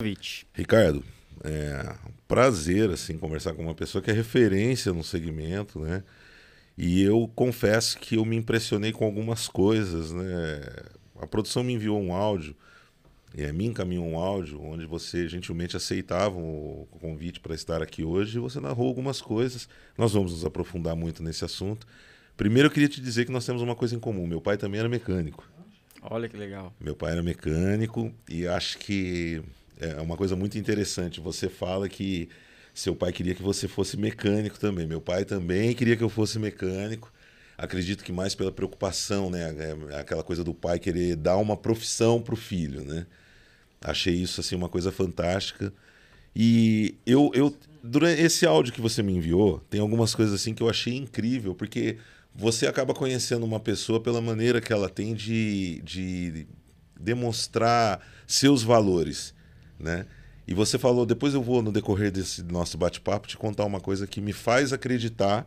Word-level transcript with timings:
convite. 0.00 0.46
Ricardo, 0.54 1.04
é 1.42 1.92
um 2.06 2.12
prazer 2.28 2.88
assim 2.88 3.18
conversar 3.18 3.52
com 3.54 3.62
uma 3.62 3.74
pessoa 3.74 4.00
que 4.00 4.08
é 4.08 4.14
referência 4.14 4.92
no 4.92 5.02
segmento, 5.02 5.80
né? 5.80 6.04
E 6.76 7.02
eu 7.02 7.28
confesso 7.34 7.98
que 7.98 8.14
eu 8.14 8.24
me 8.24 8.36
impressionei 8.36 8.92
com 8.92 9.04
algumas 9.04 9.48
coisas, 9.48 10.12
né? 10.12 10.60
A 11.20 11.26
produção 11.26 11.64
me 11.64 11.72
enviou 11.72 12.00
um 12.00 12.12
áudio, 12.12 12.54
é, 13.36 13.50
me 13.52 13.66
encaminhou 13.66 14.06
um 14.06 14.16
áudio 14.16 14.62
onde 14.62 14.86
você 14.86 15.26
gentilmente 15.28 15.76
aceitava 15.76 16.38
o 16.38 16.86
convite 17.00 17.40
para 17.40 17.56
estar 17.56 17.82
aqui 17.82 18.04
hoje 18.04 18.38
e 18.38 18.40
você 18.40 18.60
narrou 18.60 18.86
algumas 18.86 19.20
coisas. 19.20 19.68
Nós 19.96 20.12
vamos 20.12 20.30
nos 20.30 20.44
aprofundar 20.44 20.94
muito 20.94 21.24
nesse 21.24 21.44
assunto. 21.44 21.88
Primeiro 22.36 22.68
eu 22.68 22.72
queria 22.72 22.88
te 22.88 23.00
dizer 23.00 23.24
que 23.24 23.32
nós 23.32 23.44
temos 23.44 23.62
uma 23.62 23.74
coisa 23.74 23.96
em 23.96 23.98
comum. 23.98 24.28
Meu 24.28 24.40
pai 24.40 24.56
também 24.56 24.78
era 24.78 24.88
mecânico. 24.88 25.44
Olha 26.00 26.28
que 26.28 26.36
legal. 26.36 26.72
Meu 26.78 26.94
pai 26.94 27.10
era 27.10 27.22
mecânico 27.22 28.14
e 28.28 28.46
acho 28.46 28.78
que 28.78 29.42
é 29.80 30.00
uma 30.00 30.16
coisa 30.16 30.34
muito 30.34 30.58
interessante. 30.58 31.20
Você 31.20 31.48
fala 31.48 31.88
que 31.88 32.28
seu 32.74 32.94
pai 32.94 33.12
queria 33.12 33.34
que 33.34 33.42
você 33.42 33.66
fosse 33.66 33.96
mecânico 33.96 34.58
também. 34.58 34.86
Meu 34.86 35.00
pai 35.00 35.24
também 35.24 35.74
queria 35.74 35.96
que 35.96 36.02
eu 36.02 36.08
fosse 36.08 36.38
mecânico. 36.38 37.12
Acredito 37.56 38.04
que 38.04 38.12
mais 38.12 38.34
pela 38.34 38.52
preocupação, 38.52 39.30
né? 39.30 39.54
É, 39.90 40.00
aquela 40.00 40.22
coisa 40.22 40.44
do 40.44 40.54
pai 40.54 40.78
querer 40.78 41.16
dar 41.16 41.36
uma 41.36 41.56
profissão 41.56 42.20
para 42.20 42.34
o 42.34 42.36
filho, 42.36 42.84
né? 42.84 43.06
Achei 43.80 44.14
isso 44.14 44.40
assim 44.40 44.54
uma 44.54 44.68
coisa 44.68 44.92
fantástica. 44.92 45.72
E 46.34 46.94
eu, 47.04 47.30
eu 47.34 47.56
durante 47.82 48.20
esse 48.20 48.46
áudio 48.46 48.72
que 48.72 48.80
você 48.80 49.02
me 49.02 49.12
enviou, 49.12 49.60
tem 49.70 49.80
algumas 49.80 50.14
coisas 50.14 50.34
assim 50.34 50.54
que 50.54 50.62
eu 50.62 50.68
achei 50.68 50.96
incrível, 50.96 51.54
porque 51.54 51.98
você 52.34 52.66
acaba 52.66 52.94
conhecendo 52.94 53.44
uma 53.44 53.58
pessoa 53.58 54.00
pela 54.00 54.20
maneira 54.20 54.60
que 54.60 54.72
ela 54.72 54.88
tem 54.88 55.14
de, 55.14 55.80
de 55.82 56.46
demonstrar 57.00 58.00
seus 58.26 58.62
valores 58.62 59.34
né? 59.78 60.06
E 60.46 60.54
você 60.54 60.78
falou, 60.78 61.04
depois 61.04 61.34
eu 61.34 61.42
vou 61.42 61.62
no 61.62 61.70
decorrer 61.70 62.10
desse 62.10 62.42
nosso 62.42 62.78
bate-papo 62.78 63.28
te 63.28 63.36
contar 63.36 63.64
uma 63.64 63.80
coisa 63.80 64.06
que 64.06 64.20
me 64.20 64.32
faz 64.32 64.72
acreditar 64.72 65.46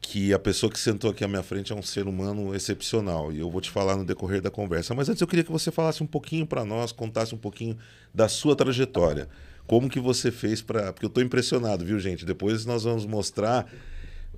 que 0.00 0.32
a 0.32 0.38
pessoa 0.38 0.70
que 0.70 0.78
sentou 0.78 1.10
aqui 1.10 1.24
à 1.24 1.28
minha 1.28 1.42
frente 1.42 1.72
é 1.72 1.74
um 1.74 1.82
ser 1.82 2.06
humano 2.06 2.54
excepcional 2.54 3.32
e 3.32 3.40
eu 3.40 3.50
vou 3.50 3.60
te 3.60 3.70
falar 3.70 3.96
no 3.96 4.04
decorrer 4.04 4.40
da 4.40 4.50
conversa. 4.50 4.94
Mas 4.94 5.08
antes 5.08 5.20
eu 5.20 5.26
queria 5.26 5.44
que 5.44 5.50
você 5.50 5.70
falasse 5.70 6.02
um 6.02 6.06
pouquinho 6.06 6.46
para 6.46 6.64
nós, 6.64 6.92
contasse 6.92 7.34
um 7.34 7.38
pouquinho 7.38 7.76
da 8.14 8.28
sua 8.28 8.54
trajetória. 8.54 9.28
Como 9.66 9.88
que 9.88 9.98
você 9.98 10.30
fez 10.30 10.62
para, 10.62 10.92
porque 10.92 11.04
eu 11.04 11.08
estou 11.08 11.22
impressionado, 11.22 11.84
viu, 11.84 11.98
gente? 11.98 12.24
Depois 12.24 12.64
nós 12.64 12.84
vamos 12.84 13.06
mostrar 13.06 13.66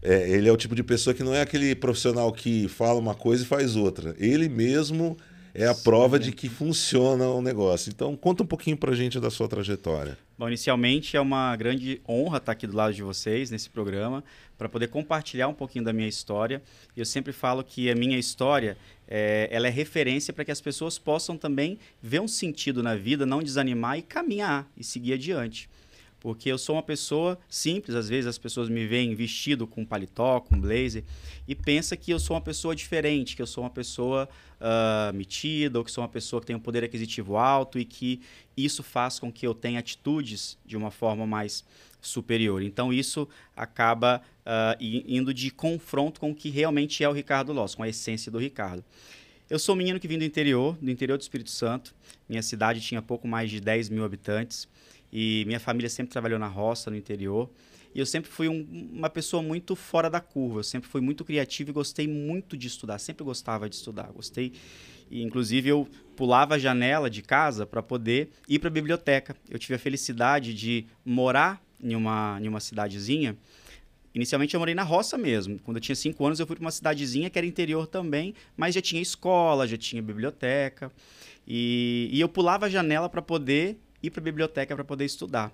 é, 0.03 0.31
ele 0.31 0.49
é 0.49 0.53
o 0.53 0.57
tipo 0.57 0.75
de 0.75 0.83
pessoa 0.83 1.13
que 1.13 1.23
não 1.23 1.35
é 1.35 1.43
aquele 1.43 1.75
profissional 1.75 2.33
que 2.33 2.69
fala 2.69 2.99
uma 2.99 3.15
coisa 3.15 3.43
e 3.43 3.47
faz 3.47 3.77
outra. 3.77 4.15
Ele 4.19 4.49
mesmo 4.49 5.17
é 5.55 5.67
a 5.67 5.75
prova 5.75 6.19
de 6.19 6.33
que 6.33 6.49
funciona 6.49 7.29
o 7.29 7.43
negócio. 7.43 7.91
Então, 7.91 8.17
conta 8.17 8.43
um 8.43 8.47
pouquinho 8.47 8.77
para 8.77 8.93
a 8.93 8.95
gente 8.95 9.19
da 9.19 9.31
sua 9.31 9.49
trajetória. 9.49 10.17
Bom, 10.39 10.49
inicialmente 10.49 11.17
é 11.17 11.21
uma 11.21 11.55
grande 11.57 12.01
honra 12.09 12.39
estar 12.39 12.53
aqui 12.53 12.67
do 12.67 12.77
lado 12.77 12.95
de 12.95 13.03
vocês 13.03 13.51
nesse 13.51 13.69
programa 13.69 14.25
para 14.57 14.69
poder 14.69 14.89
compartilhar 14.89 15.49
um 15.49 15.55
pouquinho 15.55 15.85
da 15.85 15.93
minha 15.93 16.09
história. 16.09 16.63
Eu 16.97 17.05
sempre 17.05 17.33
falo 17.33 17.63
que 17.63 17.91
a 17.91 17.95
minha 17.95 18.19
história 18.19 18.77
é, 19.07 19.49
ela 19.51 19.67
é 19.67 19.71
referência 19.71 20.33
para 20.33 20.45
que 20.45 20.51
as 20.51 20.61
pessoas 20.61 20.99
possam 20.99 21.37
também 21.37 21.79
ver 22.01 22.21
um 22.21 22.29
sentido 22.29 22.83
na 22.83 22.95
vida, 22.95 23.27
não 23.27 23.43
desanimar 23.43 23.99
e 23.99 24.03
caminhar 24.03 24.71
e 24.77 24.85
seguir 24.85 25.15
adiante 25.15 25.69
porque 26.21 26.53
eu 26.53 26.59
sou 26.59 26.77
uma 26.77 26.83
pessoa 26.83 27.39
simples, 27.49 27.97
às 27.97 28.09
vezes 28.09 28.27
as 28.27 28.37
pessoas 28.37 28.69
me 28.69 28.87
veem 28.87 29.15
vestido 29.15 29.67
com 29.67 29.85
paletó, 29.85 30.39
com 30.39 30.61
blazer, 30.61 31.03
e 31.49 31.55
pensa 31.55 31.97
que 31.97 32.13
eu 32.13 32.21
sou 32.21 32.37
uma 32.37 32.43
pessoa 32.43 32.77
diferente, 32.77 33.35
que 33.35 33.41
eu 33.41 33.47
sou 33.47 33.65
uma 33.65 33.71
pessoa 33.71 34.29
uh, 34.61 35.17
metida, 35.17 35.79
ou 35.79 35.85
que 35.85 35.91
sou 35.91 36.05
uma 36.05 36.11
pessoa 36.11 36.41
que 36.41 36.47
tem 36.47 36.55
um 36.55 36.61
poder 36.61 36.85
aquisitivo 36.85 37.37
alto 37.37 37.79
e 37.79 37.87
que 37.87 38.21
isso 38.55 38.83
faz 38.83 39.19
com 39.19 39.33
que 39.33 39.47
eu 39.47 39.55
tenha 39.55 39.81
atitudes 39.81 40.59
de 40.65 40.77
uma 40.77 40.91
forma 40.91 41.27
mais 41.27 41.65
superior. 42.03 42.63
Então 42.63 42.93
isso 42.93 43.27
acaba 43.57 44.21
uh, 44.41 44.77
indo 44.81 45.33
de 45.33 45.51
confronto 45.51 46.21
com 46.21 46.31
o 46.31 46.35
que 46.35 46.51
realmente 46.51 47.03
é 47.03 47.09
o 47.09 47.13
Ricardo 47.13 47.53
Loss, 47.53 47.75
com 47.75 47.83
a 47.83 47.89
essência 47.89 48.31
do 48.31 48.39
Ricardo. 48.39 48.85
Eu 49.49 49.59
sou 49.59 49.75
um 49.75 49.79
menino 49.79 49.99
que 49.99 50.07
vim 50.07 50.19
do 50.19 50.25
interior, 50.25 50.77
do 50.81 50.91
interior 50.91 51.19
do 51.19 51.23
Espírito 51.23 51.51
Santo. 51.51 51.95
Minha 52.29 52.43
cidade 52.43 52.81
tinha 52.81 53.03
pouco 53.03 53.27
mais 53.27 53.51
de 53.51 53.59
10 53.61 53.89
mil 53.89 54.05
habitantes. 54.05 54.69
E 55.13 55.45
minha 55.47 55.61
família 55.61 55.89
sempre 55.89 56.13
trabalhou 56.13 56.39
na 56.39 56.47
roça, 56.47 56.91
no 56.91 56.97
interior. 56.97 57.51
E 57.95 57.99
eu 57.99 58.07
sempre 58.07 58.31
fui 58.31 58.49
um, 58.49 58.67
uma 58.93 59.11
pessoa 59.11 59.43
muito 59.43 59.75
fora 59.75 60.09
da 60.09 60.21
curva. 60.21 60.61
Eu 60.61 60.65
sempre 60.65 60.89
fui 60.89 61.01
muito 61.01 61.25
criativo 61.25 61.71
e 61.71 61.73
gostei 61.73 62.07
muito 62.07 62.57
de 62.57 62.69
estudar. 62.69 62.99
Sempre 62.99 63.25
gostava 63.25 63.69
de 63.69 63.75
estudar. 63.75 64.13
Gostei. 64.13 64.53
E, 65.11 65.23
inclusive, 65.23 65.69
eu 65.69 65.89
pulava 66.15 66.55
a 66.55 66.59
janela 66.59 67.11
de 67.11 67.23
casa 67.23 67.67
para 67.67 67.83
poder 67.83 68.31
ir 68.49 68.61
para 68.61 68.69
a 68.69 68.73
biblioteca. 68.73 69.35
Eu 69.49 69.59
tive 69.59 69.75
a 69.75 69.79
felicidade 69.79 70.55
de 70.55 70.87
morar 71.05 71.61
em 71.83 71.97
uma, 71.97 72.39
em 72.41 72.47
uma 72.47 72.61
cidadezinha. 72.61 73.37
Inicialmente 74.15 74.55
eu 74.55 74.61
morei 74.61 74.75
na 74.75 74.83
roça 74.83 75.17
mesmo. 75.19 75.59
Quando 75.61 75.79
eu 75.79 75.81
tinha 75.81 75.97
cinco 75.97 76.25
anos, 76.25 76.39
eu 76.39 76.47
fui 76.47 76.57
para 76.57 76.65
uma 76.65 76.71
cidadezinha 76.71 77.31
que 77.31 77.39
era 77.39 77.47
interior 77.47 77.87
também, 77.87 78.35
mas 78.57 78.75
já 78.75 78.81
tinha 78.81 79.01
escola, 79.01 79.67
já 79.67 79.77
tinha 79.77 80.03
biblioteca. 80.03 80.93
E, 81.47 82.09
e 82.13 82.21
eu 82.21 82.29
pulava 82.29 82.67
a 82.67 82.69
janela 82.69 83.09
para 83.09 83.23
poder 83.23 83.79
ir 84.03 84.11
para 84.11 84.21
a 84.21 84.25
biblioteca 84.25 84.75
para 84.75 84.85
poder 84.85 85.05
estudar. 85.05 85.53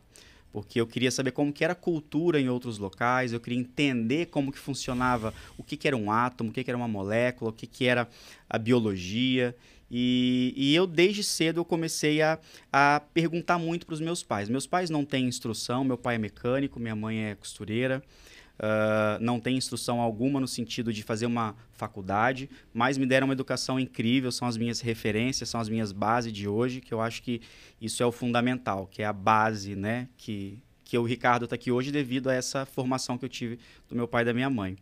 Porque 0.53 0.81
eu 0.81 0.87
queria 0.87 1.11
saber 1.11 1.33
como 1.33 1.53
que 1.53 1.63
era 1.63 1.73
a 1.73 1.77
cultura 1.77 2.41
em 2.41 2.49
outros 2.49 2.79
locais, 2.79 3.33
eu 3.33 3.41
queria 3.41 3.59
entender 3.59 4.27
como 4.27 4.51
que 4.51 4.59
funcionava, 4.59 5.35
o 5.59 5.63
que, 5.63 5.77
que 5.77 5.87
era 5.87 5.97
um 5.97 6.11
átomo, 6.11 6.51
o 6.51 6.53
que, 6.53 6.65
que 6.65 6.71
era 6.71 6.79
uma 6.79 6.89
molécula, 6.89 7.51
o 7.51 7.53
que, 7.53 7.67
que 7.67 7.85
era 7.85 8.09
a 8.49 8.57
biologia. 8.57 9.55
E, 9.91 10.53
e 10.57 10.75
eu, 10.75 10.87
desde 10.87 11.23
cedo, 11.23 11.61
eu 11.61 11.65
comecei 11.65 12.23
a, 12.23 12.39
a 12.73 13.03
perguntar 13.13 13.59
muito 13.59 13.87
para 13.87 13.95
os 13.95 14.01
meus 14.01 14.23
pais. 14.23 14.49
Meus 14.49 14.67
pais 14.67 14.91
não 14.91 15.05
têm 15.05 15.27
instrução, 15.27 15.85
meu 15.85 15.99
pai 15.99 16.15
é 16.17 16.19
mecânico, 16.19 16.81
minha 16.81 16.97
mãe 16.97 17.27
é 17.27 17.35
costureira. 17.35 18.03
Uh, 18.57 19.21
não 19.21 19.39
tem 19.39 19.57
instrução 19.57 20.01
alguma 20.01 20.41
no 20.41 20.49
sentido 20.49 20.91
de 20.91 21.03
fazer 21.03 21.27
uma 21.27 21.55
faculdade, 21.73 22.49
mas 22.73 22.97
me 22.97 23.05
deram 23.05 23.27
uma 23.27 23.35
educação 23.35 23.79
incrível, 23.79 24.33
são 24.33 24.49
as 24.49 24.57
minhas 24.57 24.81
referências, 24.81 25.51
são 25.51 25.61
as 25.61 25.69
minhas 25.69 25.93
bases 25.93 26.33
de 26.33 26.49
hoje, 26.49 26.81
que 26.81 26.95
eu 26.95 27.01
acho 27.03 27.23
que 27.23 27.43
isso 27.81 28.03
é 28.03 28.07
o 28.07 28.13
fundamental, 28.13 28.87
que 28.87 29.03
é 29.03 29.05
a 29.05 29.13
base, 29.13 29.77
né, 29.77 30.09
que, 30.17 30.59
que 30.85 30.97
o 30.97 31.03
Ricardo 31.03 31.45
está 31.45 31.55
aqui 31.55 31.71
hoje 31.71 31.93
devido 31.93 32.31
a 32.31 32.35
essa 32.35 32.65
formação 32.65 33.19
que 33.19 33.27
eu 33.27 33.29
tive 33.29 33.59
do 33.91 33.95
meu 33.95 34.09
pai 34.09 34.23
e 34.23 34.25
da 34.25 34.33
minha 34.33 34.49
mãe. 34.49 34.79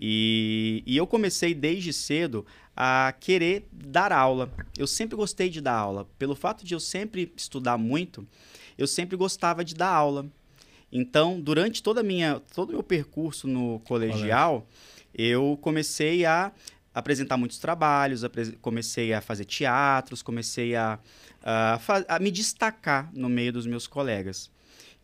E, 0.00 0.82
e 0.86 0.96
eu 0.96 1.06
comecei 1.06 1.54
desde 1.54 1.92
cedo 1.92 2.46
a 2.74 3.14
querer 3.20 3.68
dar 3.70 4.10
aula. 4.10 4.50
Eu 4.76 4.86
sempre 4.86 5.14
gostei 5.16 5.50
de 5.50 5.60
dar 5.60 5.74
aula. 5.74 6.08
Pelo 6.18 6.34
fato 6.34 6.64
de 6.64 6.74
eu 6.74 6.80
sempre 6.80 7.30
estudar 7.36 7.76
muito, 7.76 8.26
eu 8.78 8.86
sempre 8.86 9.16
gostava 9.16 9.64
de 9.64 9.74
dar 9.74 9.90
aula. 9.90 10.26
Então, 10.92 11.40
durante 11.40 11.82
toda 11.82 12.02
minha, 12.02 12.40
todo 12.54 12.68
o 12.68 12.72
meu 12.72 12.82
percurso 12.82 13.48
no 13.48 13.80
colegial, 13.80 14.66
eu 15.14 15.58
comecei 15.62 16.26
a 16.26 16.52
apresentar 16.94 17.38
muitos 17.38 17.58
trabalhos, 17.58 18.22
comecei 18.60 19.14
a 19.14 19.22
fazer 19.22 19.46
teatros, 19.46 20.22
comecei 20.22 20.74
a, 20.74 20.98
a, 21.42 21.80
a, 22.08 22.18
me 22.18 22.30
destacar 22.30 23.10
no 23.14 23.30
meio 23.30 23.52
dos 23.52 23.66
meus 23.66 23.86
colegas. 23.86 24.50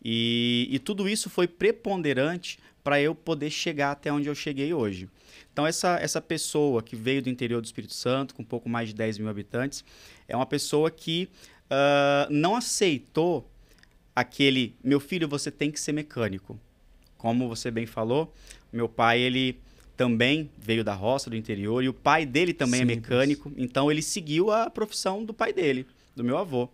E, 0.03 0.67
e 0.69 0.77
tudo 0.77 1.09
isso 1.09 1.29
foi 1.29 1.47
preponderante 1.47 2.59
para 2.83 3.01
eu 3.01 3.13
poder 3.13 3.49
chegar 3.49 3.91
até 3.91 4.13
onde 4.13 4.27
eu 4.27 4.35
cheguei 4.35 4.73
hoje. 4.73 5.09
Então, 5.51 5.65
essa, 5.65 5.97
essa 5.99 6.21
pessoa 6.21 6.81
que 6.81 6.95
veio 6.95 7.21
do 7.21 7.29
interior 7.29 7.61
do 7.61 7.65
Espírito 7.65 7.93
Santo, 7.93 8.35
com 8.35 8.43
pouco 8.43 8.69
mais 8.69 8.89
de 8.89 8.95
10 8.95 9.17
mil 9.17 9.29
habitantes, 9.29 9.83
é 10.27 10.35
uma 10.35 10.45
pessoa 10.45 10.89
que 10.91 11.27
uh, 11.65 12.31
não 12.31 12.55
aceitou 12.55 13.49
aquele 14.19 14.75
meu 14.83 14.99
filho 14.99 15.27
você 15.27 15.49
tem 15.49 15.71
que 15.71 15.79
ser 15.79 15.93
mecânico. 15.93 16.59
Como 17.17 17.47
você 17.47 17.71
bem 17.71 17.85
falou, 17.85 18.33
meu 18.71 18.87
pai 18.87 19.19
ele 19.19 19.59
também 19.95 20.49
veio 20.57 20.83
da 20.83 20.93
roça 20.93 21.29
do 21.29 21.35
interior 21.35 21.83
e 21.83 21.89
o 21.89 21.93
pai 21.93 22.25
dele 22.25 22.53
também 22.53 22.81
é 22.81 22.83
Simples. 22.83 22.97
é 22.97 23.01
mecânico, 23.01 23.51
então 23.57 23.91
ele 23.91 24.01
seguiu 24.01 24.51
a 24.51 24.69
profissão 24.69 25.25
do 25.25 25.33
pai 25.33 25.51
dele, 25.51 25.85
do 26.15 26.23
meu 26.23 26.37
avô. 26.37 26.69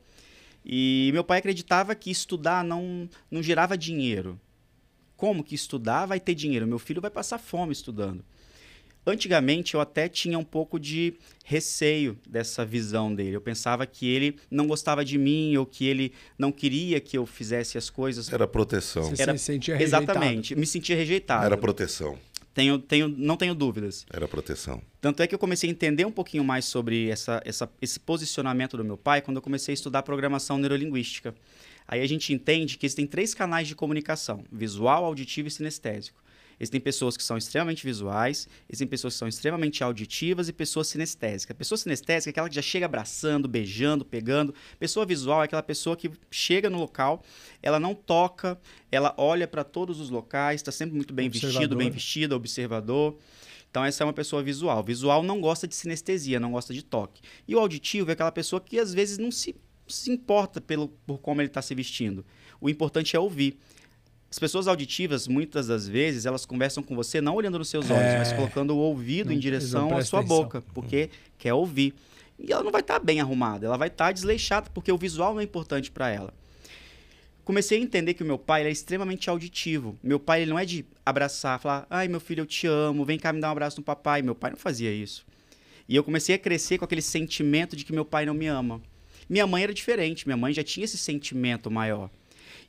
E 0.64 1.10
meu 1.14 1.24
pai 1.24 1.40
acreditava 1.40 1.94
que 1.96 2.10
estudar 2.10 2.64
não 2.64 3.10
não 3.30 3.42
gerava 3.42 3.78
dinheiro. 3.78 4.40
Como 5.16 5.44
que 5.44 5.56
estudar 5.56 6.06
vai 6.06 6.20
ter 6.20 6.36
dinheiro? 6.36 6.68
Meu 6.68 6.80
filho 6.80 7.02
vai 7.02 7.12
passar 7.12 7.38
fome 7.38 7.72
estudando. 7.72 8.24
Antigamente 9.06 9.76
eu 9.76 9.82
até 9.82 10.10
tinha 10.10 10.38
um 10.38 10.44
pouco 10.44 10.80
de 10.80 11.14
receio 11.44 12.18
dessa 12.28 12.66
visão 12.66 13.14
dele. 13.14 13.36
Eu 13.36 13.42
pensava 13.42 13.86
que 13.86 14.08
ele 14.08 14.36
não 14.50 14.66
gostava 14.66 15.06
de 15.06 15.18
mim 15.18 15.56
ou 15.58 15.66
que 15.66 15.86
ele 15.86 16.12
não 16.38 16.52
queria 16.52 17.00
que 17.00 17.18
eu 17.18 17.26
fizesse 17.26 17.78
as 17.78 17.90
coisas. 17.90 18.32
Era 18.34 18.48
proteção. 18.48 19.04
Você 19.04 19.22
Era... 19.22 19.38
se 19.38 19.44
sentia 19.44 19.76
rejeitado. 19.76 20.04
Exatamente. 20.04 20.56
Me 20.56 20.66
sentia 20.66 20.96
rejeitado. 20.96 21.46
Era 21.46 21.56
proteção. 21.56 22.18
Tenho, 22.56 22.80
tenho, 22.80 23.10
não 23.10 23.36
tenho 23.36 23.54
dúvidas. 23.54 24.06
Era 24.10 24.28
proteção. 24.30 24.82
Tanto 25.02 25.22
é 25.22 25.28
que 25.28 25.36
eu 25.36 25.40
comecei 25.40 25.70
a 25.70 25.72
entender 25.72 26.06
um 26.06 26.12
pouquinho 26.12 26.44
mais 26.44 26.64
sobre 26.64 27.10
essa, 27.10 27.42
essa, 27.46 27.70
esse 27.82 28.00
posicionamento 28.00 28.78
do 28.78 28.84
meu 28.84 28.98
pai 28.98 29.22
quando 29.22 29.38
eu 29.38 29.42
comecei 29.42 29.74
a 29.74 29.76
estudar 29.76 30.04
programação 30.04 30.58
neurolinguística. 30.58 31.36
Aí 31.86 32.02
a 32.02 32.08
gente 32.08 32.34
entende 32.34 32.78
que 32.78 32.86
existem 32.86 33.06
três 33.06 33.34
canais 33.34 33.68
de 33.68 33.76
comunicação: 33.76 34.44
visual, 34.52 35.04
auditivo 35.04 35.50
e 35.50 35.52
sinestésico. 35.52 36.25
Existem 36.60 36.80
pessoas 36.80 37.18
que 37.18 37.24
são 37.24 37.38
extremamente 37.38 37.86
visuais, 37.86 38.48
existem 38.70 38.88
pessoas 38.88 39.14
que 39.14 39.20
são 39.20 39.28
extremamente 39.28 39.84
auditivas 39.84 40.48
e 40.48 40.54
pessoas 40.54 40.88
sinestésicas. 40.88 41.56
Pessoa 41.56 41.78
sinestésica 41.78 42.30
é 42.30 42.32
aquela 42.32 42.50
que 42.50 42.56
já 42.56 42.62
chega 42.62 42.86
abraçando, 42.86 43.48
beijando, 43.48 44.06
pegando. 44.06 44.54
Pessoa 44.80 45.06
visual 45.06 45.42
é 45.42 45.46
aquela 45.46 45.64
pessoa 45.64 45.96
que 45.96 46.12
chega 46.32 46.70
no 46.70 46.80
local, 46.80 47.24
ela 47.62 47.80
não 47.80 47.94
toca, 47.94 48.60
ela 48.92 49.14
olha 49.18 49.48
para 49.48 49.64
todos 49.64 50.00
os 50.00 50.10
locais, 50.10 50.62
está 50.62 50.72
sempre 50.72 50.96
muito 50.96 51.14
bem 51.14 51.30
vestido, 51.30 51.76
bem 51.76 51.90
vestida, 51.90 52.36
observador. 52.36 53.18
Então, 53.76 53.84
essa 53.84 54.04
é 54.04 54.06
uma 54.06 54.14
pessoa 54.14 54.42
visual. 54.42 54.82
Visual 54.82 55.22
não 55.22 55.42
gosta 55.42 55.68
de 55.68 55.76
sinestesia, 55.76 56.40
não 56.40 56.54
gosta 56.54 56.74
de 56.74 56.82
toque. 56.82 57.22
E 57.46 57.54
o 57.54 57.60
auditivo 57.60 58.10
é 58.10 58.14
aquela 58.14 58.32
pessoa 58.32 58.62
que 58.62 58.80
às 58.80 58.94
vezes 58.94 59.18
não 59.18 59.30
se, 59.30 59.54
se 59.86 60.10
importa 60.10 60.62
pelo, 60.62 60.88
por 61.06 61.18
como 61.18 61.42
ele 61.42 61.50
está 61.50 61.62
se 61.62 61.76
vestindo. 61.76 62.26
O 62.62 62.70
importante 62.70 63.18
é 63.18 63.20
ouvir. 63.20 63.60
As 64.36 64.40
pessoas 64.40 64.68
auditivas, 64.68 65.30
muitas 65.30 65.68
das 65.68 65.88
vezes, 65.88 66.26
elas 66.26 66.46
conversam 66.46 66.84
com 66.84 66.94
você 66.94 67.22
não 67.22 67.36
olhando 67.36 67.58
nos 67.58 67.70
seus 67.70 67.90
olhos, 67.90 68.04
é... 68.04 68.18
mas 68.18 68.34
colocando 68.34 68.72
o 68.72 68.78
ouvido 68.78 69.28
não, 69.28 69.34
em 69.34 69.40
direção 69.40 69.96
à 69.96 70.04
sua 70.04 70.20
atenção. 70.20 70.44
boca, 70.44 70.62
porque 70.74 71.10
quer 71.38 71.54
ouvir. 71.54 71.94
E 72.38 72.52
ela 72.52 72.62
não 72.62 72.70
vai 72.70 72.82
estar 72.82 72.96
tá 72.96 73.00
bem 73.00 73.22
arrumada, 73.22 73.66
ela 73.66 73.78
vai 73.78 73.88
estar 73.88 74.08
tá 74.08 74.12
desleixada, 74.12 74.70
porque 74.74 74.92
o 74.92 74.98
visual 74.98 75.34
não 75.34 75.40
é 75.40 75.46
importante 75.46 75.90
para 75.90 76.10
ela. 76.10 76.34
Comecei 77.46 77.80
a 77.80 77.82
entender 77.82 78.14
que 78.14 78.24
o 78.24 78.26
meu 78.26 78.38
pai 78.38 78.68
é 78.68 78.70
extremamente 78.70 79.30
auditivo. 79.30 79.98
Meu 80.04 80.20
pai 80.20 80.42
ele 80.42 80.52
não 80.52 80.60
é 80.60 80.66
de 80.66 80.86
abraçar, 81.06 81.58
falar, 81.58 81.88
ai 81.90 82.10
meu 82.10 82.20
filho, 82.20 82.42
eu 82.42 82.46
te 82.46 82.68
amo, 82.68 83.06
vem 83.06 83.18
cá 83.18 83.32
me 83.32 83.40
dar 83.40 83.48
um 83.48 83.52
abraço 83.54 83.78
no 83.78 83.86
papai. 83.86 84.22
Meu 84.22 84.36
pai 84.36 84.52
não 84.52 84.58
fazia 84.58 84.92
isso. 84.92 85.26
E 85.88 85.96
eu 85.96 86.04
comecei 86.04 86.36
a 86.36 86.38
crescer 86.38 86.78
com 86.78 86.84
aquele 86.84 87.02
sentimento 87.02 87.74
de 87.74 87.86
que 87.86 87.94
meu 87.94 88.04
pai 88.04 88.26
não 88.26 88.34
me 88.34 88.48
ama. 88.48 88.82
Minha 89.30 89.48
mãe 89.48 89.64
era 89.64 89.74
diferente, 89.74 90.28
minha 90.28 90.36
mãe 90.36 90.52
já 90.52 90.62
tinha 90.62 90.84
esse 90.84 90.98
sentimento 90.98 91.72
maior. 91.72 92.10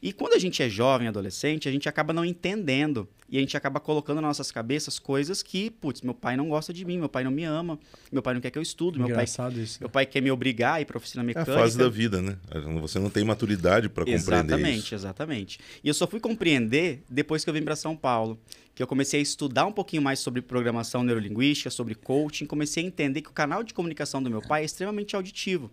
E 0.06 0.12
quando 0.12 0.34
a 0.34 0.38
gente 0.38 0.62
é 0.62 0.68
jovem, 0.68 1.08
adolescente, 1.08 1.68
a 1.68 1.72
gente 1.72 1.88
acaba 1.88 2.12
não 2.12 2.24
entendendo. 2.24 3.08
E 3.28 3.38
a 3.38 3.40
gente 3.40 3.56
acaba 3.56 3.80
colocando 3.80 4.20
nas 4.20 4.28
nossas 4.28 4.52
cabeças 4.52 5.00
coisas 5.00 5.42
que, 5.42 5.68
putz, 5.68 6.00
meu 6.00 6.14
pai 6.14 6.36
não 6.36 6.48
gosta 6.48 6.72
de 6.72 6.84
mim, 6.84 6.96
meu 6.96 7.08
pai 7.08 7.24
não 7.24 7.30
me 7.32 7.42
ama, 7.42 7.76
meu 8.12 8.22
pai 8.22 8.34
não 8.34 8.40
quer 8.40 8.52
que 8.52 8.56
eu 8.56 8.62
estudo, 8.62 9.00
meu 9.00 9.12
pai, 9.12 9.24
isso. 9.24 9.80
meu 9.80 9.88
pai 9.88 10.06
quer 10.06 10.20
me 10.20 10.30
obrigar 10.30 10.74
a 10.74 10.80
ir 10.80 10.84
para 10.84 10.96
oficina 10.96 11.24
mecânica. 11.24 11.50
É 11.50 11.56
a 11.56 11.58
fase 11.58 11.76
da 11.76 11.88
vida, 11.88 12.22
né? 12.22 12.36
Você 12.82 13.00
não 13.00 13.10
tem 13.10 13.24
maturidade 13.24 13.88
para 13.88 14.04
compreender 14.04 14.54
Exatamente, 14.54 14.78
isso. 14.78 14.94
exatamente. 14.94 15.58
E 15.82 15.88
eu 15.88 15.94
só 15.94 16.06
fui 16.06 16.20
compreender 16.20 17.02
depois 17.10 17.42
que 17.42 17.50
eu 17.50 17.54
vim 17.54 17.62
para 17.62 17.74
São 17.74 17.96
Paulo, 17.96 18.38
que 18.76 18.82
eu 18.84 18.86
comecei 18.86 19.18
a 19.18 19.22
estudar 19.24 19.66
um 19.66 19.72
pouquinho 19.72 20.02
mais 20.02 20.20
sobre 20.20 20.40
programação 20.40 21.02
neurolinguística, 21.02 21.68
sobre 21.68 21.96
coaching, 21.96 22.46
comecei 22.46 22.84
a 22.84 22.86
entender 22.86 23.22
que 23.22 23.30
o 23.30 23.32
canal 23.32 23.64
de 23.64 23.74
comunicação 23.74 24.22
do 24.22 24.30
meu 24.30 24.40
pai 24.40 24.62
é 24.62 24.66
extremamente 24.66 25.16
auditivo. 25.16 25.68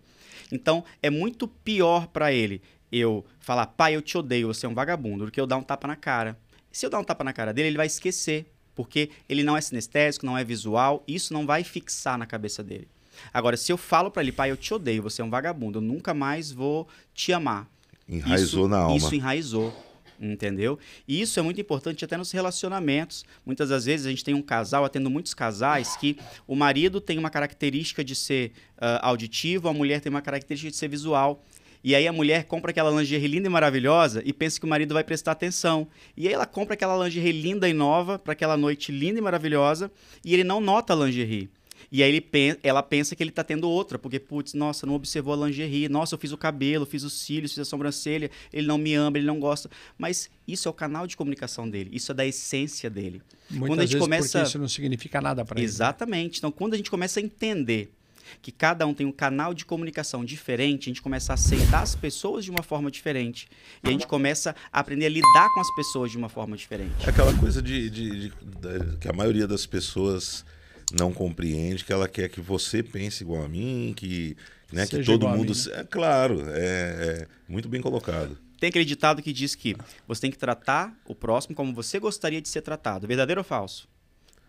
Então, 0.50 0.84
é 1.00 1.08
muito 1.08 1.46
pior 1.46 2.08
para 2.08 2.32
ele 2.32 2.60
eu 2.98 3.24
falar, 3.40 3.66
pai, 3.66 3.96
eu 3.96 4.02
te 4.02 4.16
odeio, 4.16 4.48
você 4.48 4.66
é 4.66 4.68
um 4.68 4.74
vagabundo, 4.74 5.26
do 5.26 5.30
que 5.30 5.40
eu 5.40 5.46
dar 5.46 5.56
um 5.56 5.62
tapa 5.62 5.86
na 5.86 5.96
cara. 5.96 6.38
Se 6.70 6.86
eu 6.86 6.90
dar 6.90 6.98
um 6.98 7.04
tapa 7.04 7.24
na 7.24 7.32
cara 7.32 7.52
dele, 7.52 7.68
ele 7.68 7.76
vai 7.76 7.86
esquecer, 7.86 8.46
porque 8.74 9.10
ele 9.28 9.42
não 9.42 9.56
é 9.56 9.60
sinestésico, 9.60 10.26
não 10.26 10.36
é 10.36 10.44
visual, 10.44 11.02
isso 11.06 11.32
não 11.32 11.46
vai 11.46 11.62
fixar 11.64 12.18
na 12.18 12.26
cabeça 12.26 12.62
dele. 12.62 12.88
Agora, 13.32 13.56
se 13.56 13.70
eu 13.70 13.76
falo 13.76 14.10
para 14.10 14.22
ele, 14.22 14.32
pai, 14.32 14.50
eu 14.50 14.56
te 14.56 14.74
odeio, 14.74 15.02
você 15.02 15.22
é 15.22 15.24
um 15.24 15.30
vagabundo, 15.30 15.78
eu 15.78 15.82
nunca 15.82 16.12
mais 16.12 16.50
vou 16.50 16.88
te 17.14 17.32
amar. 17.32 17.68
Enraizou 18.08 18.64
isso, 18.64 18.68
na 18.68 18.78
alma. 18.78 18.96
Isso 18.96 19.14
enraizou. 19.14 19.84
Entendeu? 20.20 20.78
E 21.08 21.20
isso 21.20 21.40
é 21.40 21.42
muito 21.42 21.60
importante 21.60 22.04
até 22.04 22.16
nos 22.16 22.30
relacionamentos. 22.30 23.24
Muitas 23.44 23.68
das 23.68 23.84
vezes 23.84 24.06
a 24.06 24.10
gente 24.10 24.22
tem 24.22 24.32
um 24.32 24.40
casal, 24.40 24.84
atendo 24.84 25.10
muitos 25.10 25.34
casais, 25.34 25.96
que 25.96 26.16
o 26.46 26.54
marido 26.54 27.00
tem 27.00 27.18
uma 27.18 27.30
característica 27.30 28.04
de 28.04 28.14
ser 28.14 28.52
uh, 28.76 29.02
auditivo, 29.02 29.68
a 29.68 29.72
mulher 29.72 30.00
tem 30.00 30.10
uma 30.10 30.22
característica 30.22 30.70
de 30.70 30.76
ser 30.76 30.88
visual. 30.88 31.42
E 31.84 31.94
aí 31.94 32.08
a 32.08 32.12
mulher 32.12 32.44
compra 32.44 32.70
aquela 32.70 32.90
lingerie 32.90 33.28
linda 33.28 33.46
e 33.46 33.50
maravilhosa 33.50 34.22
e 34.24 34.32
pensa 34.32 34.58
que 34.58 34.64
o 34.64 34.68
marido 34.68 34.94
vai 34.94 35.04
prestar 35.04 35.32
atenção. 35.32 35.86
E 36.16 36.26
aí 36.26 36.32
ela 36.32 36.46
compra 36.46 36.72
aquela 36.72 36.96
lingerie 37.04 37.42
linda 37.42 37.68
e 37.68 37.74
nova 37.74 38.18
para 38.18 38.32
aquela 38.32 38.56
noite 38.56 38.90
linda 38.90 39.18
e 39.18 39.22
maravilhosa 39.22 39.92
e 40.24 40.32
ele 40.32 40.42
não 40.42 40.62
nota 40.62 40.94
a 40.94 40.96
lingerie. 40.96 41.50
E 41.92 42.02
aí 42.02 42.10
ele, 42.10 42.26
ela 42.62 42.82
pensa 42.82 43.14
que 43.14 43.22
ele 43.22 43.30
está 43.30 43.44
tendo 43.44 43.68
outra, 43.68 43.98
porque, 43.98 44.18
putz, 44.18 44.54
nossa, 44.54 44.86
não 44.86 44.94
observou 44.94 45.34
a 45.34 45.46
lingerie, 45.46 45.88
nossa, 45.88 46.14
eu 46.14 46.18
fiz 46.18 46.32
o 46.32 46.38
cabelo, 46.38 46.86
fiz 46.86 47.04
os 47.04 47.12
cílios, 47.12 47.52
fiz 47.52 47.60
a 47.60 47.64
sobrancelha, 47.64 48.30
ele 48.52 48.66
não 48.66 48.78
me 48.78 48.94
ama, 48.94 49.18
ele 49.18 49.26
não 49.26 49.38
gosta. 49.38 49.70
Mas 49.98 50.30
isso 50.48 50.66
é 50.66 50.70
o 50.70 50.74
canal 50.74 51.06
de 51.06 51.16
comunicação 51.16 51.68
dele, 51.68 51.90
isso 51.92 52.10
é 52.10 52.14
da 52.14 52.26
essência 52.26 52.88
dele. 52.88 53.22
Muitas 53.50 53.68
quando 53.68 53.80
a 53.80 53.82
gente 53.82 53.92
vezes 53.92 54.04
começa... 54.04 54.38
porque 54.38 54.48
isso 54.48 54.58
não 54.58 54.68
significa 54.68 55.20
nada 55.20 55.44
para 55.44 55.60
ele. 55.60 55.66
Né? 55.66 55.70
Exatamente. 55.70 56.38
Então, 56.38 56.50
quando 56.50 56.74
a 56.74 56.76
gente 56.76 56.90
começa 56.90 57.20
a 57.20 57.22
entender 57.22 57.92
que 58.40 58.52
cada 58.52 58.86
um 58.86 58.94
tem 58.94 59.06
um 59.06 59.12
canal 59.12 59.54
de 59.54 59.64
comunicação 59.64 60.24
diferente, 60.24 60.84
a 60.84 60.90
gente 60.90 61.02
começa 61.02 61.32
a 61.32 61.34
aceitar 61.34 61.82
as 61.82 61.94
pessoas 61.94 62.44
de 62.44 62.50
uma 62.50 62.62
forma 62.62 62.90
diferente. 62.90 63.48
E 63.82 63.88
a 63.88 63.92
gente 63.92 64.06
começa 64.06 64.54
a 64.72 64.80
aprender 64.80 65.06
a 65.06 65.08
lidar 65.08 65.48
com 65.54 65.60
as 65.60 65.74
pessoas 65.74 66.10
de 66.10 66.18
uma 66.18 66.28
forma 66.28 66.56
diferente. 66.56 67.08
Aquela 67.08 67.34
coisa 67.38 67.62
de, 67.62 67.90
de, 67.90 68.10
de, 68.10 68.28
de 68.30 68.96
que 68.98 69.08
a 69.08 69.12
maioria 69.12 69.46
das 69.46 69.66
pessoas 69.66 70.44
não 70.92 71.12
compreende, 71.12 71.84
que 71.84 71.92
ela 71.92 72.08
quer 72.08 72.28
que 72.28 72.40
você 72.40 72.82
pense 72.82 73.22
igual 73.22 73.44
a 73.44 73.48
mim, 73.48 73.92
que, 73.96 74.36
né, 74.72 74.86
que 74.86 75.02
todo 75.02 75.28
mundo. 75.28 75.54
Mim, 75.54 75.70
né? 75.70 75.80
É 75.80 75.84
claro, 75.84 76.42
é, 76.48 77.26
é 77.26 77.28
muito 77.48 77.68
bem 77.68 77.80
colocado. 77.80 78.38
Tem 78.58 78.68
aquele 78.68 78.84
ditado 78.84 79.22
que 79.22 79.32
diz 79.32 79.54
que 79.54 79.76
você 80.06 80.22
tem 80.22 80.30
que 80.30 80.38
tratar 80.38 80.96
o 81.06 81.14
próximo 81.14 81.54
como 81.54 81.74
você 81.74 81.98
gostaria 81.98 82.40
de 82.40 82.48
ser 82.48 82.62
tratado. 82.62 83.06
Verdadeiro 83.06 83.40
ou 83.40 83.44
falso? 83.44 83.88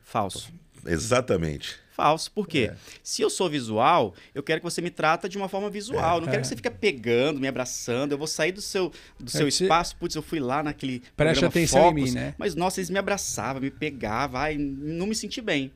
Falso. 0.04 0.54
Exatamente. 0.86 1.78
Falso. 1.96 2.30
Por 2.30 2.46
quê? 2.46 2.72
É. 2.74 2.78
Se 3.02 3.22
eu 3.22 3.30
sou 3.30 3.50
visual, 3.50 4.14
eu 4.34 4.44
quero 4.44 4.60
que 4.60 4.66
você 4.66 4.82
me 4.82 4.90
trata 4.90 5.30
de 5.30 5.38
uma 5.38 5.48
forma 5.48 5.70
visual. 5.70 6.18
É. 6.18 6.22
Não 6.22 6.28
quero 6.28 6.42
que 6.42 6.48
você 6.48 6.56
fique 6.56 6.70
pegando, 6.70 7.40
me 7.40 7.48
abraçando. 7.48 8.12
Eu 8.12 8.18
vou 8.18 8.28
sair 8.28 8.52
do 8.52 8.62
seu, 8.62 8.92
do 9.18 9.32
seu 9.32 9.48
espaço. 9.48 9.96
Putz, 9.96 10.14
eu 10.14 10.22
fui 10.22 10.40
lá 10.40 10.62
naquele. 10.62 11.02
Preste 11.16 11.46
atenção 11.46 11.84
Focus, 11.84 12.02
em 12.02 12.04
mim, 12.04 12.12
né? 12.12 12.36
Mas, 12.38 12.54
nossa, 12.54 12.82
eles 12.82 12.90
me 12.90 13.00
abraçavam, 13.00 13.62
me 13.62 13.72
pegavam. 13.72 14.42
Ai, 14.42 14.58
não 14.58 15.08
me 15.08 15.16
senti 15.16 15.40
bem. 15.40 15.72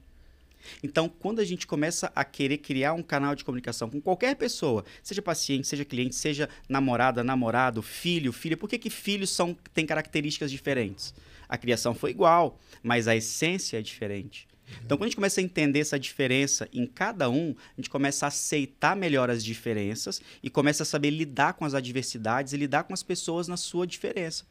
Então, 0.84 1.08
quando 1.08 1.40
a 1.40 1.46
gente 1.46 1.66
começa 1.66 2.12
a 2.14 2.26
querer 2.26 2.58
criar 2.58 2.92
um 2.92 3.02
canal 3.02 3.34
de 3.34 3.46
comunicação 3.46 3.90
com 3.90 4.02
qualquer 4.02 4.36
pessoa, 4.36 4.84
seja 5.02 5.22
paciente, 5.22 5.68
seja 5.68 5.86
cliente, 5.86 6.16
seja 6.16 6.50
namorada, 6.68 7.24
namorado, 7.24 7.82
filho, 7.82 8.34
filha, 8.34 8.58
por 8.58 8.70
que, 8.70 8.78
que 8.78 8.90
filhos 8.90 9.30
são, 9.30 9.56
têm 9.74 9.86
características 9.86 10.52
diferentes? 10.52 11.14
A 11.48 11.58
criação 11.58 11.96
foi 11.96 12.12
igual, 12.12 12.60
mas 12.84 13.08
a 13.08 13.16
essência 13.16 13.80
é 13.80 13.82
diferente. 13.82 14.49
Então, 14.83 14.98
quando 14.98 15.04
a 15.04 15.07
gente 15.07 15.16
começa 15.16 15.42
a 15.42 15.44
entender 15.44 15.80
essa 15.80 16.00
diferença 16.00 16.68
em 16.74 16.86
cada 16.86 17.30
um, 17.30 17.56
a 17.77 17.81
gente 17.81 17.89
começa 17.89 18.25
a 18.25 18.30
aceitar 18.30 18.95
melhor 18.95 19.30
as 19.30 19.44
diferenças 19.44 20.21
e 20.42 20.50
começa 20.50 20.83
a 20.83 20.86
saber 20.86 21.10
lidar 21.10 21.54
com 21.54 21.66
as 21.66 21.74
adversidades 21.74 22.54
e 22.54 22.57
lidar 22.57 22.83
com 22.83 22.94
as 22.94 23.04
pessoas 23.04 23.48
na 23.48 23.57
sua 23.57 23.86
diferença. 23.86 24.45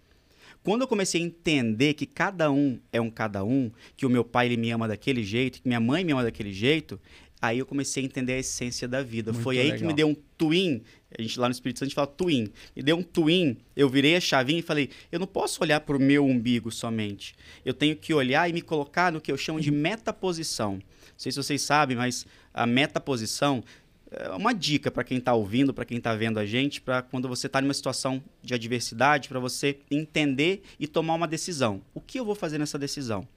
Quando 0.62 0.82
eu 0.82 0.88
comecei 0.88 1.20
a 1.22 1.24
entender 1.24 1.94
que 1.94 2.04
cada 2.04 2.50
um 2.50 2.78
é 2.92 3.00
um 3.00 3.10
cada 3.10 3.44
um, 3.44 3.70
que 3.96 4.04
o 4.04 4.10
meu 4.10 4.24
pai 4.24 4.46
ele 4.46 4.56
me 4.56 4.70
ama 4.70 4.88
daquele 4.88 5.22
jeito, 5.22 5.62
que 5.62 5.68
minha 5.68 5.80
mãe 5.80 6.04
me 6.04 6.12
ama 6.12 6.24
daquele 6.24 6.52
jeito, 6.52 7.00
Aí 7.40 7.58
eu 7.58 7.66
comecei 7.66 8.02
a 8.02 8.06
entender 8.06 8.32
a 8.32 8.38
essência 8.38 8.88
da 8.88 9.02
vida. 9.02 9.32
Muito 9.32 9.42
Foi 9.42 9.58
aí 9.58 9.64
legal. 9.64 9.78
que 9.78 9.84
me 9.84 9.94
deu 9.94 10.08
um 10.08 10.16
twin. 10.36 10.82
A 11.16 11.22
gente 11.22 11.38
lá 11.38 11.48
no 11.48 11.52
Espírito 11.52 11.78
Santo 11.78 11.86
a 11.86 11.88
gente 11.88 11.94
fala 11.94 12.06
twin. 12.06 12.50
Me 12.74 12.82
deu 12.82 12.96
um 12.96 13.02
twin. 13.02 13.56
Eu 13.76 13.88
virei 13.88 14.16
a 14.16 14.20
chavinha 14.20 14.58
e 14.58 14.62
falei: 14.62 14.90
eu 15.12 15.20
não 15.20 15.26
posso 15.26 15.62
olhar 15.62 15.80
para 15.80 15.96
o 15.96 16.00
meu 16.00 16.24
umbigo 16.24 16.70
somente. 16.72 17.34
Eu 17.64 17.72
tenho 17.72 17.94
que 17.94 18.12
olhar 18.12 18.48
e 18.50 18.52
me 18.52 18.60
colocar 18.60 19.12
no 19.12 19.20
que 19.20 19.30
eu 19.30 19.36
chamo 19.36 19.60
de 19.60 19.70
metaposição. 19.70 20.74
Não 20.74 20.82
sei 21.16 21.30
se 21.30 21.36
vocês 21.36 21.62
sabem, 21.62 21.96
mas 21.96 22.26
a 22.52 22.66
metaposição 22.66 23.62
é 24.10 24.30
uma 24.30 24.52
dica 24.52 24.90
para 24.90 25.04
quem 25.04 25.18
está 25.18 25.34
ouvindo, 25.34 25.72
para 25.72 25.84
quem 25.84 25.98
está 25.98 26.14
vendo 26.14 26.38
a 26.38 26.46
gente, 26.46 26.80
para 26.80 27.02
quando 27.02 27.28
você 27.28 27.46
está 27.46 27.60
numa 27.60 27.74
situação 27.74 28.22
de 28.42 28.54
adversidade, 28.54 29.28
para 29.28 29.38
você 29.38 29.78
entender 29.90 30.62
e 30.78 30.86
tomar 30.86 31.14
uma 31.14 31.28
decisão. 31.28 31.82
O 31.94 32.00
que 32.00 32.18
eu 32.18 32.24
vou 32.24 32.34
fazer 32.34 32.58
nessa 32.58 32.78
decisão? 32.78 33.28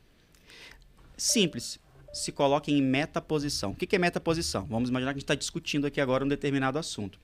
Simples 1.17 1.79
se 2.11 2.31
coloquem 2.31 2.77
em 2.77 2.81
metaposição. 2.81 3.71
O 3.71 3.75
que 3.75 3.95
é 3.95 3.99
metaposição? 3.99 4.65
Vamos 4.65 4.89
imaginar 4.89 5.11
que 5.11 5.17
a 5.17 5.19
gente 5.19 5.23
está 5.23 5.35
discutindo 5.35 5.87
aqui 5.87 6.01
agora 6.01 6.25
um 6.25 6.27
determinado 6.27 6.77
assunto. 6.77 7.19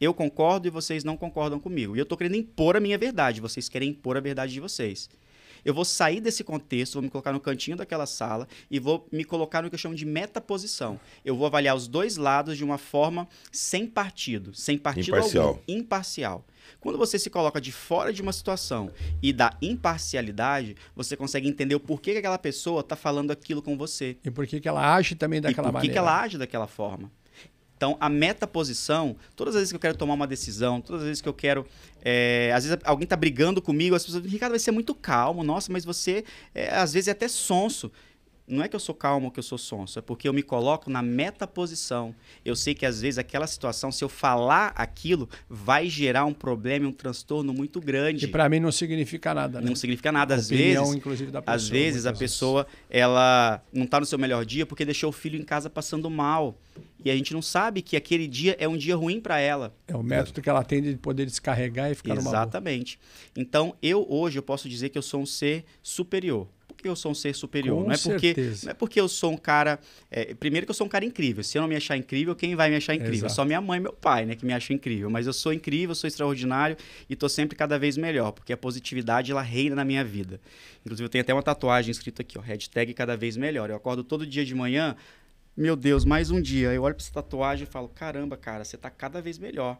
Eu 0.00 0.12
concordo 0.12 0.66
e 0.66 0.70
vocês 0.70 1.04
não 1.04 1.16
concordam 1.16 1.60
comigo. 1.60 1.94
E 1.94 1.98
eu 1.98 2.02
estou 2.02 2.18
querendo 2.18 2.36
impor 2.36 2.76
a 2.76 2.80
minha 2.80 2.98
verdade, 2.98 3.40
vocês 3.40 3.68
querem 3.68 3.90
impor 3.90 4.16
a 4.16 4.20
verdade 4.20 4.52
de 4.52 4.60
vocês. 4.60 5.08
Eu 5.64 5.74
vou 5.74 5.84
sair 5.84 6.20
desse 6.20 6.42
contexto, 6.42 6.94
vou 6.94 7.02
me 7.02 7.10
colocar 7.10 7.32
no 7.32 7.40
cantinho 7.40 7.76
daquela 7.76 8.06
sala 8.06 8.48
e 8.70 8.78
vou 8.78 9.06
me 9.12 9.24
colocar 9.24 9.62
no 9.62 9.68
que 9.68 9.74
eu 9.74 9.78
chamo 9.78 9.94
de 9.94 10.04
metaposição. 10.04 10.98
Eu 11.24 11.36
vou 11.36 11.46
avaliar 11.46 11.76
os 11.76 11.86
dois 11.86 12.16
lados 12.16 12.56
de 12.56 12.64
uma 12.64 12.78
forma 12.78 13.28
sem 13.50 13.86
partido, 13.86 14.54
sem 14.54 14.76
partido 14.76 15.16
imparcial. 15.16 15.48
algum, 15.48 15.60
imparcial. 15.68 16.44
Quando 16.80 16.98
você 16.98 17.18
se 17.18 17.28
coloca 17.28 17.60
de 17.60 17.72
fora 17.72 18.12
de 18.12 18.22
uma 18.22 18.32
situação 18.32 18.90
e 19.22 19.32
dá 19.32 19.56
imparcialidade, 19.60 20.76
você 20.94 21.16
consegue 21.16 21.48
entender 21.48 21.74
o 21.74 21.80
porquê 21.80 22.12
que 22.12 22.18
aquela 22.18 22.38
pessoa 22.38 22.80
está 22.80 22.96
falando 22.96 23.30
aquilo 23.30 23.62
com 23.62 23.76
você. 23.76 24.16
E 24.24 24.30
por 24.30 24.46
que 24.46 24.66
ela 24.68 24.94
age 24.94 25.14
também 25.14 25.40
daquela 25.40 25.68
e 25.68 25.70
por 25.70 25.74
maneira. 25.74 25.92
que 25.92 25.98
ela 25.98 26.20
age 26.20 26.38
daquela 26.38 26.66
forma. 26.66 27.10
Então, 27.82 27.96
a 27.98 28.08
metaposição, 28.08 29.16
todas 29.34 29.56
as 29.56 29.62
vezes 29.62 29.72
que 29.72 29.74
eu 29.74 29.80
quero 29.80 29.96
tomar 29.96 30.14
uma 30.14 30.24
decisão, 30.24 30.80
todas 30.80 31.02
as 31.02 31.08
vezes 31.08 31.20
que 31.20 31.28
eu 31.28 31.34
quero. 31.34 31.66
É, 32.00 32.52
às 32.54 32.62
vezes 32.62 32.78
alguém 32.84 33.02
está 33.02 33.16
brigando 33.16 33.60
comigo, 33.60 33.96
as 33.96 34.04
pessoas 34.04 34.24
Ricardo, 34.24 34.52
vai 34.52 34.60
ser 34.60 34.70
muito 34.70 34.94
calmo, 34.94 35.42
nossa, 35.42 35.72
mas 35.72 35.84
você, 35.84 36.24
é, 36.54 36.72
às 36.76 36.92
vezes, 36.92 37.08
é 37.08 37.10
até 37.10 37.26
sonso. 37.26 37.90
Não 38.46 38.62
é 38.62 38.68
que 38.68 38.74
eu 38.74 38.80
sou 38.80 38.94
calmo 38.94 39.26
ou 39.26 39.32
que 39.32 39.38
eu 39.38 39.42
sou 39.42 39.58
sonso, 39.58 39.98
é 39.98 40.02
porque 40.02 40.28
eu 40.28 40.32
me 40.32 40.42
coloco 40.42 40.90
na 40.90 41.02
metaposição. 41.02 42.14
Eu 42.44 42.56
sei 42.56 42.74
que 42.74 42.84
às 42.84 43.00
vezes 43.00 43.18
aquela 43.18 43.46
situação, 43.46 43.92
se 43.92 44.02
eu 44.02 44.08
falar 44.08 44.72
aquilo, 44.74 45.28
vai 45.48 45.88
gerar 45.88 46.24
um 46.24 46.34
problema, 46.34 46.86
um 46.86 46.92
transtorno 46.92 47.52
muito 47.52 47.80
grande. 47.80 48.24
E 48.24 48.28
para 48.28 48.48
mim 48.48 48.60
não 48.60 48.72
significa 48.72 49.32
nada, 49.32 49.60
né? 49.60 49.68
Não 49.68 49.76
significa 49.76 50.10
nada. 50.10 50.34
Às 50.34 50.46
Opinião, 50.46 50.84
vezes, 50.84 50.96
inclusive, 50.98 51.30
da 51.30 51.40
pessoa, 51.40 51.56
às 51.56 51.68
vezes 51.68 52.06
a 52.06 52.12
pessoa 52.12 52.66
ela 52.90 53.62
não 53.72 53.84
está 53.84 54.00
no 54.00 54.06
seu 54.06 54.18
melhor 54.18 54.44
dia 54.44 54.66
porque 54.66 54.84
deixou 54.84 55.10
o 55.10 55.12
filho 55.12 55.38
em 55.38 55.44
casa 55.44 55.70
passando 55.70 56.10
mal. 56.10 56.58
E 57.04 57.10
a 57.10 57.16
gente 57.16 57.32
não 57.34 57.42
sabe 57.42 57.82
que 57.82 57.96
aquele 57.96 58.28
dia 58.28 58.56
é 58.58 58.68
um 58.68 58.76
dia 58.76 58.94
ruim 58.94 59.20
para 59.20 59.38
ela. 59.38 59.74
É 59.88 59.96
o 59.96 60.02
método 60.02 60.40
que 60.40 60.48
ela 60.48 60.62
tem 60.62 60.80
de 60.80 60.96
poder 60.96 61.26
descarregar 61.26 61.90
e 61.90 61.94
ficar 61.94 62.16
Exatamente. 62.16 62.98
Então, 63.36 63.74
eu 63.82 64.06
hoje 64.08 64.38
eu 64.38 64.42
posso 64.42 64.68
dizer 64.68 64.88
que 64.88 64.96
eu 64.96 65.02
sou 65.02 65.20
um 65.20 65.26
ser 65.26 65.64
superior 65.82 66.48
porque 66.82 66.88
eu 66.88 66.96
sou 66.96 67.12
um 67.12 67.14
ser 67.14 67.32
superior. 67.32 67.80
Com 67.80 67.88
não 67.88 67.94
é 67.94 67.98
porque 67.98 68.34
não 68.64 68.70
é 68.72 68.74
porque 68.74 69.00
eu 69.00 69.08
sou 69.08 69.30
um 69.30 69.36
cara. 69.36 69.78
É, 70.10 70.34
primeiro 70.34 70.66
que 70.66 70.70
eu 70.70 70.74
sou 70.74 70.84
um 70.84 70.90
cara 70.90 71.04
incrível. 71.04 71.44
Se 71.44 71.56
eu 71.56 71.62
não 71.62 71.68
me 71.68 71.76
achar 71.76 71.96
incrível, 71.96 72.34
quem 72.34 72.56
vai 72.56 72.68
me 72.68 72.76
achar 72.76 72.94
incrível? 72.94 73.26
Exato. 73.26 73.34
Só 73.34 73.44
minha 73.44 73.60
mãe 73.60 73.78
e 73.78 73.82
meu 73.82 73.92
pai, 73.92 74.26
né, 74.26 74.34
que 74.34 74.44
me 74.44 74.52
acham 74.52 74.74
incrível. 74.74 75.08
Mas 75.08 75.28
eu 75.28 75.32
sou 75.32 75.52
incrível, 75.52 75.94
sou 75.94 76.08
extraordinário 76.08 76.76
e 77.08 77.12
estou 77.12 77.28
sempre 77.28 77.56
cada 77.56 77.78
vez 77.78 77.96
melhor, 77.96 78.32
porque 78.32 78.52
a 78.52 78.56
positividade 78.56 79.30
ela 79.30 79.42
reina 79.42 79.76
na 79.76 79.84
minha 79.84 80.04
vida. 80.04 80.40
Inclusive 80.84 81.04
eu 81.04 81.08
tenho 81.08 81.22
até 81.22 81.32
uma 81.32 81.42
tatuagem 81.42 81.92
escrita 81.92 82.22
aqui, 82.22 82.36
ó, 82.36 82.40
hashtag 82.40 82.92
cada 82.92 83.16
vez 83.16 83.36
melhor. 83.36 83.70
Eu 83.70 83.76
acordo 83.76 84.02
todo 84.02 84.26
dia 84.26 84.44
de 84.44 84.54
manhã, 84.54 84.96
meu 85.56 85.76
Deus, 85.76 86.04
mais 86.04 86.32
um 86.32 86.42
dia. 86.42 86.72
Eu 86.72 86.82
olho 86.82 86.96
para 86.96 87.04
essa 87.04 87.12
tatuagem 87.12 87.62
e 87.62 87.70
falo, 87.70 87.88
caramba, 87.88 88.36
cara, 88.36 88.64
você 88.64 88.74
está 88.74 88.90
cada 88.90 89.22
vez 89.22 89.38
melhor. 89.38 89.78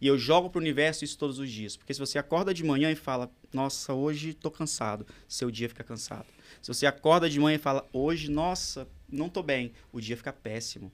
E 0.00 0.06
eu 0.06 0.18
jogo 0.18 0.50
para 0.50 0.58
o 0.58 0.62
universo 0.62 1.04
isso 1.04 1.18
todos 1.18 1.38
os 1.38 1.50
dias. 1.50 1.76
Porque 1.76 1.94
se 1.94 2.00
você 2.00 2.18
acorda 2.18 2.52
de 2.52 2.64
manhã 2.64 2.90
e 2.90 2.94
fala, 2.96 3.30
nossa, 3.52 3.94
hoje 3.94 4.30
estou 4.30 4.50
cansado, 4.50 5.06
seu 5.28 5.50
dia 5.50 5.68
fica 5.68 5.84
cansado. 5.84 6.26
Se 6.60 6.68
você 6.68 6.86
acorda 6.86 7.28
de 7.28 7.38
manhã 7.40 7.56
e 7.56 7.58
fala, 7.58 7.86
hoje, 7.92 8.30
nossa, 8.30 8.88
não 9.08 9.26
estou 9.26 9.42
bem, 9.42 9.72
o 9.92 10.00
dia 10.00 10.16
fica 10.16 10.32
péssimo. 10.32 10.92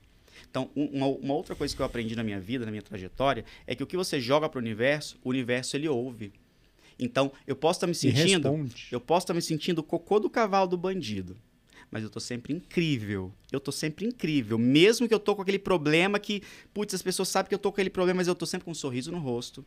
Então, 0.49 0.69
uma, 0.75 1.07
uma, 1.07 1.33
outra 1.33 1.55
coisa 1.55 1.75
que 1.75 1.81
eu 1.81 1.85
aprendi 1.85 2.15
na 2.15 2.23
minha 2.23 2.39
vida, 2.39 2.65
na 2.65 2.71
minha 2.71 2.81
trajetória, 2.81 3.45
é 3.67 3.75
que 3.75 3.83
o 3.83 3.87
que 3.87 3.97
você 3.97 4.19
joga 4.19 4.49
para 4.49 4.57
o 4.57 4.61
universo, 4.61 5.17
o 5.23 5.29
universo 5.29 5.75
ele 5.75 5.87
ouve. 5.87 6.33
Então, 6.97 7.31
eu 7.45 7.55
posso 7.55 7.77
estar 7.77 7.87
tá 7.87 7.89
me 7.89 7.95
sentindo, 7.95 8.69
eu 8.91 8.99
posso 8.99 9.25
estar 9.25 9.33
tá 9.33 9.35
me 9.35 9.41
sentindo 9.41 9.79
o 9.79 9.83
cocô 9.83 10.19
do 10.19 10.29
cavalo 10.29 10.67
do 10.67 10.77
bandido 10.77 11.37
mas 11.93 12.01
eu 12.01 12.09
tô 12.09 12.19
sempre 12.19 12.51
incrível. 12.51 13.31
Eu 13.51 13.59
tô 13.59 13.71
sempre 13.71 14.03
incrível. 14.03 14.57
Mesmo 14.57 15.07
que 15.07 15.13
eu 15.13 15.19
tô 15.19 15.35
com 15.35 15.43
aquele 15.43 15.59
problema 15.59 16.17
que, 16.17 16.41
putz, 16.73 16.95
as 16.95 17.03
pessoas 17.03 17.29
sabem 17.29 17.49
que 17.49 17.53
eu 17.53 17.59
tô 17.59 17.71
com 17.71 17.75
aquele 17.75 17.91
problema, 17.91 18.17
mas 18.17 18.27
eu 18.27 18.33
tô 18.33 18.47
sempre 18.47 18.65
com 18.65 18.71
um 18.71 18.73
sorriso 18.73 19.11
no 19.11 19.19
rosto. 19.19 19.63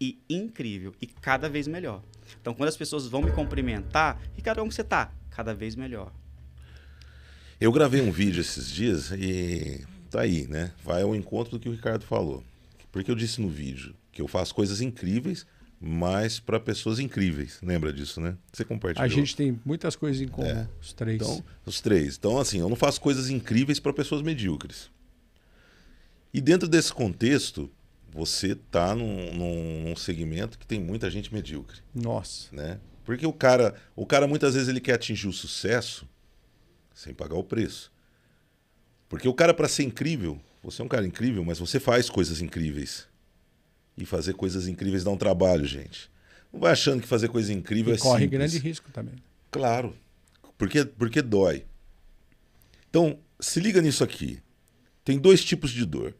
E 0.00 0.18
incrível. 0.28 0.92
E 1.00 1.06
cada 1.06 1.48
vez 1.48 1.68
melhor. 1.68 2.02
Então, 2.40 2.52
quando 2.52 2.68
as 2.68 2.76
pessoas 2.76 3.06
vão 3.06 3.22
me 3.22 3.30
cumprimentar, 3.30 4.20
Ricardo, 4.34 4.58
como 4.58 4.72
você 4.72 4.82
tá? 4.82 5.12
Cada 5.30 5.54
vez 5.54 5.76
melhor. 5.76 6.12
Eu 7.60 7.70
gravei 7.70 8.00
um 8.00 8.10
vídeo 8.10 8.40
esses 8.40 8.68
dias 8.68 9.12
e 9.12 9.86
tá 10.10 10.22
aí, 10.22 10.48
né? 10.48 10.72
Vai 10.82 11.02
ao 11.02 11.14
encontro 11.14 11.52
do 11.52 11.60
que 11.60 11.68
o 11.68 11.72
Ricardo 11.72 12.04
falou. 12.04 12.42
Porque 12.90 13.08
eu 13.08 13.14
disse 13.14 13.40
no 13.40 13.48
vídeo 13.48 13.94
que 14.10 14.20
eu 14.20 14.26
faço 14.26 14.52
coisas 14.52 14.80
incríveis 14.80 15.46
mas 15.80 16.38
para 16.38 16.60
pessoas 16.60 16.98
incríveis. 16.98 17.58
Lembra 17.62 17.90
disso, 17.90 18.20
né? 18.20 18.36
Você 18.52 18.64
compartilhou. 18.64 19.04
A 19.04 19.08
gente 19.08 19.34
tem 19.34 19.58
muitas 19.64 19.96
coisas 19.96 20.20
em 20.20 20.28
comum, 20.28 20.46
é. 20.46 20.68
os 20.78 20.92
três. 20.92 21.22
Então, 21.22 21.44
os 21.64 21.80
três. 21.80 22.16
Então, 22.18 22.38
assim, 22.38 22.58
eu 22.58 22.68
não 22.68 22.76
faço 22.76 23.00
coisas 23.00 23.30
incríveis 23.30 23.80
para 23.80 23.92
pessoas 23.92 24.20
medíocres. 24.20 24.90
E 26.34 26.40
dentro 26.40 26.68
desse 26.68 26.92
contexto, 26.92 27.70
você 28.12 28.52
está 28.52 28.94
num, 28.94 29.34
num, 29.34 29.82
num, 29.84 29.96
segmento 29.96 30.58
que 30.58 30.66
tem 30.66 30.78
muita 30.78 31.10
gente 31.10 31.32
medíocre. 31.32 31.78
Nossa. 31.94 32.54
Né? 32.54 32.78
Porque 33.02 33.26
o 33.26 33.32
cara, 33.32 33.74
o 33.96 34.04
cara 34.04 34.26
muitas 34.26 34.54
vezes 34.54 34.68
ele 34.68 34.80
quer 34.80 34.94
atingir 34.94 35.28
o 35.28 35.32
sucesso 35.32 36.06
sem 36.94 37.14
pagar 37.14 37.36
o 37.36 37.44
preço. 37.44 37.90
Porque 39.08 39.26
o 39.26 39.34
cara 39.34 39.54
para 39.54 39.66
ser 39.66 39.84
incrível, 39.84 40.38
você 40.62 40.82
é 40.82 40.84
um 40.84 40.88
cara 40.88 41.06
incrível, 41.06 41.42
mas 41.42 41.58
você 41.58 41.80
faz 41.80 42.10
coisas 42.10 42.42
incríveis. 42.42 43.08
E 44.00 44.06
fazer 44.06 44.34
coisas 44.34 44.66
incríveis 44.66 45.04
dá 45.04 45.10
um 45.10 45.16
trabalho, 45.16 45.66
gente. 45.66 46.10
Não 46.52 46.58
vai 46.58 46.72
achando 46.72 47.02
que 47.02 47.06
fazer 47.06 47.28
coisa 47.28 47.52
incrível 47.52 47.92
e 47.92 47.96
é 47.96 48.00
corre 48.00 48.24
simples. 48.24 48.38
grande 48.38 48.58
risco 48.58 48.90
também. 48.90 49.14
Claro. 49.50 49.94
Porque, 50.56 50.84
porque 50.84 51.22
dói. 51.22 51.64
Então, 52.88 53.18
se 53.38 53.60
liga 53.60 53.80
nisso 53.80 54.02
aqui. 54.02 54.42
Tem 55.04 55.18
dois 55.18 55.44
tipos 55.44 55.70
de 55.70 55.84
dor. 55.84 56.14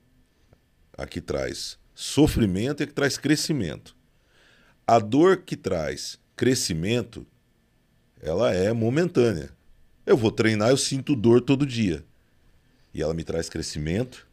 A 0.97 1.07
que 1.07 1.21
traz 1.21 1.79
sofrimento 1.95 2.83
e 2.83 2.85
a 2.85 2.87
que 2.87 2.93
traz 2.93 3.17
crescimento. 3.17 3.97
A 4.87 4.99
dor 4.99 5.39
que 5.39 5.57
traz 5.57 6.19
crescimento, 6.37 7.27
ela 8.21 8.53
é 8.53 8.73
momentânea. 8.73 9.51
Eu 10.05 10.17
vou 10.17 10.31
treinar, 10.33 10.71
eu 10.71 10.77
sinto 10.77 11.15
dor 11.15 11.41
todo 11.41 11.67
dia. 11.67 12.05
E 12.93 13.03
ela 13.03 13.15
me 13.15 13.23
traz 13.23 13.49
crescimento, 13.49 14.27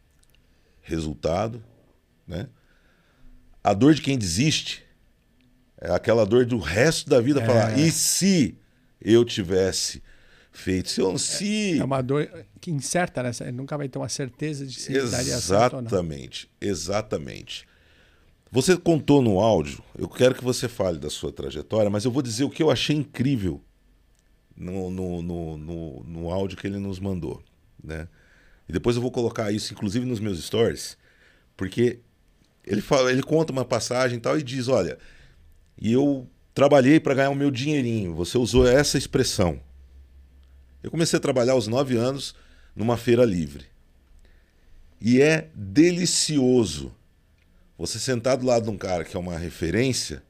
resultado, 0.82 1.64
né? 2.28 2.50
A 3.68 3.74
dor 3.74 3.94
de 3.94 4.02
quem 4.02 4.18
desiste 4.18 4.82
é 5.78 5.92
aquela 5.92 6.26
dor 6.26 6.46
do 6.46 6.58
resto 6.58 7.10
da 7.10 7.20
vida. 7.20 7.42
É. 7.42 7.46
Falar, 7.46 7.78
e 7.78 7.92
se 7.92 8.58
eu 9.02 9.26
tivesse 9.26 10.02
feito? 10.54 10.90
Se, 10.90 11.02
eu, 11.02 11.18
se... 11.18 11.78
é 11.78 11.84
uma 11.84 12.02
dor 12.02 12.30
que 12.62 12.72
incerta, 12.72 13.22
né? 13.22 13.32
nunca 13.52 13.78
vai 13.78 13.90
ter 13.90 14.00
uma 14.00 14.08
certeza 14.08 14.66
de 14.66 14.80
se 14.80 14.94
Exatamente, 14.96 16.50
exatamente. 16.62 17.68
Você 18.50 18.78
contou 18.78 19.22
no 19.22 19.38
áudio, 19.38 19.84
eu 19.98 20.08
quero 20.08 20.34
que 20.34 20.46
você 20.46 20.70
fale 20.70 20.98
da 20.98 21.10
sua 21.10 21.34
trajetória, 21.34 21.90
mas 21.90 22.06
eu 22.06 22.12
vou 22.12 22.22
dizer 22.22 22.46
o 22.46 22.50
que 22.50 22.64
eu 22.64 22.72
achei 22.72 22.96
incrível 22.96 23.62
no, 24.56 24.90
no, 24.90 25.22
no, 25.22 25.58
no, 25.58 26.04
no 26.06 26.32
áudio 26.32 26.58
que 26.58 26.68
ele 26.68 26.80
nos 26.80 27.02
mandou. 27.02 27.44
Né? 27.84 28.08
E 28.70 28.72
depois 28.72 28.96
eu 28.96 29.02
vou 29.02 29.12
colocar 29.12 29.52
isso, 29.52 29.74
inclusive, 29.74 30.06
nos 30.06 30.22
meus 30.22 30.42
stories, 30.42 30.98
porque 31.58 32.00
ele, 32.68 32.82
fala, 32.82 33.12
ele 33.12 33.24
conta 33.24 33.52
uma 33.52 33.66
passagem 33.66 34.18
e 34.18 34.22
tal 34.22 34.38
e 34.38 34.44
diz: 34.44 34.68
Olha, 34.68 34.98
e 35.80 35.94
eu 35.94 36.28
trabalhei 36.54 37.00
para 37.00 37.14
ganhar 37.14 37.30
o 37.30 37.36
meu 37.36 37.50
dinheirinho. 37.50 38.14
Você 38.14 38.38
usou 38.38 38.68
essa 38.68 38.98
expressão. 38.98 39.60
Eu 40.84 40.92
comecei 40.92 41.18
a 41.18 41.22
trabalhar 41.22 41.54
aos 41.54 41.68
nove 41.68 41.96
anos 41.96 42.36
numa 42.76 42.98
feira 42.98 43.24
livre. 43.24 43.66
E 45.00 45.22
é 45.22 45.50
delicioso 45.56 46.94
você 47.78 48.00
sentar 48.00 48.38
do 48.38 48.46
lado 48.46 48.64
de 48.64 48.70
um 48.72 48.78
cara 48.78 49.04
que 49.04 49.16
é 49.16 49.20
uma 49.20 49.38
referência. 49.38 50.24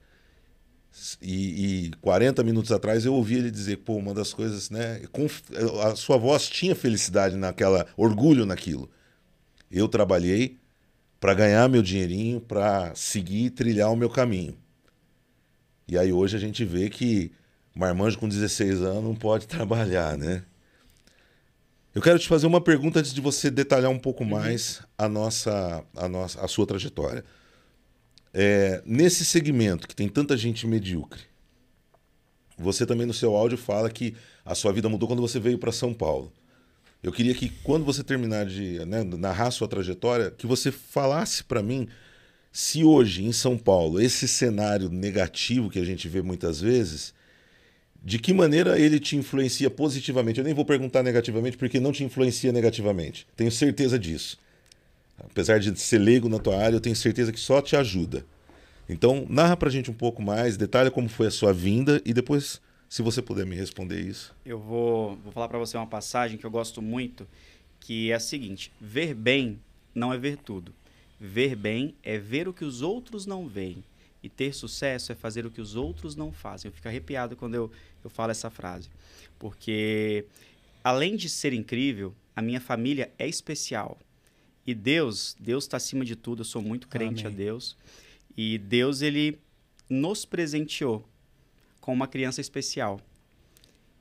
E, 1.22 1.86
e 1.86 1.92
40 2.02 2.44
minutos 2.44 2.72
atrás 2.72 3.06
eu 3.06 3.14
ouvi 3.14 3.36
ele 3.36 3.52
dizer, 3.52 3.78
pô, 3.78 3.96
uma 3.96 4.14
das 4.14 4.34
coisas, 4.34 4.70
né? 4.70 5.02
A 5.84 5.96
sua 5.96 6.18
voz 6.18 6.50
tinha 6.50 6.76
felicidade 6.76 7.38
naquela, 7.38 7.86
orgulho 7.96 8.46
naquilo. 8.46 8.90
Eu 9.72 9.88
trabalhei 9.88 10.58
para 11.20 11.34
ganhar 11.34 11.68
meu 11.68 11.82
dinheirinho, 11.82 12.40
para 12.40 12.94
seguir 12.96 13.52
trilhar 13.52 13.92
o 13.92 13.96
meu 13.96 14.10
caminho. 14.10 14.58
E 15.88 15.98
aí 15.98 16.12
hoje 16.12 16.36
a 16.36 16.40
gente 16.40 16.66
vê 16.66 16.90
que 16.90 17.32
marmanjo 17.74 18.20
com 18.20 18.28
16 18.28 18.82
anos 18.82 19.04
não 19.04 19.16
pode 19.16 19.48
trabalhar, 19.48 20.18
né? 20.18 20.44
Eu 21.96 22.02
quero 22.02 22.20
te 22.20 22.28
fazer 22.28 22.46
uma 22.46 22.62
pergunta 22.62 23.00
antes 23.00 23.12
de 23.12 23.20
você 23.20 23.50
detalhar 23.50 23.90
um 23.90 23.98
pouco 23.98 24.24
uhum. 24.24 24.30
mais 24.30 24.82
a 24.98 25.10
nossa, 25.10 25.84
a 25.96 26.08
nossa, 26.08 26.40
a 26.42 26.48
sua 26.48 26.68
trajetória. 26.68 27.26
É, 28.34 28.84
nesse 28.86 29.26
segmento 29.26 29.88
que 29.88 29.96
tem 29.96 30.08
tanta 30.08 30.38
gente 30.38 30.68
medíocre, 30.68 31.22
você 32.56 32.86
também 32.86 33.08
no 33.08 33.14
seu 33.14 33.36
áudio 33.36 33.58
fala 33.58 33.90
que 33.90 34.16
a 34.46 34.54
sua 34.54 34.72
vida 34.72 34.88
mudou 34.88 35.08
quando 35.08 35.22
você 35.22 35.40
veio 35.40 35.58
para 35.58 35.72
São 35.72 35.94
Paulo. 35.94 36.32
Eu 37.04 37.12
queria 37.12 37.34
que, 37.34 37.50
quando 37.64 37.86
você 37.86 38.04
terminar 38.04 38.46
de 38.46 38.84
né, 38.86 39.04
narrar 39.04 39.52
sua 39.52 39.68
trajetória, 39.68 40.32
que 40.32 40.48
você 40.48 40.72
falasse 40.72 41.44
para 41.44 41.62
mim 41.62 41.88
se 42.52 42.84
hoje, 42.84 43.24
em 43.24 43.32
São 43.32 43.58
Paulo, 43.58 44.02
esse 44.02 44.28
cenário 44.28 44.90
negativo 44.90 45.70
que 45.70 45.80
a 45.80 45.86
gente 45.86 46.08
vê 46.08 46.22
muitas 46.22 46.60
vezes, 46.60 47.14
de 48.04 48.18
que 48.18 48.34
maneira 48.34 48.80
ele 48.80 49.00
te 49.00 49.16
influencia 49.16 49.70
positivamente? 49.70 50.40
Eu 50.40 50.44
nem 50.44 50.54
vou 50.54 50.66
perguntar 50.66 51.04
negativamente, 51.04 51.58
porque 51.58 51.80
não 51.80 51.92
te 51.92 52.04
influencia 52.04 52.52
negativamente. 52.52 53.28
Tenho 53.36 53.52
certeza 53.52 54.00
disso. 54.00 54.40
Apesar 55.20 55.60
de 55.60 55.78
ser 55.80 56.00
leigo 56.00 56.30
na 56.30 56.40
tua 56.40 56.58
área, 56.58 56.76
eu 56.76 56.82
tenho 56.82 56.96
certeza 56.96 57.32
que 57.32 57.40
só 57.40 57.62
te 57.62 57.76
ajuda. 57.76 58.26
Então, 58.90 59.26
narra 59.30 59.58
pra 59.58 59.70
gente 59.70 59.92
um 59.92 59.94
pouco 59.94 60.22
mais, 60.22 60.58
detalha 60.58 60.90
como 60.90 61.10
foi 61.10 61.28
a 61.28 61.32
sua 61.32 61.52
vinda 61.52 62.02
e 62.06 62.14
depois 62.14 62.62
se 62.90 63.02
você 63.02 63.22
puder 63.22 63.46
me 63.46 63.56
responder 63.56 64.00
isso. 64.00 64.34
Eu 64.46 64.60
vou, 64.60 65.16
vou 65.18 65.32
falar 65.32 65.48
para 65.48 65.60
você 65.60 65.76
uma 65.76 65.88
passagem 65.88 66.38
que 66.38 66.46
eu 66.46 66.52
gosto 66.52 66.82
muito, 66.82 67.28
que 67.80 68.12
é 68.12 68.16
a 68.16 68.20
seguinte: 68.20 68.72
ver 68.80 69.14
bem 69.14 69.60
não 69.94 70.14
é 70.14 70.18
ver 70.18 70.38
tudo. 70.38 70.74
Ver 71.20 71.56
bem 71.56 71.96
é 72.04 72.18
ver 72.18 72.48
o 72.48 72.54
que 72.54 72.64
os 72.64 72.82
outros 72.82 73.26
não 73.26 73.48
veem. 73.48 73.84
E 74.22 74.30
ter 74.30 74.54
sucesso 74.54 75.12
é 75.12 75.16
fazer 75.16 75.46
o 75.46 75.52
que 75.52 75.62
os 75.62 75.76
outros 75.76 76.16
não 76.16 76.32
fazem. 76.32 76.70
Eu 76.70 76.74
fico 76.74 76.88
arrepiado 76.88 77.36
quando 77.36 77.56
eu, 77.56 77.72
eu 78.04 78.10
falo 78.10 78.32
essa 78.32 78.50
frase. 78.50 78.90
Porque, 79.40 80.26
além 80.84 81.16
de 81.16 81.30
ser 81.30 81.54
incrível, 81.54 82.14
a 82.36 82.42
minha 82.42 82.60
família 82.60 83.12
é 83.18 83.28
especial. 83.28 83.98
E 84.66 84.74
Deus, 84.74 85.36
Deus 85.40 85.64
está 85.64 85.78
acima 85.78 86.04
de 86.04 86.16
tudo. 86.16 86.42
Eu 86.42 86.46
sou 86.46 86.62
muito 86.62 86.88
crente 86.88 87.26
Amém. 87.26 87.34
a 87.34 87.38
Deus. 87.38 87.78
E 88.36 88.58
Deus, 88.58 89.02
ele 89.02 89.40
nos 89.90 90.26
presenteou 90.26 91.08
com 91.88 91.94
uma 91.94 92.06
criança 92.06 92.42
especial. 92.42 93.00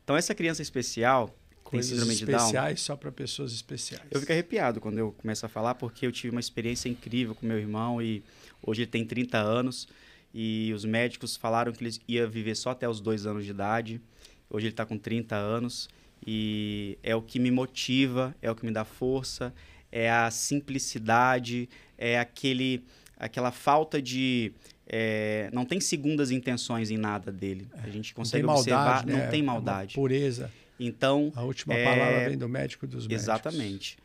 Então, 0.03 0.17
essa 0.17 0.35
criança 0.35 0.61
especial, 0.61 1.33
Coisas 1.63 1.93
síndrome 1.93 2.17
de 2.17 2.27
Down. 2.27 2.37
especiais 2.37 2.81
só 2.81 2.97
para 2.97 3.13
pessoas 3.13 3.53
especiais. 3.53 4.03
Eu 4.11 4.19
fico 4.19 4.33
arrepiado 4.33 4.81
quando 4.81 4.99
eu 4.99 5.13
começo 5.13 5.47
a 5.47 5.49
falar, 5.49 5.77
porque 5.77 6.05
eu 6.05 6.11
tive 6.11 6.33
uma 6.33 6.41
experiência 6.41 6.89
incrível 6.89 7.33
com 7.33 7.47
meu 7.47 7.57
irmão 7.57 8.03
e 8.03 8.25
hoje 8.61 8.83
ele 8.83 8.91
tem 8.91 9.05
30 9.05 9.39
anos 9.39 9.87
e 10.35 10.73
os 10.75 10.85
médicos 10.85 11.37
falaram 11.37 11.73
que 11.73 11.85
ele 11.85 11.97
ia 12.09 12.27
viver 12.27 12.57
só 12.57 12.71
até 12.71 12.89
os 12.89 13.01
dois 13.01 13.25
anos 13.25 13.45
de 13.45 13.53
idade. 13.53 14.01
Hoje 14.51 14.67
ele 14.67 14.73
está 14.73 14.85
com 14.85 14.99
30 14.99 15.37
anos 15.37 15.89
e 16.27 16.99
é 17.05 17.15
o 17.15 17.23
que 17.23 17.39
me 17.39 17.53
motiva, 17.53 18.35
é 18.43 18.51
o 18.51 18.57
que 18.57 18.67
me 18.67 18.73
dá 18.73 18.85
força, 18.85 19.55
é 19.93 20.11
a 20.11 20.29
simplicidade, 20.33 21.69
é 21.97 22.19
aquele, 22.19 22.85
aquela 23.17 23.53
falta 23.53 24.03
de. 24.03 24.53
É, 24.87 25.51
não 25.53 25.65
tem 25.65 25.81
segundas 25.81 26.31
intenções 26.31 26.91
em 26.91 26.97
nada 26.97 27.33
dele. 27.33 27.67
A 27.75 27.89
gente 27.89 28.15
não 28.17 28.25
tem 28.25 28.43
consegue 28.43 28.47
observar, 28.47 28.85
maldade, 28.85 29.07
né? 29.13 29.23
não 29.25 29.31
tem 29.31 29.41
É 29.41 29.43
uma 29.43 29.53
maldade. 29.55 29.95
pureza. 29.95 30.51
Então, 30.79 31.33
A 31.35 31.43
última 31.43 31.75
É, 31.75 31.85
palavra 31.85 32.29
vem 32.29 32.39
do 32.39 32.49
médico 32.49 32.87
dos 32.87 33.07
médicos. 33.07 33.23
Exatamente. 33.23 33.99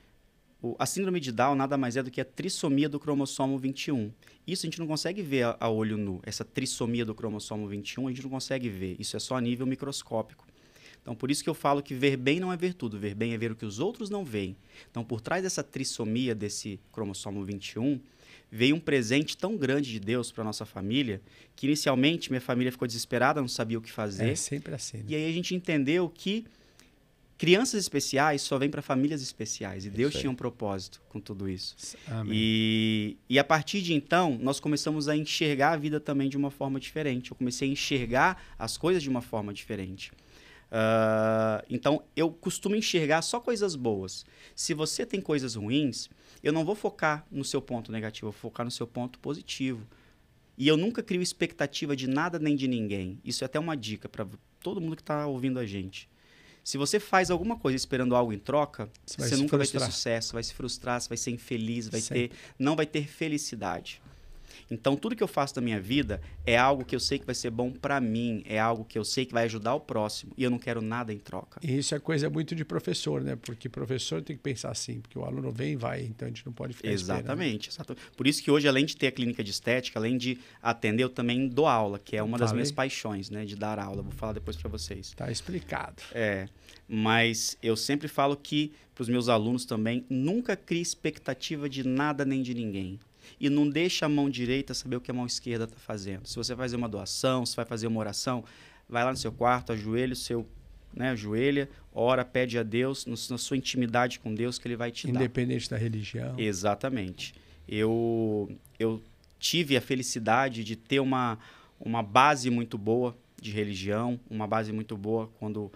O- 0.62 0.76
a 0.80 0.86
síndrome 0.86 1.20
de 1.20 1.32
Down 1.32 1.56
nada 1.56 1.78
mais 1.78 1.98
é 1.98 2.04
do 2.04 2.10
que 2.12 2.22
a 2.22 2.26
trissomia 2.26 2.88
do 2.88 3.00
cromossomo 3.00 3.58
21. 3.58 4.12
Isso 4.48 4.66
a 4.66 4.68
gente 4.68 4.80
não 4.80 4.88
consegue 4.88 5.22
ver 5.22 5.44
a, 5.44 5.58
a 5.60 5.70
olho 5.70 5.98
nu. 5.98 6.20
Essa 6.24 6.46
trissomia 6.46 7.04
do 7.04 7.14
cromossomo 7.16 7.68
21 7.68 8.08
a 8.08 8.12
gente 8.12 8.24
não 8.24 8.30
consegue 8.30 8.70
ver. 8.70 8.96
Isso 9.00 9.18
é 9.18 9.20
só 9.20 9.36
a 9.36 9.42
nível 9.42 9.66
microscópico. 9.66 10.48
Então, 11.02 11.16
por 11.16 11.32
isso 11.32 11.44
que 11.44 11.50
eu 11.50 11.56
falo 11.56 11.82
que 11.82 11.96
ver 11.96 12.16
bem 12.16 12.40
não 12.40 12.54
é 12.54 12.58
ver 12.58 12.76
tudo. 12.76 12.98
Ver 13.00 13.16
bem 13.16 13.34
é 13.34 13.38
ver 13.38 13.52
o 13.52 13.56
que 13.56 13.66
os 13.66 13.80
outros 13.80 14.10
não 14.12 14.24
veem. 14.24 14.56
Então, 14.90 15.04
por 15.04 15.20
trás 15.20 15.42
dessa 15.42 15.64
trissomia 15.64 16.36
desse 16.36 16.80
cromossomo 16.92 17.44
21, 17.44 18.00
veio 18.52 18.76
um 18.76 18.80
presente 18.80 19.38
tão 19.38 19.56
grande 19.56 19.90
de 19.90 20.00
Deus 20.00 20.32
para 20.32 20.44
nossa 20.44 20.66
família, 20.66 21.22
que 21.56 21.66
inicialmente 21.66 22.30
minha 22.30 22.42
família 22.42 22.72
ficou 22.72 22.86
desesperada, 22.86 23.40
não 23.40 23.48
sabia 23.48 23.78
o 23.78 23.82
que 23.82 23.92
fazer. 23.92 24.30
É 24.30 24.36
sempre 24.36 24.76
assim. 24.76 24.98
né? 24.98 25.04
E 25.08 25.16
aí 25.16 25.30
a 25.30 25.32
gente 25.32 25.56
entendeu 25.56 26.10
que 26.10 26.46
crianças 27.38 27.80
especiais 27.80 28.42
só 28.42 28.60
vêm 28.60 28.70
para 28.70 28.82
famílias 28.82 29.22
especiais. 29.22 29.86
E 29.86 29.90
Deus 29.90 30.10
Isso 30.10 30.18
aí. 30.18 30.22
tinha 30.22 30.32
um 30.32 30.36
propósito 30.36 31.02
com 31.08 31.20
tudo 31.20 31.50
isso. 31.50 31.76
Amém. 32.08 32.34
E, 32.36 33.18
e 33.30 33.40
a 33.40 33.44
partir 33.44 33.82
de 33.82 33.94
então, 33.94 34.38
nós 34.40 34.60
começamos 34.60 35.08
a 35.08 35.16
enxergar 35.16 35.72
a 35.72 35.78
vida 35.78 36.00
também 36.00 36.30
de 36.30 36.36
uma 36.36 36.52
forma 36.52 36.80
diferente. 36.80 37.32
Eu 37.32 37.38
comecei 37.38 37.70
a 37.70 37.72
enxergar 37.72 38.44
as 38.60 38.78
coisas 38.78 39.02
de 39.02 39.10
uma 39.10 39.22
forma 39.22 39.54
diferente. 39.54 40.12
Ah, 40.72 41.64
então, 41.70 42.04
eu 42.16 42.32
costumo 42.32 42.76
enxergar 42.76 43.22
só 43.22 43.40
coisas 43.40 43.76
boas. 43.76 44.26
Se 44.56 44.74
você 44.74 45.06
tem 45.06 45.20
coisas 45.20 45.56
ruins, 45.56 46.10
eu 46.44 46.52
não 46.54 46.66
vou 46.66 46.76
focar 46.76 47.26
no 47.32 47.44
seu 47.44 47.62
ponto 47.62 47.92
negativo, 47.92 48.28
eu 48.28 48.32
vou 48.32 48.40
focar 48.40 48.66
no 48.66 48.72
seu 48.72 48.88
ponto 48.88 49.20
positivo. 49.20 49.86
E 50.58 50.68
eu 50.68 50.78
nunca 50.78 51.02
crio 51.02 51.22
expectativa 51.22 51.96
de 51.96 52.08
nada 52.08 52.38
nem 52.38 52.56
de 52.56 52.68
ninguém. 52.68 53.20
Isso 53.24 53.44
é 53.44 53.46
até 53.46 53.60
uma 53.60 53.76
dica 53.76 54.08
para 54.08 54.28
todo 54.60 54.80
mundo 54.82 54.96
que 54.96 55.02
está 55.02 55.26
ouvindo 55.26 55.60
a 55.60 55.66
gente. 55.66 56.10
Se 56.64 56.78
você 56.78 57.00
faz 57.00 57.32
alguma 57.32 57.58
coisa 57.58 57.76
esperando 57.76 58.16
algo 58.16 58.32
em 58.32 58.38
troca, 58.38 58.88
Você 59.06 59.16
você, 59.16 59.30
vai 59.32 59.40
nunca 59.40 59.58
vai 59.58 59.66
frustrar. 59.66 59.90
ter 59.90 59.94
sucesso, 59.96 60.34
vai 60.34 60.44
se 60.44 60.54
frustrar, 60.54 61.02
você 61.02 61.10
vai 61.10 61.18
ser 61.18 61.32
infeliz, 61.32 61.88
vai 61.88 62.00
Sempre. 62.02 62.30
ter, 62.30 62.36
não 62.60 62.76
vai 62.76 62.86
ter 62.86 63.08
felicidade. 63.08 64.02
Então, 64.70 64.96
tudo 64.96 65.16
que 65.16 65.24
eu 65.24 65.28
faço 65.28 65.56
da 65.56 65.62
minha 65.62 65.80
vida 65.80 66.22
é 66.46 66.58
algo 66.58 66.86
que 66.86 66.96
eu 66.96 67.00
sei 67.00 67.20
que 67.20 67.26
vai 67.26 67.36
ser 67.36 67.50
bom 67.50 67.72
para 67.72 68.00
mim, 68.00 68.44
é 68.46 68.60
algo 68.60 68.86
que 68.86 68.98
eu 68.98 69.04
sei 69.04 69.26
que 69.26 69.34
vai 69.34 69.46
ajudar 69.46 69.76
o 69.76 69.80
próximo 69.80 70.34
e 70.38 70.44
eu 70.44 70.50
não 70.50 70.60
quero 70.60 70.82
nada 70.82 71.14
em 71.14 71.18
troca. 71.18 71.60
E 71.64 71.78
isso 71.78 71.96
é 71.96 72.00
coisa 72.00 72.30
muito 72.30 72.56
de 72.56 72.64
professor, 72.64 73.22
né? 73.22 73.36
Porque 73.36 73.70
professor 73.70 74.22
tem 74.22 74.36
que 74.36 74.42
pensar 74.42 74.72
assim, 74.72 75.00
porque 75.02 75.18
o 75.18 75.24
aluno 75.24 75.52
vem 75.52 75.74
e 75.74 75.76
vai, 75.76 76.04
então 76.04 76.28
a 76.28 76.30
gente 76.30 76.46
não 76.46 76.54
pode 76.54 76.74
ficar 76.74 76.92
esperando. 76.92 77.20
Exatamente, 77.20 77.70
exatamente. 77.70 78.04
Por 78.16 78.28
isso 78.28 78.44
que 78.44 78.52
hoje, 78.52 78.68
além 78.68 78.86
de 78.86 78.96
ter 78.96 79.08
a 79.08 79.12
clínica 79.12 79.44
de 79.44 79.52
estética, 79.52 80.00
além 80.00 80.18
de 80.18 80.38
atender, 80.62 81.04
eu 81.04 81.10
também 81.10 81.48
dou 81.48 81.68
aula, 81.68 82.00
que 82.00 82.16
é 82.16 82.24
uma 82.24 82.38
das 82.38 82.50
Falei. 82.50 82.62
minhas 82.62 82.72
paixões, 82.72 83.30
né? 83.30 83.46
De 83.46 83.56
dar 83.56 83.80
aula. 83.80 84.02
Vou 84.02 84.12
falar 84.12 84.34
depois 84.34 84.56
para 84.58 84.70
vocês. 84.70 85.12
Tá 85.16 85.32
explicado. 85.32 86.02
É, 86.14 86.48
mas 86.88 87.58
eu 87.62 87.76
sempre 87.76 88.08
falo 88.08 88.36
que 88.36 88.74
para 88.94 89.04
os 89.04 89.10
meus 89.10 89.30
alunos 89.30 89.66
também, 89.66 90.06
nunca 90.10 90.56
crie 90.56 90.82
expectativa 90.82 91.68
de 91.68 91.88
nada 91.88 92.24
nem 92.24 92.42
de 92.42 92.54
ninguém. 92.54 93.00
E 93.44 93.50
não 93.50 93.68
deixa 93.68 94.06
a 94.06 94.10
mão 94.10 94.30
direita 94.30 94.74
saber 94.74 94.98
o 94.98 95.02
que 95.02 95.10
a 95.10 95.14
mão 95.14 95.26
esquerda 95.26 95.64
está 95.66 95.78
fazendo. 95.78 96.28
Se 96.28 96.36
você 96.36 96.54
vai 96.54 96.66
fazer 96.66 96.76
uma 96.76 96.88
doação, 96.88 97.44
se 97.46 97.56
vai 97.56 97.66
fazer 97.66 97.88
uma 97.88 98.00
oração, 98.00 98.44
vai 98.88 99.04
lá 99.04 99.10
no 99.10 99.18
seu 99.18 99.32
quarto, 99.32 99.72
ajoelha 99.74 100.14
o 100.14 100.16
seu, 100.16 100.48
né, 100.94 101.10
ajoelha, 101.10 101.68
ora, 101.92 102.24
pede 102.24 102.58
a 102.60 102.64
Deus, 102.64 103.06
no- 103.08 103.16
na 103.32 103.38
sua 103.40 103.58
intimidade 103.58 104.20
com 104.20 104.34
Deus, 104.36 104.60
que 104.60 104.68
Ele 104.68 104.76
vai 104.76 104.92
te 104.92 105.08
dar. 105.08 105.20
Independente 105.22 105.68
da 105.70 105.76
religião. 105.78 106.36
Exatamente. 106.40 107.34
Eu, 107.68 108.52
eu 108.78 109.02
tive 109.40 109.76
a 109.76 109.82
felicidade 109.82 110.64
de 110.64 110.76
ter 110.76 111.00
uma, 111.00 111.40
uma 111.80 112.04
base 112.04 112.50
muito 112.52 112.78
boa 112.78 113.18
de 113.42 113.50
religião, 113.52 114.20
uma 114.30 114.46
base 114.46 114.72
muito 114.72 114.96
boa 114.96 115.32
quando 115.40 115.72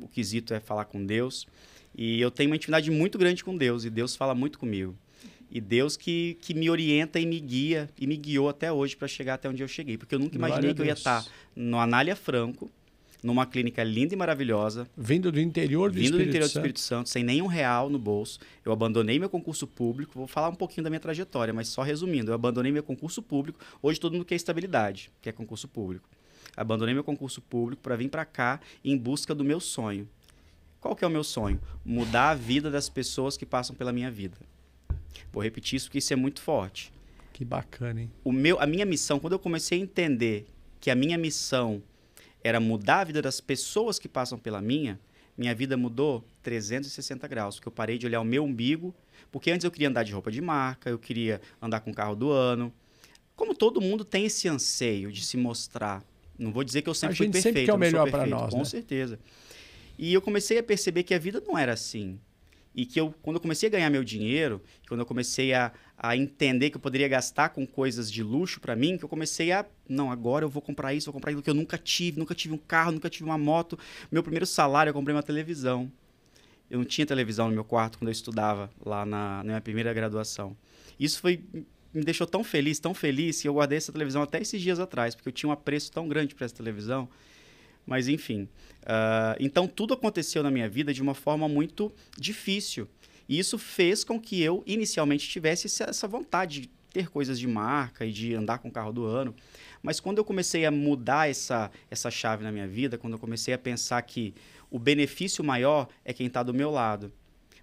o 0.00 0.08
quesito 0.08 0.52
é 0.52 0.58
falar 0.58 0.86
com 0.86 1.04
Deus. 1.06 1.46
E 1.94 2.20
eu 2.20 2.30
tenho 2.32 2.50
uma 2.50 2.56
intimidade 2.56 2.90
muito 2.90 3.16
grande 3.16 3.44
com 3.44 3.56
Deus, 3.56 3.84
e 3.84 3.90
Deus 3.90 4.16
fala 4.16 4.34
muito 4.34 4.58
comigo. 4.58 4.94
E 5.50 5.60
Deus 5.60 5.96
que, 5.96 6.36
que 6.40 6.52
me 6.52 6.68
orienta 6.68 7.20
e 7.20 7.26
me 7.26 7.38
guia, 7.38 7.88
e 7.98 8.06
me 8.06 8.16
guiou 8.16 8.48
até 8.48 8.70
hoje 8.72 8.96
para 8.96 9.06
chegar 9.06 9.34
até 9.34 9.48
onde 9.48 9.62
eu 9.62 9.68
cheguei. 9.68 9.96
Porque 9.96 10.14
eu 10.14 10.18
nunca 10.18 10.36
Glória 10.36 10.52
imaginei 10.54 10.70
a 10.72 10.74
que 10.74 10.80
eu 10.82 10.86
ia 10.86 10.92
estar 10.92 11.24
no 11.54 11.78
Anália 11.78 12.16
Franco, 12.16 12.70
numa 13.22 13.46
clínica 13.46 13.82
linda 13.82 14.14
e 14.14 14.16
maravilhosa, 14.16 14.88
Vindo 14.96 15.32
do 15.32 15.40
interior 15.40 15.90
do 15.90 15.94
Vindo 15.94 16.12
do 16.12 16.16
Espírito 16.16 16.28
interior 16.28 16.48
do. 16.48 16.50
Espírito 16.50 16.80
Santo, 16.80 17.08
sem 17.08 17.24
nenhum 17.24 17.46
real 17.46 17.88
no 17.88 17.98
bolso, 17.98 18.38
eu 18.64 18.72
abandonei 18.72 19.18
meu 19.18 19.28
concurso 19.28 19.66
público. 19.66 20.12
Vou 20.14 20.26
falar 20.26 20.48
um 20.48 20.54
pouquinho 20.54 20.84
da 20.84 20.90
minha 20.90 21.00
trajetória, 21.00 21.52
mas 21.52 21.68
só 21.68 21.82
resumindo, 21.82 22.30
eu 22.30 22.34
abandonei 22.34 22.70
meu 22.70 22.82
concurso 22.82 23.22
público. 23.22 23.58
Hoje 23.82 23.98
todo 23.98 24.12
mundo 24.12 24.24
quer 24.24 24.34
estabilidade, 24.34 25.10
quer 25.20 25.32
concurso 25.32 25.66
público. 25.66 26.08
Abandonei 26.56 26.94
meu 26.94 27.04
concurso 27.04 27.40
público 27.40 27.82
para 27.82 27.96
vir 27.96 28.08
para 28.08 28.24
cá 28.24 28.60
em 28.84 28.96
busca 28.96 29.34
do 29.34 29.44
meu 29.44 29.60
sonho. 29.60 30.08
Qual 30.80 30.94
que 30.94 31.04
é 31.04 31.08
o 31.08 31.10
meu 31.10 31.24
sonho? 31.24 31.60
Mudar 31.84 32.30
a 32.30 32.34
vida 32.34 32.70
das 32.70 32.88
pessoas 32.88 33.36
que 33.36 33.44
passam 33.44 33.74
pela 33.74 33.92
minha 33.92 34.10
vida. 34.10 34.36
Vou 35.32 35.42
repetir 35.42 35.76
isso 35.76 35.86
porque 35.86 35.98
isso 35.98 36.12
é 36.12 36.16
muito 36.16 36.40
forte 36.40 36.92
Que 37.32 37.44
bacana, 37.44 38.02
hein? 38.02 38.10
o 38.24 38.32
meu, 38.32 38.60
a 38.60 38.66
minha 38.66 38.84
missão, 38.86 39.18
quando 39.18 39.34
eu 39.34 39.38
comecei 39.38 39.78
a 39.78 39.82
entender 39.82 40.46
que 40.80 40.90
a 40.90 40.94
minha 40.94 41.16
missão 41.18 41.82
era 42.42 42.60
mudar 42.60 43.00
a 43.00 43.04
vida 43.04 43.20
das 43.22 43.40
pessoas 43.40 43.98
que 43.98 44.08
passam 44.08 44.38
pela 44.38 44.60
minha, 44.60 45.00
minha 45.36 45.54
vida 45.54 45.76
mudou 45.76 46.24
360 46.42 47.26
graus, 47.28 47.56
porque 47.56 47.68
eu 47.68 47.72
parei 47.72 47.98
de 47.98 48.06
olhar 48.06 48.20
o 48.20 48.24
meu 48.24 48.44
umbigo, 48.44 48.94
porque 49.30 49.50
antes 49.50 49.64
eu 49.64 49.70
queria 49.70 49.88
andar 49.88 50.02
de 50.04 50.12
roupa 50.12 50.30
de 50.30 50.40
marca, 50.40 50.88
eu 50.88 50.98
queria 50.98 51.40
andar 51.60 51.80
com 51.80 51.90
o 51.90 51.94
carro 51.94 52.14
do 52.14 52.30
ano. 52.30 52.72
Como 53.34 53.54
todo 53.54 53.80
mundo 53.80 54.04
tem 54.04 54.24
esse 54.24 54.48
anseio 54.48 55.12
de 55.12 55.22
se 55.24 55.36
mostrar. 55.36 56.02
Não 56.38 56.52
vou 56.52 56.64
dizer 56.64 56.82
que 56.82 56.88
eu 56.88 56.94
sempre 56.94 57.14
A 57.14 57.16
fui 57.16 57.26
gente 57.26 57.32
perfeito, 57.34 57.54
sempre 57.54 57.66
quer 57.66 57.72
o 57.74 57.78
melhor 57.78 58.10
perfeito, 58.10 58.30
nós, 58.30 58.50
com 58.52 58.58
né? 58.60 58.64
certeza. 58.64 59.18
E 59.98 60.14
eu 60.14 60.22
comecei 60.22 60.58
a 60.58 60.62
perceber 60.62 61.02
que 61.02 61.12
a 61.12 61.18
vida 61.18 61.42
não 61.46 61.58
era 61.58 61.72
assim. 61.72 62.18
E 62.76 62.84
que 62.84 63.00
eu, 63.00 63.14
quando 63.22 63.36
eu 63.36 63.40
comecei 63.40 63.70
a 63.70 63.72
ganhar 63.72 63.88
meu 63.88 64.04
dinheiro, 64.04 64.62
quando 64.86 65.00
eu 65.00 65.06
comecei 65.06 65.54
a, 65.54 65.72
a 65.96 66.14
entender 66.14 66.68
que 66.68 66.76
eu 66.76 66.80
poderia 66.80 67.08
gastar 67.08 67.48
com 67.48 67.66
coisas 67.66 68.12
de 68.12 68.22
luxo 68.22 68.60
para 68.60 68.76
mim, 68.76 68.98
que 68.98 69.04
eu 69.04 69.08
comecei 69.08 69.50
a, 69.50 69.64
não, 69.88 70.12
agora 70.12 70.44
eu 70.44 70.48
vou 70.50 70.60
comprar 70.60 70.92
isso, 70.92 71.06
vou 71.06 71.14
comprar 71.14 71.30
aquilo 71.30 71.42
que 71.42 71.48
eu 71.48 71.54
nunca 71.54 71.78
tive, 71.78 72.18
nunca 72.18 72.34
tive 72.34 72.52
um 72.52 72.58
carro, 72.58 72.92
nunca 72.92 73.08
tive 73.08 73.24
uma 73.24 73.38
moto. 73.38 73.78
Meu 74.12 74.22
primeiro 74.22 74.44
salário 74.44 74.90
eu 74.90 74.94
comprei 74.94 75.16
uma 75.16 75.22
televisão. 75.22 75.90
Eu 76.70 76.78
não 76.78 76.84
tinha 76.84 77.06
televisão 77.06 77.48
no 77.48 77.54
meu 77.54 77.64
quarto 77.64 77.96
quando 77.98 78.08
eu 78.08 78.12
estudava 78.12 78.70
lá 78.84 79.06
na, 79.06 79.38
na 79.38 79.44
minha 79.44 79.60
primeira 79.62 79.94
graduação. 79.94 80.54
Isso 81.00 81.18
foi 81.20 81.42
me 81.94 82.04
deixou 82.04 82.26
tão 82.26 82.44
feliz, 82.44 82.78
tão 82.78 82.92
feliz, 82.92 83.40
que 83.40 83.48
eu 83.48 83.54
guardei 83.54 83.78
essa 83.78 83.90
televisão 83.90 84.20
até 84.20 84.38
esses 84.38 84.60
dias 84.60 84.78
atrás, 84.78 85.14
porque 85.14 85.30
eu 85.30 85.32
tinha 85.32 85.48
um 85.48 85.52
apreço 85.52 85.90
tão 85.90 86.06
grande 86.06 86.34
para 86.34 86.44
essa 86.44 86.54
televisão. 86.54 87.08
Mas 87.86 88.08
enfim, 88.08 88.48
ah, 88.84 89.36
então 89.38 89.66
tudo 89.68 89.94
aconteceu 89.94 90.42
na 90.42 90.50
minha 90.50 90.68
vida 90.68 90.92
de 90.92 91.00
uma 91.00 91.14
forma 91.14 91.48
muito 91.48 91.92
difícil. 92.18 92.88
E 93.28 93.38
isso 93.38 93.58
fez 93.58 94.04
com 94.04 94.20
que 94.20 94.40
eu 94.42 94.62
inicialmente 94.66 95.28
tivesse 95.28 95.66
essa- 95.66 96.06
vontade 96.08 96.62
de 96.62 96.70
ter 96.92 97.08
coisas 97.10 97.38
de 97.38 97.46
marca 97.46 98.04
e 98.06 98.12
de 98.12 98.34
andar 98.34 98.58
com 98.58 98.68
o 98.68 98.72
carro 98.72 98.92
do 98.92 99.04
ano. 99.04 99.34
Mas 99.82 100.00
quando 100.00 100.18
eu 100.18 100.24
comecei 100.24 100.64
a 100.64 100.70
mudar 100.70 101.28
essa, 101.28 101.70
essa 101.90 102.10
chave 102.10 102.42
na 102.42 102.50
minha 102.50 102.66
vida, 102.66 102.96
quando 102.96 103.12
eu 103.14 103.18
comecei 103.18 103.52
a 103.52 103.58
pensar 103.58 104.00
que 104.02 104.32
o 104.70 104.78
benefício 104.78 105.44
maior 105.44 105.88
é 106.04 106.12
quem 106.12 106.26
está 106.26 106.42
do 106.42 106.54
meu 106.54 106.70
lado. 106.70 107.12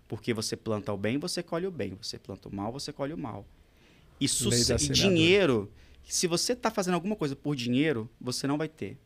Porque 0.08 0.34
você 0.34 0.56
planta 0.56 0.94
o 0.94 0.98
bem, 0.98 1.18
você 1.18 1.42
colhe 1.42 1.66
o 1.66 1.72
bem. 1.72 1.98
Você 2.02 2.20
planta 2.20 2.48
o 2.48 2.56
mal, 2.56 2.72
você 2.72 2.94
colhe 2.94 3.14
o 3.14 3.18
mal. 3.18 3.46
E, 4.22 4.28
e 4.76 4.78
dinheiro, 5.16 5.72
se 6.04 6.28
você 6.28 6.54
está 6.54 6.70
fazendo 6.70 6.94
alguma 6.94 7.16
coisa 7.16 7.36
por 7.36 7.56
dinheiro, 7.56 8.08
você 8.22 8.46
não 8.46 8.58
vai 8.58 8.68
ter. 8.68 8.98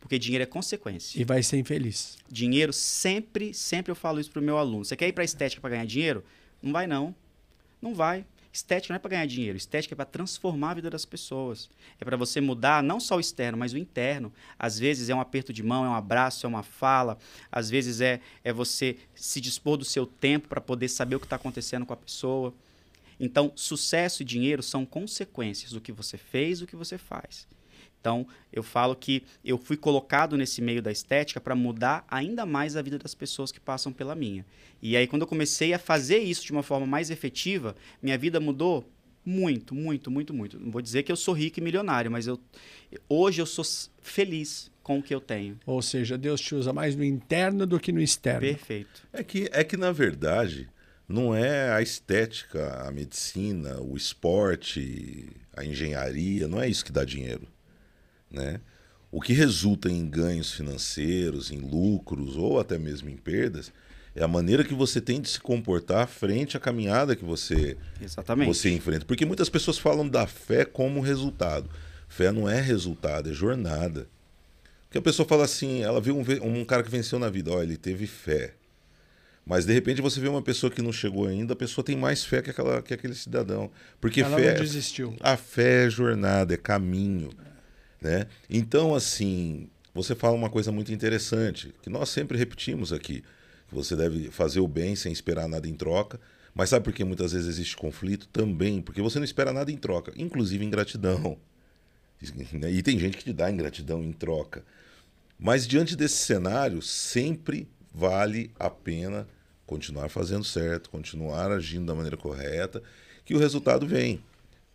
Porque 0.00 0.18
dinheiro 0.18 0.42
é 0.42 0.46
consequência. 0.46 1.20
E 1.20 1.24
vai 1.24 1.42
ser 1.42 1.58
infeliz. 1.58 2.16
Dinheiro 2.30 2.72
sempre, 2.72 3.52
sempre 3.52 3.90
eu 3.90 3.96
falo 3.96 4.20
isso 4.20 4.30
pro 4.30 4.42
meu 4.42 4.58
aluno. 4.58 4.84
Você 4.84 4.96
quer 4.96 5.08
ir 5.08 5.12
para 5.12 5.24
estética 5.24 5.60
para 5.60 5.70
ganhar 5.70 5.86
dinheiro? 5.86 6.24
Não 6.62 6.72
vai 6.72 6.86
não. 6.86 7.14
Não 7.80 7.94
vai. 7.94 8.24
Estética 8.56 8.92
não 8.92 8.96
é 8.96 8.98
para 8.98 9.10
ganhar 9.10 9.26
dinheiro. 9.26 9.56
Estética 9.58 9.94
é 9.94 9.96
para 9.96 10.06
transformar 10.06 10.70
a 10.70 10.74
vida 10.74 10.88
das 10.88 11.04
pessoas. 11.04 11.68
É 12.00 12.04
para 12.04 12.16
você 12.16 12.40
mudar 12.40 12.82
não 12.82 12.98
só 12.98 13.16
o 13.16 13.20
externo, 13.20 13.58
mas 13.58 13.74
o 13.74 13.78
interno. 13.78 14.32
Às 14.58 14.78
vezes 14.78 15.10
é 15.10 15.14
um 15.14 15.20
aperto 15.20 15.52
de 15.52 15.62
mão, 15.62 15.84
é 15.84 15.88
um 15.88 15.94
abraço, 15.94 16.46
é 16.46 16.48
uma 16.48 16.62
fala. 16.62 17.18
Às 17.52 17.68
vezes 17.68 18.00
é, 18.00 18.20
é 18.42 18.52
você 18.52 18.96
se 19.14 19.40
dispor 19.40 19.76
do 19.76 19.84
seu 19.84 20.06
tempo 20.06 20.48
para 20.48 20.60
poder 20.60 20.88
saber 20.88 21.16
o 21.16 21.20
que 21.20 21.26
está 21.26 21.36
acontecendo 21.36 21.84
com 21.84 21.92
a 21.92 21.96
pessoa. 21.96 22.54
Então, 23.20 23.52
sucesso 23.54 24.22
e 24.22 24.24
dinheiro 24.24 24.62
são 24.62 24.86
consequências 24.86 25.72
do 25.72 25.80
que 25.80 25.92
você 25.92 26.16
fez, 26.16 26.60
do 26.60 26.66
que 26.66 26.76
você 26.76 26.96
faz. 26.96 27.46
Então, 28.00 28.26
eu 28.52 28.62
falo 28.62 28.94
que 28.94 29.24
eu 29.44 29.58
fui 29.58 29.76
colocado 29.76 30.36
nesse 30.36 30.62
meio 30.62 30.80
da 30.80 30.92
estética 30.92 31.40
para 31.40 31.54
mudar 31.54 32.04
ainda 32.08 32.46
mais 32.46 32.76
a 32.76 32.82
vida 32.82 32.98
das 32.98 33.14
pessoas 33.14 33.50
que 33.50 33.58
passam 33.58 33.92
pela 33.92 34.14
minha. 34.14 34.44
E 34.80 34.96
aí, 34.96 35.06
quando 35.06 35.22
eu 35.22 35.28
comecei 35.28 35.72
a 35.72 35.78
fazer 35.78 36.18
isso 36.18 36.44
de 36.44 36.52
uma 36.52 36.62
forma 36.62 36.86
mais 36.86 37.10
efetiva, 37.10 37.74
minha 38.00 38.16
vida 38.16 38.38
mudou 38.38 38.88
muito, 39.24 39.74
muito, 39.74 40.08
muito, 40.08 40.32
muito. 40.32 40.60
Não 40.60 40.70
vou 40.70 40.80
dizer 40.80 41.02
que 41.02 41.10
eu 41.10 41.16
sou 41.16 41.34
rico 41.34 41.58
e 41.58 41.62
milionário, 41.62 42.10
mas 42.10 42.28
eu, 42.28 42.38
hoje 43.08 43.42
eu 43.42 43.46
sou 43.46 43.64
feliz 44.00 44.70
com 44.84 45.00
o 45.00 45.02
que 45.02 45.12
eu 45.12 45.20
tenho. 45.20 45.58
Ou 45.66 45.82
seja, 45.82 46.16
Deus 46.16 46.40
te 46.40 46.54
usa 46.54 46.72
mais 46.72 46.94
no 46.94 47.02
interno 47.02 47.66
do 47.66 47.80
que 47.80 47.90
no 47.90 48.00
externo. 48.00 48.40
Perfeito. 48.40 49.02
É 49.12 49.24
que, 49.24 49.48
é 49.50 49.64
que 49.64 49.76
na 49.76 49.90
verdade, 49.90 50.68
não 51.08 51.34
é 51.34 51.72
a 51.72 51.82
estética, 51.82 52.86
a 52.86 52.92
medicina, 52.92 53.80
o 53.80 53.96
esporte, 53.96 55.28
a 55.56 55.64
engenharia, 55.64 56.46
não 56.46 56.62
é 56.62 56.68
isso 56.68 56.84
que 56.84 56.92
dá 56.92 57.04
dinheiro. 57.04 57.48
Né? 58.36 58.60
O 59.10 59.20
que 59.20 59.32
resulta 59.32 59.88
em 59.88 60.06
ganhos 60.06 60.52
financeiros, 60.52 61.50
em 61.50 61.58
lucros 61.58 62.36
ou 62.36 62.60
até 62.60 62.78
mesmo 62.78 63.08
em 63.08 63.16
perdas, 63.16 63.72
é 64.14 64.22
a 64.22 64.28
maneira 64.28 64.62
que 64.62 64.74
você 64.74 65.00
tem 65.00 65.20
de 65.20 65.28
se 65.28 65.40
comportar 65.40 66.06
frente 66.06 66.56
à 66.56 66.60
caminhada 66.60 67.16
que 67.16 67.24
você, 67.24 67.76
Exatamente. 68.00 68.48
você 68.48 68.70
enfrenta. 68.70 69.06
Porque 69.06 69.24
muitas 69.24 69.48
pessoas 69.48 69.78
falam 69.78 70.06
da 70.06 70.26
fé 70.26 70.64
como 70.64 71.00
resultado. 71.00 71.68
Fé 72.08 72.30
não 72.30 72.48
é 72.48 72.60
resultado, 72.60 73.30
é 73.30 73.32
jornada. 73.32 74.06
Porque 74.84 74.98
a 74.98 75.02
pessoa 75.02 75.26
fala 75.26 75.44
assim, 75.44 75.82
ela 75.82 76.00
viu 76.00 76.16
um, 76.16 76.60
um 76.60 76.64
cara 76.64 76.82
que 76.82 76.90
venceu 76.90 77.18
na 77.18 77.28
vida, 77.28 77.50
ó, 77.52 77.62
ele 77.62 77.76
teve 77.76 78.06
fé. 78.06 78.54
Mas 79.44 79.64
de 79.64 79.72
repente 79.72 80.02
você 80.02 80.18
vê 80.18 80.28
uma 80.28 80.42
pessoa 80.42 80.70
que 80.70 80.82
não 80.82 80.92
chegou 80.92 81.26
ainda, 81.26 81.52
a 81.52 81.56
pessoa 81.56 81.84
tem 81.84 81.96
mais 81.96 82.24
fé 82.24 82.42
que, 82.42 82.50
aquela, 82.50 82.82
que 82.82 82.92
aquele 82.92 83.14
cidadão. 83.14 83.70
Porque 84.00 84.20
ela 84.20 84.36
fé, 84.36 84.54
não 84.54 84.60
desistiu. 84.60 85.14
A 85.20 85.36
fé 85.36 85.86
é 85.86 85.90
jornada, 85.90 86.54
é 86.54 86.56
caminho. 86.56 87.30
Né? 88.00 88.26
Então, 88.48 88.94
assim, 88.94 89.68
você 89.94 90.14
fala 90.14 90.34
uma 90.34 90.50
coisa 90.50 90.70
muito 90.70 90.92
interessante, 90.92 91.74
que 91.82 91.90
nós 91.90 92.08
sempre 92.08 92.36
repetimos 92.36 92.92
aqui. 92.92 93.22
Que 93.68 93.74
você 93.74 93.96
deve 93.96 94.30
fazer 94.30 94.60
o 94.60 94.68
bem 94.68 94.94
sem 94.94 95.12
esperar 95.12 95.48
nada 95.48 95.68
em 95.68 95.74
troca. 95.74 96.20
Mas 96.54 96.70
sabe 96.70 96.84
por 96.84 96.92
que 96.92 97.04
muitas 97.04 97.32
vezes 97.32 97.48
existe 97.48 97.76
conflito? 97.76 98.28
Também, 98.28 98.80
porque 98.80 99.02
você 99.02 99.18
não 99.18 99.24
espera 99.24 99.52
nada 99.52 99.70
em 99.70 99.76
troca, 99.76 100.12
inclusive 100.16 100.64
ingratidão. 100.64 101.38
E 102.72 102.82
tem 102.82 102.98
gente 102.98 103.18
que 103.18 103.24
te 103.24 103.32
dá 103.32 103.50
ingratidão 103.50 104.02
em 104.02 104.10
troca. 104.10 104.64
Mas 105.38 105.66
diante 105.66 105.94
desse 105.94 106.16
cenário, 106.16 106.80
sempre 106.80 107.68
vale 107.92 108.50
a 108.58 108.70
pena 108.70 109.28
continuar 109.66 110.08
fazendo 110.08 110.42
certo, 110.42 110.88
continuar 110.88 111.50
agindo 111.52 111.84
da 111.84 111.94
maneira 111.94 112.16
correta, 112.16 112.82
que 113.22 113.34
o 113.34 113.38
resultado 113.38 113.86
vem. 113.86 114.22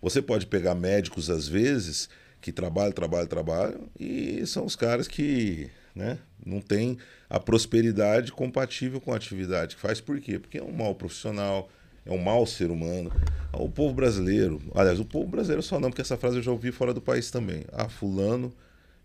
Você 0.01 0.21
pode 0.21 0.45
pegar 0.45 0.75
médicos, 0.75 1.31
às 1.31 1.47
vezes, 1.47 2.09
que 2.41 2.51
trabalham, 2.51 2.91
trabalham, 2.91 3.27
trabalham, 3.27 3.87
e 3.99 4.45
são 4.47 4.65
os 4.65 4.75
caras 4.75 5.07
que 5.07 5.69
né, 5.95 6.17
não 6.43 6.59
têm 6.59 6.97
a 7.29 7.39
prosperidade 7.39 8.31
compatível 8.31 8.99
com 8.99 9.13
a 9.13 9.15
atividade 9.15 9.75
que 9.75 9.81
faz. 9.81 10.01
Por 10.01 10.19
quê? 10.19 10.39
Porque 10.39 10.57
é 10.57 10.63
um 10.63 10.71
mau 10.71 10.95
profissional, 10.95 11.69
é 12.05 12.11
um 12.11 12.17
mau 12.17 12.45
ser 12.45 12.71
humano. 12.71 13.11
O 13.53 13.69
povo 13.69 13.93
brasileiro, 13.93 14.59
aliás, 14.73 14.99
o 14.99 15.05
povo 15.05 15.27
brasileiro 15.27 15.61
só 15.61 15.79
não, 15.79 15.89
porque 15.89 16.01
essa 16.01 16.17
frase 16.17 16.37
eu 16.37 16.41
já 16.41 16.51
ouvi 16.51 16.71
fora 16.71 16.93
do 16.93 17.01
país 17.01 17.29
também. 17.29 17.63
Ah, 17.71 17.87
fulano 17.87 18.51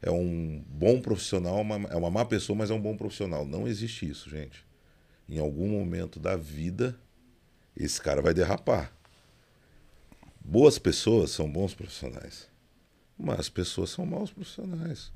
é 0.00 0.10
um 0.10 0.64
bom 0.68 1.00
profissional, 1.00 1.58
é 1.90 1.96
uma 1.96 2.10
má 2.10 2.24
pessoa, 2.24 2.56
mas 2.56 2.70
é 2.70 2.74
um 2.74 2.80
bom 2.80 2.96
profissional. 2.96 3.44
Não 3.44 3.68
existe 3.68 4.08
isso, 4.08 4.30
gente. 4.30 4.64
Em 5.28 5.38
algum 5.38 5.68
momento 5.68 6.18
da 6.18 6.36
vida, 6.36 6.98
esse 7.76 8.00
cara 8.00 8.22
vai 8.22 8.32
derrapar. 8.32 8.92
Boas 10.40 10.78
pessoas 10.78 11.32
são 11.32 11.50
bons 11.50 11.74
profissionais. 11.74 12.48
Mas 13.18 13.40
as 13.40 13.48
pessoas 13.48 13.90
são 13.90 14.04
maus 14.04 14.30
profissionais. 14.30 15.10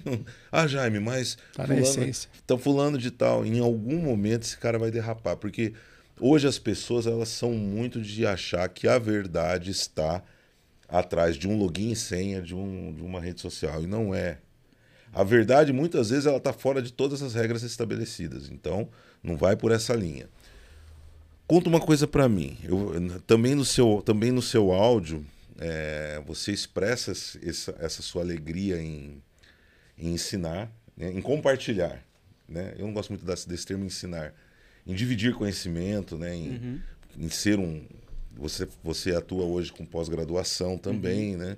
ah, 0.52 0.66
Jaime, 0.66 1.00
mas. 1.00 1.38
Tá 1.54 1.64
fulano, 1.64 1.82
na 1.82 1.88
essência. 1.88 2.30
Então, 2.44 2.58
fulano 2.58 2.98
de 2.98 3.10
tal, 3.10 3.46
em 3.46 3.58
algum 3.58 3.98
momento 3.98 4.42
esse 4.42 4.58
cara 4.58 4.78
vai 4.78 4.90
derrapar. 4.90 5.36
Porque 5.36 5.72
hoje 6.20 6.46
as 6.46 6.58
pessoas 6.58 7.06
elas 7.06 7.30
são 7.30 7.52
muito 7.52 8.00
de 8.02 8.26
achar 8.26 8.68
que 8.68 8.86
a 8.86 8.98
verdade 8.98 9.70
está 9.70 10.22
atrás 10.88 11.36
de 11.36 11.48
um 11.48 11.56
login 11.56 11.92
e 11.92 11.96
senha 11.96 12.42
de, 12.42 12.54
um, 12.54 12.92
de 12.92 13.02
uma 13.02 13.20
rede 13.20 13.40
social. 13.40 13.82
E 13.82 13.86
não 13.86 14.14
é. 14.14 14.38
A 15.12 15.24
verdade, 15.24 15.72
muitas 15.72 16.10
vezes, 16.10 16.26
ela 16.26 16.36
está 16.36 16.52
fora 16.52 16.82
de 16.82 16.92
todas 16.92 17.22
as 17.22 17.34
regras 17.34 17.62
estabelecidas. 17.62 18.50
Então, 18.50 18.86
não 19.22 19.34
vai 19.34 19.56
por 19.56 19.72
essa 19.72 19.94
linha. 19.94 20.28
Conta 21.46 21.70
uma 21.70 21.80
coisa 21.80 22.06
para 22.06 22.28
mim. 22.28 22.58
Eu, 22.62 23.20
também, 23.26 23.54
no 23.54 23.64
seu, 23.64 24.02
também 24.04 24.30
no 24.30 24.42
seu 24.42 24.72
áudio, 24.72 25.24
é, 25.58 26.22
você 26.26 26.52
expressa 26.52 27.12
essa, 27.12 27.76
essa, 27.80 28.02
sua 28.02 28.22
alegria 28.22 28.80
em, 28.80 29.22
em 29.98 30.12
ensinar, 30.12 30.70
né? 30.96 31.10
em 31.10 31.20
compartilhar. 31.20 32.02
Né? 32.48 32.74
Eu 32.78 32.86
não 32.86 32.92
gosto 32.92 33.10
muito 33.10 33.24
desse, 33.24 33.48
desse 33.48 33.66
termo 33.66 33.84
ensinar. 33.84 34.34
Em 34.86 34.94
dividir 34.94 35.34
conhecimento, 35.34 36.16
né? 36.16 36.34
em, 36.34 36.50
uhum. 36.50 36.80
em 37.18 37.28
ser 37.28 37.58
um, 37.58 37.84
você, 38.36 38.68
você 38.84 39.14
atua 39.14 39.44
hoje 39.44 39.72
com 39.72 39.84
pós-graduação 39.84 40.76
também, 40.76 41.34
uhum. 41.34 41.42
né? 41.42 41.56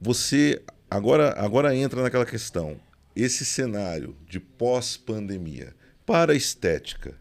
Você 0.00 0.62
agora, 0.90 1.34
agora 1.38 1.74
entra 1.74 2.02
naquela 2.02 2.26
questão. 2.26 2.78
Esse 3.14 3.46
cenário 3.46 4.14
de 4.28 4.38
pós-pandemia 4.38 5.74
para 6.04 6.32
a 6.32 6.36
estética, 6.36 7.14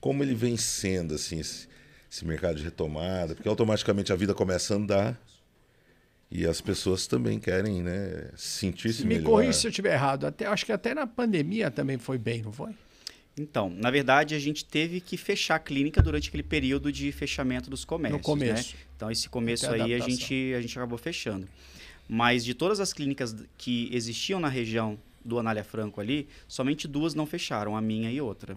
como 0.00 0.22
ele 0.22 0.34
vem 0.34 0.56
sendo 0.56 1.14
assim 1.14 1.40
esse, 1.40 1.66
esse 2.14 2.24
mercado 2.24 2.56
de 2.56 2.62
retomada? 2.62 3.34
Porque 3.34 3.48
automaticamente 3.48 4.12
a 4.12 4.16
vida 4.16 4.32
começa 4.32 4.72
a 4.72 4.76
andar 4.76 5.20
e 6.30 6.46
as 6.46 6.60
pessoas 6.60 7.06
também 7.08 7.40
querem, 7.40 7.82
né, 7.82 8.30
sentir-se 8.36 9.04
melhor. 9.04 9.20
Me 9.20 9.26
corrija 9.26 9.52
se 9.52 9.66
eu 9.66 9.70
estiver 9.70 9.94
errado. 9.94 10.24
Até, 10.24 10.46
acho 10.46 10.64
que 10.64 10.72
até 10.72 10.94
na 10.94 11.06
pandemia 11.06 11.70
também 11.70 11.98
foi 11.98 12.16
bem, 12.16 12.42
não 12.42 12.52
foi? 12.52 12.70
Então, 13.36 13.68
na 13.68 13.90
verdade, 13.90 14.36
a 14.36 14.38
gente 14.38 14.64
teve 14.64 15.00
que 15.00 15.16
fechar 15.16 15.56
a 15.56 15.58
clínica 15.58 16.00
durante 16.00 16.28
aquele 16.28 16.44
período 16.44 16.92
de 16.92 17.10
fechamento 17.10 17.68
dos 17.68 17.84
comércios. 17.84 18.20
No 18.20 18.24
começo. 18.24 18.74
Né? 18.74 18.80
Então, 18.94 19.10
esse 19.10 19.28
começo 19.28 19.68
aí 19.68 19.92
a 19.92 19.98
gente, 19.98 20.54
a 20.54 20.60
gente 20.60 20.78
acabou 20.78 20.96
fechando. 20.96 21.48
Mas 22.08 22.44
de 22.44 22.54
todas 22.54 22.78
as 22.78 22.92
clínicas 22.92 23.34
que 23.58 23.88
existiam 23.92 24.38
na 24.38 24.48
região 24.48 24.96
do 25.24 25.38
Anália 25.38 25.64
Franco 25.64 26.00
ali, 26.00 26.28
somente 26.46 26.86
duas 26.86 27.12
não 27.12 27.26
fecharam, 27.26 27.76
a 27.76 27.80
minha 27.80 28.08
e 28.10 28.20
outra. 28.20 28.56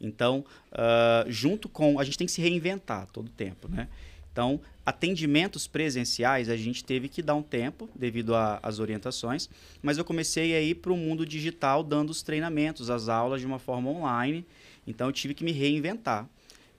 Então, 0.00 0.44
uh, 0.72 1.30
junto 1.30 1.68
com. 1.68 1.98
A 1.98 2.04
gente 2.04 2.16
tem 2.16 2.26
que 2.26 2.32
se 2.32 2.40
reinventar 2.40 3.06
todo 3.12 3.26
o 3.26 3.30
tempo, 3.30 3.68
né? 3.68 3.88
Então, 4.32 4.60
atendimentos 4.86 5.66
presenciais 5.66 6.48
a 6.48 6.56
gente 6.56 6.84
teve 6.84 7.08
que 7.08 7.20
dar 7.20 7.34
um 7.34 7.42
tempo 7.42 7.88
devido 7.94 8.32
às 8.34 8.78
orientações, 8.78 9.50
mas 9.82 9.98
eu 9.98 10.04
comecei 10.04 10.54
a 10.54 10.60
ir 10.60 10.76
para 10.76 10.92
o 10.92 10.96
mundo 10.96 11.26
digital 11.26 11.82
dando 11.82 12.10
os 12.10 12.22
treinamentos, 12.22 12.90
as 12.90 13.08
aulas 13.08 13.40
de 13.40 13.46
uma 13.46 13.58
forma 13.58 13.90
online. 13.90 14.46
Então, 14.86 15.08
eu 15.08 15.12
tive 15.12 15.34
que 15.34 15.44
me 15.44 15.52
reinventar. 15.52 16.28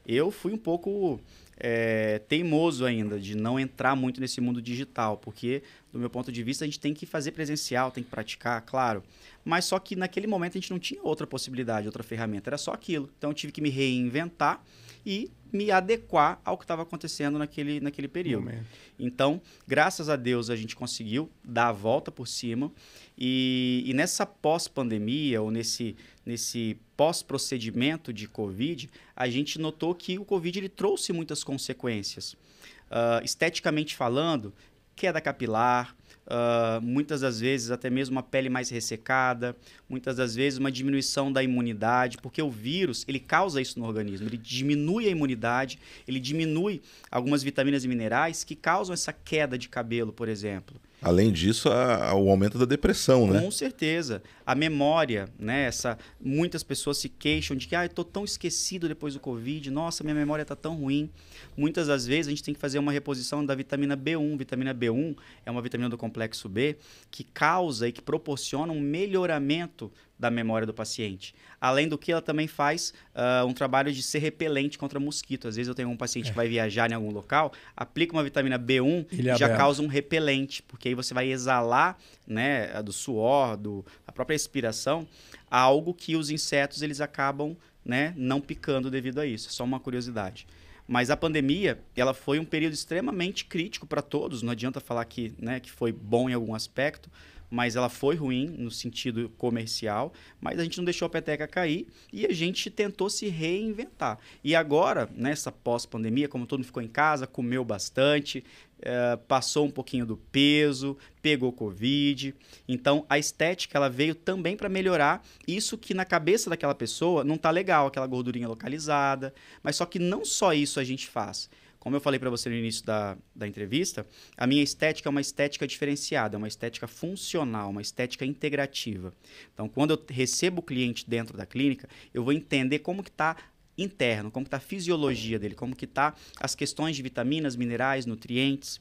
Eu 0.08 0.32
fui 0.32 0.54
um 0.54 0.58
pouco 0.58 1.20
é, 1.64 2.18
teimoso 2.28 2.84
ainda 2.86 3.20
de 3.20 3.38
não 3.38 3.60
entrar 3.60 3.96
muito 3.96 4.20
nesse 4.20 4.42
mundo 4.42 4.60
digital, 4.60 5.18
porque, 5.18 5.62
do 5.94 6.00
meu 6.00 6.10
ponto 6.10 6.32
de 6.32 6.42
vista, 6.42 6.66
a 6.66 6.68
gente 6.68 6.80
tem 6.80 6.92
que 6.92 7.06
fazer 7.06 7.34
presencial, 7.34 7.92
tem 7.92 8.04
que 8.04 8.10
praticar, 8.10 8.60
claro. 8.62 9.04
Mas 9.46 9.66
só 9.66 9.78
que 9.78 9.96
naquele 9.96 10.26
momento 10.26 10.58
a 10.58 10.60
gente 10.60 10.72
não 10.72 10.80
tinha 10.80 11.00
outra 11.04 11.28
possibilidade, 11.28 11.88
outra 11.88 12.02
ferramenta, 12.02 12.50
era 12.50 12.58
só 12.58 12.72
aquilo. 12.72 13.12
Então, 13.16 13.30
eu 13.30 13.34
tive 13.36 13.54
que 13.54 13.62
me 13.62 13.70
reinventar 13.70 14.64
e 15.06 15.30
me 15.54 15.70
adequar 15.70 16.40
ao 16.44 16.58
que 16.58 16.64
estava 16.64 16.82
acontecendo 16.82 17.38
naquele, 17.38 17.80
naquele 17.80 18.08
período. 18.08 18.46
Momento. 18.46 18.66
Então, 18.98 19.40
graças 19.68 20.10
a 20.10 20.16
Deus, 20.16 20.50
a 20.50 20.56
gente 20.56 20.76
conseguiu 20.76 21.30
dar 21.44 21.68
a 21.68 21.72
volta 21.72 22.12
por 22.12 22.28
cima. 22.28 22.72
E, 23.18 23.84
e 23.86 23.94
nessa 23.94 24.26
pós-pandemia, 24.26 25.42
ou 25.42 25.52
nesse, 25.52 25.96
nesse 26.26 26.78
pós-procedimento 26.96 28.14
de 28.14 28.28
Covid, 28.28 28.90
a 29.16 29.30
gente 29.30 29.60
notou 29.60 29.96
que 29.96 30.20
o 30.20 30.26
Covid 30.26 30.60
ele 30.60 30.70
trouxe 30.70 31.12
muitas 31.12 31.44
consequências. 31.44 32.34
Uh, 32.34 33.24
esteticamente 33.24 33.96
falando, 33.96 34.54
queda 34.96 35.22
capilar, 35.22 35.96
Uh, 36.22 36.80
muitas 36.82 37.22
das 37.22 37.42
vezes 37.42 37.72
até 37.72 37.90
mesmo 37.90 38.16
uma 38.16 38.24
pele 38.24 38.48
mais 38.48 38.70
ressecada, 38.70 39.54
muitas 39.90 40.16
das 40.16 40.34
vezes 40.34 40.60
uma 40.60 40.72
diminuição 40.72 41.30
da 41.30 41.44
imunidade, 41.44 42.18
porque 42.20 42.42
o 42.42 42.50
vírus 42.50 43.04
ele 43.08 43.20
causa 43.20 43.60
isso 43.60 43.78
no 43.80 43.86
organismo, 43.86 44.28
ele 44.28 44.38
diminui 44.38 45.08
a 45.08 45.10
imunidade, 45.10 45.78
ele 46.08 46.20
diminui 46.20 46.82
algumas 47.10 47.44
vitaminas 47.44 47.84
e 47.84 47.88
minerais 47.88 48.46
que 48.46 48.56
causam 48.56 48.94
essa 48.94 49.12
queda 49.12 49.58
de 49.58 49.68
cabelo, 49.68 50.14
por 50.14 50.30
exemplo. 50.30 50.80
Além 51.02 51.32
disso, 51.32 51.68
a, 51.68 52.10
a, 52.10 52.16
o 52.16 52.30
aumento 52.30 52.60
da 52.60 52.66
depressão, 52.66 53.26
né? 53.26 53.42
Com 53.42 53.50
certeza. 53.50 54.22
A 54.46 54.54
memória, 54.54 55.28
né? 55.40 55.64
Essa, 55.64 55.98
muitas 56.20 56.62
pessoas 56.62 57.00
se 57.00 57.10
queixam 57.10 57.58
de 57.58 57.68
que 57.68 57.76
ah, 57.76 57.86
eu 57.86 57.90
tô 57.90 58.04
tão 58.04 58.24
esquecido 58.24 58.88
depois 58.88 59.16
do 59.16 59.20
Covid, 59.20 59.72
nossa, 59.72 60.04
minha 60.04 60.14
memória 60.14 60.44
está 60.44 60.56
tão 60.56 60.76
ruim. 60.76 61.10
Muitas 61.58 61.88
das 61.88 62.06
vezes 62.06 62.28
a 62.28 62.30
gente 62.30 62.44
tem 62.44 62.54
que 62.54 62.60
fazer 62.60 62.78
uma 62.78 62.92
reposição 62.92 63.44
da 63.44 63.56
vitamina 63.56 63.98
B1. 63.98 64.38
Vitamina 64.38 64.76
B1 64.76 65.18
é 65.44 65.50
uma 65.50 65.62
vitamina 65.62 65.90
do 65.90 65.98
complexo 65.98 66.48
B 66.48 66.78
que 67.10 67.24
causa 67.24 67.88
e 67.88 67.92
que 67.92 68.02
proporciona 68.02 68.72
um 68.72 68.80
melhoramento 68.80 69.92
da 70.22 70.30
memória 70.30 70.68
do 70.68 70.74
paciente. 70.74 71.34
Além 71.60 71.88
do 71.88 71.98
que, 71.98 72.12
ela 72.12 72.22
também 72.22 72.48
faz 72.48 72.94
uh, 73.16 73.46
um 73.48 73.54
trabalho 73.54 73.92
de 73.92 74.04
ser 74.04 74.20
repelente 74.20 74.78
contra 74.78 75.00
mosquito. 75.00 75.48
Às 75.48 75.56
vezes 75.56 75.68
eu 75.68 75.74
tenho 75.74 75.90
um 75.90 75.98
paciente 75.98 76.28
é. 76.28 76.30
que 76.30 76.36
vai 76.36 76.48
viajar 76.48 76.92
em 76.92 76.94
algum 76.94 77.12
local, 77.12 77.52
aplica 77.76 78.14
uma 78.14 78.24
vitamina 78.24 78.60
B1 78.60 79.08
e 79.12 79.24
já 79.36 79.58
causa 79.58 79.82
um 79.82 79.88
repelente, 79.88 80.62
porque 80.62 80.90
aí 80.90 80.96
você 80.96 81.12
vai 81.12 81.32
exalar 81.32 81.98
né, 82.28 82.82
do 82.84 82.94
suor, 82.94 83.58
do, 83.58 83.84
a 84.06 84.12
própria 84.12 84.36
expiração, 84.36 85.08
algo 85.50 85.92
que 85.92 86.16
os 86.16 86.30
insetos 86.30 86.84
eles 86.84 87.02
acabam 87.02 87.58
né, 87.84 88.14
não 88.16 88.40
picando 88.40 88.92
devido 88.92 89.20
a 89.20 89.26
isso. 89.26 89.52
Só 89.52 89.64
uma 89.64 89.80
curiosidade. 89.80 90.46
Mas 90.88 91.10
a 91.10 91.18
pandemia, 91.18 91.80
ela 91.96 92.14
foi 92.14 92.38
um 92.38 92.46
período 92.46 92.74
extremamente 92.74 93.46
crítico 93.46 93.88
para 93.88 94.04
todos. 94.04 94.44
Não 94.44 94.52
adianta 94.52 94.80
falar 94.80 95.06
que, 95.06 95.34
né, 95.40 95.60
que 95.60 95.72
foi 95.72 95.92
bom 95.92 96.30
em 96.30 96.34
algum 96.34 96.54
aspecto, 96.54 97.10
mas 97.52 97.76
ela 97.76 97.90
foi 97.90 98.16
ruim 98.16 98.48
no 98.58 98.72
sentido 98.72 99.30
comercial, 99.38 100.14
mas 100.40 100.58
a 100.58 100.64
gente 100.64 100.78
não 100.78 100.86
deixou 100.86 101.06
a 101.06 101.10
peteca 101.10 101.46
cair 101.46 101.86
e 102.12 102.26
a 102.26 102.34
gente 102.34 102.72
tentou 102.72 103.10
se 103.10 103.28
reinventar. 103.28 104.18
E 104.42 104.56
agora, 104.56 105.10
nessa 105.14 105.52
pós-pandemia, 105.52 106.30
como 106.30 106.48
todo 106.48 106.60
mundo 106.60 106.68
ficou 106.68 106.82
em 106.82 106.88
casa, 106.88 107.28
comeu 107.28 107.66
bastante, 107.66 108.44
é, 108.82 109.16
passou 109.28 109.66
um 109.66 109.70
pouquinho 109.70 110.06
do 110.06 110.16
peso, 110.16 110.98
pegou 111.22 111.52
Covid. 111.52 112.34
Então, 112.68 113.06
a 113.10 113.20
estética 113.20 113.78
ela 113.78 113.90
veio 113.90 114.16
também 114.16 114.56
para 114.56 114.70
melhorar 114.70 115.24
isso 115.48 115.78
que 115.78 115.94
na 115.94 116.06
cabeça 116.06 116.50
daquela 116.50 116.74
pessoa 116.74 117.24
não 117.24 117.38
tá 117.38 117.52
legal, 117.52 117.88
aquela 117.88 118.08
gordurinha 118.08 118.48
localizada. 118.48 119.34
Mas 119.62 119.76
só 119.76 119.86
que 119.86 120.00
não 120.00 120.24
só 120.24 120.54
isso 120.54 120.80
a 120.80 120.84
gente 120.84 121.08
faz. 121.08 121.50
Como 121.82 121.96
eu 121.96 122.00
falei 122.00 122.20
para 122.20 122.30
você 122.30 122.48
no 122.48 122.56
início 122.56 122.86
da, 122.86 123.18
da 123.36 123.48
entrevista, 123.48 124.06
a 124.38 124.46
minha 124.46 124.62
estética 124.62 125.10
é 125.10 125.12
uma 125.12 125.20
estética 125.20 125.66
diferenciada, 125.66 126.36
é 126.36 126.38
uma 126.38 126.48
estética 126.48 126.86
funcional, 126.86 127.72
uma 127.72 127.82
estética 127.82 128.24
integrativa. 128.24 129.12
Então, 129.52 129.68
quando 129.68 129.90
eu 129.90 130.06
recebo 130.08 130.60
o 130.60 130.64
cliente 130.64 131.10
dentro 131.10 131.36
da 131.36 131.44
clínica, 131.44 131.90
eu 132.14 132.24
vou 132.24 132.34
entender 132.34 132.80
como 132.80 133.02
que 133.02 133.10
está 133.10 133.36
interno, 133.76 134.30
como 134.30 134.46
está 134.46 134.58
a 134.58 134.60
fisiologia 134.60 135.40
dele, 135.40 135.56
como 135.56 135.76
que 135.76 135.86
está 135.86 136.14
as 136.40 136.54
questões 136.54 136.96
de 136.96 137.02
vitaminas, 137.02 137.56
minerais, 137.56 138.06
nutrientes. 138.06 138.80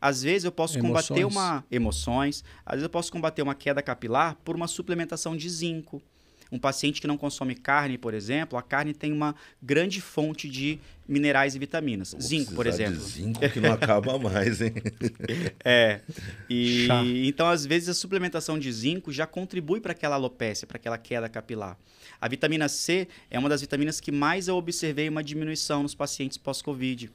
Às 0.00 0.24
vezes 0.24 0.44
eu 0.44 0.50
posso 0.50 0.76
emoções. 0.76 1.06
combater 1.06 1.24
uma 1.24 1.64
emoções, 1.70 2.44
às 2.66 2.72
vezes 2.72 2.82
eu 2.82 2.90
posso 2.90 3.12
combater 3.12 3.42
uma 3.42 3.54
queda 3.54 3.80
capilar 3.80 4.34
por 4.44 4.56
uma 4.56 4.66
suplementação 4.66 5.36
de 5.36 5.48
zinco. 5.48 6.02
Um 6.50 6.58
paciente 6.58 7.00
que 7.00 7.06
não 7.06 7.16
consome 7.16 7.54
carne, 7.54 7.96
por 7.96 8.12
exemplo, 8.12 8.58
a 8.58 8.62
carne 8.62 8.92
tem 8.92 9.12
uma 9.12 9.34
grande 9.62 10.00
fonte 10.00 10.48
de 10.48 10.80
minerais 11.06 11.54
e 11.54 11.58
vitaminas. 11.58 12.12
Vou 12.12 12.20
zinco, 12.20 12.54
por 12.54 12.66
exemplo. 12.66 12.94
De 12.96 13.02
zinco 13.02 13.48
que 13.48 13.60
não 13.60 13.72
acaba 13.72 14.18
mais, 14.18 14.60
hein? 14.60 14.74
é. 15.64 16.00
E 16.48 16.86
Chá. 16.86 17.02
então 17.04 17.48
às 17.48 17.66
vezes 17.66 17.88
a 17.88 17.94
suplementação 17.94 18.58
de 18.58 18.72
zinco 18.72 19.12
já 19.12 19.26
contribui 19.26 19.80
para 19.80 19.92
aquela 19.92 20.16
alopecia, 20.16 20.66
para 20.66 20.76
aquela 20.76 20.98
queda 20.98 21.28
capilar. 21.28 21.76
A 22.20 22.28
vitamina 22.28 22.68
C 22.68 23.08
é 23.30 23.38
uma 23.38 23.48
das 23.48 23.60
vitaminas 23.60 24.00
que 24.00 24.12
mais 24.12 24.48
eu 24.48 24.56
observei 24.56 25.08
uma 25.08 25.22
diminuição 25.22 25.82
nos 25.82 25.94
pacientes 25.94 26.36
pós-Covid. 26.36 27.10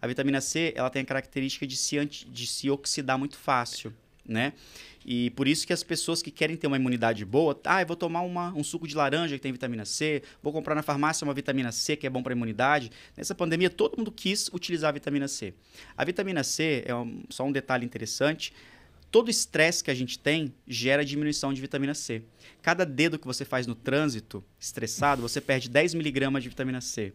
A 0.00 0.06
vitamina 0.06 0.40
C 0.40 0.72
ela 0.76 0.90
tem 0.90 1.02
a 1.02 1.04
característica 1.04 1.66
de 1.66 1.76
se, 1.76 2.04
de 2.04 2.46
se 2.46 2.70
oxidar 2.70 3.18
muito 3.18 3.36
fácil, 3.36 3.92
né? 4.26 4.52
E 5.04 5.30
por 5.30 5.48
isso 5.48 5.66
que 5.66 5.72
as 5.72 5.82
pessoas 5.82 6.22
que 6.22 6.30
querem 6.30 6.56
ter 6.56 6.66
uma 6.66 6.76
imunidade 6.76 7.24
boa, 7.24 7.58
ah, 7.64 7.80
eu 7.80 7.86
vou 7.86 7.96
tomar 7.96 8.20
uma, 8.20 8.52
um 8.54 8.62
suco 8.62 8.86
de 8.86 8.94
laranja 8.94 9.34
que 9.34 9.40
tem 9.40 9.52
vitamina 9.52 9.84
C, 9.84 10.22
vou 10.42 10.52
comprar 10.52 10.74
na 10.74 10.82
farmácia 10.82 11.24
uma 11.24 11.32
vitamina 11.32 11.72
C 11.72 11.96
que 11.96 12.06
é 12.06 12.10
bom 12.10 12.22
para 12.22 12.32
a 12.32 12.36
imunidade. 12.36 12.90
Nessa 13.16 13.34
pandemia, 13.34 13.70
todo 13.70 13.96
mundo 13.96 14.12
quis 14.12 14.48
utilizar 14.48 14.90
a 14.90 14.92
vitamina 14.92 15.26
C. 15.26 15.54
A 15.96 16.04
vitamina 16.04 16.44
C, 16.44 16.82
é 16.86 16.94
um, 16.94 17.22
só 17.30 17.44
um 17.44 17.52
detalhe 17.52 17.84
interessante, 17.84 18.52
todo 19.10 19.30
estresse 19.30 19.82
que 19.82 19.90
a 19.90 19.94
gente 19.94 20.18
tem 20.18 20.54
gera 20.66 21.04
diminuição 21.04 21.52
de 21.52 21.60
vitamina 21.60 21.94
C. 21.94 22.22
Cada 22.62 22.84
dedo 22.84 23.18
que 23.18 23.26
você 23.26 23.44
faz 23.44 23.66
no 23.66 23.74
trânsito, 23.74 24.44
estressado, 24.58 25.22
você 25.22 25.40
perde 25.40 25.68
10 25.68 25.94
miligramas 25.94 26.42
de 26.42 26.48
vitamina 26.48 26.80
C. 26.80 27.12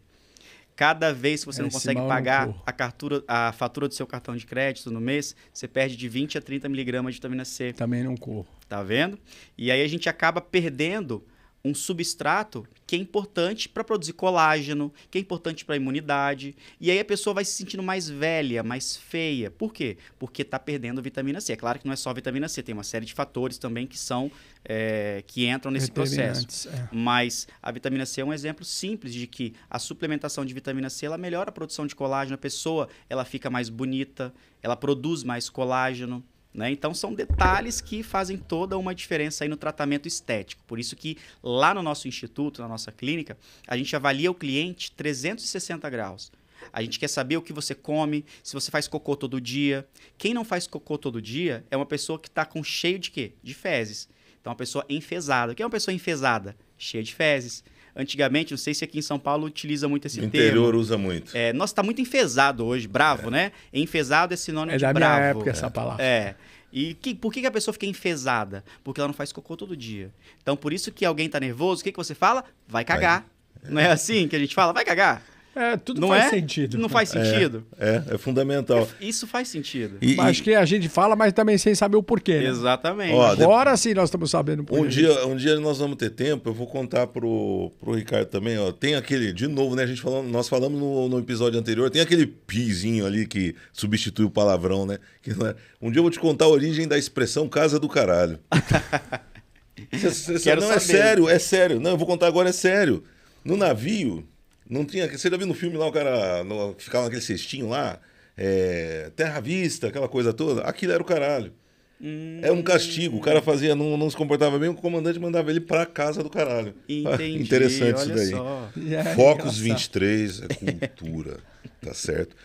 Cada 0.75 1.13
vez 1.13 1.41
que 1.41 1.45
você 1.45 1.61
não 1.61 1.69
consegue 1.69 2.01
pagar 2.01 2.53
a, 2.65 2.71
cartura, 2.73 3.23
a 3.27 3.53
fatura 3.53 3.87
do 3.87 3.93
seu 3.93 4.05
cartão 4.05 4.35
de 4.35 4.45
crédito 4.45 4.91
no 4.91 4.99
mês, 4.99 5.35
você 5.53 5.67
perde 5.67 5.95
de 5.95 6.09
20 6.09 6.37
a 6.37 6.41
30 6.41 6.67
miligramas 6.67 7.13
de 7.13 7.17
vitamina 7.17 7.45
C. 7.45 7.71
Também 7.71 8.03
não 8.03 8.17
corro. 8.17 8.45
Tá 8.67 8.83
vendo? 8.83 9.17
E 9.57 9.71
aí 9.71 9.81
a 9.81 9.87
gente 9.87 10.09
acaba 10.09 10.41
perdendo 10.41 11.23
um 11.65 11.73
substrato 11.73 12.65
que 12.85 12.95
é 12.95 12.99
importante 12.99 13.67
para 13.67 13.83
produzir 13.83 14.13
colágeno, 14.13 14.93
que 15.09 15.17
é 15.17 15.21
importante 15.21 15.65
para 15.65 15.73
a 15.73 15.77
imunidade. 15.77 16.55
E 16.79 16.91
aí 16.91 16.99
a 16.99 17.03
pessoa 17.03 17.33
vai 17.33 17.43
se 17.43 17.53
sentindo 17.53 17.81
mais 17.81 18.07
velha, 18.07 18.61
mais 18.61 18.95
feia. 18.95 19.49
Por 19.49 19.73
quê? 19.73 19.97
Porque 20.19 20.43
está 20.43 20.59
perdendo 20.59 21.01
vitamina 21.01 21.41
C. 21.41 21.53
É 21.53 21.55
claro 21.55 21.79
que 21.79 21.87
não 21.87 21.93
é 21.93 21.95
só 21.95 22.13
vitamina 22.13 22.47
C, 22.47 22.61
tem 22.61 22.73
uma 22.73 22.83
série 22.83 23.05
de 23.05 23.15
fatores 23.15 23.57
também 23.57 23.87
que 23.87 23.97
são 23.97 24.31
é, 24.63 25.23
que 25.25 25.47
entram 25.47 25.71
nesse 25.71 25.91
processo. 25.91 26.69
É. 26.69 26.87
Mas 26.91 27.47
a 27.63 27.71
vitamina 27.71 28.05
C 28.05 28.21
é 28.21 28.25
um 28.25 28.31
exemplo 28.31 28.63
simples 28.63 29.11
de 29.11 29.25
que 29.25 29.53
a 29.67 29.79
suplementação 29.79 30.45
de 30.45 30.53
vitamina 30.53 30.89
C 30.91 31.07
ela 31.07 31.17
melhora 31.17 31.49
a 31.49 31.51
produção 31.51 31.87
de 31.87 31.95
colágeno, 31.95 32.35
a 32.35 32.37
pessoa 32.37 32.87
ela 33.09 33.25
fica 33.25 33.49
mais 33.49 33.69
bonita, 33.69 34.31
ela 34.61 34.75
produz 34.75 35.23
mais 35.23 35.49
colágeno. 35.49 36.23
Né? 36.55 36.71
Então 36.71 36.93
são 36.93 37.13
detalhes 37.13 37.81
que 37.81 38.01
fazem 38.01 38.37
toda 38.37 38.77
uma 38.77 38.95
diferença 38.95 39.43
aí 39.43 39.49
no 39.49 39.57
tratamento 39.57 40.07
estético. 40.07 40.63
Por 40.65 40.79
isso 40.79 40.95
que 40.95 41.17
lá 41.43 41.73
no 41.73 41.83
nosso 41.83 42.07
instituto, 42.07 42.61
na 42.61 42.67
nossa 42.67 42.93
clínica, 42.93 43.37
a 43.67 43.75
gente 43.75 43.93
avalia 43.93 44.31
o 44.31 44.33
cliente 44.33 44.91
360 44.93 45.89
graus. 45.89 46.31
A 46.71 46.81
gente 46.81 46.97
quer 46.97 47.09
saber 47.09 47.35
o 47.35 47.41
que 47.41 47.51
você 47.51 47.75
come, 47.75 48.23
se 48.41 48.53
você 48.53 48.71
faz 48.71 48.87
cocô 48.87 49.17
todo 49.17 49.41
dia. 49.41 49.85
Quem 50.17 50.33
não 50.33 50.45
faz 50.45 50.65
cocô 50.65 50.97
todo 50.97 51.21
dia 51.21 51.65
é 51.69 51.75
uma 51.75 51.85
pessoa 51.85 52.17
que 52.17 52.29
está 52.29 52.45
com 52.45 52.63
cheio 52.63 52.97
de 52.97 53.11
quê? 53.11 53.33
De 53.43 53.53
fezes. 53.53 54.07
Então, 54.39 54.51
uma 54.51 54.57
pessoa 54.57 54.85
enfesada. 54.87 55.51
O 55.51 55.55
que 55.55 55.61
é 55.61 55.65
uma 55.65 55.71
pessoa 55.71 55.93
enfesada? 55.93 56.55
Cheia 56.77 57.03
de 57.03 57.13
fezes. 57.13 57.63
Antigamente, 57.95 58.51
não 58.51 58.57
sei 58.57 58.73
se 58.73 58.83
aqui 58.83 58.99
em 58.99 59.01
São 59.01 59.17
Paulo 59.17 59.47
utiliza 59.47 59.87
muito 59.87 60.05
esse 60.05 60.19
no 60.19 60.29
termo. 60.29 60.47
interior 60.47 60.75
usa 60.75 60.97
muito. 60.97 61.35
É, 61.35 61.53
nossa, 61.53 61.71
está 61.71 61.81
muito 61.81 62.01
enfesado 62.01 62.65
hoje, 62.65 62.89
bravo, 62.89 63.29
é. 63.29 63.31
né? 63.31 63.51
Enfesado 63.73 64.33
é 64.33 64.37
sinônimo 64.37 64.75
é 64.75 64.77
de 64.77 64.81
bravo. 64.81 64.97
É 64.97 64.99
da 64.99 65.17
minha 65.17 65.29
época 65.29 65.49
essa 65.49 65.71
palavra. 65.71 66.03
É. 66.03 66.35
E 66.75 66.93
que, 66.93 67.15
por 67.15 67.31
que, 67.31 67.39
que 67.39 67.47
a 67.47 67.51
pessoa 67.51 67.71
fica 67.71 67.85
enfesada? 67.85 68.61
Porque 68.83 68.99
ela 68.99 69.07
não 69.07 69.13
faz 69.13 69.31
cocô 69.31 69.55
todo 69.55 69.77
dia. 69.77 70.11
Então, 70.41 70.57
por 70.57 70.73
isso 70.73 70.91
que 70.91 71.05
alguém 71.05 71.27
está 71.27 71.39
nervoso, 71.39 71.79
o 71.79 71.83
que, 71.85 71.91
que 71.93 71.97
você 71.97 72.13
fala? 72.13 72.43
Vai 72.67 72.83
cagar. 72.83 73.25
Vai. 73.61 73.71
Não 73.71 73.81
é 73.81 73.89
assim 73.89 74.27
que 74.27 74.35
a 74.35 74.39
gente 74.39 74.53
fala? 74.53 74.73
Vai 74.73 74.83
cagar. 74.83 75.23
É, 75.55 75.77
tudo 75.77 76.01
não 76.01 76.09
faz 76.09 76.25
é? 76.25 76.29
sentido. 76.31 76.77
Não 76.77 76.89
faz 76.89 77.07
sentido. 77.07 77.65
É, 77.79 78.03
é, 78.09 78.15
é 78.15 78.17
fundamental. 78.17 78.89
É, 78.99 79.05
isso 79.05 79.25
faz 79.25 79.47
sentido. 79.47 79.97
E, 80.01 80.19
Acho 80.19 80.43
que 80.43 80.53
a 80.53 80.65
gente 80.65 80.89
fala, 80.89 81.15
mas 81.15 81.31
também 81.31 81.57
sem 81.57 81.73
saber 81.73 81.95
o 81.95 82.03
porquê. 82.03 82.39
Né? 82.39 82.47
Exatamente. 82.47 83.13
Ó, 83.13 83.25
Agora 83.25 83.77
sim 83.77 83.93
nós 83.93 84.09
estamos 84.09 84.29
sabendo 84.29 84.63
o 84.63 84.65
porquê. 84.65 84.83
Um 84.83 84.87
dia, 84.87 85.25
um 85.25 85.35
dia 85.37 85.57
nós 85.61 85.77
vamos 85.77 85.95
ter 85.95 86.09
tempo, 86.09 86.49
eu 86.49 86.53
vou 86.53 86.67
contar 86.67 87.07
pro, 87.07 87.71
pro 87.79 87.93
Ricardo 87.93 88.27
também. 88.27 88.59
Ó, 88.59 88.73
tem 88.73 88.95
aquele, 88.95 89.31
de 89.31 89.47
novo, 89.47 89.77
né? 89.77 89.83
A 89.83 89.87
gente 89.87 90.01
falando, 90.01 90.27
nós 90.27 90.49
falamos 90.49 90.77
no, 90.77 91.07
no 91.07 91.19
episódio 91.19 91.57
anterior, 91.57 91.89
tem 91.89 92.01
aquele 92.01 92.27
pizinho 92.27 93.05
ali 93.05 93.25
que 93.25 93.55
substitui 93.71 94.25
o 94.25 94.29
palavrão, 94.29 94.85
né? 94.85 94.97
Que, 95.21 95.31
é, 95.31 95.55
um 95.81 95.89
dia 95.89 95.99
eu 95.99 96.03
vou 96.03 96.11
te 96.11 96.19
contar 96.19 96.45
a 96.45 96.49
origem 96.49 96.85
da 96.85 96.97
expressão 96.97 97.47
casa 97.47 97.79
do 97.79 97.87
caralho. 97.87 98.39
cê, 99.97 100.37
cê, 100.37 100.55
não, 100.55 100.63
saber. 100.63 100.75
é 100.75 100.79
sério, 100.79 101.29
é 101.29 101.39
sério. 101.39 101.79
Não, 101.79 101.91
eu 101.91 101.97
vou 101.97 102.05
contar 102.05 102.27
agora, 102.27 102.49
é 102.49 102.53
sério. 102.53 103.01
No 103.43 103.55
navio 103.55 104.27
não 104.69 104.85
tinha. 104.85 105.07
Você 105.09 105.29
já 105.29 105.37
viu 105.37 105.47
no 105.47 105.53
filme 105.53 105.77
lá 105.77 105.87
o 105.87 105.91
cara 105.91 106.43
no, 106.43 106.75
ficava 106.77 107.05
naquele 107.05 107.21
cestinho 107.21 107.69
lá? 107.69 107.99
É, 108.37 109.11
terra 109.15 109.39
vista, 109.39 109.87
aquela 109.87 110.09
coisa 110.09 110.33
toda? 110.33 110.61
Aquilo 110.61 110.91
era 110.91 111.01
o 111.01 111.05
caralho. 111.05 111.53
Hum. 112.01 112.39
É 112.41 112.51
um 112.51 112.61
castigo. 112.61 113.17
O 113.17 113.21
cara 113.21 113.41
fazia, 113.41 113.75
não, 113.75 113.95
não 113.95 114.09
se 114.09 114.17
comportava 114.17 114.59
bem, 114.59 114.69
o 114.69 114.75
comandante 114.75 115.19
mandava 115.19 115.49
ele 115.49 115.61
pra 115.61 115.85
casa 115.85 116.21
do 116.21 116.29
caralho. 116.29 116.75
Entendi, 116.89 117.43
Interessante 117.43 117.97
isso 117.99 118.13
daí. 118.13 118.31
Só. 118.31 118.71
É, 118.91 119.15
Focus 119.15 119.57
23 119.57 120.41
é 120.41 120.47
cultura. 120.53 121.37
tá 121.81 121.93
certo? 121.93 122.35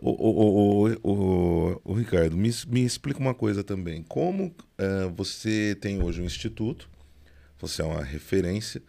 O, 0.00 0.10
o, 0.10 0.88
o, 0.92 1.10
o, 1.12 1.80
o 1.84 1.92
Ricardo, 1.94 2.36
me, 2.36 2.50
me 2.68 2.84
explica 2.84 3.18
uma 3.18 3.34
coisa 3.34 3.64
também. 3.64 4.04
Como 4.08 4.46
uh, 4.46 5.10
você 5.16 5.76
tem 5.80 6.00
hoje 6.00 6.22
um 6.22 6.24
instituto, 6.24 6.88
você 7.58 7.82
é 7.82 7.84
uma 7.84 8.04
referência, 8.04 8.80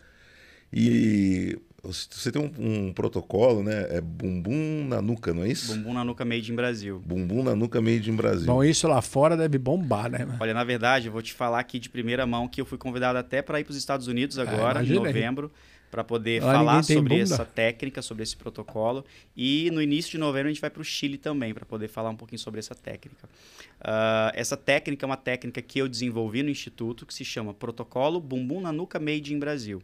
e 0.71 1.57
você 1.83 2.31
tem 2.31 2.39
um, 2.39 2.51
um, 2.59 2.93
protocolo, 2.93 3.63
né? 3.63 3.87
É 3.89 3.99
bumbum 3.99 4.85
na 4.87 5.01
nuca, 5.01 5.33
não 5.33 5.43
é 5.43 5.49
isso? 5.49 5.75
Bumbum 5.75 5.93
na 5.93 6.03
nuca 6.03 6.23
made 6.23 6.51
in 6.51 6.55
Brasil. 6.55 7.01
Bumbum 7.03 7.43
na 7.43 7.55
nuca 7.55 7.81
made 7.81 8.09
in 8.09 8.15
Brasil. 8.15 8.45
Bom, 8.45 8.63
isso 8.63 8.87
lá 8.87 9.01
fora 9.01 9.35
deve 9.35 9.57
bombar, 9.57 10.09
né? 10.09 10.27
Olha, 10.39 10.53
na 10.53 10.63
verdade, 10.63 11.07
eu 11.07 11.11
vou 11.11 11.23
te 11.23 11.33
falar 11.33 11.59
aqui 11.59 11.79
de 11.79 11.89
primeira 11.89 12.25
mão 12.27 12.47
que 12.47 12.61
eu 12.61 12.65
fui 12.65 12.77
convidado 12.77 13.17
até 13.17 13.41
para 13.41 13.59
ir 13.59 13.63
para 13.63 13.71
os 13.71 13.77
Estados 13.77 14.07
Unidos 14.07 14.37
é, 14.37 14.43
agora, 14.43 14.83
em 14.83 14.93
novembro, 14.93 15.51
para 15.89 16.03
poder 16.03 16.43
lá 16.43 16.53
falar 16.53 16.83
sobre 16.83 17.17
bunda. 17.17 17.33
essa 17.33 17.45
técnica, 17.45 18.01
sobre 18.03 18.21
esse 18.21 18.37
protocolo. 18.37 19.03
E 19.35 19.71
no 19.71 19.81
início 19.81 20.11
de 20.11 20.17
novembro 20.19 20.49
a 20.49 20.51
gente 20.51 20.61
vai 20.61 20.69
para 20.69 20.81
o 20.81 20.85
Chile 20.85 21.17
também, 21.17 21.51
para 21.51 21.65
poder 21.65 21.87
falar 21.87 22.11
um 22.11 22.15
pouquinho 22.15 22.39
sobre 22.39 22.59
essa 22.59 22.75
técnica. 22.75 23.27
Uh, 23.79 24.31
essa 24.35 24.55
técnica 24.55 25.03
é 25.03 25.07
uma 25.07 25.17
técnica 25.17 25.59
que 25.63 25.79
eu 25.79 25.87
desenvolvi 25.87 26.43
no 26.43 26.49
Instituto, 26.51 27.07
que 27.07 27.13
se 27.13 27.25
chama 27.25 27.55
Protocolo 27.55 28.19
Bumbum 28.21 28.61
na 28.61 28.71
Nuca 28.71 28.99
Made 28.99 29.33
in 29.33 29.39
Brasil. 29.39 29.81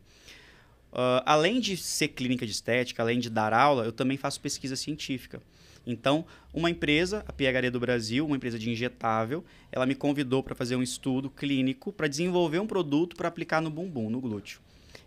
Uh, 0.91 1.21
além 1.25 1.59
de 1.59 1.75
ser 1.77 2.09
clínica 2.09 2.45
de 2.45 2.51
estética, 2.51 3.03
além 3.03 3.19
de 3.19 3.29
dar 3.29 3.53
aula, 3.53 3.85
eu 3.85 3.91
também 3.91 4.17
faço 4.17 4.39
pesquisa 4.39 4.75
científica. 4.75 5.41
Então, 5.85 6.25
uma 6.53 6.69
empresa, 6.69 7.23
a 7.27 7.31
PHD 7.31 7.69
do 7.69 7.79
Brasil, 7.79 8.25
uma 8.25 8.35
empresa 8.35 8.59
de 8.59 8.69
injetável, 8.69 9.43
ela 9.71 9.85
me 9.85 9.95
convidou 9.95 10.43
para 10.43 10.53
fazer 10.53 10.75
um 10.75 10.83
estudo 10.83 11.29
clínico 11.29 11.93
para 11.93 12.07
desenvolver 12.07 12.59
um 12.59 12.67
produto 12.67 13.15
para 13.15 13.29
aplicar 13.29 13.61
no 13.61 13.69
bumbum, 13.69 14.09
no 14.09 14.19
glúteo. 14.19 14.59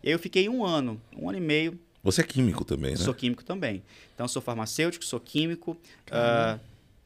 E 0.02 0.08
aí 0.08 0.14
eu 0.14 0.18
fiquei 0.18 0.48
um 0.48 0.64
ano, 0.64 1.00
um 1.14 1.28
ano 1.28 1.36
e 1.36 1.40
meio. 1.40 1.78
Você 2.02 2.22
é 2.22 2.24
químico 2.24 2.64
também, 2.64 2.92
né? 2.92 2.96
Sou 2.96 3.12
químico 3.12 3.44
também. 3.44 3.82
Então, 4.14 4.26
sou 4.26 4.40
farmacêutico, 4.40 5.04
sou 5.04 5.20
químico. 5.20 5.72
Uh, 6.08 6.58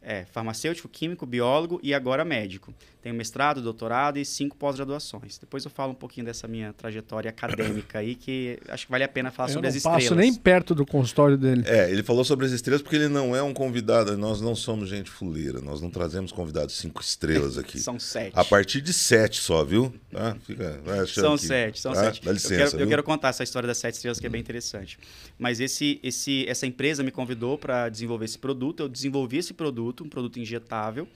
é, 0.04 0.24
farmacêutico, 0.26 0.88
químico, 0.88 1.24
biólogo 1.26 1.80
e 1.82 1.94
agora 1.94 2.24
médico. 2.24 2.74
Tenho 3.04 3.14
mestrado, 3.14 3.60
doutorado 3.60 4.18
e 4.18 4.24
cinco 4.24 4.56
pós-graduações. 4.56 5.36
Depois 5.36 5.62
eu 5.62 5.70
falo 5.70 5.92
um 5.92 5.94
pouquinho 5.94 6.24
dessa 6.24 6.48
minha 6.48 6.72
trajetória 6.72 7.28
acadêmica 7.28 7.98
aí, 7.98 8.14
que 8.14 8.58
acho 8.66 8.86
que 8.86 8.90
vale 8.90 9.04
a 9.04 9.08
pena 9.08 9.30
falar 9.30 9.50
eu 9.50 9.52
sobre 9.52 9.68
as 9.68 9.74
estrelas. 9.74 10.04
Eu 10.04 10.10
não 10.12 10.16
passo 10.16 10.30
nem 10.30 10.34
perto 10.34 10.74
do 10.74 10.86
consultório 10.86 11.36
dele. 11.36 11.64
É, 11.66 11.90
ele 11.90 12.02
falou 12.02 12.24
sobre 12.24 12.46
as 12.46 12.52
estrelas 12.52 12.80
porque 12.80 12.96
ele 12.96 13.08
não 13.08 13.36
é 13.36 13.42
um 13.42 13.52
convidado. 13.52 14.16
Nós 14.16 14.40
não 14.40 14.56
somos 14.56 14.88
gente 14.88 15.10
fuleira. 15.10 15.60
Nós 15.60 15.82
não 15.82 15.90
trazemos 15.90 16.32
convidados 16.32 16.78
cinco 16.78 17.02
estrelas 17.02 17.58
aqui. 17.58 17.76
são 17.78 18.00
sete. 18.00 18.32
A 18.34 18.42
partir 18.42 18.80
de 18.80 18.94
sete 18.94 19.38
só, 19.38 19.62
viu? 19.62 19.92
Tá? 20.10 20.34
Fica, 20.42 20.80
são 21.06 21.36
que, 21.36 21.46
sete, 21.46 21.80
são 21.80 21.92
tá? 21.92 22.04
sete. 22.04 22.24
Dá 22.24 22.32
licença, 22.32 22.54
eu, 22.54 22.70
quero, 22.70 22.82
eu 22.84 22.88
quero, 22.88 23.02
contar 23.02 23.28
essa 23.28 23.44
história 23.44 23.66
das 23.66 23.76
sete 23.76 23.96
estrelas 23.96 24.18
que 24.18 24.24
é 24.26 24.30
bem 24.30 24.40
interessante. 24.40 24.98
Mas 25.38 25.60
esse, 25.60 26.00
esse, 26.02 26.48
essa 26.48 26.66
empresa 26.66 27.02
me 27.02 27.10
convidou 27.10 27.58
para 27.58 27.90
desenvolver 27.90 28.24
esse 28.24 28.38
produto. 28.38 28.84
Eu 28.84 28.88
desenvolvi 28.88 29.36
esse 29.36 29.52
produto, 29.52 29.93
um 30.02 30.08
produto 30.08 30.38
injetável 30.38 31.06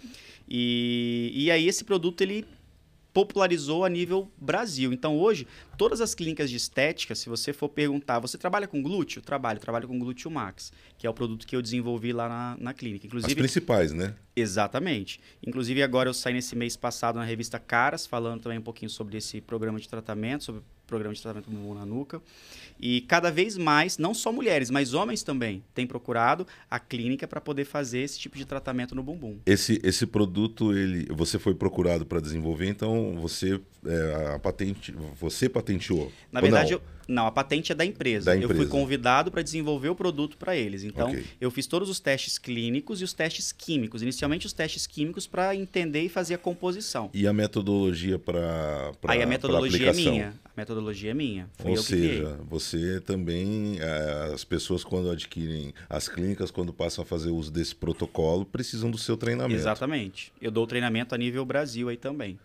e, 0.49 1.33
e 1.35 1.51
aí 1.51 1.67
esse 1.67 1.85
produto 1.85 2.21
ele 2.21 2.47
popularizou 3.13 3.85
a 3.85 3.89
nível 3.89 4.31
Brasil. 4.39 4.93
Então 4.93 5.19
hoje, 5.19 5.47
todas 5.77 6.01
as 6.01 6.15
clínicas 6.15 6.49
de 6.49 6.57
estética, 6.57 7.15
se 7.15 7.29
você 7.29 7.53
for 7.53 7.69
perguntar, 7.69 8.21
você 8.21 8.39
trabalha 8.39 8.69
com 8.69 8.81
glúteo? 8.81 9.21
Trabalho, 9.21 9.59
trabalho 9.59 9.89
com 9.89 9.99
glúteo 9.99 10.31
max, 10.31 10.73
que 10.97 11.07
é 11.07 11.11
o 11.11 11.15
produto 11.15 11.47
que 11.47 11.57
eu 11.57 11.63
desenvolvi 11.63 12.13
lá 12.13 12.29
na, 12.29 12.57
na 12.61 12.75
clínica. 12.75 13.07
Inclusive, 13.07 13.33
as 13.33 13.39
principais, 13.39 13.93
né? 13.93 14.15
Exatamente. 14.37 15.21
Inclusive 15.45 15.83
agora 15.83 16.09
eu 16.09 16.15
saí 16.15 16.35
nesse 16.35 16.55
mês 16.55 16.77
passado 16.77 17.17
na 17.17 17.25
revista 17.25 17.59
Caras, 17.59 18.07
falando 18.07 18.41
também 18.41 18.59
um 18.59 18.63
pouquinho 18.63 18.91
sobre 18.91 19.17
esse 19.17 19.41
programa 19.41 19.81
de 19.81 19.89
tratamento, 19.89 20.45
sobre 20.45 20.63
programa 20.89 21.15
de 21.15 21.23
tratamento 21.23 21.49
bumbum 21.49 21.75
na 21.75 21.87
nuca. 21.87 22.21
E 22.81 23.03
cada 23.03 23.31
vez 23.31 23.57
mais, 23.57 23.99
não 23.99 24.15
só 24.15 24.33
mulheres, 24.33 24.71
mas 24.71 24.95
homens 24.95 25.23
também, 25.23 25.63
têm 25.75 25.87
procurado 25.87 26.47
a 26.69 26.81
clínica 26.81 27.29
para 27.29 27.41
poder 27.41 27.65
fazer 27.65 28.01
esse 28.01 28.19
tipo 28.19 28.37
de 28.37 28.45
tratamento 28.45 28.95
no 28.95 29.03
bumbum. 29.03 29.39
Esse, 29.47 29.81
esse 29.85 30.07
produto, 30.07 30.73
ele, 30.73 31.07
você 31.13 31.39
foi 31.39 31.55
procurado 31.55 32.07
para 32.07 32.21
desenvolver, 32.21 32.69
então 32.69 33.17
você 33.21 33.61
é, 33.85 34.35
a 34.35 34.39
patente, 34.39 34.93
você 35.21 35.49
patenteou? 35.49 36.11
Na 36.33 36.41
verdade? 36.41 36.73
Eu, 36.73 36.83
não, 37.09 37.27
a 37.27 37.33
patente 37.33 37.73
é 37.73 37.75
da 37.75 37.87
empresa. 37.87 38.27
Da 38.27 38.37
empresa. 38.37 38.53
Eu 38.53 38.57
fui 38.59 38.67
convidado 38.67 39.31
para 39.31 39.41
desenvolver 39.41 39.89
o 39.89 39.95
produto 39.95 40.37
para 40.37 40.55
eles. 40.55 40.85
Então, 40.85 41.09
okay. 41.09 41.25
eu 41.41 41.51
fiz 41.51 41.67
todos 41.67 41.89
os 41.89 41.99
testes 41.99 42.37
clínicos 42.37 43.01
e 43.01 43.05
os 43.05 43.15
testes 43.15 43.51
químicos. 43.51 44.03
Inicialmente, 44.03 44.47
os 44.47 44.53
testes 44.53 44.87
químicos 44.87 45.27
para 45.27 45.57
entender 45.57 46.03
e 46.03 46.11
fazer 46.11 46.35
a 46.35 46.39
composição. 46.39 47.09
E 47.15 47.27
a 47.27 47.33
metodologia 47.33 48.19
para 48.19 48.93
Aí 49.07 49.23
a 49.23 49.27
metodologia 49.27 49.89
é 49.89 49.93
minha. 49.95 50.35
A 50.45 50.51
metodologia 50.55 51.13
é 51.13 51.15
minha. 51.15 51.49
Ou 51.65 51.79
seja, 51.79 52.39
você 52.47 53.01
também, 53.01 53.79
eh, 53.81 54.31
as 54.35 54.45
pessoas 54.45 54.85
quando 54.85 55.11
adquirem, 55.11 55.73
as 55.89 56.09
clínicas 56.09 56.51
quando 56.51 56.75
passam 56.75 57.03
a 57.03 57.07
fazer 57.07 57.31
uso 57.31 57.51
desse 57.51 57.75
protocolo, 57.75 58.45
precisam 58.45 58.91
do 58.91 58.99
seu 58.99 59.17
treinamento. 59.17 59.59
Exatamente. 59.59 60.31
Eu 60.43 60.51
dou 60.51 60.67
treinamento 60.67 61.15
a 61.15 61.19
nível 61.19 61.43
Brasil 61.47 61.89
aí 61.89 61.97
também. 61.97 62.39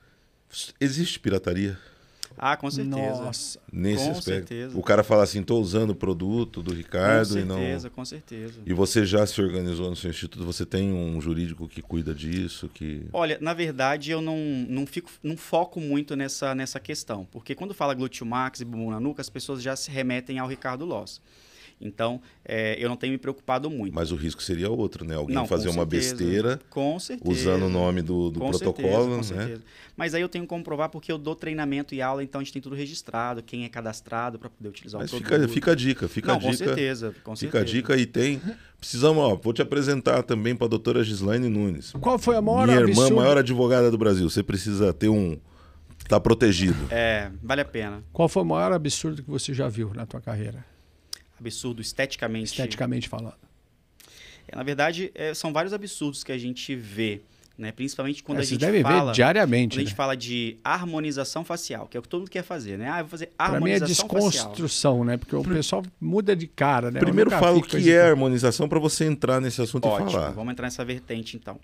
Existe 0.79 1.19
pirataria? 1.19 1.77
Ah, 2.37 2.57
com 2.57 2.69
certeza. 2.69 3.21
Nossa. 3.21 3.59
Nesse 3.71 4.05
com 4.05 4.11
aspecto. 4.11 4.49
Certeza. 4.49 4.77
O 4.77 4.83
cara 4.83 5.03
fala 5.03 5.23
assim, 5.23 5.41
estou 5.41 5.61
usando 5.61 5.91
o 5.91 5.95
produto 5.95 6.61
do 6.61 6.73
Ricardo 6.73 7.29
com 7.29 7.33
certeza, 7.33 7.87
e 7.87 7.89
não. 7.89 7.89
Com 7.89 8.05
certeza. 8.05 8.59
E 8.65 8.73
você 8.73 9.05
já 9.05 9.25
se 9.25 9.41
organizou 9.41 9.89
no 9.89 9.95
seu 9.95 10.09
instituto? 10.09 10.45
Você 10.45 10.65
tem 10.65 10.91
um 10.91 11.19
jurídico 11.21 11.67
que 11.67 11.81
cuida 11.81 12.13
disso? 12.13 12.69
Que... 12.73 13.05
Olha, 13.13 13.37
na 13.41 13.53
verdade, 13.53 14.11
eu 14.11 14.21
não, 14.21 14.37
não, 14.67 14.85
fico, 14.85 15.09
não 15.21 15.37
foco 15.37 15.79
muito 15.79 16.15
nessa, 16.15 16.53
nessa 16.53 16.79
questão. 16.79 17.25
Porque 17.31 17.55
quando 17.55 17.73
fala 17.73 17.93
glúteo 17.93 18.25
max 18.25 18.61
e 18.61 18.65
bumbum 18.65 18.91
na 18.91 18.99
nuca, 18.99 19.21
as 19.21 19.29
pessoas 19.29 19.61
já 19.61 19.75
se 19.75 19.89
remetem 19.91 20.39
ao 20.39 20.47
Ricardo 20.47 20.85
Loss. 20.85 21.21
Então, 21.83 22.21
é, 22.45 22.75
eu 22.79 22.87
não 22.87 22.95
tenho 22.95 23.11
me 23.11 23.17
preocupado 23.17 23.69
muito. 23.69 23.93
Mas 23.93 24.11
o 24.11 24.15
risco 24.15 24.41
seria 24.41 24.69
outro, 24.69 25.03
né? 25.05 25.15
Alguém 25.15 25.35
não, 25.35 25.45
fazer 25.45 25.67
uma 25.69 25.83
certeza, 25.83 26.15
besteira 26.15 26.59
com 26.69 26.97
certeza, 26.99 27.29
usando 27.29 27.63
o 27.65 27.69
nome 27.69 28.01
do, 28.01 28.29
do 28.29 28.39
com 28.39 28.49
protocolo, 28.49 28.87
certeza, 28.87 29.33
com 29.33 29.39
né? 29.39 29.45
Certeza. 29.45 29.63
Mas 29.95 30.13
aí 30.15 30.21
eu 30.21 30.29
tenho 30.29 30.45
que 30.45 30.49
comprovar 30.49 30.89
porque 30.89 31.11
eu 31.11 31.17
dou 31.17 31.35
treinamento 31.35 31.93
e 31.93 32.01
aula, 32.01 32.23
então 32.23 32.41
a 32.41 32.43
gente 32.43 32.53
tem 32.53 32.61
tudo 32.61 32.75
registrado, 32.75 33.43
quem 33.43 33.65
é 33.65 33.69
cadastrado 33.69 34.39
para 34.39 34.49
poder 34.49 34.69
utilizar 34.69 35.01
Mas 35.01 35.11
o 35.13 35.17
fica, 35.17 35.29
produto. 35.29 35.51
fica 35.51 35.71
a 35.71 35.75
dica, 35.75 36.07
fica 36.07 36.27
não, 36.29 36.35
a 36.35 36.39
dica. 36.39 36.51
Com 36.51 36.57
certeza, 36.57 37.15
com 37.23 37.35
Fica 37.35 37.59
certeza. 37.59 37.63
a 37.63 37.65
dica 37.65 37.97
e 37.97 38.05
tem. 38.05 38.41
Precisamos, 38.79 39.23
ó, 39.23 39.35
vou 39.35 39.53
te 39.53 39.61
apresentar 39.61 40.23
também 40.23 40.55
para 40.55 40.65
a 40.65 40.69
doutora 40.69 41.03
Gislaine 41.03 41.47
Nunes. 41.49 41.91
Qual 42.01 42.17
foi 42.17 42.35
a 42.35 42.41
maior 42.41 42.67
Minha 42.67 42.79
absurdo? 42.79 43.07
irmã, 43.07 43.15
maior 43.21 43.37
advogada 43.37 43.91
do 43.91 43.97
Brasil. 43.97 44.29
Você 44.29 44.41
precisa 44.41 44.93
ter 44.93 45.09
um. 45.09 45.37
Tá 46.09 46.19
protegido. 46.19 46.75
É, 46.89 47.31
vale 47.41 47.61
a 47.61 47.65
pena. 47.65 48.03
Qual 48.11 48.27
foi 48.27 48.41
o 48.43 48.45
maior 48.45 48.73
absurdo 48.73 49.23
que 49.23 49.29
você 49.29 49.53
já 49.53 49.69
viu 49.69 49.93
na 49.93 50.05
tua 50.05 50.19
carreira? 50.19 50.65
Absurdo 51.47 51.81
esteticamente. 51.81 52.45
Esteticamente 52.45 53.07
falando. 53.09 53.35
É, 54.47 54.55
na 54.55 54.63
verdade, 54.63 55.11
é, 55.15 55.33
são 55.33 55.51
vários 55.53 55.73
absurdos 55.73 56.23
que 56.23 56.31
a 56.31 56.37
gente 56.37 56.75
vê. 56.75 57.21
Né? 57.55 57.71
Principalmente 57.71 58.23
quando 58.23 58.39
É, 58.39 58.41
a 58.41 58.43
gente 58.45 58.59
devem 58.59 58.81
fala. 58.81 59.11
ver 59.11 59.15
diariamente. 59.15 59.75
Quando 59.75 59.79
a 59.79 59.83
gente 59.83 59.91
né? 59.91 59.95
fala 59.95 60.17
de 60.17 60.57
harmonização 60.63 61.45
facial, 61.45 61.87
que 61.87 61.95
é 61.95 61.99
o 61.99 62.03
que 62.03 62.09
todo 62.09 62.21
mundo 62.21 62.31
quer 62.31 62.43
fazer, 62.43 62.77
né? 62.79 62.89
Ah, 62.89 62.99
eu 62.99 63.03
vou 63.03 63.11
fazer 63.11 63.27
Pra 63.27 63.47
mim 63.47 63.53
é 63.69 63.75
harmonização 63.75 64.07
facial. 64.09 64.29
desconstrução, 64.31 65.03
né? 65.05 65.17
Porque 65.17 65.35
o 65.35 65.43
pessoal 65.43 65.83
muda 66.01 66.35
de 66.35 66.47
cara, 66.47 66.89
né? 66.89 66.99
Primeiro 66.99 67.29
fala 67.29 67.57
o 67.57 67.61
que 67.61 67.91
é 67.91 68.01
harmonização 68.01 68.67
para 68.67 68.79
você 68.79 69.05
entrar 69.05 69.39
nesse 69.39 69.61
assunto 69.61 69.87
Ótimo, 69.87 70.09
e 70.09 70.13
falar. 70.13 70.31
vamos 70.31 70.51
entrar 70.51 70.65
nessa 70.65 70.83
vertente 70.83 71.37
então. 71.37 71.59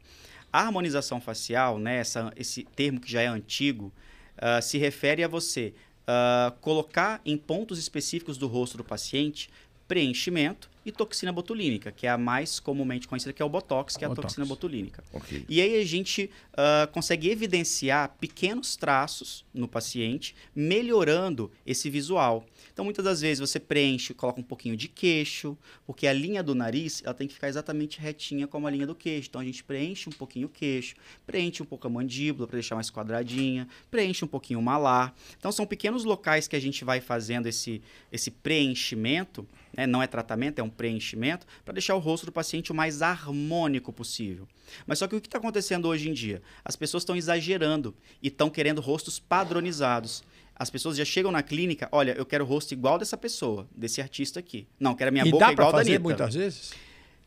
A 0.54 0.62
harmonização 0.62 1.20
facial, 1.20 1.80
né, 1.80 1.98
essa, 1.98 2.32
esse 2.36 2.63
termo 2.76 3.00
que 3.00 3.12
já 3.12 3.22
é 3.22 3.28
antigo, 3.28 3.92
ah, 4.38 4.62
se 4.62 4.78
refere 4.78 5.24
a 5.24 5.28
você 5.28 5.74
ah, 6.08 6.54
colocar 6.62 7.20
em 7.26 7.36
pontos 7.36 7.80
específicos 7.80 8.38
do 8.38 8.46
rosto 8.48 8.78
do 8.78 8.84
paciente 8.84 9.50
preenchimento 9.89 10.69
e 10.86 10.91
toxina 10.91 11.32
botulínica, 11.32 11.91
que 11.91 12.06
é 12.06 12.10
a 12.12 12.17
mais 12.17 12.60
comumente 12.60 13.08
conhecida, 13.08 13.34
que 13.34 13.41
é 13.41 13.45
o 13.45 13.49
Botox, 13.49 13.97
que 13.97 14.04
é 14.04 14.06
a 14.06 14.10
Botox. 14.10 14.28
toxina 14.28 14.45
botulínica. 14.45 15.04
Ok. 15.12 15.43
E 15.49 15.60
aí 15.60 15.82
a 15.82 15.86
gente 15.86 16.30
ah, 16.54 16.88
consegue 16.91 17.30
evidenciar 17.30 18.15
pequenos 18.19 18.75
traços 18.75 19.43
no 19.52 19.67
paciente, 19.67 20.36
melhorando 20.56 21.52
esse 21.65 21.89
visual. 21.89 22.45
Então, 22.80 22.86
muitas 22.86 23.04
das 23.04 23.20
vezes 23.20 23.42
você 23.42 23.60
preenche, 23.60 24.13
coloca 24.13 24.39
um 24.39 24.44
pouquinho 24.44 24.78
de 24.78 24.88
queixo, 24.88 25.58
porque 25.86 26.08
a 26.08 26.13
linha 26.13 26.42
do 26.42 26.56
nariz 26.56 27.02
ela 27.04 27.13
tem 27.13 27.28
que 27.28 27.34
ficar 27.34 27.50
exatamente 27.50 28.00
retinha 28.00 28.48
como 28.48 28.68
a 28.68 28.72
linha 28.72 28.88
do 28.88 28.96
queixo. 28.96 29.28
Então, 29.28 29.42
a 29.42 29.44
gente 29.44 29.62
preenche 29.65 30.08
um 30.08 30.13
pouquinho 30.13 30.48
o 30.48 30.50
queixo, 30.50 30.96
preenche 31.28 31.62
um 31.62 31.65
pouco 31.65 31.88
a 31.88 31.89
mandíbula 31.89 32.48
para 32.48 32.56
deixar 32.56 32.76
mais 32.76 32.89
quadradinha, 32.89 33.68
preenche 33.92 34.24
um 34.24 34.30
pouquinho 34.30 34.60
o 34.60 34.62
malar. 34.63 35.13
Então, 35.38 35.52
são 35.52 35.65
pequenos 35.65 36.06
locais 36.06 36.48
que 36.48 36.56
a 36.56 36.60
gente 36.62 36.86
vai 36.86 37.02
fazendo 37.02 37.48
esse, 37.48 37.82
esse 38.13 38.32
preenchimento, 38.32 39.46
né? 39.76 39.86
não 39.86 40.02
é 40.02 40.08
tratamento, 40.08 40.60
é 40.60 40.63
um 40.63 40.70
preenchimento, 40.70 41.46
para 41.65 41.74
deixar 41.74 41.96
o 41.96 42.00
rosto 42.00 42.28
do 42.28 42.32
paciente 42.32 42.72
o 42.72 42.76
mais 42.76 43.02
harmônico 43.02 43.92
possível. 43.92 44.48
Mas 44.88 45.00
só 45.00 45.08
que 45.08 45.18
o 45.18 45.20
que 45.20 45.28
está 45.28 45.38
acontecendo 45.38 45.89
hoje 45.89 46.10
em 46.10 46.13
dia? 46.13 46.42
As 46.63 46.78
pessoas 46.78 47.04
estão 47.04 47.18
exagerando 47.18 47.94
e 48.24 48.30
estão 48.30 48.50
querendo 48.50 48.80
rostos 48.80 49.20
padronizados. 49.20 50.24
As 50.60 50.69
pessoas 50.69 50.98
já 50.98 51.06
chegam 51.06 51.32
na 51.32 51.41
clínica, 51.41 51.88
olha, 51.89 52.12
eu 52.17 52.26
quero 52.26 52.43
o 52.43 52.48
rosto 52.48 52.74
igual 52.74 52.98
dessa 53.00 53.15
pessoa, 53.17 53.65
desse 53.74 54.02
artista 54.02 54.41
aqui. 54.41 54.67
Não, 54.78 54.93
quero 54.93 55.08
a 55.08 55.12
minha 55.12 55.26
e 55.26 55.32
boca 55.32 55.45
dá 55.45 55.52
igual 55.54 55.72
da 55.72 55.78
fazer 55.78 55.91
Anitta. 55.91 56.04
muitas 56.04 56.36
vezes? 56.36 56.74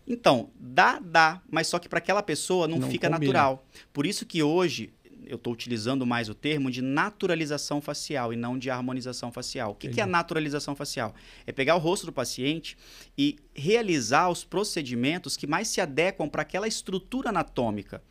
Então, 0.06 0.50
dá, 0.60 0.98
dá, 1.02 1.40
mas 1.50 1.66
só 1.66 1.78
que 1.78 1.88
para 1.88 1.98
aquela 1.98 2.22
pessoa 2.22 2.68
não, 2.68 2.78
Não 2.78 2.90
fica 2.90 3.08
combina. 3.08 3.32
natural. 3.32 3.66
Por 3.92 4.04
isso 4.04 4.26
que 4.26 4.42
hoje 4.42 4.92
eu 5.24 5.36
estou 5.36 5.52
utilizando 5.52 6.04
mais 6.04 6.28
o 6.28 6.34
termo 6.34 6.70
de 6.70 6.82
naturalização 6.82 7.80
facial 7.80 8.32
e 8.32 8.36
não 8.36 8.58
de 8.58 8.68
harmonização 8.68 9.32
facial. 9.32 9.70
O 9.70 9.74
que, 9.74 9.88
que 9.88 10.00
é 10.00 10.02
a 10.02 10.06
naturalização 10.06 10.74
facial? 10.76 11.14
É 11.46 11.52
pegar 11.52 11.76
o 11.76 11.78
rosto 11.78 12.04
do 12.04 12.12
paciente 12.12 12.76
e 13.16 13.38
realizar 13.54 14.28
os 14.28 14.44
procedimentos 14.44 15.36
que 15.36 15.46
mais 15.46 15.68
se 15.68 15.80
adequam 15.80 16.28
para 16.28 16.42
aquela 16.42 16.68
estrutura 16.68 17.30
anatômica. 17.30 18.02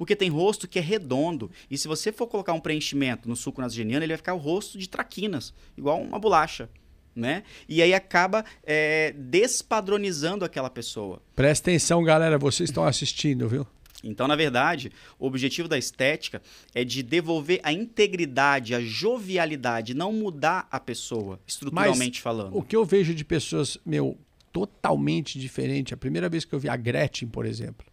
Porque 0.00 0.16
tem 0.16 0.30
rosto 0.30 0.66
que 0.66 0.78
é 0.78 0.82
redondo. 0.82 1.50
E 1.70 1.76
se 1.76 1.86
você 1.86 2.10
for 2.10 2.26
colocar 2.26 2.54
um 2.54 2.58
preenchimento 2.58 3.28
no 3.28 3.36
suco 3.36 3.60
nasogeniano, 3.60 4.02
ele 4.02 4.14
vai 4.14 4.16
ficar 4.16 4.32
o 4.32 4.38
rosto 4.38 4.78
de 4.78 4.88
traquinas, 4.88 5.52
igual 5.76 6.00
uma 6.00 6.18
bolacha. 6.18 6.70
Né? 7.14 7.42
E 7.68 7.82
aí 7.82 7.92
acaba 7.92 8.42
é, 8.64 9.12
despadronizando 9.14 10.42
aquela 10.42 10.70
pessoa. 10.70 11.20
Presta 11.36 11.68
atenção, 11.68 12.02
galera. 12.02 12.38
Vocês 12.38 12.70
estão 12.70 12.82
assistindo, 12.82 13.46
viu? 13.46 13.66
Então, 14.02 14.26
na 14.26 14.36
verdade, 14.36 14.90
o 15.18 15.26
objetivo 15.26 15.68
da 15.68 15.76
estética 15.76 16.40
é 16.74 16.82
de 16.82 17.02
devolver 17.02 17.60
a 17.62 17.70
integridade, 17.70 18.74
a 18.74 18.80
jovialidade, 18.80 19.92
não 19.92 20.14
mudar 20.14 20.66
a 20.70 20.80
pessoa, 20.80 21.38
estruturalmente 21.46 22.22
falando. 22.22 22.56
O 22.56 22.62
que 22.62 22.74
eu 22.74 22.86
vejo 22.86 23.14
de 23.14 23.22
pessoas, 23.22 23.76
meu, 23.84 24.16
totalmente 24.50 25.38
diferente. 25.38 25.92
A 25.92 25.96
primeira 25.98 26.30
vez 26.30 26.46
que 26.46 26.54
eu 26.54 26.58
vi 26.58 26.70
a 26.70 26.76
Gretchen, 26.76 27.28
por 27.28 27.44
exemplo, 27.44 27.89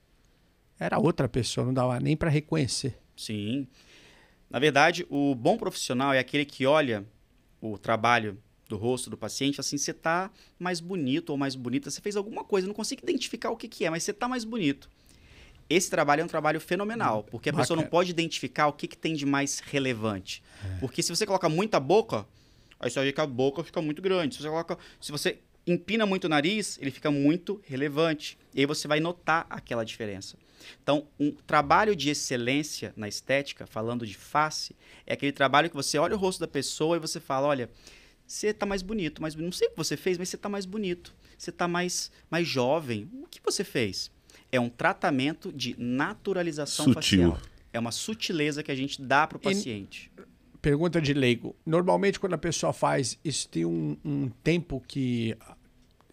era 0.80 1.00
outra 1.00 1.28
pessoa, 1.28 1.66
não 1.66 1.74
dava 1.74 2.00
nem 2.00 2.16
para 2.16 2.30
reconhecer. 2.30 2.98
Sim. 3.16 3.68
Na 4.50 4.60
verdade, 4.60 5.06
o 5.10 5.36
bom 5.36 5.58
profissional 5.58 6.14
é 6.14 6.20
aquele 6.20 6.46
que 6.46 6.66
olha 6.66 7.06
o 7.62 7.78
trabalho 7.78 8.38
do 8.70 8.78
rosto 8.78 9.10
do 9.10 9.18
paciente, 9.18 9.60
assim, 9.60 9.78
você 9.78 9.94
tá 9.94 10.30
mais 10.60 10.80
bonito 10.80 11.30
ou 11.30 11.38
mais 11.38 11.56
bonita, 11.56 11.90
você 11.90 12.02
fez 12.02 12.16
alguma 12.16 12.44
coisa, 12.44 12.68
não 12.68 12.74
consigo 12.74 13.02
identificar 13.02 13.50
o 13.50 13.58
que, 13.58 13.68
que 13.68 13.86
é, 13.86 13.90
mas 13.90 14.04
você 14.04 14.14
tá 14.14 14.28
mais 14.28 14.44
bonito. 14.44 14.90
Esse 15.70 15.90
trabalho 15.90 16.22
é 16.22 16.24
um 16.24 16.28
trabalho 16.28 16.62
fenomenal, 16.62 17.24
porque 17.24 17.50
a 17.50 17.54
pessoa 17.54 17.76
não 17.76 17.84
Bacana. 17.84 17.92
pode 17.92 18.12
identificar 18.12 18.68
o 18.68 18.74
que, 18.74 18.88
que 18.88 18.98
tem 18.98 19.14
de 19.14 19.26
mais 19.26 19.60
relevante. 19.60 20.42
Porque 20.80 21.04
se 21.04 21.14
você 21.14 21.26
coloca 21.26 21.50
muita 21.50 21.78
boca, 21.80 22.26
aí 22.80 22.90
você 22.90 23.04
vê 23.04 23.12
que 23.12 23.20
a 23.20 23.28
boca 23.28 23.64
fica 23.64 23.82
muito 23.82 24.02
grande. 24.02 24.36
Se 24.36 24.42
você 24.42 24.48
coloca, 24.48 24.78
se 25.02 25.12
você 25.12 25.40
empina 25.66 26.06
muito 26.06 26.26
o 26.26 26.30
nariz, 26.30 26.78
ele 26.82 26.90
fica 26.90 27.12
muito 27.12 27.62
relevante. 27.66 28.38
E 28.54 28.62
aí 28.62 28.66
você 28.66 28.88
vai 28.88 29.02
notar 29.02 29.46
aquela 29.50 29.84
diferença. 29.84 30.38
Então, 30.82 31.08
um 31.20 31.32
trabalho 31.32 31.96
de 31.96 32.10
excelência 32.10 32.94
na 32.96 33.08
estética, 33.08 33.66
falando 33.68 34.06
de 34.06 34.16
face, 34.16 34.76
é 35.06 35.14
aquele 35.14 35.32
trabalho 35.32 35.70
que 35.70 35.76
você 35.76 35.98
olha 35.98 36.16
o 36.16 36.18
rosto 36.18 36.40
da 36.40 36.48
pessoa 36.48 36.98
e 36.98 37.00
você 37.00 37.20
fala, 37.20 37.48
olha, 37.48 37.70
você 38.26 38.54
tá 38.54 38.66
mais 38.66 38.82
bonito, 38.82 39.22
mais 39.22 39.34
bonito. 39.36 39.52
Não 39.52 39.58
sei 39.58 39.68
o 39.68 39.72
que 39.72 39.78
você 39.78 39.96
fez, 39.96 40.18
mas 40.18 40.30
você 40.30 40.38
tá 40.38 40.50
mais 40.50 40.66
bonito. 40.66 41.16
Você 41.38 41.52
tá 41.52 41.68
mais, 41.68 42.12
mais 42.30 42.48
jovem. 42.48 43.10
O 43.24 43.28
que 43.28 43.40
você 43.44 43.64
fez? 43.64 44.12
É 44.52 44.60
um 44.60 44.70
tratamento 44.70 45.52
de 45.52 45.76
naturalização 45.78 46.86
Sutil. 46.86 47.32
facial. 47.32 47.42
É 47.72 47.80
uma 47.80 47.92
sutileza 47.92 48.64
que 48.64 48.72
a 48.72 48.76
gente 48.76 49.02
dá 49.02 49.28
para 49.28 49.38
o 49.38 49.40
paciente. 49.40 50.12
Pergunta 50.62 51.00
de 51.00 51.14
leigo. 51.14 51.56
Normalmente, 51.66 52.20
quando 52.20 52.34
a 52.34 52.38
pessoa 52.38 52.74
faz, 52.74 53.18
isso 53.24 53.48
tem 53.48 53.66
um, 53.66 53.96
um 54.04 54.30
tempo 54.44 54.84
que 54.88 55.38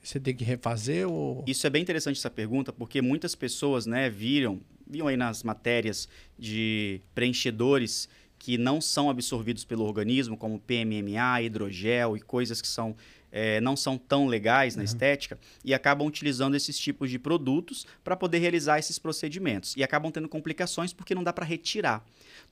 você 0.05 0.21
tem 0.21 0.35
que 0.35 0.45
refazer? 0.45 1.09
Ou... 1.09 1.43
Isso 1.47 1.67
é 1.67 1.71
bem 1.71 1.83
interessante 1.83 2.19
essa 2.19 2.31
pergunta, 2.31 2.73
porque 2.73 3.01
muitas 3.01 3.35
pessoas, 3.35 3.87
né, 3.87 4.11
viram, 4.11 4.61
viram 4.87 5.09
aí 5.09 5.17
nas 5.17 5.43
matérias 5.43 6.09
de 6.39 7.01
preenchedores 7.15 8.09
que 8.39 8.59
não 8.59 8.81
são 8.81 9.09
absorvidos 9.09 9.65
pelo 9.65 9.85
organismo, 9.85 10.37
como 10.37 10.61
PMMA, 10.61 11.43
hidrogel 11.43 12.17
e 12.17 12.21
coisas 12.21 12.61
que 12.61 12.69
são 12.69 12.95
eh, 13.33 13.61
não 13.61 13.75
são 13.75 13.99
tão 13.99 14.29
legais 14.29 14.77
na 14.77 14.85
estética, 14.85 15.37
e 15.65 15.75
acabam 15.75 16.07
utilizando 16.07 16.55
esses 16.55 16.79
tipos 16.79 17.11
de 17.11 17.19
produtos 17.19 17.85
para 18.05 18.15
poder 18.15 18.39
realizar 18.39 18.79
esses 18.79 18.97
procedimentos. 18.97 19.75
E 19.77 19.83
acabam 19.83 20.13
tendo 20.13 20.29
complicações 20.29 20.93
porque 20.93 21.17
não 21.17 21.25
dá 21.25 21.33
para 21.33 21.45
retirar. 21.45 22.05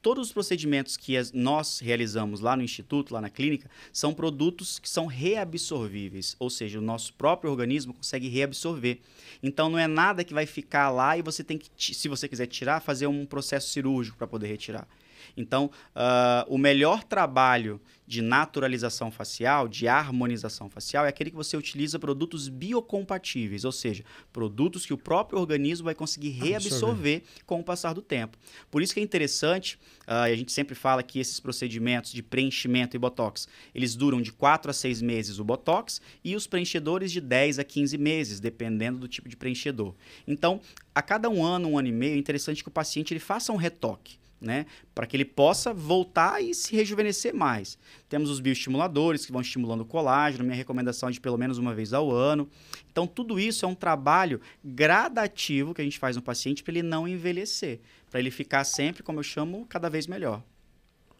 Todos 0.03 0.27
os 0.29 0.33
procedimentos 0.33 0.97
que 0.97 1.17
as- 1.17 1.31
nós 1.33 1.79
realizamos 1.79 2.41
lá 2.41 2.57
no 2.57 2.63
instituto, 2.63 3.15
lá 3.15 3.21
na 3.21 3.31
clínica, 3.31 3.71
são 3.93 4.13
produtos 4.13 4.79
que 4.81 4.89
são 4.91 5.07
reabsorvíveis, 5.07 6.35
ou 6.39 6.51
seja, 6.51 6.79
o 6.79 6.83
nosso 6.83 7.15
próprio 7.15 7.51
organismo 7.51 7.95
consegue 7.95 8.29
reabsorver. 8.29 8.99
Então 9.43 9.71
não 9.71 9.79
é 9.79 9.87
nada 9.87 10.25
que 10.25 10.35
vai 10.35 10.45
ficar 10.45 10.91
lá 10.91 11.17
e 11.17 11.23
você 11.23 11.45
tem 11.45 11.57
que, 11.57 11.71
se 11.95 12.09
você 12.09 12.29
quiser 12.29 12.47
tirar, 12.47 12.81
fazer 12.81 13.07
um 13.07 13.25
processo 13.25 13.69
cirúrgico 13.69 14.19
para 14.19 14.27
poder 14.27 14.49
retirar. 14.49 14.89
Então, 15.37 15.71
ah, 15.95 16.45
o 16.49 16.59
melhor 16.59 17.05
trabalho 17.05 17.81
de 18.13 18.21
naturalização 18.21 19.11
facial, 19.11 19.67
de 19.67 19.89
harmonização 19.89 20.69
facial, 20.69 21.07
é 21.07 21.09
aquele 21.09 21.31
que 21.31 21.37
você 21.37 21.57
utiliza 21.57 21.99
produtos 21.99 22.47
biocompatíveis, 22.47 23.65
ou 23.65 23.73
seja, 23.73 24.05
produtos 24.31 24.85
que 24.85 24.93
o 24.93 24.99
próprio 24.99 25.41
organismo 25.41 25.87
vai 25.87 25.95
conseguir 25.95 26.29
reabsorver 26.29 27.23
com 27.47 27.59
o 27.59 27.65
passar 27.65 27.95
do 27.95 28.03
tempo. 28.03 28.37
Por 28.71 28.83
isso 28.83 28.93
que 28.93 29.01
é 29.01 29.03
interessante, 29.03 29.79
e 30.07 30.11
a 30.11 30.37
gente 30.37 30.53
sempre 30.53 30.75
fala 30.75 31.03
que 31.03 31.21
esses 31.21 31.41
procedimentos 31.41 32.13
de 32.13 32.23
preenchimento 32.23 32.95
e 32.95 32.99
botox, 32.99 33.49
eles 33.75 33.97
duram 33.97 34.21
de 34.21 34.31
4 34.31 34.71
a 34.71 34.75
6 34.75 35.01
meses 35.01 35.39
o 35.39 35.45
botox 35.45 35.99
e 36.23 36.37
os 36.37 36.47
preenchedores 36.47 37.11
de 37.11 37.21
10 37.21 37.61
a 37.61 37.65
15 37.65 37.97
meses, 37.97 38.41
dependendo 38.41 38.99
do 38.99 39.09
tipo 39.09 39.27
de 39.27 39.39
preenchedor. 39.39 39.95
Então, 40.29 40.61
a 40.95 41.01
cada 41.01 41.31
um 41.31 41.43
ano, 41.43 41.67
um 41.67 41.79
ano 41.79 41.89
e 41.89 41.93
meio, 41.93 42.15
é 42.15 42.19
interessante 42.19 42.63
que 42.63 42.69
o 42.69 42.73
paciente 42.73 43.15
ele 43.15 43.21
faça 43.21 43.51
um 43.55 43.57
retoque. 43.57 44.21
Né, 44.43 44.67
para 44.93 45.07
que 45.07 45.17
ele 45.17 45.25
possa 45.25 45.73
voltar 45.73 46.43
e 46.43 46.53
se 46.53 46.75
rejuvenescer 46.75 47.33
mais. 47.33 47.79
Temos 48.09 48.29
os 48.29 48.41
bioestimuladores 48.41 49.25
que 49.25 49.31
vão 49.31 49.41
estimulando 49.41 49.83
o 49.83 49.85
colágeno, 49.85 50.43
minha 50.43 50.57
recomendação 50.57 51.09
é 51.09 51.13
de 51.13 51.21
pelo 51.21 51.39
menos 51.39 51.59
uma 51.59 51.73
vez 51.73 51.93
ao 51.93 52.11
ano. 52.11 52.49
Então, 52.91 53.07
tudo 53.07 53.39
isso 53.39 53.65
é 53.65 53.69
um 53.69 53.75
trabalho 53.77 54.41
gradativo 54.65 55.73
que 55.73 55.81
a 55.81 55.85
gente 55.85 55.97
faz 55.97 56.17
no 56.17 56.23
paciente 56.23 56.63
para 56.65 56.73
ele 56.73 56.83
não 56.83 57.07
envelhecer, 57.07 57.79
para 58.11 58.19
ele 58.19 58.33
ficar 58.33 58.65
sempre, 58.65 59.01
como 59.03 59.21
eu 59.21 59.23
chamo, 59.23 59.65
cada 59.69 59.89
vez 59.89 60.09
melhor. 60.09 60.43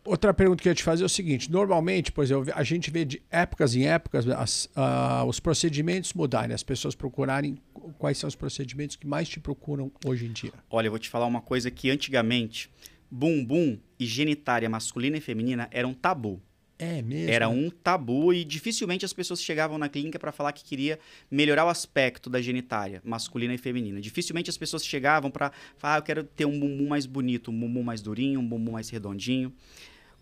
Outra 0.05 0.35
pergunta 0.35 0.61
que 0.61 0.69
eu 0.69 0.73
ia 0.73 0.75
te 0.75 0.83
fazer 0.83 1.05
é 1.05 1.07
o 1.07 1.09
seguinte: 1.09 1.49
normalmente, 1.49 2.11
pois 2.11 2.29
a 2.33 2.65
gente 2.65 2.91
vê 2.91 3.05
de 3.05 3.23
épocas 3.31 3.77
em 3.77 3.87
épocas 3.87 4.29
as- 4.29 4.69
ah, 4.75 5.25
os 5.25 5.39
procedimentos 5.39 6.13
mudarem, 6.13 6.53
as 6.53 6.65
pessoas 6.65 6.97
procurarem 6.97 7.57
quais 7.99 8.19
são 8.19 8.27
os 8.27 8.35
procedimentos 8.35 8.97
que 8.97 9.07
mais 9.07 9.29
te 9.29 9.39
procuram 9.39 9.93
hoje 10.05 10.27
em 10.27 10.33
dia. 10.33 10.53
Olha, 10.69 10.89
eu 10.89 10.91
vou 10.91 10.99
te 10.99 11.09
falar 11.09 11.27
uma 11.27 11.41
coisa 11.41 11.71
que 11.71 11.89
antigamente, 11.89 12.69
bumbum 13.13 13.79
e 14.01 14.07
genitária 14.07 14.71
masculina 14.71 15.19
e 15.19 15.21
feminina 15.21 15.69
eram 15.71 15.91
um 15.91 15.95
tabu. 15.95 16.41
É 16.79 17.03
mesmo? 17.03 17.31
Era 17.31 17.49
um 17.49 17.69
tabu 17.69 18.33
e 18.33 18.43
dificilmente 18.43 19.05
as 19.05 19.13
pessoas 19.13 19.41
chegavam 19.43 19.77
na 19.77 19.89
clínica 19.89 20.19
para 20.19 20.33
falar 20.33 20.53
que 20.53 20.65
queria 20.65 20.99
melhorar 21.31 21.67
o 21.67 21.69
aspecto 21.69 22.31
da 22.31 22.41
genitária, 22.41 23.03
masculina 23.05 23.55
e 23.55 23.59
feminina. 23.59 24.01
Dificilmente 24.01 24.49
as 24.49 24.57
pessoas 24.57 24.85
chegavam 24.85 25.31
para 25.31 25.53
falar, 25.77 25.97
ah, 25.97 25.99
eu 25.99 26.03
quero 26.03 26.25
ter 26.25 26.47
um 26.47 26.59
bumbum 26.59 26.89
mais 26.89 27.05
bonito, 27.05 27.51
um 27.51 27.61
bumbum 27.61 27.83
mais 27.83 28.01
durinho, 28.01 28.41
um 28.41 28.49
bumbum 28.49 28.73
mais 28.73 28.89
redondinho. 28.89 29.53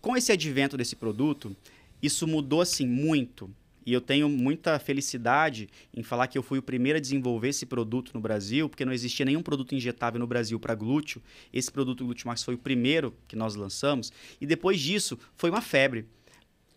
Com 0.01 0.17
esse 0.17 0.31
advento 0.31 0.75
desse 0.75 0.95
produto, 0.95 1.55
isso 2.01 2.27
mudou 2.27 2.61
assim 2.61 2.85
muito. 2.85 3.49
E 3.85 3.93
eu 3.93 4.01
tenho 4.01 4.29
muita 4.29 4.77
felicidade 4.79 5.69
em 5.93 6.03
falar 6.03 6.27
que 6.27 6.37
eu 6.37 6.43
fui 6.43 6.59
o 6.59 6.61
primeiro 6.61 6.97
a 6.97 7.01
desenvolver 7.01 7.49
esse 7.49 7.65
produto 7.65 8.11
no 8.13 8.19
Brasil, 8.19 8.69
porque 8.69 8.85
não 8.85 8.93
existia 8.93 9.25
nenhum 9.25 9.41
produto 9.41 9.73
injetável 9.75 10.19
no 10.19 10.27
Brasil 10.27 10.59
para 10.59 10.75
glúteo. 10.75 11.21
Esse 11.51 11.71
produto 11.71 12.05
Glutemax 12.05 12.43
foi 12.43 12.55
o 12.55 12.57
primeiro 12.57 13.13
que 13.27 13.35
nós 13.35 13.55
lançamos. 13.55 14.11
E 14.39 14.45
depois 14.45 14.79
disso, 14.79 15.17
foi 15.35 15.49
uma 15.49 15.61
febre. 15.61 16.05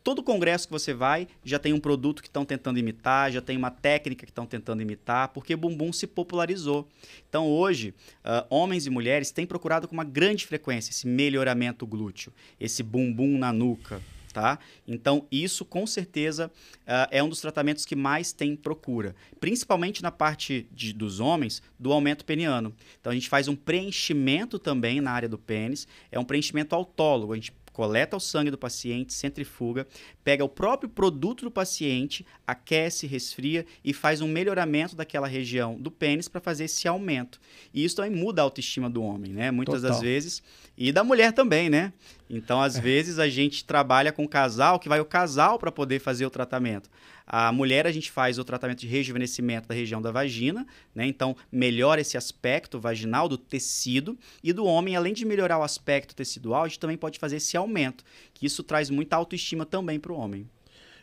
Todo 0.05 0.23
congresso 0.23 0.67
que 0.69 0.73
você 0.73 0.93
vai 0.93 1.27
já 1.43 1.59
tem 1.59 1.73
um 1.73 1.81
produto 1.81 2.21
que 2.21 2.29
estão 2.29 2.45
tentando 2.45 2.79
imitar, 2.79 3.33
já 3.33 3.41
tem 3.41 3.57
uma 3.57 3.71
técnica 3.71 4.27
que 4.27 4.31
estão 4.31 4.45
tentando 4.45 4.83
imitar, 4.83 5.29
porque 5.29 5.57
bumbum 5.57 5.95
se 5.95 6.07
popularizou. 6.07 6.87
Então 7.27 7.47
hoje, 7.47 7.95
ah, 8.23 8.47
homens 8.51 8.87
e 8.87 8.91
mulheres 8.91 9.31
têm 9.31 9.47
procurado 9.47 9.89
com 9.89 9.95
uma 9.95 10.05
grande 10.05 10.47
frequência 10.47 10.91
esse 10.91 11.07
melhoramento 11.07 11.87
glúteo, 11.87 12.35
esse 12.61 12.83
bumbum 12.83 13.39
na 13.39 13.51
nuca. 13.51 14.03
Tá? 14.35 14.59
Então, 14.85 15.29
isso 15.31 15.65
com 15.65 15.87
certeza 15.87 16.51
ah, 16.85 17.07
é 17.13 17.23
um 17.23 17.29
dos 17.29 17.41
tratamentos 17.41 17.85
que 17.85 17.95
mais 17.95 18.33
tem 18.33 18.57
procura, 18.57 19.15
principalmente 19.39 20.03
na 20.03 20.11
parte 20.11 20.67
de- 20.73 20.93
dos 20.93 21.21
homens, 21.21 21.63
do 21.79 21.93
aumento 21.93 22.25
peniano. 22.25 22.75
Então, 23.01 23.13
a 23.13 23.15
gente 23.15 23.29
faz 23.29 23.47
um 23.47 23.55
preenchimento 23.55 24.59
também 24.59 25.01
na 25.01 25.13
área 25.13 25.29
do 25.29 25.39
pênis, 25.39 25.87
é 26.11 26.19
um 26.19 26.25
preenchimento 26.25 26.75
autólogo, 26.75 27.33
a 27.33 27.37
gente 27.37 27.53
coleta 27.75 28.17
o 28.17 28.21
sangue 28.21 28.53
do 28.53 28.57
paciente, 28.57 29.13
centrifuga, 29.13 29.85
pega 30.23 30.45
o 30.45 30.49
próprio 30.49 30.89
produto 30.89 31.45
do 31.45 31.51
paciente, 31.51 32.25
aquece, 32.47 33.05
resfria 33.05 33.67
e 33.85 33.93
faz 33.93 34.21
um 34.21 34.29
melhoramento 34.29 34.95
daquela 34.95 35.27
região 35.27 35.75
do 35.75 35.91
pênis 35.91 36.29
para 36.29 36.41
fazer 36.41 36.65
esse 36.65 36.87
aumento. 36.87 37.41
E 37.75 37.85
isso 37.85 37.97
também 37.97 38.13
muda 38.13 38.41
a 38.41 38.45
autoestima 38.45 38.89
do 38.89 39.03
homem, 39.03 39.33
né? 39.33 39.51
Muitas 39.51 39.83
das 39.83 39.97
Total. 39.97 40.05
vezes. 40.05 40.41
E 40.79 40.93
da 40.93 41.03
mulher 41.03 41.33
também, 41.33 41.69
né? 41.69 41.93
Então, 42.31 42.63
É. 42.63 42.67
às 42.67 42.79
vezes, 42.79 43.19
a 43.19 43.29
gente 43.29 43.65
trabalha 43.65 44.13
com 44.13 44.25
o 44.25 44.29
casal, 44.29 44.79
que 44.79 44.89
vai 44.89 45.01
o 45.01 45.05
casal 45.05 45.59
para 45.59 45.73
poder 45.73 45.99
fazer 45.99 46.25
o 46.25 46.31
tratamento. 46.31 46.89
A 47.27 47.51
mulher, 47.51 47.87
a 47.87 47.93
gente 47.93 48.11
faz 48.11 48.39
o 48.39 48.45
tratamento 48.45 48.81
de 48.81 48.87
rejuvenescimento 48.87 49.69
da 49.69 49.75
região 49.75 50.01
da 50.01 50.11
vagina, 50.11 50.67
né? 50.95 51.07
Então, 51.07 51.37
melhora 51.51 52.01
esse 52.01 52.17
aspecto 52.17 52.79
vaginal 52.79 53.29
do 53.29 53.39
tecido. 53.39 54.19
E 54.43 54.53
do 54.53 54.65
homem, 54.65 54.95
além 54.95 55.15
de 55.15 55.25
melhorar 55.25 55.59
o 55.59 55.63
aspecto 55.63 56.15
tecidual, 56.15 56.65
a 56.65 56.69
gente 56.69 56.79
também 56.79 56.97
pode 56.97 57.19
fazer 57.19 57.37
esse 57.37 57.57
aumento, 57.57 58.05
que 58.35 58.47
isso 58.47 58.63
traz 58.63 58.91
muita 58.91 59.17
autoestima 59.17 59.65
também 59.65 59.99
para 59.99 60.13
o 60.13 60.17
homem. 60.17 60.49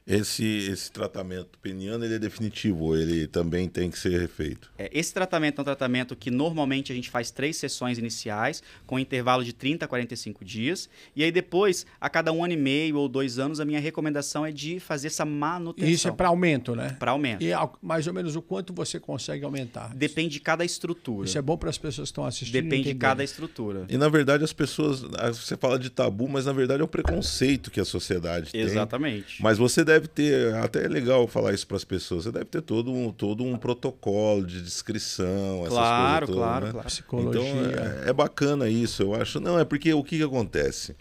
Esse, 0.05 0.43
esse 0.71 0.91
tratamento 0.91 1.57
peniano 1.59 2.03
ele 2.03 2.15
é 2.15 2.19
definitivo, 2.19 2.85
ou 2.85 2.97
ele 2.97 3.27
também 3.27 3.69
tem 3.69 3.89
que 3.89 3.97
ser 3.99 4.19
refeito. 4.19 4.71
É, 4.77 4.89
esse 4.91 5.13
tratamento 5.13 5.59
é 5.59 5.61
um 5.61 5.65
tratamento 5.65 6.15
que 6.15 6.31
normalmente 6.31 6.91
a 6.91 6.95
gente 6.95 7.09
faz 7.09 7.29
três 7.31 7.55
sessões 7.57 7.97
iniciais, 7.97 8.63
com 8.87 8.97
intervalo 8.99 9.43
de 9.43 9.53
30 9.53 9.85
a 9.85 9.87
45 9.87 10.43
dias. 10.43 10.89
E 11.15 11.23
aí 11.23 11.31
depois, 11.31 11.85
a 11.99 12.09
cada 12.09 12.31
um 12.31 12.43
ano 12.43 12.53
e 12.53 12.57
meio 12.57 12.97
ou 12.97 13.07
dois 13.07 13.37
anos, 13.39 13.59
a 13.59 13.65
minha 13.65 13.79
recomendação 13.79 14.45
é 14.45 14.51
de 14.51 14.79
fazer 14.79 15.07
essa 15.07 15.23
manutenção. 15.23 15.89
E 15.89 15.93
isso 15.93 16.07
é 16.07 16.11
para 16.11 16.29
aumento, 16.29 16.75
né? 16.75 16.95
Para 16.99 17.11
aumento. 17.11 17.43
E 17.43 17.53
ao- 17.53 17.77
mais 17.81 18.07
ou 18.07 18.13
menos 18.13 18.35
o 18.35 18.41
quanto 18.41 18.73
você 18.73 18.99
consegue 18.99 19.45
aumentar. 19.45 19.93
Depende 19.95 20.29
de 20.33 20.39
cada 20.39 20.65
estrutura. 20.65 21.27
Isso 21.27 21.37
é 21.37 21.41
bom 21.41 21.55
para 21.57 21.69
as 21.69 21.77
pessoas 21.77 22.09
que 22.09 22.11
estão 22.11 22.25
assistindo. 22.25 22.53
Depende 22.61 22.89
de 22.91 22.95
cada 22.95 23.23
estrutura. 23.23 23.85
E 23.87 23.97
na 23.97 24.09
verdade 24.09 24.43
as 24.43 24.51
pessoas, 24.53 25.03
ah, 25.17 25.29
você 25.31 25.55
fala 25.55 25.77
de 25.77 25.89
tabu, 25.89 26.27
mas 26.27 26.45
na 26.45 26.53
verdade 26.53 26.81
é 26.81 26.83
o 26.83 26.87
preconceito 26.87 27.69
que 27.69 27.79
a 27.79 27.85
sociedade 27.85 28.51
tem. 28.51 28.61
Exatamente. 28.61 29.41
Mas 29.41 29.57
você 29.57 29.83
deve 29.93 30.07
ter, 30.07 30.53
até 30.55 30.85
é 30.85 30.87
legal 30.87 31.27
falar 31.27 31.53
isso 31.53 31.67
para 31.67 31.77
as 31.77 31.83
pessoas, 31.83 32.23
você 32.23 32.31
deve 32.31 32.45
ter 32.45 32.61
todo 32.61 32.91
um, 32.91 33.11
todo 33.11 33.43
um 33.43 33.57
protocolo 33.57 34.45
de 34.45 34.61
descrição, 34.61 35.59
essas 35.61 35.69
Claro, 35.69 36.27
coisas 36.27 36.35
todas, 36.35 36.35
claro, 36.35 36.65
né? 36.65 36.71
claro. 36.71 36.87
Psicologia. 36.87 37.41
Então 37.41 38.03
é, 38.05 38.09
é 38.09 38.13
bacana 38.13 38.69
isso, 38.69 39.03
eu 39.03 39.13
acho. 39.15 39.39
Não, 39.39 39.59
é 39.59 39.65
porque 39.65 39.93
o 39.93 40.03
que, 40.03 40.17
que 40.17 40.23
acontece? 40.23 40.95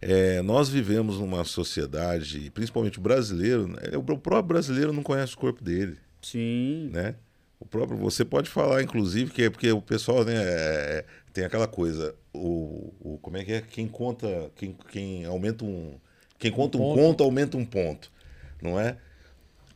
É, 0.00 0.42
nós 0.42 0.68
vivemos 0.68 1.18
numa 1.18 1.44
sociedade, 1.44 2.50
principalmente 2.50 2.98
o 2.98 3.02
brasileiro, 3.02 3.68
né, 3.68 3.96
o 3.96 4.02
próprio 4.02 4.42
brasileiro 4.42 4.92
não 4.92 5.02
conhece 5.02 5.34
o 5.34 5.38
corpo 5.38 5.62
dele, 5.62 5.96
Sim. 6.20 6.90
né? 6.92 7.14
O 7.60 7.64
próprio, 7.64 7.96
você 7.96 8.24
pode 8.24 8.50
falar, 8.50 8.82
inclusive, 8.82 9.30
que 9.30 9.42
é 9.44 9.50
porque 9.50 9.70
o 9.70 9.80
pessoal 9.80 10.24
né, 10.24 10.34
é- 10.36 11.04
tem 11.32 11.44
aquela 11.44 11.68
coisa, 11.68 12.12
o, 12.32 12.92
o- 13.00 13.18
como 13.22 13.36
é 13.36 13.44
que 13.44 13.52
é? 13.52 13.60
Quem 13.60 13.86
conta, 13.86 14.50
quem, 14.56 14.76
quem 14.90 15.24
aumenta 15.24 15.64
um. 15.64 15.94
Quem 16.42 16.50
conta 16.50 16.76
um, 16.76 16.80
ponto. 16.80 16.96
ponto, 16.96 17.24
aumenta 17.24 17.56
um 17.56 17.64
ponto. 17.64 18.10
não 18.60 18.78
é? 18.78 18.96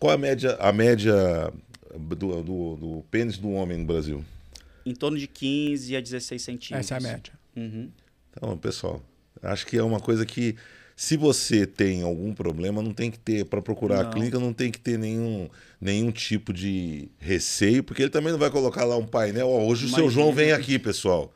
Qual 0.00 0.12
a 0.12 0.18
média, 0.18 0.56
a 0.58 0.72
média 0.72 1.52
do, 1.96 2.42
do, 2.42 2.76
do 2.76 3.04
pênis 3.10 3.38
do 3.38 3.50
homem 3.52 3.78
no 3.78 3.84
Brasil? 3.86 4.24
Em 4.84 4.92
torno 4.94 5.16
de 5.16 5.28
15 5.28 5.96
a 5.96 6.00
16 6.00 6.42
centímetros. 6.42 6.90
Essa 6.90 6.94
é 6.94 6.98
a 6.98 7.12
média. 7.12 7.32
Uhum. 7.56 7.88
Então, 8.30 8.58
pessoal, 8.58 9.00
acho 9.42 9.64
que 9.66 9.76
é 9.76 9.82
uma 9.82 10.00
coisa 10.00 10.26
que 10.26 10.56
se 10.96 11.16
você 11.16 11.66
tem 11.66 12.02
algum 12.02 12.34
problema, 12.34 12.82
não 12.82 12.92
tem 12.92 13.12
que 13.12 13.18
ter, 13.18 13.44
para 13.44 13.62
procurar 13.62 14.02
Não. 14.02 14.10
a 14.10 14.12
clínica, 14.12 14.38
não 14.40 14.52
tem 14.52 14.72
que 14.72 14.80
ter 14.80 14.98
nenhum, 14.98 15.48
nenhum 15.80 16.10
tipo 16.10 16.52
de 16.52 17.08
receio, 17.18 17.84
porque 17.84 18.02
ele 18.02 18.10
também 18.10 18.32
não 18.32 18.38
vai 18.38 18.50
colocar 18.50 18.84
lá 18.84 18.96
um 18.96 19.06
painel, 19.06 19.48
ó, 19.48 19.62
hoje 19.64 19.86
o 19.86 19.88
seu 19.88 20.04
Imagina. 20.04 20.10
João 20.10 20.34
vem 20.34 20.52
aqui, 20.52 20.78
pessoal. 20.78 21.32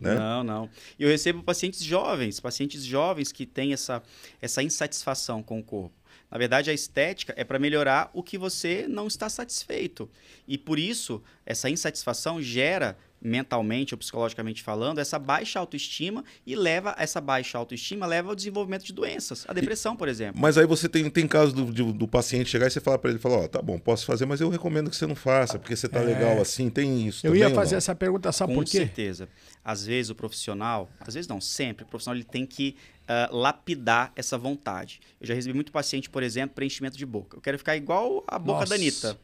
Né? 0.00 0.14
Não, 0.14 0.44
não. 0.44 0.70
E 0.98 1.02
eu 1.02 1.08
recebo 1.08 1.42
pacientes 1.42 1.82
jovens, 1.82 2.40
pacientes 2.40 2.84
jovens 2.84 3.32
que 3.32 3.44
têm 3.44 3.72
essa, 3.72 4.02
essa 4.40 4.62
insatisfação 4.62 5.42
com 5.42 5.58
o 5.58 5.62
corpo. 5.62 5.94
Na 6.30 6.36
verdade, 6.36 6.70
a 6.70 6.74
estética 6.74 7.32
é 7.36 7.42
para 7.42 7.58
melhorar 7.58 8.10
o 8.12 8.22
que 8.22 8.36
você 8.36 8.86
não 8.86 9.06
está 9.06 9.28
satisfeito. 9.28 10.10
E 10.46 10.58
por 10.58 10.78
isso, 10.78 11.22
essa 11.44 11.70
insatisfação 11.70 12.40
gera, 12.42 12.98
mentalmente 13.20 13.94
ou 13.94 13.98
psicologicamente 13.98 14.62
falando, 14.62 14.98
essa 14.98 15.18
baixa 15.18 15.58
autoestima 15.58 16.24
e 16.46 16.54
leva 16.54 16.94
essa 16.98 17.20
baixa 17.20 17.58
autoestima 17.58 18.06
leva 18.06 18.28
ao 18.30 18.34
desenvolvimento 18.36 18.84
de 18.84 18.92
doenças. 18.92 19.44
A 19.48 19.52
depressão, 19.52 19.96
por 19.96 20.08
exemplo. 20.08 20.40
Mas 20.40 20.56
aí 20.56 20.66
você 20.66 20.88
tem, 20.88 21.08
tem 21.10 21.26
caso 21.26 21.52
do, 21.54 21.72
de- 21.72 21.92
do 21.92 22.06
paciente 22.08 22.48
chegar 22.48 22.66
e 22.66 22.70
você 22.70 22.80
fala 22.80 22.98
para 22.98 23.10
ele, 23.10 23.18
fala, 23.18 23.38
ó, 23.44 23.48
tá 23.48 23.60
bom, 23.60 23.78
posso 23.78 24.06
fazer, 24.06 24.26
mas 24.26 24.40
eu 24.40 24.48
recomendo 24.48 24.88
que 24.90 24.96
você 24.96 25.06
não 25.06 25.16
faça, 25.16 25.58
porque 25.58 25.74
você 25.74 25.88
tá 25.88 26.00
É. 26.00 26.04
legal 26.04 26.40
assim, 26.40 26.70
tem 26.70 27.06
isso 27.06 27.26
Eu 27.26 27.32
também 27.32 27.48
ia 27.48 27.54
fazer 27.54 27.76
essa 27.76 27.94
pergunta, 27.94 28.30
sabe 28.32 28.52
Com 28.54 28.60
por 28.60 28.64
quê? 28.64 28.78
certeza. 28.78 29.28
Às 29.64 29.84
vezes 29.84 30.10
o 30.10 30.14
profissional, 30.14 30.88
às 31.00 31.14
vezes 31.14 31.28
não, 31.28 31.40
sempre, 31.40 31.84
o 31.84 31.88
profissional 31.88 32.16
ele 32.16 32.24
tem 32.24 32.46
que 32.46 32.76
ah, 33.06 33.28
lapidar 33.32 34.12
essa 34.16 34.38
vontade. 34.38 35.00
Eu 35.20 35.26
já 35.26 35.34
recebi 35.34 35.54
muito 35.54 35.72
paciente, 35.72 36.08
por 36.08 36.22
exemplo, 36.22 36.54
preenchimento 36.54 36.96
de 36.96 37.04
boca. 37.06 37.36
Eu 37.36 37.40
quero 37.40 37.58
ficar 37.58 37.76
igual 37.76 38.22
a 38.26 38.38
boca 38.38 38.60
Nossa. 38.60 38.70
da 38.70 38.74
Anitta. 38.76 39.18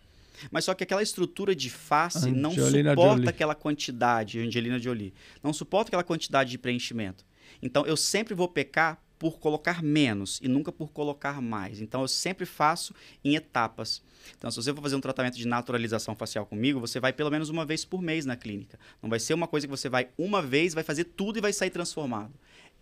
Mas 0.50 0.64
só 0.64 0.74
que 0.74 0.84
aquela 0.84 1.02
estrutura 1.02 1.54
de 1.54 1.70
face 1.70 2.30
não 2.30 2.50
Angelina 2.50 2.90
suporta 2.90 3.16
Jolie. 3.16 3.28
aquela 3.28 3.54
quantidade, 3.54 4.40
Angelina 4.40 4.78
Jolie, 4.78 5.14
não 5.42 5.52
suporta 5.52 5.90
aquela 5.90 6.04
quantidade 6.04 6.50
de 6.50 6.58
preenchimento. 6.58 7.24
Então 7.62 7.86
eu 7.86 7.96
sempre 7.96 8.34
vou 8.34 8.48
pecar 8.48 9.00
por 9.18 9.38
colocar 9.38 9.82
menos 9.82 10.40
e 10.42 10.48
nunca 10.48 10.70
por 10.72 10.90
colocar 10.90 11.40
mais. 11.40 11.80
Então 11.80 12.02
eu 12.02 12.08
sempre 12.08 12.44
faço 12.44 12.94
em 13.24 13.36
etapas. 13.36 14.02
Então 14.36 14.50
se 14.50 14.56
você 14.56 14.74
for 14.74 14.82
fazer 14.82 14.96
um 14.96 15.00
tratamento 15.00 15.36
de 15.36 15.46
naturalização 15.46 16.14
facial 16.14 16.44
comigo, 16.44 16.80
você 16.80 17.00
vai 17.00 17.12
pelo 17.12 17.30
menos 17.30 17.48
uma 17.48 17.64
vez 17.64 17.84
por 17.84 18.02
mês 18.02 18.26
na 18.26 18.36
clínica. 18.36 18.78
Não 19.02 19.08
vai 19.08 19.20
ser 19.20 19.34
uma 19.34 19.46
coisa 19.46 19.66
que 19.66 19.70
você 19.70 19.88
vai 19.88 20.08
uma 20.18 20.42
vez, 20.42 20.74
vai 20.74 20.84
fazer 20.84 21.04
tudo 21.04 21.38
e 21.38 21.40
vai 21.40 21.52
sair 21.52 21.70
transformado. 21.70 22.32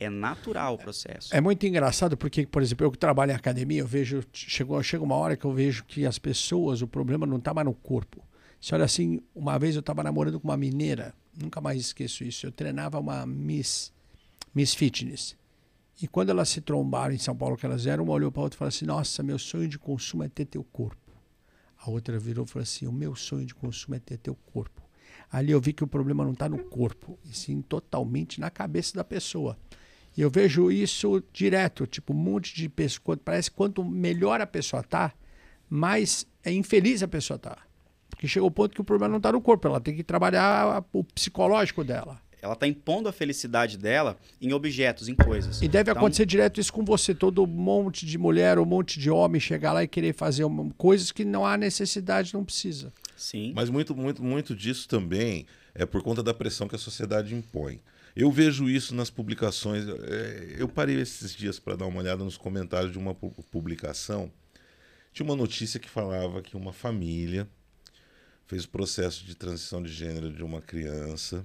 É 0.03 0.11
natural 0.11 0.75
o 0.75 0.79
processo. 0.79 1.35
É 1.35 1.41
muito 1.41 1.67
engraçado 1.67 2.17
porque, 2.17 2.47
por 2.47 2.63
exemplo, 2.63 2.87
eu 2.87 2.91
que 2.91 2.99
trabalho 2.99 3.33
em 3.33 3.35
academia, 3.35 3.81
eu 3.81 3.87
vejo, 3.87 4.23
chegou, 4.33 4.83
chega 4.83 5.03
uma 5.03 5.17
hora 5.17 5.37
que 5.37 5.45
eu 5.45 5.53
vejo 5.53 5.85
que 5.85 6.07
as 6.07 6.19
pessoas, 6.19 6.83
o 6.83 6.87
problema 6.87 7.27
não 7.27 7.39
está 7.39 7.53
mais 7.55 7.67
no 7.67 7.75
corpo. 7.75 8.25
Você 8.61 8.75
olha 8.75 8.85
assim, 8.85 9.21
uma 9.35 9.59
vez 9.59 9.75
eu 9.75 9.81
estava 9.81 10.03
namorando 10.03 10.39
com 10.39 10.47
uma 10.47 10.57
mineira, 10.57 11.15
nunca 11.37 11.61
mais 11.61 11.81
esqueço 11.81 12.23
isso, 12.23 12.47
eu 12.47 12.53
treinava 12.53 12.99
uma 13.01 13.27
Miss, 13.27 13.93
Miss 14.55 14.75
Fitness. 14.75 15.37
E 16.01 16.07
quando 16.07 16.31
elas 16.31 16.49
se 16.49 16.61
trombaram 16.61 17.15
em 17.15 17.19
São 17.19 17.37
Paulo, 17.37 17.57
que 17.57 17.67
elas 17.67 17.87
eram, 17.87 18.05
uma 18.05 18.13
olhou 18.13 18.31
para 18.31 18.41
a 18.41 18.45
outra 18.45 18.57
e 18.57 18.59
falou 18.59 18.69
assim, 18.69 18.85
nossa, 18.85 19.23
meu 19.23 19.39
sonho 19.39 19.69
de 19.69 19.79
consumo 19.79 20.23
é 20.23 20.29
ter 20.29 20.45
teu 20.45 20.65
corpo. 20.65 21.13
A 21.79 21.91
outra 21.91 22.19
virou 22.19 22.45
e 22.45 22.49
falou 22.49 22.63
assim, 22.63 22.87
o 22.87 22.93
meu 22.93 23.15
sonho 23.17 23.45
de 23.45 23.55
consumo 23.55 23.97
é 23.97 23.99
ter 23.99 24.17
teu 24.17 24.35
corpo. 24.35 24.81
Ali 25.31 25.51
eu 25.51 25.61
vi 25.61 25.73
que 25.73 25.83
o 25.83 25.87
problema 25.87 26.25
não 26.25 26.33
está 26.33 26.49
no 26.49 26.63
corpo, 26.65 27.19
e 27.25 27.35
sim 27.35 27.63
totalmente 27.63 28.39
na 28.39 28.51
cabeça 28.51 28.95
da 28.95 29.03
pessoa. 29.03 29.59
E 30.17 30.21
eu 30.21 30.31
vejo 30.31 30.71
isso 30.71 31.23
direto, 31.33 31.87
tipo, 31.87 32.13
um 32.13 32.17
monte 32.17 32.55
de 32.55 32.69
pessoas. 32.69 33.19
Parece 33.25 33.51
que 33.51 33.57
quanto 33.57 33.83
melhor 33.85 34.41
a 34.41 34.47
pessoa 34.47 34.83
tá, 34.83 35.13
mais 35.69 36.27
é 36.45 36.53
infeliz 36.53 37.03
a 37.03 37.09
pessoa 37.09 37.39
tá. 37.39 37.57
Porque 38.11 38.29
chega 38.29 38.45
o 38.45 38.51
ponto 38.51 38.75
que 38.75 38.81
o 38.81 38.85
problema 38.85 39.11
não 39.13 39.17
está 39.19 39.33
no 39.33 39.41
corpo, 39.41 39.67
ela 39.67 39.81
tem 39.81 39.95
que 39.97 40.05
trabalhar 40.05 40.85
o 40.93 41.03
psicológico 41.03 41.83
dela. 41.83 42.21
Ela 42.43 42.55
está 42.55 42.67
impondo 42.67 43.09
a 43.09 43.13
felicidade 43.13 43.79
dela 43.79 44.19
em 44.41 44.53
objetos, 44.53 45.09
em 45.09 45.15
coisas. 45.15 45.63
E 45.63 45.69
deve 45.69 45.91
Então, 45.93 46.01
acontecer 46.01 46.27
direto 46.27 46.61
isso 46.61 46.73
com 46.73 46.85
você. 46.85 47.15
Todo 47.15 47.47
monte 47.47 48.05
de 48.05 48.19
mulher 48.19 48.59
ou 48.59 48.65
um 48.65 48.69
monte 48.69 48.99
de 48.99 49.09
homem 49.11 49.41
chegar 49.41 49.73
lá 49.73 49.83
e 49.85 49.89
querer 49.89 50.13
fazer 50.13 50.43
uma- 50.45 50.69
coisas 50.77 51.13
que 51.13 51.25
não 51.25 51.47
há 51.47 51.57
necessidade, 51.57 52.35
não 52.35 52.45
precisa. 52.45 52.93
Sim. 53.17 53.53
Mas 53.55 53.71
muito, 53.71 53.95
muito, 53.95 54.23
muito 54.25 54.57
disso 54.57 54.89
também 54.89 55.47
é 55.73 55.87
por 55.87 56.03
conta 56.03 56.21
da 56.21 56.35
pressão 56.35 56.67
que 56.67 56.75
a 56.75 56.79
sociedade 56.79 57.33
impõe. 57.33 57.81
Eu 58.15 58.31
vejo 58.31 58.69
isso 58.69 58.95
nas 58.95 59.11
publicações. 59.11 59.85
é, 59.89 60.57
Eu 60.59 60.69
parei 60.69 61.01
esses 61.01 61.35
dias 61.35 61.59
para 61.59 61.77
dar 61.77 61.87
uma 61.87 62.01
olhada 62.01 62.23
nos 62.23 62.37
comentários 62.37 62.93
de 62.93 62.99
uma 62.99 63.15
pu- 63.15 63.31
publicação. 63.51 64.31
Tinha 65.13 65.25
uma 65.25 65.37
notícia 65.37 65.81
que 65.81 65.89
falava 65.89 66.43
que 66.43 66.57
uma 66.57 66.73
família 66.73 67.49
fez 68.47 68.65
o 68.65 68.69
processo 68.69 69.25
de 69.25 69.35
transição 69.35 69.83
de 69.83 69.91
gênero 69.93 70.31
de 70.33 70.43
uma 70.43 70.61
criança. 70.61 71.45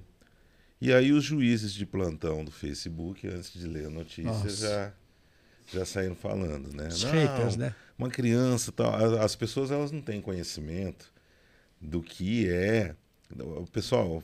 E 0.80 0.92
aí 0.92 1.12
os 1.12 1.24
juízes 1.24 1.72
de 1.72 1.84
plantão 1.86 2.44
do 2.44 2.50
Facebook, 2.50 3.26
antes 3.26 3.52
de 3.52 3.66
ler 3.66 3.86
a 3.86 3.90
notícia, 3.90 4.24
Nossa. 4.24 4.48
já, 4.50 4.92
já 5.72 5.84
saíram 5.84 6.14
falando, 6.14 6.72
né? 6.74 6.88
Os 6.88 7.02
Não, 7.02 7.10
haters, 7.12 7.56
né? 7.56 7.74
uma 7.98 8.08
criança 8.10 8.70
tal 8.70 8.94
as 9.20 9.34
pessoas 9.34 9.70
elas 9.70 9.90
não 9.90 10.00
têm 10.00 10.20
conhecimento 10.20 11.12
do 11.80 12.00
que 12.02 12.48
é 12.48 12.94
pessoal 13.72 14.22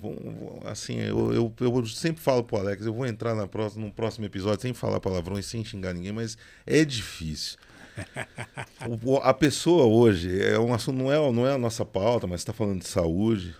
assim 0.64 0.96
eu, 1.00 1.32
eu, 1.32 1.54
eu 1.60 1.86
sempre 1.86 2.22
falo 2.22 2.42
pro 2.42 2.56
Alex 2.56 2.86
eu 2.86 2.94
vou 2.94 3.06
entrar 3.06 3.34
na 3.34 3.46
próxima, 3.46 3.84
no 3.86 3.92
próximo 3.92 4.24
episódio 4.24 4.62
sem 4.62 4.72
falar 4.72 4.98
palavrões 5.00 5.46
sem 5.46 5.64
xingar 5.64 5.92
ninguém 5.92 6.12
mas 6.12 6.36
é 6.66 6.84
difícil. 6.84 7.58
O- 8.88 9.12
o- 9.12 9.16
a 9.18 9.32
pessoa 9.32 9.84
hoje 9.86 10.42
é 10.42 10.58
um 10.58 10.74
assunto 10.74 10.96
não 10.96 11.12
é 11.12 11.32
não 11.32 11.46
é 11.46 11.52
a 11.54 11.58
nossa 11.58 11.84
pauta 11.84 12.26
mas 12.26 12.40
está 12.40 12.52
falando 12.52 12.80
de 12.80 12.88
saúde. 12.88 13.54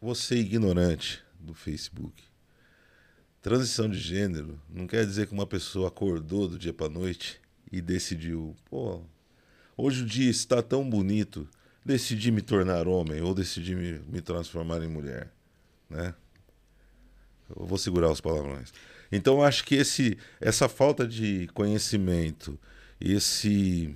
Você 0.00 0.36
ignorante 0.36 1.22
do 1.40 1.54
Facebook. 1.54 2.22
Transição 3.40 3.88
de 3.88 3.98
gênero 3.98 4.60
não 4.68 4.86
quer 4.86 5.06
dizer 5.06 5.26
que 5.26 5.32
uma 5.32 5.46
pessoa 5.46 5.88
acordou 5.88 6.46
do 6.48 6.58
dia 6.58 6.72
para 6.74 6.88
noite 6.90 7.40
e 7.72 7.80
decidiu, 7.80 8.54
pô, 8.70 9.00
hoje 9.76 10.02
o 10.02 10.06
dia 10.06 10.30
está 10.30 10.62
tão 10.62 10.88
bonito, 10.88 11.48
decidi 11.84 12.30
me 12.30 12.40
tornar 12.40 12.88
homem 12.88 13.20
ou 13.20 13.34
decidi 13.34 13.74
me, 13.74 14.00
me 14.08 14.20
transformar 14.20 14.82
em 14.82 14.88
mulher, 14.88 15.28
né? 15.88 16.14
Eu 17.54 17.66
vou 17.66 17.76
segurar 17.76 18.10
os 18.10 18.20
palavrões. 18.20 18.72
Então 19.12 19.34
eu 19.34 19.42
acho 19.42 19.64
que 19.64 19.74
esse, 19.74 20.16
essa 20.40 20.68
falta 20.68 21.06
de 21.06 21.48
conhecimento, 21.52 22.58
esse, 23.00 23.94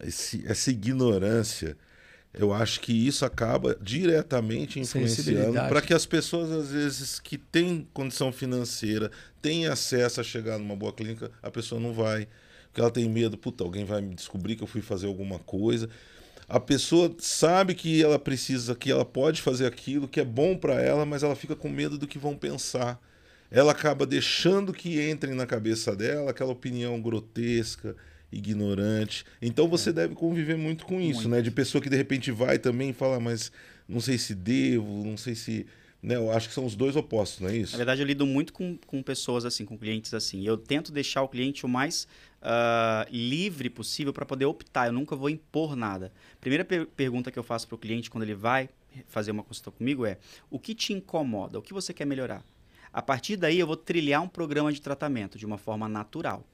esse, 0.00 0.44
essa 0.46 0.70
ignorância, 0.70 1.76
eu 2.34 2.52
acho 2.52 2.80
que 2.80 2.92
isso 2.92 3.24
acaba 3.24 3.76
diretamente 3.80 4.78
influenciando 4.78 5.54
para 5.68 5.80
que 5.80 5.94
as 5.94 6.04
pessoas, 6.04 6.50
às 6.50 6.70
vezes, 6.70 7.18
que 7.18 7.38
têm 7.38 7.88
condição 7.92 8.30
financeira, 8.30 9.10
têm 9.40 9.66
acesso 9.66 10.20
a 10.20 10.24
chegar 10.24 10.58
numa 10.58 10.76
boa 10.76 10.92
clínica, 10.92 11.30
a 11.42 11.50
pessoa 11.50 11.80
não 11.80 11.92
vai. 11.92 12.28
Porque 12.66 12.80
ela 12.80 12.90
tem 12.90 13.08
medo, 13.08 13.38
puta, 13.38 13.64
alguém 13.64 13.84
vai 13.84 14.02
me 14.02 14.14
descobrir 14.14 14.54
que 14.56 14.62
eu 14.62 14.66
fui 14.66 14.82
fazer 14.82 15.06
alguma 15.06 15.38
coisa. 15.38 15.88
A 16.48 16.58
pessoa 16.58 17.14
sabe 17.18 17.74
que 17.74 18.02
ela 18.02 18.18
precisa, 18.18 18.74
que 18.74 18.90
ela 18.90 19.04
pode 19.04 19.42
fazer 19.42 19.66
aquilo, 19.66 20.08
que 20.08 20.18
é 20.18 20.24
bom 20.24 20.56
para 20.56 20.80
ela, 20.80 21.04
mas 21.04 21.22
ela 21.22 21.36
fica 21.36 21.54
com 21.54 21.68
medo 21.68 21.98
do 21.98 22.06
que 22.06 22.18
vão 22.18 22.34
pensar. 22.34 22.98
Ela 23.50 23.72
acaba 23.72 24.06
deixando 24.06 24.72
que 24.72 25.10
entrem 25.10 25.34
na 25.34 25.46
cabeça 25.46 25.94
dela 25.94 26.30
aquela 26.30 26.52
opinião 26.52 27.00
grotesca, 27.00 27.94
ignorante. 28.32 29.24
Então 29.40 29.68
você 29.68 29.92
deve 29.92 30.14
conviver 30.14 30.56
muito 30.56 30.86
com 30.86 31.00
isso, 31.00 31.22
Muito. 31.22 31.28
né? 31.30 31.42
De 31.42 31.50
pessoa 31.50 31.82
que 31.82 31.90
de 31.90 31.96
repente 31.96 32.30
vai 32.30 32.58
também 32.58 32.90
e 32.90 32.94
fala, 32.94 33.18
mas 33.18 33.50
não 33.88 34.00
sei 34.00 34.18
se 34.18 34.34
devo, 34.34 35.04
não 35.04 35.16
sei 35.16 35.34
se. 35.34 35.66
Né? 36.02 36.14
Eu 36.14 36.30
acho 36.30 36.48
que 36.48 36.54
são 36.54 36.64
os 36.64 36.76
dois 36.76 36.94
opostos, 36.94 37.40
não 37.40 37.48
é 37.48 37.56
isso? 37.56 37.72
Na 37.72 37.78
verdade, 37.78 38.00
eu 38.00 38.06
lido 38.06 38.24
muito 38.24 38.52
com, 38.52 38.76
com 38.86 39.02
pessoas 39.02 39.44
assim, 39.44 39.64
com 39.64 39.76
clientes 39.76 40.14
assim. 40.14 40.46
Eu 40.46 40.56
tento 40.56 40.92
deixar 40.92 41.22
o 41.22 41.28
cliente 41.28 41.66
o 41.66 41.68
mais 41.68 42.06
ah, 42.40 43.06
livre 43.10 43.68
possível 43.68 44.12
para 44.12 44.24
poder 44.24 44.44
optar. 44.46 44.86
Eu 44.86 44.92
nunca 44.92 45.16
vou 45.16 45.28
impor 45.28 45.74
nada. 45.74 46.12
Primeira 46.40 46.64
per- 46.64 46.86
pergunta 46.86 47.30
que 47.32 47.38
eu 47.38 47.42
faço 47.42 47.66
para 47.66 47.74
o 47.74 47.78
cliente 47.78 48.10
quando 48.10 48.22
ele 48.22 48.34
vai 48.34 48.68
fazer 49.06 49.32
uma 49.32 49.42
consulta 49.42 49.70
comigo 49.72 50.06
é: 50.06 50.18
o 50.48 50.58
que 50.58 50.74
te 50.74 50.92
incomoda? 50.92 51.58
O 51.58 51.62
que 51.62 51.74
você 51.74 51.92
quer 51.92 52.04
melhorar? 52.06 52.44
A 52.92 53.02
partir 53.02 53.36
daí, 53.36 53.58
eu 53.58 53.66
vou 53.66 53.76
trilhar 53.76 54.22
um 54.22 54.28
programa 54.28 54.72
de 54.72 54.80
tratamento 54.80 55.36
de 55.36 55.44
uma 55.44 55.58
forma 55.58 55.88
natural. 55.88 56.44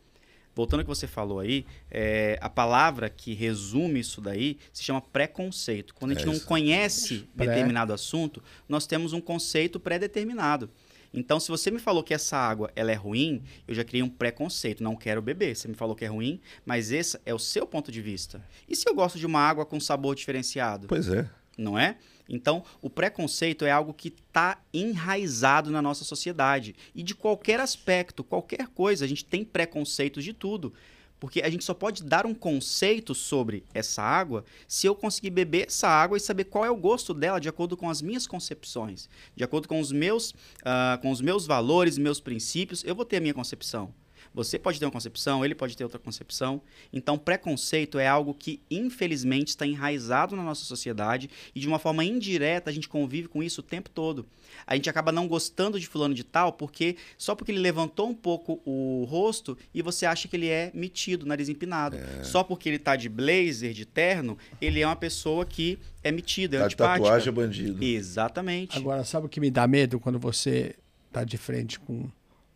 Voltando 0.54 0.80
ao 0.80 0.84
que 0.84 0.88
você 0.88 1.06
falou 1.06 1.40
aí, 1.40 1.66
é, 1.90 2.38
a 2.40 2.48
palavra 2.48 3.10
que 3.10 3.34
resume 3.34 4.00
isso 4.00 4.20
daí 4.20 4.58
se 4.72 4.82
chama 4.84 5.00
preconceito. 5.00 5.94
Quando 5.94 6.12
a 6.12 6.14
gente 6.14 6.28
É 6.28 6.32
não 6.32 6.38
conhece 6.38 7.28
Pré. 7.36 7.46
determinado 7.46 7.92
assunto, 7.92 8.42
nós 8.68 8.86
temos 8.86 9.12
um 9.12 9.20
conceito 9.20 9.80
pré-determinado. 9.80 10.70
Então, 11.16 11.38
se 11.38 11.48
você 11.48 11.70
me 11.70 11.78
falou 11.78 12.02
que 12.02 12.12
essa 12.12 12.36
água 12.36 12.72
ela 12.74 12.90
é 12.90 12.94
ruim, 12.94 13.42
eu 13.68 13.74
já 13.74 13.84
criei 13.84 14.02
um 14.02 14.08
preconceito, 14.08 14.82
não 14.82 14.96
quero 14.96 15.22
beber. 15.22 15.54
Você 15.54 15.68
me 15.68 15.74
falou 15.74 15.94
que 15.94 16.04
é 16.04 16.08
ruim, 16.08 16.40
mas 16.66 16.90
esse 16.90 17.18
é 17.24 17.32
o 17.32 17.38
seu 17.38 17.66
ponto 17.66 17.92
de 17.92 18.02
vista. 18.02 18.44
E 18.68 18.74
se 18.74 18.88
eu 18.88 18.94
gosto 18.94 19.16
de 19.18 19.24
uma 19.26 19.38
água 19.38 19.64
com 19.64 19.78
sabor 19.78 20.16
diferenciado? 20.16 20.88
Pois 20.88 21.08
é. 21.08 21.28
não 21.56 21.78
é? 21.78 21.96
Então, 22.28 22.64
o 22.80 22.88
preconceito 22.88 23.64
é 23.64 23.70
algo 23.70 23.92
que 23.92 24.08
está 24.08 24.58
enraizado 24.72 25.70
na 25.70 25.82
nossa 25.82 26.04
sociedade. 26.04 26.74
E 26.94 27.02
de 27.02 27.14
qualquer 27.14 27.60
aspecto, 27.60 28.24
qualquer 28.24 28.68
coisa, 28.68 29.04
a 29.04 29.08
gente 29.08 29.24
tem 29.24 29.44
preconceitos 29.44 30.24
de 30.24 30.32
tudo. 30.32 30.72
Porque 31.20 31.40
a 31.40 31.48
gente 31.48 31.64
só 31.64 31.72
pode 31.72 32.02
dar 32.02 32.26
um 32.26 32.34
conceito 32.34 33.14
sobre 33.14 33.64
essa 33.72 34.02
água 34.02 34.44
se 34.68 34.86
eu 34.86 34.94
conseguir 34.94 35.30
beber 35.30 35.68
essa 35.68 35.88
água 35.88 36.18
e 36.18 36.20
saber 36.20 36.44
qual 36.44 36.64
é 36.64 36.70
o 36.70 36.76
gosto 36.76 37.14
dela 37.14 37.40
de 37.40 37.48
acordo 37.48 37.76
com 37.76 37.88
as 37.88 38.02
minhas 38.02 38.26
concepções, 38.26 39.08
de 39.34 39.42
acordo 39.42 39.66
com 39.66 39.80
os 39.80 39.90
meus, 39.90 40.30
uh, 40.32 41.00
com 41.00 41.10
os 41.10 41.22
meus 41.22 41.46
valores, 41.46 41.96
meus 41.96 42.20
princípios, 42.20 42.84
eu 42.84 42.94
vou 42.94 43.04
ter 43.04 43.18
a 43.18 43.20
minha 43.20 43.32
concepção. 43.32 43.94
Você 44.34 44.58
pode 44.58 44.80
ter 44.80 44.84
uma 44.84 44.90
concepção, 44.90 45.44
ele 45.44 45.54
pode 45.54 45.76
ter 45.76 45.84
outra 45.84 45.98
concepção. 45.98 46.60
Então, 46.92 47.16
preconceito 47.16 47.98
é 47.98 48.08
algo 48.08 48.34
que, 48.34 48.60
infelizmente, 48.68 49.48
está 49.48 49.64
enraizado 49.64 50.34
na 50.34 50.42
nossa 50.42 50.64
sociedade 50.64 51.30
e, 51.54 51.60
de 51.60 51.68
uma 51.68 51.78
forma 51.78 52.04
indireta, 52.04 52.68
a 52.68 52.72
gente 52.72 52.88
convive 52.88 53.28
com 53.28 53.42
isso 53.42 53.60
o 53.60 53.64
tempo 53.64 53.88
todo. 53.88 54.26
A 54.66 54.74
gente 54.74 54.90
acaba 54.90 55.12
não 55.12 55.28
gostando 55.28 55.78
de 55.78 55.86
fulano 55.86 56.14
de 56.14 56.24
tal 56.24 56.52
porque 56.52 56.96
só 57.16 57.34
porque 57.34 57.52
ele 57.52 57.60
levantou 57.60 58.08
um 58.08 58.14
pouco 58.14 58.60
o 58.64 59.04
rosto 59.04 59.56
e 59.72 59.82
você 59.82 60.04
acha 60.04 60.26
que 60.26 60.36
ele 60.36 60.48
é 60.48 60.70
metido, 60.74 61.26
nariz 61.26 61.48
empinado. 61.48 61.96
É. 61.96 62.24
Só 62.24 62.42
porque 62.42 62.68
ele 62.68 62.76
está 62.76 62.96
de 62.96 63.08
blazer, 63.08 63.72
de 63.72 63.84
terno, 63.84 64.36
ele 64.60 64.80
é 64.80 64.86
uma 64.86 64.96
pessoa 64.96 65.44
que 65.44 65.78
é 66.02 66.10
metida, 66.10 66.56
é 66.56 66.60
tá 66.60 66.66
antipática. 66.66 67.04
tatuagem 67.04 67.28
é 67.28 67.32
bandido. 67.32 67.84
Exatamente. 67.84 68.76
Agora, 68.76 69.04
sabe 69.04 69.26
o 69.26 69.28
que 69.28 69.40
me 69.40 69.50
dá 69.50 69.66
medo 69.66 70.00
quando 70.00 70.18
você 70.18 70.74
está 71.08 71.24
de 71.24 71.38
frente 71.38 71.78
com 71.78 72.08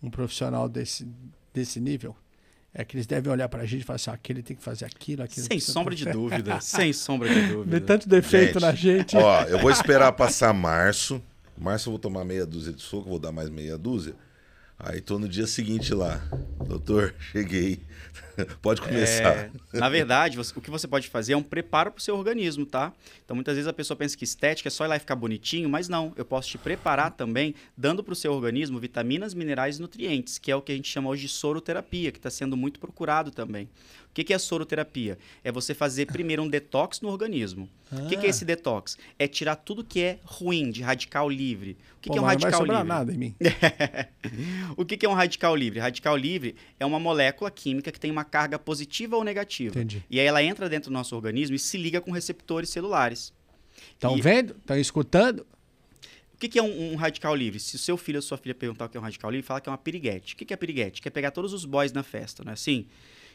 um 0.02 0.10
profissional 0.10 0.68
desse 0.68 1.06
desse 1.58 1.80
nível, 1.80 2.16
é 2.72 2.84
que 2.84 2.96
eles 2.96 3.06
devem 3.06 3.32
olhar 3.32 3.48
para 3.48 3.62
a 3.62 3.66
gente 3.66 3.82
e 3.82 3.84
falar 3.84 3.96
assim: 3.96 4.10
ah, 4.10 4.14
aquele 4.14 4.42
tem 4.42 4.56
que 4.56 4.62
fazer 4.62 4.84
aquilo, 4.84 5.22
aquilo. 5.22 5.46
Sem 5.46 5.60
sombra 5.60 5.94
de 5.94 6.04
dúvida, 6.04 6.60
sem 6.62 6.92
sombra 6.92 7.28
de 7.28 7.40
dúvida. 7.46 7.78
Vê 7.78 7.84
tanto 7.84 8.08
defeito 8.08 8.54
gente, 8.54 8.62
na 8.62 8.74
gente. 8.74 9.16
Ó, 9.16 9.42
eu 9.44 9.58
vou 9.58 9.70
esperar 9.70 10.12
passar 10.12 10.52
março. 10.52 11.20
Março 11.56 11.88
eu 11.88 11.92
vou 11.92 11.98
tomar 11.98 12.24
meia 12.24 12.46
dúzia 12.46 12.72
de 12.72 12.80
soco, 12.80 13.08
vou 13.08 13.18
dar 13.18 13.32
mais 13.32 13.48
meia 13.48 13.76
dúzia. 13.76 14.14
Aí 14.78 15.00
tô 15.00 15.18
no 15.18 15.28
dia 15.28 15.46
seguinte 15.46 15.92
lá. 15.92 16.22
Doutor, 16.66 17.14
cheguei. 17.18 17.80
pode 18.62 18.80
começar. 18.80 19.50
É, 19.72 19.78
na 19.78 19.88
verdade, 19.88 20.36
você, 20.36 20.52
o 20.56 20.60
que 20.60 20.70
você 20.70 20.86
pode 20.86 21.08
fazer 21.08 21.32
é 21.32 21.36
um 21.36 21.42
preparo 21.42 21.90
para 21.90 21.98
o 21.98 22.02
seu 22.02 22.16
organismo, 22.16 22.64
tá? 22.66 22.92
Então, 23.24 23.34
muitas 23.34 23.54
vezes 23.54 23.68
a 23.68 23.72
pessoa 23.72 23.96
pensa 23.96 24.16
que 24.16 24.24
estética 24.24 24.68
é 24.68 24.70
só 24.70 24.84
ir 24.84 24.88
lá 24.88 24.96
e 24.96 25.00
ficar 25.00 25.16
bonitinho, 25.16 25.68
mas 25.68 25.88
não. 25.88 26.12
Eu 26.16 26.24
posso 26.24 26.48
te 26.48 26.58
preparar 26.58 27.12
também, 27.12 27.54
dando 27.76 28.02
para 28.02 28.12
o 28.12 28.16
seu 28.16 28.32
organismo 28.32 28.78
vitaminas, 28.78 29.34
minerais 29.34 29.78
e 29.78 29.80
nutrientes, 29.80 30.38
que 30.38 30.50
é 30.50 30.56
o 30.56 30.62
que 30.62 30.72
a 30.72 30.74
gente 30.74 30.88
chama 30.88 31.08
hoje 31.08 31.22
de 31.22 31.28
soroterapia, 31.28 32.12
que 32.12 32.18
está 32.18 32.30
sendo 32.30 32.56
muito 32.56 32.78
procurado 32.78 33.30
também. 33.30 33.68
O 34.10 34.14
que, 34.14 34.24
que 34.24 34.34
é 34.34 34.38
soroterapia? 34.38 35.18
É 35.44 35.52
você 35.52 35.74
fazer 35.74 36.06
primeiro 36.06 36.42
um 36.42 36.48
detox 36.48 37.00
no 37.00 37.08
organismo. 37.08 37.68
Ah. 37.92 37.96
O 38.02 38.08
que, 38.08 38.16
que, 38.16 38.26
é 38.26 38.30
esse 38.30 38.44
detox? 38.44 38.98
É 39.18 39.28
tirar 39.28 39.56
tudo 39.56 39.84
que 39.84 40.00
é 40.00 40.18
ruim, 40.24 40.70
de 40.70 40.82
radical 40.82 41.28
livre. 41.28 41.76
O 41.98 42.00
que, 42.00 42.08
Pô, 42.08 42.14
que 42.14 42.18
é 42.18 42.22
um 42.22 42.24
radical 42.24 42.60
não 42.60 42.66
vai 42.66 42.76
livre? 42.76 42.88
nada 42.88 43.12
em 43.12 43.16
mim. 43.16 43.34
o 44.76 44.84
que, 44.84 44.96
que 44.96 45.06
é 45.06 45.08
um 45.08 45.14
radical 45.14 45.54
livre? 45.54 45.78
Radical 45.78 46.16
livre 46.16 46.56
é 46.80 46.86
uma 46.86 46.98
molécula 46.98 47.50
química 47.50 47.92
que 47.92 48.00
tem 48.00 48.10
uma 48.10 48.24
carga 48.28 48.58
positiva 48.58 49.16
ou 49.16 49.24
negativa. 49.24 49.74
Entendi. 49.76 50.04
E 50.08 50.20
aí 50.20 50.26
ela 50.26 50.42
entra 50.42 50.68
dentro 50.68 50.90
do 50.90 50.94
nosso 50.94 51.16
organismo 51.16 51.56
e 51.56 51.58
se 51.58 51.76
liga 51.76 52.00
com 52.00 52.12
receptores 52.12 52.70
celulares. 52.70 53.32
Estão 53.92 54.16
e... 54.16 54.20
vendo? 54.20 54.54
Estão 54.56 54.78
escutando? 54.78 55.46
O 56.34 56.38
que, 56.38 56.48
que 56.48 56.58
é 56.58 56.62
um, 56.62 56.92
um, 56.92 56.94
radical 56.94 57.34
livre? 57.34 57.58
Se 57.58 57.74
o 57.74 57.78
seu 57.78 57.96
filho 57.96 58.18
ou 58.18 58.22
sua 58.22 58.38
filha 58.38 58.54
perguntar 58.54 58.84
o 58.84 58.88
que 58.88 58.96
é 58.96 59.00
um 59.00 59.02
radical 59.02 59.28
livre, 59.28 59.44
fala 59.44 59.60
que 59.60 59.68
é 59.68 59.72
uma 59.72 59.78
piriguete. 59.78 60.34
O 60.34 60.36
que, 60.36 60.44
que 60.44 60.54
é 60.54 60.56
piriguete? 60.56 61.02
Quer 61.02 61.10
pegar 61.10 61.32
todos 61.32 61.52
os 61.52 61.64
boys 61.64 61.92
na 61.92 62.04
festa, 62.04 62.44
não 62.44 62.50
é 62.50 62.54
assim? 62.54 62.86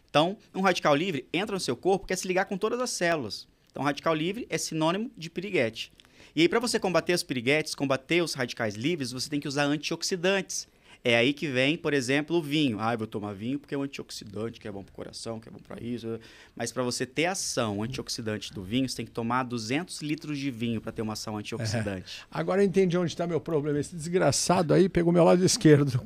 Então, 0.10 0.38
um 0.56 0.62
radical 0.62 0.96
livre 0.96 1.28
entra 1.34 1.54
no 1.54 1.60
seu 1.60 1.76
corpo, 1.76 2.08
quer 2.08 2.16
se 2.16 2.28
ligar 2.28 2.46
com 2.46 2.58
todas 2.58 2.80
as 2.80 2.92
células. 2.92 3.46
Então, 3.70 3.84
radical 3.84 4.14
livre 4.14 4.48
é 4.50 4.58
sinônimo 4.58 5.12
de 5.18 5.30
piriguete. 5.30 5.92
E 6.36 6.42
aí, 6.42 6.48
para 6.48 6.60
você 6.60 6.80
combater 6.80 7.14
os 7.14 7.24
piriguetes, 7.24 7.76
combater 7.76 8.24
os 8.24 8.34
radicais 8.34 8.76
livres, 8.76 9.12
você 9.12 9.30
tem 9.30 9.40
que 9.40 9.48
usar 9.48 9.66
antioxidantes. 9.66 10.68
É 11.06 11.18
aí 11.18 11.34
que 11.34 11.50
vem, 11.50 11.76
por 11.76 11.94
exemplo, 11.94 12.38
o 12.38 12.42
vinho. 12.42 12.78
Ah, 12.80 12.94
eu 12.94 12.98
vou 12.98 13.06
tomar 13.06 13.34
vinho 13.34 13.60
porque 13.60 13.76
é 13.76 13.78
um 13.78 13.84
antioxidante, 13.84 14.58
que 14.58 14.70
é 14.70 14.72
bom 14.72 14.82
para 14.82 14.92
o 14.92 14.96
coração, 14.96 15.38
que 15.38 15.50
é 15.50 15.52
bom 15.52 15.60
para 15.60 15.84
isso. 15.84 16.18
Mas 16.56 16.72
para 16.72 16.82
você 16.82 17.06
ter 17.06 17.26
ação 17.26 17.84
antioxidante 17.84 18.54
do 18.54 18.64
vinho, 18.64 18.88
você 18.88 18.96
tem 18.96 19.06
que 19.06 19.12
tomar 19.12 19.44
200 19.44 20.02
litros 20.02 20.38
de 20.38 20.50
vinho 20.50 20.80
para 20.80 20.94
ter 20.94 21.02
uma 21.02 21.12
ação 21.12 21.38
antioxidante. 21.38 22.22
É. 22.22 22.26
Agora 22.32 22.62
eu 22.62 22.66
entendi 22.66 22.98
onde 22.98 23.12
está 23.12 23.28
meu 23.28 23.42
problema. 23.42 23.80
Esse 23.80 23.94
desgraçado 23.94 24.74
aí 24.74 24.88
pegou 24.88 25.12
meu 25.12 25.26
lado 25.26 25.44
esquerdo 25.44 26.02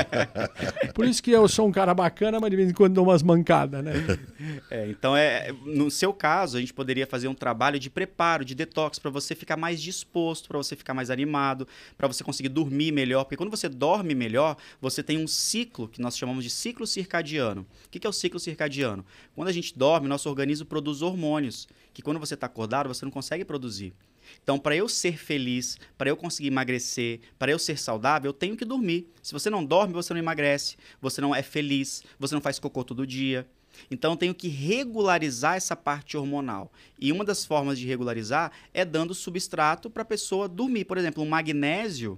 por 0.94 1.04
isso 1.04 1.22
que 1.22 1.30
eu 1.30 1.46
sou 1.46 1.68
um 1.68 1.72
cara 1.72 1.92
bacana, 1.92 2.40
mas 2.40 2.50
de 2.50 2.56
vez 2.56 2.70
em 2.70 2.72
quando 2.72 2.94
dou 2.94 3.04
umas 3.04 3.22
mancadas, 3.22 3.84
né? 3.84 3.92
É, 4.70 4.88
então, 4.88 5.16
é, 5.16 5.52
no 5.66 5.90
seu 5.90 6.12
caso, 6.12 6.56
a 6.56 6.60
gente 6.60 6.72
poderia 6.72 7.06
fazer 7.06 7.28
um 7.28 7.34
trabalho 7.34 7.78
de 7.78 7.90
preparo, 7.90 8.44
de 8.44 8.54
detox, 8.54 8.98
para 8.98 9.10
você 9.10 9.34
ficar 9.34 9.56
mais 9.56 9.82
disposto, 9.82 10.48
para 10.48 10.56
você 10.56 10.74
ficar 10.74 10.94
mais 10.94 11.10
animado, 11.10 11.66
para 11.98 12.06
você 12.06 12.22
conseguir 12.24 12.48
dormir 12.48 12.92
melhor. 12.92 13.24
Porque 13.24 13.36
quando 13.36 13.50
você 13.50 13.68
dorme 13.68 14.14
melhor, 14.14 14.29
melhor, 14.30 14.56
você 14.80 15.02
tem 15.02 15.18
um 15.18 15.26
ciclo 15.26 15.88
que 15.88 16.00
nós 16.00 16.16
chamamos 16.16 16.44
de 16.44 16.50
ciclo 16.50 16.86
circadiano. 16.86 17.66
O 17.86 17.88
que 17.90 18.06
é 18.06 18.10
o 18.10 18.12
ciclo 18.12 18.38
circadiano? 18.38 19.04
Quando 19.34 19.48
a 19.48 19.52
gente 19.52 19.76
dorme, 19.76 20.06
nosso 20.06 20.28
organismo 20.28 20.64
produz 20.64 21.02
hormônios, 21.02 21.66
que 21.92 22.00
quando 22.00 22.20
você 22.20 22.34
está 22.34 22.46
acordado, 22.46 22.88
você 22.88 23.04
não 23.04 23.10
consegue 23.10 23.44
produzir. 23.44 23.92
Então, 24.40 24.56
para 24.56 24.76
eu 24.76 24.88
ser 24.88 25.18
feliz, 25.18 25.76
para 25.98 26.08
eu 26.08 26.16
conseguir 26.16 26.48
emagrecer, 26.48 27.18
para 27.36 27.50
eu 27.50 27.58
ser 27.58 27.76
saudável, 27.76 28.28
eu 28.28 28.32
tenho 28.32 28.56
que 28.56 28.64
dormir. 28.64 29.08
Se 29.20 29.32
você 29.32 29.50
não 29.50 29.64
dorme, 29.64 29.92
você 29.92 30.14
não 30.14 30.20
emagrece, 30.20 30.76
você 31.00 31.20
não 31.20 31.34
é 31.34 31.42
feliz, 31.42 32.04
você 32.16 32.34
não 32.34 32.40
faz 32.40 32.60
cocô 32.60 32.84
todo 32.84 33.04
dia. 33.04 33.48
Então, 33.90 34.12
eu 34.12 34.16
tenho 34.16 34.34
que 34.34 34.46
regularizar 34.46 35.56
essa 35.56 35.74
parte 35.74 36.16
hormonal. 36.16 36.70
E 37.00 37.10
uma 37.10 37.24
das 37.24 37.44
formas 37.44 37.76
de 37.78 37.86
regularizar 37.86 38.52
é 38.72 38.84
dando 38.84 39.14
substrato 39.14 39.90
para 39.90 40.02
a 40.02 40.06
pessoa 40.06 40.48
dormir. 40.48 40.84
Por 40.84 40.96
exemplo, 40.96 41.24
um 41.24 41.28
magnésio 41.28 42.16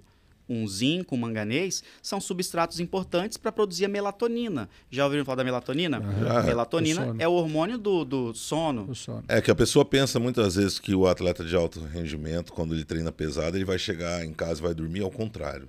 um 0.52 0.68
zinco, 0.68 1.14
um 1.14 1.18
manganês, 1.18 1.82
são 2.02 2.20
substratos 2.20 2.80
importantes 2.80 3.36
para 3.36 3.50
produzir 3.50 3.84
a 3.84 3.88
melatonina. 3.88 4.68
Já 4.90 5.04
ouviram 5.04 5.24
falar 5.24 5.36
da 5.36 5.44
melatonina? 5.44 6.00
Uhum. 6.00 6.44
Melatonina 6.44 7.16
é 7.18 7.26
o 7.26 7.32
hormônio 7.32 7.78
do, 7.78 8.04
do 8.04 8.34
sono. 8.34 8.94
sono. 8.94 9.24
É 9.28 9.40
que 9.40 9.50
a 9.50 9.54
pessoa 9.54 9.84
pensa 9.84 10.18
muitas 10.18 10.56
vezes 10.56 10.78
que 10.78 10.94
o 10.94 11.06
atleta 11.06 11.44
de 11.44 11.54
alto 11.56 11.80
rendimento, 11.80 12.52
quando 12.52 12.74
ele 12.74 12.84
treina 12.84 13.10
pesado, 13.10 13.56
ele 13.56 13.64
vai 13.64 13.78
chegar 13.78 14.24
em 14.24 14.32
casa 14.32 14.60
e 14.60 14.62
vai 14.62 14.74
dormir, 14.74 15.02
ao 15.02 15.10
contrário. 15.10 15.68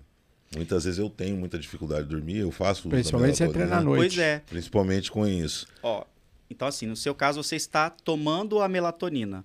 Muitas 0.55 0.83
vezes 0.83 0.99
eu 0.99 1.09
tenho 1.09 1.35
muita 1.35 1.57
dificuldade 1.57 2.03
de 2.03 2.09
dormir, 2.09 2.37
eu 2.37 2.51
faço 2.51 2.87
Principalmente 2.87 3.37
você 3.37 3.47
treina 3.47 3.77
à 3.77 3.81
noite. 3.81 4.15
Pois 4.15 4.17
é. 4.17 4.39
Principalmente 4.47 5.11
com 5.11 5.27
isso. 5.27 5.67
Ó, 5.81 6.03
então 6.49 6.67
assim, 6.67 6.85
no 6.85 6.95
seu 6.95 7.15
caso 7.15 7.41
você 7.41 7.55
está 7.55 7.89
tomando 7.89 8.61
a 8.61 8.67
melatonina 8.67 9.43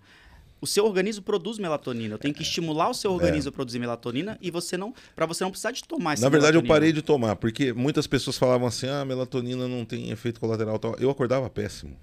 o 0.61 0.67
seu 0.67 0.85
organismo 0.85 1.23
produz 1.23 1.59
melatonina. 1.59 2.15
Eu 2.15 2.19
tenho 2.19 2.35
que 2.35 2.43
estimular 2.43 2.91
o 2.91 2.95
seu 2.95 3.13
organismo 3.13 3.49
é. 3.49 3.51
a 3.51 3.53
produzir 3.53 3.79
melatonina 3.79 4.39
e 4.41 4.51
você 4.51 4.77
não, 4.77 4.95
para 5.15 5.27
você 5.27 5.45
não 5.45 5.51
precisar 5.51 5.73
de 5.73 5.85
tomar 5.85 6.15
essa 6.15 6.23
Na 6.23 6.29
verdade, 6.29 6.53
melatonina. 6.53 6.75
eu 6.75 6.77
parei 6.77 6.93
de 6.93 7.03
tomar 7.03 7.37
porque 7.37 7.73
muitas 7.73 8.07
pessoas 8.07 8.37
falavam 8.37 8.67
assim: 8.67 8.87
"Ah, 8.89 9.05
melatonina 9.05 9.69
não 9.69 9.85
tem 9.85 10.11
efeito 10.11 10.41
colateral". 10.41 10.81
Eu 10.99 11.11
acordava 11.11 11.49
péssimo. 11.49 11.97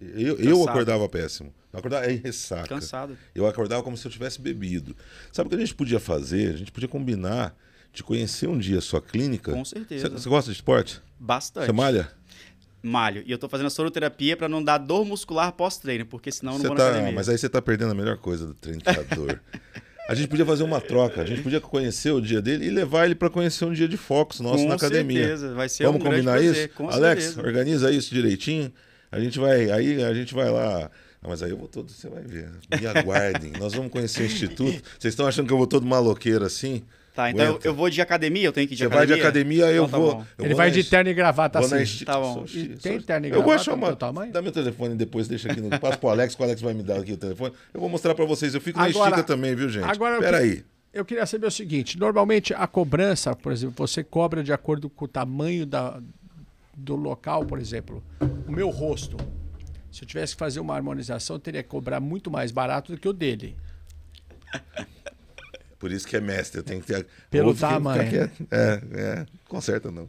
Eu, 0.00 0.36
eu 0.38 0.68
acordava 0.68 1.08
péssimo. 1.08 1.54
Eu 1.72 1.78
acordava 1.78 2.06
é 2.06 2.12
ressaca. 2.12 2.68
Cansado. 2.68 3.16
Eu 3.34 3.46
acordava 3.46 3.82
como 3.82 3.96
se 3.96 4.06
eu 4.06 4.10
tivesse 4.10 4.40
bebido. 4.40 4.96
Sabe 5.30 5.46
o 5.46 5.50
que 5.50 5.56
a 5.56 5.58
gente 5.60 5.74
podia 5.74 6.00
fazer? 6.00 6.54
A 6.54 6.56
gente 6.56 6.72
podia 6.72 6.88
combinar 6.88 7.56
de 7.92 8.02
conhecer 8.02 8.48
um 8.48 8.58
dia 8.58 8.78
a 8.78 8.80
sua 8.80 9.00
clínica. 9.00 9.52
Com 9.52 9.64
certeza. 9.64 10.08
Você, 10.08 10.14
você 10.14 10.28
gosta 10.28 10.50
de 10.50 10.56
esporte? 10.56 11.00
Bastante. 11.18 11.66
Você 11.66 11.72
malha? 11.72 12.10
Malho. 12.82 13.22
E 13.24 13.30
eu 13.30 13.38
tô 13.38 13.48
fazendo 13.48 13.66
a 13.66 13.70
soroterapia 13.70 14.36
para 14.36 14.48
não 14.48 14.62
dar 14.62 14.78
dor 14.78 15.04
muscular 15.04 15.52
pós-treino, 15.52 16.04
porque 16.04 16.32
senão 16.32 16.52
eu 16.52 16.58
não 16.58 16.62
você 16.62 16.68
vou 16.68 16.76
tá, 16.76 16.84
na 16.84 16.90
academia. 16.90 17.14
Mas 17.14 17.28
aí 17.28 17.38
você 17.38 17.48
tá 17.48 17.62
perdendo 17.62 17.92
a 17.92 17.94
melhor 17.94 18.16
coisa 18.16 18.46
do 18.46 18.54
treino 18.54 18.80
de 18.80 19.16
dor. 19.16 19.40
A 20.08 20.14
gente 20.14 20.28
podia 20.28 20.44
fazer 20.44 20.64
uma 20.64 20.80
troca, 20.80 21.22
a 21.22 21.24
gente 21.24 21.42
podia 21.42 21.60
conhecer 21.60 22.10
o 22.10 22.20
dia 22.20 22.42
dele 22.42 22.66
e 22.66 22.70
levar 22.70 23.06
ele 23.06 23.14
para 23.14 23.30
conhecer 23.30 23.64
um 23.64 23.72
dia 23.72 23.86
de 23.86 23.96
focos 23.96 24.40
nosso 24.40 24.64
Com 24.64 24.68
na 24.68 24.74
academia. 24.74 25.20
Certeza. 25.20 25.54
Vai 25.54 25.68
ser 25.68 25.84
Vamos 25.84 26.00
um 26.00 26.04
combinar 26.04 26.42
isso? 26.42 26.68
Com 26.70 26.90
Alex, 26.90 27.24
certeza. 27.24 27.46
organiza 27.46 27.90
isso 27.90 28.12
direitinho. 28.12 28.72
A 29.10 29.20
gente 29.20 29.38
vai, 29.38 29.70
aí 29.70 30.02
a 30.02 30.12
gente 30.12 30.34
vai 30.34 30.50
lá. 30.50 30.90
Ah, 31.22 31.28
mas 31.28 31.40
aí 31.42 31.50
eu 31.50 31.56
vou 31.56 31.68
todo, 31.68 31.90
você 31.90 32.08
vai 32.08 32.22
ver. 32.22 32.50
Me 32.80 32.86
aguardem. 32.86 33.52
Nós 33.58 33.74
vamos 33.74 33.92
conhecer 33.92 34.22
o 34.22 34.26
instituto. 34.26 34.82
Vocês 34.98 35.12
estão 35.12 35.26
achando 35.26 35.46
que 35.46 35.52
eu 35.52 35.58
vou 35.58 35.68
todo 35.68 35.86
maloqueiro 35.86 36.44
assim? 36.44 36.82
Tá, 37.14 37.30
então 37.30 37.44
eu, 37.44 37.60
eu, 37.62 37.74
vou 37.74 37.90
de 37.90 38.00
academia, 38.00 38.44
eu 38.44 38.52
tenho 38.52 38.66
que 38.66 38.72
ir 38.72 38.76
de 38.76 38.84
Você 38.84 38.86
academia? 38.86 39.06
vai 39.06 39.16
de 39.16 39.22
academia, 39.22 39.64
eu 39.70 39.84
então, 39.84 40.00
vou. 40.00 40.14
Tá 40.14 40.26
eu 40.38 40.44
Ele 40.44 40.54
vou 40.54 40.56
vai 40.56 40.70
de 40.70 40.82
terno 40.82 41.10
e 41.10 41.14
gravata 41.14 41.58
assim. 41.58 42.04
Tá 42.06 42.18
bom. 42.18 42.44
E 42.48 42.68
tem 42.68 42.98
terno 43.02 43.26
e 43.26 43.28
eu 43.28 43.42
gravata 43.42 43.56
vou 43.56 43.58
chamar. 43.58 43.96
tamanho? 43.96 44.32
Dá 44.32 44.40
meu 44.40 44.50
telefone 44.50 44.94
depois, 44.94 45.28
deixa 45.28 45.52
aqui 45.52 45.60
no. 45.60 45.68
Passa 45.78 45.98
pro 45.98 46.08
Alex, 46.08 46.34
o 46.38 46.42
Alex 46.42 46.62
vai 46.62 46.72
me 46.72 46.82
dar 46.82 47.00
aqui 47.00 47.12
o 47.12 47.16
telefone. 47.18 47.52
Eu 47.74 47.80
vou 47.80 47.90
mostrar 47.90 48.14
para 48.14 48.24
vocês. 48.24 48.54
Eu 48.54 48.62
fico 48.62 48.80
agora, 48.80 49.10
na 49.10 49.16
estica 49.16 49.22
também, 49.24 49.54
viu, 49.54 49.68
gente? 49.68 49.84
Agora, 49.84 50.18
Pera 50.20 50.38
aí. 50.38 50.64
Eu 50.90 51.04
queria 51.04 51.26
saber 51.26 51.46
o 51.46 51.50
seguinte: 51.50 51.98
normalmente 51.98 52.54
a 52.54 52.66
cobrança, 52.66 53.36
por 53.36 53.52
exemplo, 53.52 53.86
você 53.86 54.02
cobra 54.02 54.42
de 54.42 54.52
acordo 54.52 54.88
com 54.88 55.04
o 55.04 55.08
tamanho 55.08 55.66
da, 55.66 56.00
do 56.74 56.96
local, 56.96 57.44
por 57.44 57.58
exemplo. 57.58 58.02
O 58.48 58.52
meu 58.52 58.70
rosto. 58.70 59.18
Se 59.90 60.04
eu 60.04 60.08
tivesse 60.08 60.34
que 60.34 60.38
fazer 60.38 60.60
uma 60.60 60.74
harmonização, 60.74 61.36
eu 61.36 61.40
teria 61.40 61.62
que 61.62 61.68
cobrar 61.68 62.00
muito 62.00 62.30
mais 62.30 62.50
barato 62.50 62.92
do 62.92 62.98
que 62.98 63.06
o 63.06 63.12
dele. 63.12 63.54
Por 65.82 65.90
isso 65.90 66.06
que 66.06 66.16
é 66.16 66.20
mestre, 66.20 66.60
eu 66.60 66.62
tenho 66.62 66.80
que 66.80 66.86
ter. 66.86 67.04
Pelo 67.28 67.52
tamanho. 67.52 68.30
É, 68.52 68.80
é, 68.92 69.26
conserta 69.48 69.90
não. 69.90 70.08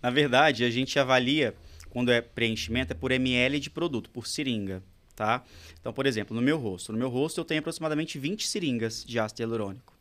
Na 0.00 0.10
verdade, 0.10 0.62
a 0.62 0.70
gente 0.70 0.96
avalia, 0.96 1.56
quando 1.90 2.12
é 2.12 2.20
preenchimento, 2.20 2.92
é 2.92 2.94
por 2.94 3.10
ml 3.10 3.58
de 3.58 3.68
produto, 3.68 4.10
por 4.10 4.28
seringa. 4.28 4.80
Tá? 5.16 5.42
Então, 5.80 5.92
por 5.92 6.06
exemplo, 6.06 6.36
no 6.36 6.40
meu 6.40 6.56
rosto. 6.56 6.92
No 6.92 6.98
meu 6.98 7.08
rosto 7.08 7.40
eu 7.40 7.44
tenho 7.44 7.58
aproximadamente 7.58 8.16
20 8.16 8.46
seringas 8.46 9.04
de 9.04 9.18
ácido 9.18 9.42
hialurônico. 9.42 9.92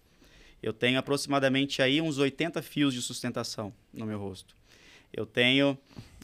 Eu 0.62 0.72
tenho 0.72 1.00
aproximadamente 1.00 1.82
aí 1.82 2.00
uns 2.00 2.20
80 2.20 2.62
fios 2.62 2.94
de 2.94 3.02
sustentação 3.02 3.74
no 3.92 4.06
meu 4.06 4.20
rosto. 4.20 4.54
Eu 5.12 5.26
tenho 5.26 5.76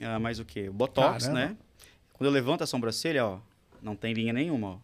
uh, 0.02 0.20
mais 0.20 0.38
o 0.38 0.46
quê? 0.46 0.70
Botox, 0.70 1.26
Caramba. 1.26 1.48
né? 1.48 1.58
Quando 2.14 2.28
eu 2.28 2.32
levanto 2.32 2.64
a 2.64 2.68
sobrancelha, 2.68 3.26
ó, 3.26 3.40
não 3.82 3.96
tem 3.96 4.14
linha 4.14 4.34
nenhuma, 4.34 4.68
ó. 4.68 4.78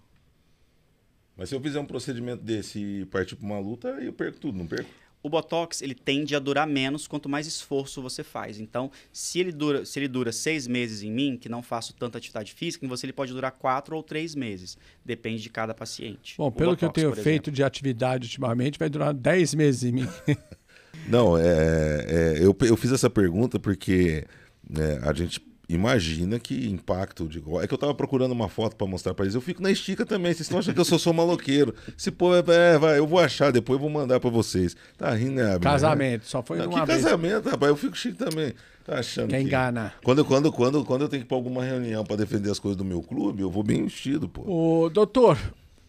Mas 1.39 1.47
se 1.47 1.55
eu 1.55 1.61
fizer 1.61 1.79
um 1.79 1.85
procedimento 1.85 2.43
desse 2.43 2.77
e 2.77 3.05
partir 3.05 3.37
para 3.37 3.45
uma 3.45 3.59
luta, 3.59 3.95
aí 3.95 4.07
eu 4.07 4.13
perco 4.13 4.37
tudo, 4.37 4.57
não 4.57 4.67
perco? 4.67 4.89
O 5.23 5.29
Botox, 5.29 5.81
ele 5.81 5.95
tende 5.95 6.35
a 6.35 6.39
durar 6.39 6.67
menos 6.67 7.07
quanto 7.07 7.29
mais 7.29 7.47
esforço 7.47 8.01
você 8.01 8.25
faz. 8.25 8.59
Então, 8.59 8.91
se 9.11 9.39
ele 9.39 9.53
dura, 9.53 9.85
se 9.85 9.97
ele 9.99 10.09
dura 10.09 10.33
seis 10.33 10.67
meses 10.67 11.01
em 11.01 11.09
mim, 11.09 11.37
que 11.37 11.47
não 11.47 11.63
faço 11.63 11.93
tanta 11.93 12.17
atividade 12.17 12.53
física, 12.53 12.85
em 12.85 12.89
você 12.89 13.05
ele 13.05 13.13
pode 13.13 13.31
durar 13.31 13.53
quatro 13.53 13.95
ou 13.95 14.03
três 14.03 14.35
meses. 14.35 14.77
Depende 15.03 15.41
de 15.41 15.49
cada 15.49 15.73
paciente. 15.73 16.35
Bom, 16.37 16.47
O 16.47 16.51
pelo 16.51 16.75
que 16.75 16.83
eu 16.83 16.89
Botox, 16.89 17.01
tenho 17.01 17.15
feito 17.15 17.45
exemplo. 17.45 17.51
de 17.53 17.63
atividade 17.63 18.25
ultimamente, 18.25 18.77
vai 18.77 18.89
durar 18.89 19.13
10 19.13 19.53
meses 19.55 19.83
em 19.85 19.93
mim. 19.93 20.07
Não, 21.07 21.37
é, 21.37 21.45
é, 21.47 22.37
eu, 22.41 22.55
eu 22.61 22.75
fiz 22.75 22.91
essa 22.91 23.09
pergunta 23.09 23.57
porque 23.57 24.25
né, 24.69 24.99
a 25.03 25.13
gente 25.13 25.39
imagina 25.69 26.39
que 26.39 26.67
impacto 26.67 27.27
de 27.27 27.39
gol. 27.39 27.61
É 27.61 27.67
que 27.67 27.73
eu 27.73 27.77
tava 27.77 27.93
procurando 27.93 28.31
uma 28.31 28.49
foto 28.49 28.75
para 28.75 28.87
mostrar 28.87 29.13
para 29.13 29.25
eles. 29.25 29.35
Eu 29.35 29.41
fico 29.41 29.61
na 29.61 29.69
estica 29.69 30.03
também. 30.05 30.33
Vocês 30.33 30.41
estão 30.41 30.57
achando 30.57 30.73
que 30.73 30.81
eu 30.81 30.99
sou 30.99 31.13
maloqueiro. 31.13 31.75
Se 31.95 32.09
pô, 32.09 32.35
é, 32.35 32.39
é, 32.39 32.77
vai, 32.77 32.97
eu 32.97 33.05
vou 33.05 33.19
achar, 33.19 33.51
depois 33.51 33.75
eu 33.77 33.81
vou 33.81 33.89
mandar 33.89 34.19
para 34.19 34.29
vocês. 34.31 34.75
Tá 34.97 35.13
rindo, 35.13 35.35
né? 35.35 35.59
Casamento, 35.59 36.25
só 36.25 36.41
foi 36.41 36.57
Não, 36.57 36.65
uma 36.65 36.81
que 36.81 36.87
vez. 36.87 37.03
casamento, 37.03 37.47
rapaz? 37.47 37.69
Eu 37.69 37.77
fico 37.77 37.95
chique 37.95 38.17
também. 38.17 38.53
Tá 38.83 38.99
achando 38.99 39.29
Quer 39.29 39.37
que... 39.37 39.43
enganar. 39.43 39.99
Quando, 40.03 40.25
quando, 40.25 40.51
quando, 40.51 40.83
quando 40.83 41.01
eu 41.03 41.09
tenho 41.09 41.21
que 41.21 41.27
ir 41.27 41.29
pra 41.29 41.37
alguma 41.37 41.63
reunião 41.63 42.03
para 42.03 42.15
defender 42.15 42.49
as 42.49 42.57
coisas 42.57 42.75
do 42.75 42.83
meu 42.83 43.03
clube, 43.03 43.43
eu 43.43 43.51
vou 43.51 43.61
bem 43.61 43.83
vestido, 43.83 44.27
pô. 44.27 44.41
O 44.45 44.89
doutor, 44.89 45.37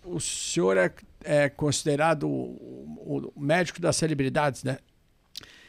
o 0.05 0.21
senhor 0.21 0.77
é, 0.77 0.93
é 1.25 1.49
considerado 1.49 2.29
o, 2.29 3.33
o 3.35 3.41
médico 3.41 3.81
das 3.81 3.97
celebridades, 3.97 4.63
né? 4.63 4.79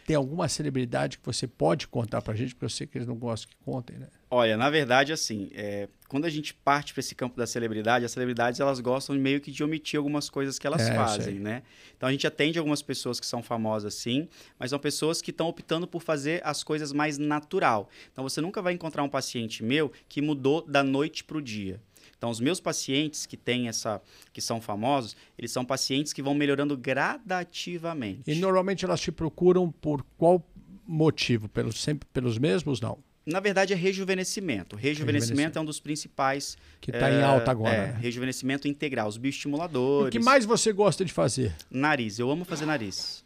Tem 0.06 0.16
alguma 0.16 0.47
celebridade 0.49 1.18
que 1.18 1.26
você 1.26 1.47
pode 1.47 1.88
contar 1.88 2.22
pra 2.22 2.34
gente? 2.36 2.54
Porque 2.54 2.66
eu 2.66 2.70
sei 2.70 2.88
que 2.88 2.97
eles 2.97 3.08
não 3.08 3.16
gostam 3.16 3.49
que 3.49 3.56
contem, 3.64 3.97
né? 3.97 4.08
Olha, 4.30 4.56
na 4.58 4.70
verdade, 4.70 5.12
assim, 5.12 5.49
é, 5.54 5.88
quando 6.08 6.26
a 6.26 6.30
gente 6.30 6.54
parte 6.54 6.93
para 6.93 7.02
esse 7.02 7.14
campo 7.14 7.38
da 7.38 7.45
celebridade, 7.45 8.06
as 8.06 8.12
celebridades 8.12 8.60
elas 8.60 8.80
gostam 8.80 9.16
meio 9.16 9.41
que 9.41 9.52
de 9.52 9.64
omitir 9.64 9.97
algumas 9.97 10.30
coisas 10.30 10.58
que 10.58 10.66
elas 10.66 10.82
É, 10.89 10.95
fazem, 10.95 11.39
né? 11.39 11.64
Então 11.95 12.08
a 12.08 12.12
gente 12.12 12.26
atende 12.26 12.58
algumas 12.58 12.82
pessoas 12.82 13.20
que 13.20 13.26
são 13.26 13.43
famosas, 13.43 13.93
sim, 13.93 14.28
mas 14.58 14.70
são 14.70 14.80
pessoas 14.80 15.22
que 15.22 15.32
estão 15.32 15.47
optando 15.47 15.86
por 15.86 16.02
fazer 16.02 16.41
as 16.43 16.64
coisas 16.64 16.91
mais 16.93 17.18
natural. 17.18 17.89
Então 18.12 18.24
você 18.24 18.41
nunca 18.41 18.62
vai 18.62 18.74
encontrar 18.74 19.04
um 19.04 19.10
paciente 19.10 19.64
meu 19.64 19.91
que 20.08 20.22
mudou 20.22 20.62
da 20.66 20.82
noite 20.84 21.24
para 21.24 21.38
o 21.38 21.41
dia. 21.41 21.80
Então 22.22 22.30
os 22.30 22.39
meus 22.39 22.59
pacientes 22.59 23.26
que 23.26 23.36
têm 23.36 23.67
essa, 23.67 23.99
que 24.32 24.39
são 24.39 24.61
famosos, 24.61 25.15
eles 25.36 25.51
são 25.51 25.65
pacientes 25.65 26.13
que 26.13 26.22
vão 26.22 26.36
melhorando 26.36 26.78
gradativamente. 26.78 28.30
E 28.30 28.36
normalmente 28.36 28.86
elas 28.86 29.01
te 29.01 29.11
procuram 29.11 29.72
por 29.72 30.05
qual 30.19 30.47
motivo? 30.86 31.49
Pelos, 31.49 31.82
sempre 31.82 32.07
pelos 32.13 32.38
mesmos? 32.38 32.80
Não. 32.80 32.99
Na 33.26 33.39
verdade, 33.39 33.74
é 33.74 33.76
rejuvenescimento. 33.76 34.76
Rejuvenescimento 34.76 35.57
é 35.57 35.61
um 35.63 35.65
dos 35.65 35.80
principais. 35.80 36.59
Que 36.80 36.91
está 36.91 37.09
é, 37.09 37.19
em 37.19 37.24
alta 37.24 37.49
agora. 37.49 37.74
é, 37.74 37.88
né? 37.88 37.97
rejuvenescimento 37.99 38.67
integral. 38.67 39.07
Os 39.07 39.15
O 39.15 39.19
bioestimuladores. 39.19 40.11
que 40.11 40.24
mais 40.24 40.45
você 40.45 40.72
gosta 40.72 41.03
de 41.03 41.11
fazer? 41.11 41.55
Nariz. 41.72 42.19
Eu 42.19 42.30
amo 42.30 42.45
fazer 42.45 42.67
nariz. 42.67 43.26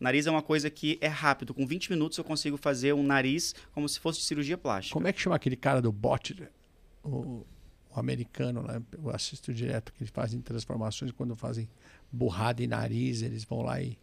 Nariz 0.00 0.26
é 0.26 0.30
uma 0.30 0.42
coisa 0.42 0.70
que 0.70 0.96
é 1.02 1.06
rápido. 1.08 1.52
Com 1.52 1.66
20 1.66 1.90
minutos 1.90 2.16
eu 2.16 2.24
consigo 2.24 2.56
fazer 2.56 2.94
um 2.94 3.02
nariz 3.02 3.54
como 3.72 3.86
se 3.86 4.00
fosse 4.00 4.22
cirurgia 4.22 4.56
plástica. 4.56 4.94
Como 4.94 5.06
é 5.06 5.12
que 5.12 5.20
chama 5.20 5.36
aquele 5.36 5.56
cara 5.56 5.82
do 5.82 5.92
bot? 5.92 6.34
né? 6.40 6.48
O, 7.04 7.44
o 7.94 8.00
americano, 8.00 8.62
né? 8.62 8.82
Eu 8.92 9.10
assisto 9.10 9.52
direto 9.52 9.92
que 9.92 10.02
eles 10.02 10.10
fazem 10.12 10.40
transformações 10.40 11.12
quando 11.12 11.34
fazem 11.36 11.68
burrada 12.10 12.62
em 12.62 12.66
nariz, 12.66 13.22
eles 13.22 13.44
vão 13.44 13.62
lá 13.62 13.80
e, 13.80 13.96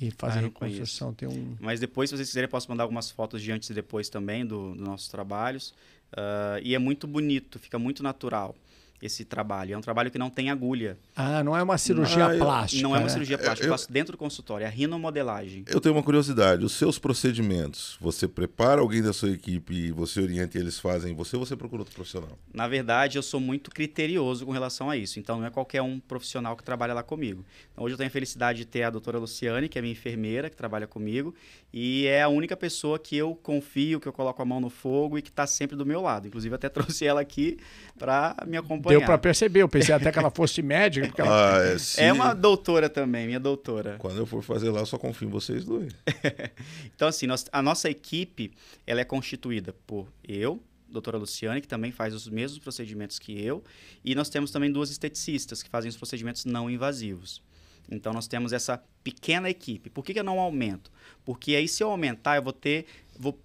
e 0.00 0.10
fazem 0.10 0.40
Ah, 0.40 0.42
reconstrução. 0.44 1.12
Tem 1.14 1.28
um. 1.28 1.56
Mas 1.60 1.80
depois, 1.80 2.10
se 2.10 2.16
vocês 2.16 2.28
quiserem, 2.28 2.46
eu 2.46 2.50
posso 2.50 2.68
mandar 2.70 2.82
algumas 2.84 3.10
fotos 3.10 3.42
de 3.42 3.50
antes 3.52 3.68
e 3.70 3.74
depois 3.74 4.08
também 4.08 4.44
do- 4.46 4.74
dos 4.74 4.80
nossos 4.86 5.08
trabalhos. 5.08 5.74
Ah, 6.16 6.58
e 6.62 6.74
é 6.74 6.78
muito 6.78 7.06
bonito, 7.06 7.58
fica 7.58 7.78
muito 7.78 8.02
natural 8.02 8.54
esse 9.02 9.24
trabalho. 9.24 9.74
É 9.74 9.76
um 9.76 9.80
trabalho 9.82 10.10
que 10.10 10.16
não 10.18 10.30
tem 10.30 10.50
agulha. 10.50 10.98
Ah, 11.14 11.42
não 11.44 11.56
é 11.56 11.62
uma 11.62 11.76
cirurgia 11.76 12.26
Ah, 12.28 12.34
eu- 12.34 12.38
plástica. 12.40 12.82
não 12.82 12.94
é 12.94 12.98
uma 12.98 13.04
né? 13.04 13.10
cirurgia 13.12 13.36
plástica, 13.36 13.66
eu, 13.66 13.68
eu- 13.68 13.74
faço 13.74 13.92
dentro 13.92 14.12
do 14.12 14.18
consultório. 14.18 14.64
É 14.64 14.66
a 14.68 14.70
rinomodelagem. 14.70 15.64
Eu 15.68 15.80
tenho 15.80 15.94
uma 15.94 16.02
curiosidade. 16.02 16.64
Os 16.64 16.72
seus 16.72 16.98
procedimentos, 16.98 17.96
você 18.00 18.26
prepara 18.26 18.80
alguém 18.80 19.02
da 19.02 19.12
sua 19.12 19.30
equipe 19.30 19.74
e 19.74 19.92
você 19.92 20.20
orienta 20.20 20.56
e 20.56 20.60
eles 20.60 20.78
fazem 20.78 21.14
você 21.14 21.36
ou 21.36 21.44
você 21.44 21.54
procura 21.56 21.82
outro 21.82 21.94
profissional? 21.94 22.38
Na 22.52 22.66
verdade, 22.68 23.18
eu 23.18 23.22
sou 23.22 23.40
muito 23.40 23.70
criterioso 23.70 24.46
com 24.46 24.52
relação 24.52 24.88
a 24.88 24.96
isso. 24.96 25.18
Então, 25.18 25.38
não 25.40 25.46
é 25.46 25.50
qualquer 25.50 25.82
um 25.82 25.98
profissional 26.00 26.56
que 26.56 26.62
trabalha 26.64 26.94
lá 26.94 27.02
comigo. 27.02 27.44
Então, 27.72 27.84
hoje 27.84 27.94
eu 27.94 27.98
tenho 27.98 28.08
a 28.08 28.10
felicidade 28.10 28.58
de 28.60 28.64
ter 28.64 28.84
a 28.84 28.90
doutora 28.90 29.18
Luciane, 29.18 29.68
que 29.68 29.78
é 29.78 29.82
minha 29.82 29.92
enfermeira, 29.92 30.48
que 30.48 30.56
trabalha 30.56 30.86
comigo. 30.86 31.34
E 31.72 32.06
é 32.06 32.22
a 32.22 32.28
única 32.28 32.56
pessoa 32.56 32.98
que 32.98 33.16
eu 33.16 33.34
confio, 33.34 33.98
que 34.00 34.06
eu 34.08 34.12
coloco 34.12 34.40
a 34.40 34.44
mão 34.44 34.60
no 34.60 34.70
fogo 34.70 35.18
e 35.18 35.22
que 35.22 35.28
está 35.30 35.46
sempre 35.46 35.76
do 35.76 35.84
meu 35.84 36.00
lado. 36.00 36.26
Inclusive, 36.28 36.54
até 36.54 36.68
trouxe 36.94 37.04
ela 37.04 37.20
aqui 37.20 37.58
para 37.98 38.36
me 38.46 38.56
acompanhar. 38.56 38.83
Deu 38.88 39.02
para 39.02 39.18
perceber, 39.18 39.62
eu 39.62 39.68
pensei 39.68 39.94
até 39.94 40.10
que 40.12 40.18
ela 40.18 40.30
fosse 40.30 40.62
médica. 40.62 41.06
Porque 41.06 41.20
ela... 41.20 41.56
Ah, 41.58 41.64
é, 41.64 41.76
se... 41.78 42.00
É 42.00 42.12
uma 42.12 42.34
doutora 42.34 42.88
também, 42.88 43.26
minha 43.26 43.40
doutora. 43.40 43.96
Quando 43.98 44.18
eu 44.18 44.26
for 44.26 44.42
fazer 44.42 44.70
lá, 44.70 44.80
eu 44.80 44.86
só 44.86 44.98
confio 44.98 45.28
em 45.28 45.30
vocês 45.30 45.64
dois. 45.64 45.92
Então, 46.94 47.08
assim, 47.08 47.26
nós- 47.26 47.46
a 47.52 47.60
nossa 47.62 47.90
equipe 47.90 48.52
ela 48.86 49.00
é 49.00 49.04
constituída 49.04 49.74
por 49.86 50.08
eu, 50.26 50.62
doutora 50.88 51.18
Luciane, 51.18 51.60
que 51.60 51.68
também 51.68 51.90
faz 51.90 52.14
os 52.14 52.28
mesmos 52.28 52.58
procedimentos 52.60 53.18
que 53.18 53.32
eu, 53.44 53.62
e 54.04 54.14
nós 54.14 54.28
temos 54.28 54.50
também 54.50 54.70
duas 54.70 54.90
esteticistas 54.90 55.62
que 55.62 55.68
fazem 55.68 55.88
os 55.88 55.96
procedimentos 55.96 56.44
não 56.44 56.70
invasivos. 56.70 57.42
Então, 57.90 58.12
nós 58.12 58.26
temos 58.26 58.52
essa 58.52 58.82
pequena 59.02 59.50
equipe. 59.50 59.90
Por 59.90 60.04
que, 60.04 60.14
que 60.14 60.20
eu 60.20 60.24
não 60.24 60.40
aumento? 60.40 60.90
Porque 61.24 61.54
aí, 61.54 61.68
se 61.68 61.82
eu 61.82 61.90
aumentar, 61.90 62.36
eu 62.36 62.42
vou 62.42 62.52
ter. 62.52 62.86
Vou 63.18 63.38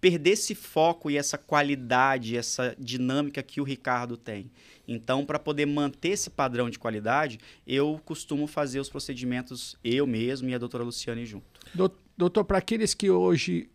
perder 0.00 0.30
esse 0.30 0.54
foco 0.54 1.10
e 1.10 1.16
essa 1.16 1.36
qualidade, 1.36 2.36
essa 2.36 2.74
dinâmica 2.78 3.42
que 3.42 3.60
o 3.60 3.64
Ricardo 3.64 4.16
tem. 4.16 4.50
Então, 4.86 5.26
para 5.26 5.38
poder 5.38 5.66
manter 5.66 6.10
esse 6.10 6.30
padrão 6.30 6.70
de 6.70 6.78
qualidade, 6.78 7.38
eu 7.66 8.00
costumo 8.04 8.46
fazer 8.46 8.80
os 8.80 8.88
procedimentos 8.88 9.76
eu 9.82 10.06
mesmo 10.06 10.48
e 10.48 10.54
a 10.54 10.58
doutora 10.58 10.84
Luciane 10.84 11.26
junto. 11.26 11.60
Dou- 11.74 11.94
Doutor, 12.16 12.44
para 12.44 12.58
aqueles 12.58 12.94
que 12.94 13.08
hoje 13.10 13.70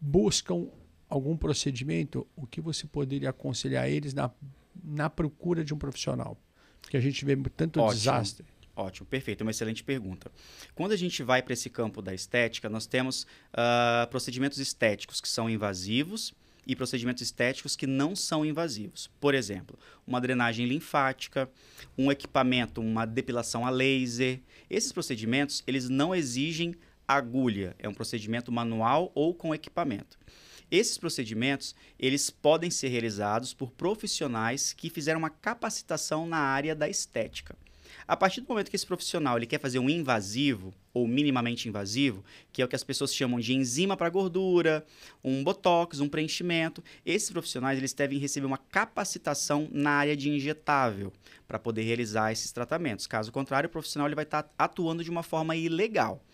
buscam 0.00 0.68
algum 1.08 1.36
procedimento, 1.36 2.26
o 2.36 2.46
que 2.46 2.60
você 2.60 2.86
poderia 2.86 3.30
aconselhar 3.30 3.88
eles 3.88 4.14
na, 4.14 4.30
na 4.84 5.10
procura 5.10 5.64
de 5.64 5.74
um 5.74 5.78
profissional? 5.78 6.38
Porque 6.80 6.96
a 6.96 7.00
gente 7.00 7.24
vê 7.24 7.36
tanto 7.56 7.80
Ótimo. 7.80 7.94
desastre. 7.98 8.46
Ótimo, 8.78 9.08
perfeito, 9.08 9.40
é 9.40 9.44
uma 9.44 9.50
excelente 9.50 9.82
pergunta. 9.82 10.30
Quando 10.72 10.92
a 10.92 10.96
gente 10.96 11.20
vai 11.24 11.42
para 11.42 11.52
esse 11.52 11.68
campo 11.68 12.00
da 12.00 12.14
estética, 12.14 12.68
nós 12.68 12.86
temos 12.86 13.26
ah, 13.52 14.06
procedimentos 14.08 14.58
estéticos 14.58 15.20
que 15.20 15.28
são 15.28 15.50
invasivos 15.50 16.32
e 16.64 16.76
procedimentos 16.76 17.20
estéticos 17.20 17.74
que 17.74 17.88
não 17.88 18.14
são 18.14 18.44
invasivos. 18.44 19.10
Por 19.20 19.34
exemplo, 19.34 19.76
uma 20.06 20.20
drenagem 20.20 20.64
linfática, 20.64 21.50
um 21.98 22.12
equipamento, 22.12 22.80
uma 22.80 23.04
depilação 23.04 23.66
a 23.66 23.70
laser. 23.70 24.40
Esses 24.70 24.92
procedimentos, 24.92 25.60
eles 25.66 25.88
não 25.88 26.14
exigem 26.14 26.76
agulha, 27.06 27.74
é 27.80 27.88
um 27.88 27.94
procedimento 27.94 28.52
manual 28.52 29.10
ou 29.12 29.34
com 29.34 29.52
equipamento. 29.52 30.16
Esses 30.70 30.96
procedimentos, 30.98 31.74
eles 31.98 32.30
podem 32.30 32.70
ser 32.70 32.88
realizados 32.88 33.52
por 33.52 33.72
profissionais 33.72 34.72
que 34.72 34.88
fizeram 34.88 35.18
uma 35.18 35.30
capacitação 35.30 36.28
na 36.28 36.38
área 36.38 36.76
da 36.76 36.88
estética. 36.88 37.56
A 38.08 38.16
partir 38.16 38.40
do 38.40 38.48
momento 38.48 38.70
que 38.70 38.76
esse 38.76 38.86
profissional 38.86 39.36
ele 39.36 39.44
quer 39.44 39.60
fazer 39.60 39.78
um 39.78 39.90
invasivo 39.90 40.72
ou 40.94 41.06
minimamente 41.06 41.68
invasivo, 41.68 42.24
que 42.50 42.62
é 42.62 42.64
o 42.64 42.68
que 42.68 42.74
as 42.74 42.82
pessoas 42.82 43.14
chamam 43.14 43.38
de 43.38 43.52
enzima 43.52 43.98
para 43.98 44.08
gordura, 44.08 44.82
um 45.22 45.44
botox, 45.44 46.00
um 46.00 46.08
preenchimento, 46.08 46.82
esses 47.04 47.30
profissionais 47.30 47.76
eles 47.76 47.92
devem 47.92 48.18
receber 48.18 48.46
uma 48.46 48.56
capacitação 48.56 49.68
na 49.70 49.90
área 49.90 50.16
de 50.16 50.30
injetável 50.30 51.12
para 51.46 51.58
poder 51.58 51.82
realizar 51.82 52.32
esses 52.32 52.50
tratamentos. 52.50 53.06
Caso 53.06 53.30
contrário, 53.30 53.68
o 53.68 53.70
profissional 53.70 54.08
ele 54.08 54.14
vai 54.14 54.24
estar 54.24 54.50
atuando 54.56 55.04
de 55.04 55.10
uma 55.10 55.22
forma 55.22 55.54
ilegal. 55.54 56.24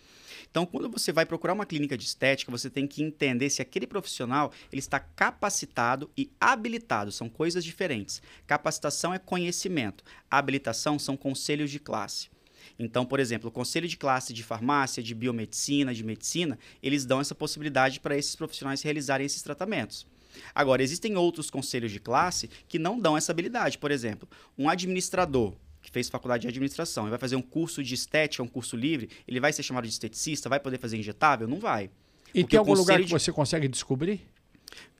Então, 0.49 0.65
quando 0.65 0.89
você 0.89 1.11
vai 1.11 1.25
procurar 1.25 1.53
uma 1.53 1.65
clínica 1.65 1.97
de 1.97 2.05
estética, 2.05 2.51
você 2.51 2.69
tem 2.69 2.87
que 2.87 3.03
entender 3.03 3.49
se 3.49 3.61
aquele 3.61 3.87
profissional 3.87 4.51
ele 4.71 4.79
está 4.79 4.99
capacitado 4.99 6.09
e 6.17 6.31
habilitado. 6.39 7.11
São 7.11 7.29
coisas 7.29 7.63
diferentes. 7.63 8.21
Capacitação 8.47 9.13
é 9.13 9.19
conhecimento. 9.19 10.03
Habilitação 10.29 10.97
são 10.97 11.17
conselhos 11.17 11.71
de 11.71 11.79
classe. 11.79 12.29
Então, 12.77 13.05
por 13.05 13.19
exemplo, 13.19 13.49
o 13.49 13.51
conselho 13.51 13.87
de 13.87 13.97
classe 13.97 14.33
de 14.33 14.43
farmácia, 14.43 15.01
de 15.01 15.15
biomedicina, 15.15 15.93
de 15.93 16.03
medicina, 16.03 16.57
eles 16.81 17.05
dão 17.05 17.21
essa 17.21 17.35
possibilidade 17.35 17.99
para 17.99 18.17
esses 18.17 18.35
profissionais 18.35 18.81
realizarem 18.81 19.25
esses 19.25 19.41
tratamentos. 19.41 20.05
Agora, 20.53 20.83
existem 20.83 21.15
outros 21.15 21.49
conselhos 21.49 21.91
de 21.91 21.99
classe 21.99 22.49
que 22.67 22.77
não 22.77 22.99
dão 22.99 23.15
essa 23.15 23.31
habilidade. 23.31 23.77
Por 23.77 23.91
exemplo, 23.91 24.27
um 24.57 24.69
administrador 24.69 25.53
fez 25.95 26.09
faculdade 26.09 26.41
de 26.41 26.49
administração 26.49 27.07
e 27.07 27.09
vai 27.09 27.17
fazer 27.17 27.37
um 27.37 27.41
curso 27.41 27.81
de 27.81 27.93
estética, 27.95 28.43
um 28.43 28.47
curso 28.47 28.75
livre, 28.75 29.09
ele 29.25 29.39
vai 29.39 29.53
ser 29.53 29.63
chamado 29.63 29.85
de 29.85 29.93
esteticista, 29.93 30.49
vai 30.49 30.59
poder 30.59 30.77
fazer 30.77 30.97
injetável? 30.97 31.47
Não 31.47 31.57
vai. 31.57 31.85
E 32.33 32.41
Porque 32.41 32.47
tem 32.51 32.59
algum 32.59 32.73
lugar 32.73 32.99
que 32.99 33.05
de- 33.05 33.11
você 33.13 33.31
consegue 33.31 33.65
descobrir? 33.69 34.19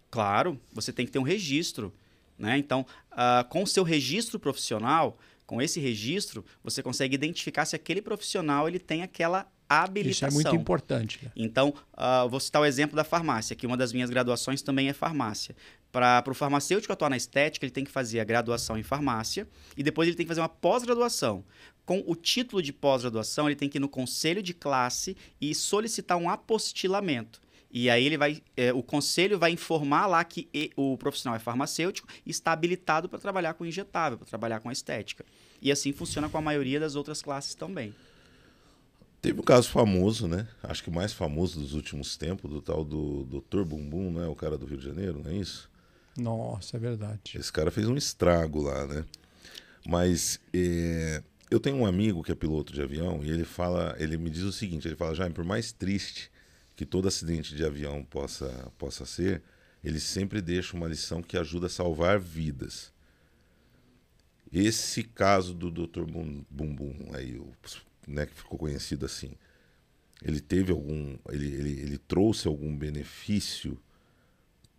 Claro, 0.09 0.57
você 0.71 0.93
tem 0.93 1.05
que 1.05 1.11
ter 1.11 1.19
um 1.19 1.23
registro. 1.23 1.93
Né? 2.39 2.57
Então, 2.57 2.85
ah, 3.11 3.45
com 3.49 3.61
o 3.63 3.67
seu 3.67 3.83
registro 3.83 4.39
profissional, 4.39 5.17
com 5.45 5.61
esse 5.61 5.81
registro, 5.81 6.45
você 6.63 6.81
consegue 6.81 7.13
identificar 7.13 7.65
se 7.65 7.75
aquele 7.75 8.01
profissional 8.01 8.67
ele 8.69 8.79
tem 8.79 9.03
aquela 9.03 9.45
habilitação. 9.67 10.29
Isso 10.29 10.47
é 10.47 10.51
muito 10.51 10.61
importante. 10.61 11.19
né? 11.23 11.31
Então, 11.35 11.73
uh, 11.93 12.29
vou 12.29 12.39
citar 12.39 12.61
o 12.61 12.65
exemplo 12.65 12.95
da 12.95 13.03
farmácia, 13.03 13.55
que 13.55 13.65
uma 13.67 13.75
das 13.75 13.91
minhas 13.91 14.09
graduações 14.09 14.61
também 14.61 14.87
é 14.89 14.93
farmácia. 14.93 15.55
Para 15.95 16.29
o 16.29 16.33
farmacêutico 16.33 16.91
atuar 16.91 17.09
na 17.09 17.15
estética, 17.15 17.65
ele 17.65 17.71
tem 17.71 17.85
que 17.85 17.89
fazer 17.89 18.19
a 18.19 18.25
graduação 18.25 18.77
em 18.77 18.83
farmácia 18.83 19.47
e 19.77 19.81
depois 19.81 20.09
ele 20.09 20.17
tem 20.17 20.25
que 20.25 20.27
fazer 20.27 20.41
uma 20.41 20.49
pós-graduação. 20.49 21.41
Com 21.85 22.03
o 22.05 22.17
título 22.17 22.61
de 22.61 22.73
pós-graduação, 22.73 23.47
ele 23.47 23.55
tem 23.55 23.69
que 23.69 23.77
ir 23.77 23.79
no 23.79 23.87
conselho 23.87 24.43
de 24.43 24.53
classe 24.53 25.15
e 25.39 25.55
solicitar 25.55 26.17
um 26.17 26.29
apostilamento. 26.29 27.39
E 27.71 27.89
aí 27.89 28.05
ele 28.05 28.17
vai, 28.17 28.43
é, 28.57 28.73
o 28.73 28.83
conselho 28.83 29.39
vai 29.39 29.51
informar 29.51 30.05
lá 30.05 30.21
que 30.25 30.49
o 30.75 30.97
profissional 30.97 31.37
é 31.37 31.39
farmacêutico 31.39 32.09
e 32.25 32.29
está 32.29 32.51
habilitado 32.51 33.07
para 33.07 33.17
trabalhar 33.17 33.53
com 33.53 33.65
injetável, 33.65 34.17
para 34.17 34.27
trabalhar 34.27 34.59
com 34.59 34.69
estética. 34.69 35.23
E 35.61 35.71
assim 35.71 35.93
funciona 35.93 36.27
com 36.27 36.37
a 36.37 36.41
maioria 36.41 36.77
das 36.77 36.95
outras 36.95 37.21
classes 37.21 37.55
também. 37.55 37.95
Teve 39.21 39.39
um 39.39 39.43
caso 39.43 39.69
famoso, 39.69 40.27
né? 40.27 40.45
Acho 40.61 40.83
que 40.83 40.89
o 40.89 40.93
mais 40.93 41.13
famoso 41.13 41.57
dos 41.57 41.73
últimos 41.73 42.17
tempos, 42.17 42.51
do 42.51 42.61
tal 42.61 42.83
do 42.83 43.23
Dr. 43.23 43.63
Bumbum, 43.63 44.11
né? 44.11 44.27
O 44.27 44.35
cara 44.35 44.57
do 44.57 44.65
Rio 44.65 44.77
de 44.77 44.83
Janeiro, 44.83 45.21
não 45.23 45.31
é 45.31 45.35
isso? 45.35 45.73
Nossa, 46.17 46.77
é 46.77 46.79
verdade. 46.79 47.37
Esse 47.37 47.51
cara 47.51 47.69
fez 47.71 47.87
um 47.87 47.95
estrago 47.97 48.61
lá, 48.61 48.87
né? 48.87 49.05
Mas 49.85 50.39
é, 50.53 51.21
eu 51.51 51.59
tenho 51.59 51.75
um 51.75 51.85
amigo 51.85 52.23
que 52.23 52.31
é 52.31 52.35
piloto 52.35 52.73
de 52.73 52.81
avião 52.81 53.23
e 53.23 53.29
ele 53.29 53.43
fala, 53.43 53.95
ele 53.99 54.17
me 54.17 54.29
diz 54.29 54.43
o 54.43 54.51
seguinte, 54.51 54.87
ele 54.87 54.95
fala, 54.95 55.13
Jaime, 55.13 55.33
por 55.33 55.43
mais 55.43 55.71
triste 55.71 56.31
que 56.75 56.85
todo 56.85 57.07
acidente 57.07 57.55
de 57.55 57.63
avião 57.63 58.03
possa, 58.03 58.71
possa 58.77 59.05
ser, 59.05 59.43
ele 59.83 59.99
sempre 59.99 60.41
deixa 60.41 60.75
uma 60.75 60.87
lição 60.87 61.21
que 61.21 61.37
ajuda 61.37 61.67
a 61.67 61.69
salvar 61.69 62.19
vidas. 62.19 62.91
Esse 64.51 65.03
caso 65.03 65.53
do 65.53 65.69
Dr. 65.69 66.05
Bum 66.05 66.43
Bum, 66.49 66.75
Bum 66.75 67.11
aí, 67.13 67.39
né, 68.07 68.25
que 68.25 68.33
ficou 68.33 68.57
conhecido 68.57 69.05
assim, 69.05 69.33
ele 70.23 70.39
teve 70.39 70.71
algum, 70.71 71.17
ele, 71.29 71.53
ele, 71.53 71.81
ele 71.81 71.97
trouxe 71.97 72.47
algum 72.47 72.75
benefício 72.75 73.77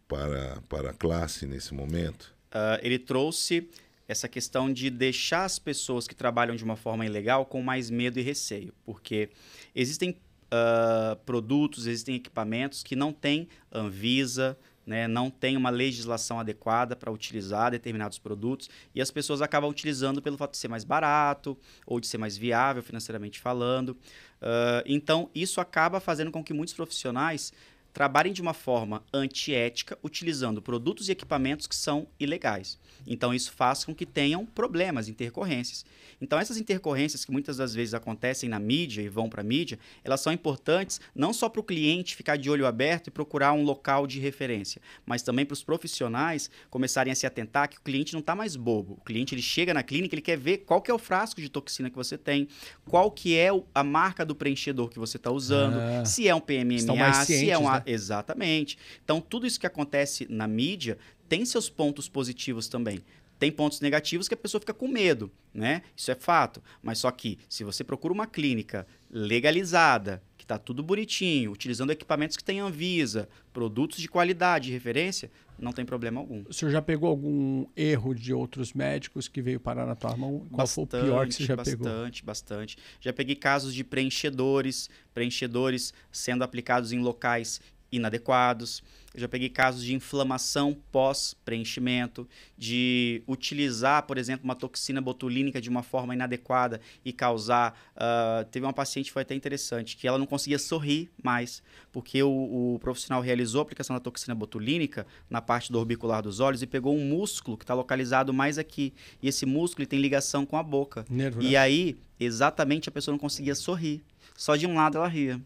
para, 0.08 0.62
para 0.68 0.90
a 0.90 0.94
classe 0.94 1.46
nesse 1.46 1.74
momento? 1.74 2.34
Ah, 2.50 2.78
ele 2.82 2.98
trouxe 2.98 3.68
essa 4.08 4.28
questão 4.28 4.72
de 4.72 4.88
deixar 4.88 5.44
as 5.44 5.58
pessoas 5.58 6.06
que 6.06 6.14
trabalham 6.14 6.54
de 6.54 6.64
uma 6.64 6.76
forma 6.76 7.04
ilegal 7.04 7.44
com 7.44 7.60
mais 7.62 7.90
medo 7.90 8.18
e 8.20 8.22
receio, 8.22 8.72
porque 8.84 9.30
existem 9.74 10.16
ah, 10.50 11.16
produtos, 11.26 11.86
existem 11.86 12.14
equipamentos 12.14 12.82
que 12.82 12.94
não 12.94 13.12
têm 13.12 13.48
Anvisa, 13.72 14.56
né, 14.86 15.08
não 15.08 15.28
tem 15.28 15.56
uma 15.56 15.68
legislação 15.68 16.38
adequada 16.38 16.94
para 16.94 17.10
utilizar 17.10 17.72
determinados 17.72 18.20
produtos 18.20 18.70
e 18.94 19.00
as 19.02 19.10
pessoas 19.10 19.42
acabam 19.42 19.68
utilizando 19.68 20.22
pelo 20.22 20.38
fato 20.38 20.52
de 20.52 20.58
ser 20.58 20.68
mais 20.68 20.84
barato 20.84 21.58
ou 21.84 21.98
de 21.98 22.06
ser 22.06 22.18
mais 22.18 22.36
viável 22.36 22.84
financeiramente 22.84 23.40
falando. 23.40 23.96
Ah, 24.40 24.84
então, 24.86 25.28
isso 25.34 25.60
acaba 25.60 25.98
fazendo 25.98 26.30
com 26.30 26.44
que 26.44 26.54
muitos 26.54 26.74
profissionais 26.74 27.52
trabalhem 27.96 28.30
de 28.30 28.42
uma 28.42 28.52
forma 28.52 29.02
antiética, 29.10 29.96
utilizando 30.04 30.60
produtos 30.60 31.08
e 31.08 31.12
equipamentos 31.12 31.66
que 31.66 31.74
são 31.74 32.06
ilegais. 32.20 32.78
Então, 33.06 33.32
isso 33.32 33.52
faz 33.52 33.84
com 33.86 33.94
que 33.94 34.04
tenham 34.04 34.44
problemas, 34.44 35.08
intercorrências. 35.08 35.82
Então, 36.20 36.38
essas 36.38 36.58
intercorrências 36.58 37.24
que 37.24 37.32
muitas 37.32 37.56
das 37.56 37.74
vezes 37.74 37.94
acontecem 37.94 38.50
na 38.50 38.58
mídia 38.58 39.00
e 39.00 39.08
vão 39.08 39.30
para 39.30 39.40
a 39.40 39.44
mídia, 39.44 39.78
elas 40.04 40.20
são 40.20 40.30
importantes 40.30 41.00
não 41.14 41.32
só 41.32 41.48
para 41.48 41.60
o 41.60 41.64
cliente 41.64 42.16
ficar 42.16 42.36
de 42.36 42.50
olho 42.50 42.66
aberto 42.66 43.06
e 43.06 43.10
procurar 43.10 43.54
um 43.54 43.62
local 43.62 44.06
de 44.06 44.20
referência, 44.20 44.82
mas 45.06 45.22
também 45.22 45.46
para 45.46 45.54
os 45.54 45.62
profissionais 45.62 46.50
começarem 46.68 47.10
a 47.10 47.16
se 47.16 47.26
atentar 47.26 47.66
que 47.68 47.78
o 47.78 47.80
cliente 47.82 48.12
não 48.12 48.20
está 48.20 48.34
mais 48.34 48.56
bobo. 48.56 48.94
O 49.00 49.04
cliente 49.04 49.34
ele 49.34 49.40
chega 49.42 49.72
na 49.72 49.82
clínica, 49.82 50.14
ele 50.14 50.22
quer 50.22 50.36
ver 50.36 50.58
qual 50.58 50.82
que 50.82 50.90
é 50.90 50.94
o 50.94 50.98
frasco 50.98 51.40
de 51.40 51.48
toxina 51.48 51.88
que 51.88 51.96
você 51.96 52.18
tem, 52.18 52.46
qual 52.84 53.10
que 53.10 53.36
é 53.36 53.48
a 53.74 53.82
marca 53.82 54.22
do 54.22 54.34
preenchedor 54.34 54.90
que 54.90 54.98
você 54.98 55.16
está 55.16 55.30
usando, 55.30 55.76
Ah. 55.78 56.04
se 56.04 56.28
é 56.28 56.34
um 56.34 56.40
PMMA, 56.40 56.78
se 57.24 57.50
é 57.50 57.58
um... 57.58 57.70
né? 57.85 57.85
Exatamente. 57.86 58.78
Então, 59.04 59.20
tudo 59.20 59.46
isso 59.46 59.60
que 59.60 59.66
acontece 59.66 60.26
na 60.28 60.46
mídia 60.46 60.98
tem 61.28 61.44
seus 61.44 61.70
pontos 61.70 62.08
positivos 62.08 62.68
também. 62.68 63.00
Tem 63.38 63.52
pontos 63.52 63.80
negativos 63.80 64.28
que 64.28 64.34
a 64.34 64.36
pessoa 64.36 64.60
fica 64.60 64.72
com 64.72 64.88
medo, 64.88 65.30
né? 65.52 65.82
Isso 65.94 66.10
é 66.10 66.14
fato. 66.14 66.62
Mas 66.82 66.98
só 66.98 67.10
que, 67.10 67.38
se 67.48 67.64
você 67.64 67.84
procura 67.84 68.12
uma 68.14 68.26
clínica 68.26 68.86
legalizada, 69.10 70.22
que 70.38 70.44
está 70.44 70.58
tudo 70.58 70.82
bonitinho, 70.82 71.52
utilizando 71.52 71.90
equipamentos 71.90 72.36
que 72.36 72.42
têm 72.42 72.60
Anvisa, 72.60 73.28
produtos 73.52 73.98
de 73.98 74.08
qualidade 74.08 74.70
e 74.70 74.72
referência, 74.72 75.30
não 75.58 75.72
tem 75.72 75.84
problema 75.84 76.20
algum. 76.20 76.44
O 76.48 76.52
senhor 76.52 76.70
já 76.70 76.80
pegou 76.80 77.10
algum 77.10 77.66
erro 77.76 78.14
de 78.14 78.32
outros 78.32 78.72
médicos 78.72 79.28
que 79.28 79.42
veio 79.42 79.60
parar 79.60 79.84
na 79.84 79.94
tua 79.94 80.16
mão? 80.16 80.46
Qual 80.50 80.66
foi 80.66 80.84
o 80.84 80.86
pior 80.86 81.26
que 81.26 81.34
você 81.34 81.44
já 81.44 81.56
bastante, 81.56 81.76
pegou? 81.76 81.92
Bastante, 81.92 82.24
bastante. 82.24 82.78
Já 83.00 83.12
peguei 83.12 83.36
casos 83.36 83.74
de 83.74 83.84
preenchedores, 83.84 84.88
preenchedores 85.12 85.92
sendo 86.10 86.42
aplicados 86.42 86.92
em 86.92 87.00
locais 87.00 87.60
inadequados. 87.90 88.82
Eu 89.16 89.20
já 89.20 89.28
peguei 89.28 89.48
casos 89.48 89.82
de 89.82 89.94
inflamação 89.94 90.76
pós-preenchimento, 90.92 92.28
de 92.56 93.22
utilizar, 93.26 94.02
por 94.02 94.18
exemplo, 94.18 94.44
uma 94.44 94.54
toxina 94.54 95.00
botulínica 95.00 95.58
de 95.58 95.70
uma 95.70 95.82
forma 95.82 96.12
inadequada 96.12 96.82
e 97.02 97.14
causar. 97.14 97.74
ah, 97.96 98.44
teve 98.50 98.66
uma 98.66 98.74
paciente 98.74 99.06
que 99.06 99.12
foi 99.12 99.22
até 99.22 99.34
interessante, 99.34 99.96
que 99.96 100.06
ela 100.06 100.18
não 100.18 100.26
conseguia 100.26 100.58
sorrir 100.58 101.10
mais, 101.22 101.62
porque 101.90 102.22
o, 102.22 102.74
o 102.74 102.78
profissional 102.78 103.22
realizou 103.22 103.60
a 103.60 103.62
aplicação 103.62 103.96
da 103.96 104.00
toxina 104.00 104.34
botulínica 104.34 105.06
na 105.30 105.40
parte 105.40 105.72
do 105.72 105.78
orbicular 105.78 106.22
dos 106.22 106.38
olhos 106.38 106.60
e 106.60 106.66
pegou 106.66 106.94
um 106.94 107.08
músculo 107.08 107.56
que 107.56 107.64
está 107.64 107.72
localizado 107.72 108.34
mais 108.34 108.58
aqui. 108.58 108.92
E 109.22 109.28
esse 109.28 109.46
músculo 109.46 109.86
tem 109.86 109.98
ligação 109.98 110.44
com 110.44 110.58
a 110.58 110.62
boca. 110.62 111.06
Nervo, 111.08 111.40
E 111.40 111.56
aí, 111.56 111.96
exatamente, 112.20 112.90
a 112.90 112.92
pessoa 112.92 113.14
não 113.14 113.18
conseguia 113.18 113.54
sorrir. 113.54 114.02
Só 114.36 114.56
de 114.56 114.66
um 114.66 114.74
lado 114.74 114.98
ela 114.98 115.08
ria. 115.08 115.40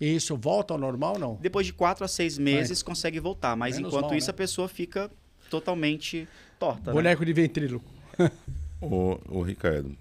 E 0.00 0.14
isso 0.16 0.36
volta 0.36 0.72
ao 0.72 0.78
normal 0.78 1.18
não? 1.18 1.34
Depois 1.40 1.66
de 1.66 1.72
quatro 1.72 2.04
a 2.04 2.08
seis 2.08 2.38
meses 2.38 2.82
consegue 2.82 3.20
voltar, 3.20 3.54
mas 3.54 3.76
Menos 3.76 3.92
enquanto 3.92 4.08
mal, 4.10 4.16
isso 4.16 4.28
né? 4.28 4.30
a 4.30 4.34
pessoa 4.34 4.68
fica 4.68 5.10
totalmente 5.50 6.26
torta. 6.58 6.90
né? 6.90 6.92
Boneco 6.92 7.24
de 7.24 7.32
ventríloco. 7.32 7.84
Ô, 8.80 9.18
ô, 9.28 9.42
Ricardo, 9.42 9.94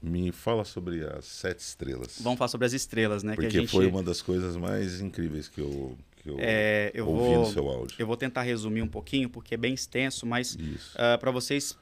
me 0.00 0.30
fala 0.30 0.64
sobre 0.64 1.04
as 1.04 1.24
sete 1.24 1.58
estrelas. 1.58 2.18
Vamos 2.20 2.38
falar 2.38 2.48
sobre 2.48 2.66
as 2.66 2.72
estrelas, 2.72 3.24
né? 3.24 3.32
que 3.32 3.42
Porque 3.42 3.56
a 3.56 3.60
gente, 3.60 3.70
foi 3.70 3.86
uma 3.86 4.02
das 4.02 4.22
coisas 4.22 4.56
mais 4.56 5.00
incríveis 5.00 5.48
que 5.48 5.60
eu, 5.60 5.98
que 6.18 6.30
eu 6.30 6.36
é, 6.38 6.92
eu 6.94 7.08
ouvi 7.08 7.34
vou, 7.34 7.46
no 7.46 7.52
seu 7.52 7.68
áudio. 7.68 7.96
eu 7.98 8.06
vou 8.06 8.16
tentar 8.16 8.42
resumir 8.42 8.82
um 8.82 8.88
pouquinho 8.88 9.28
porque 9.28 9.54
é 9.54 9.56
bem 9.56 9.74
extenso, 9.74 10.24
mas 10.24 10.56
Isso. 10.56 10.96
para 11.18 11.32
vocês 11.32 11.76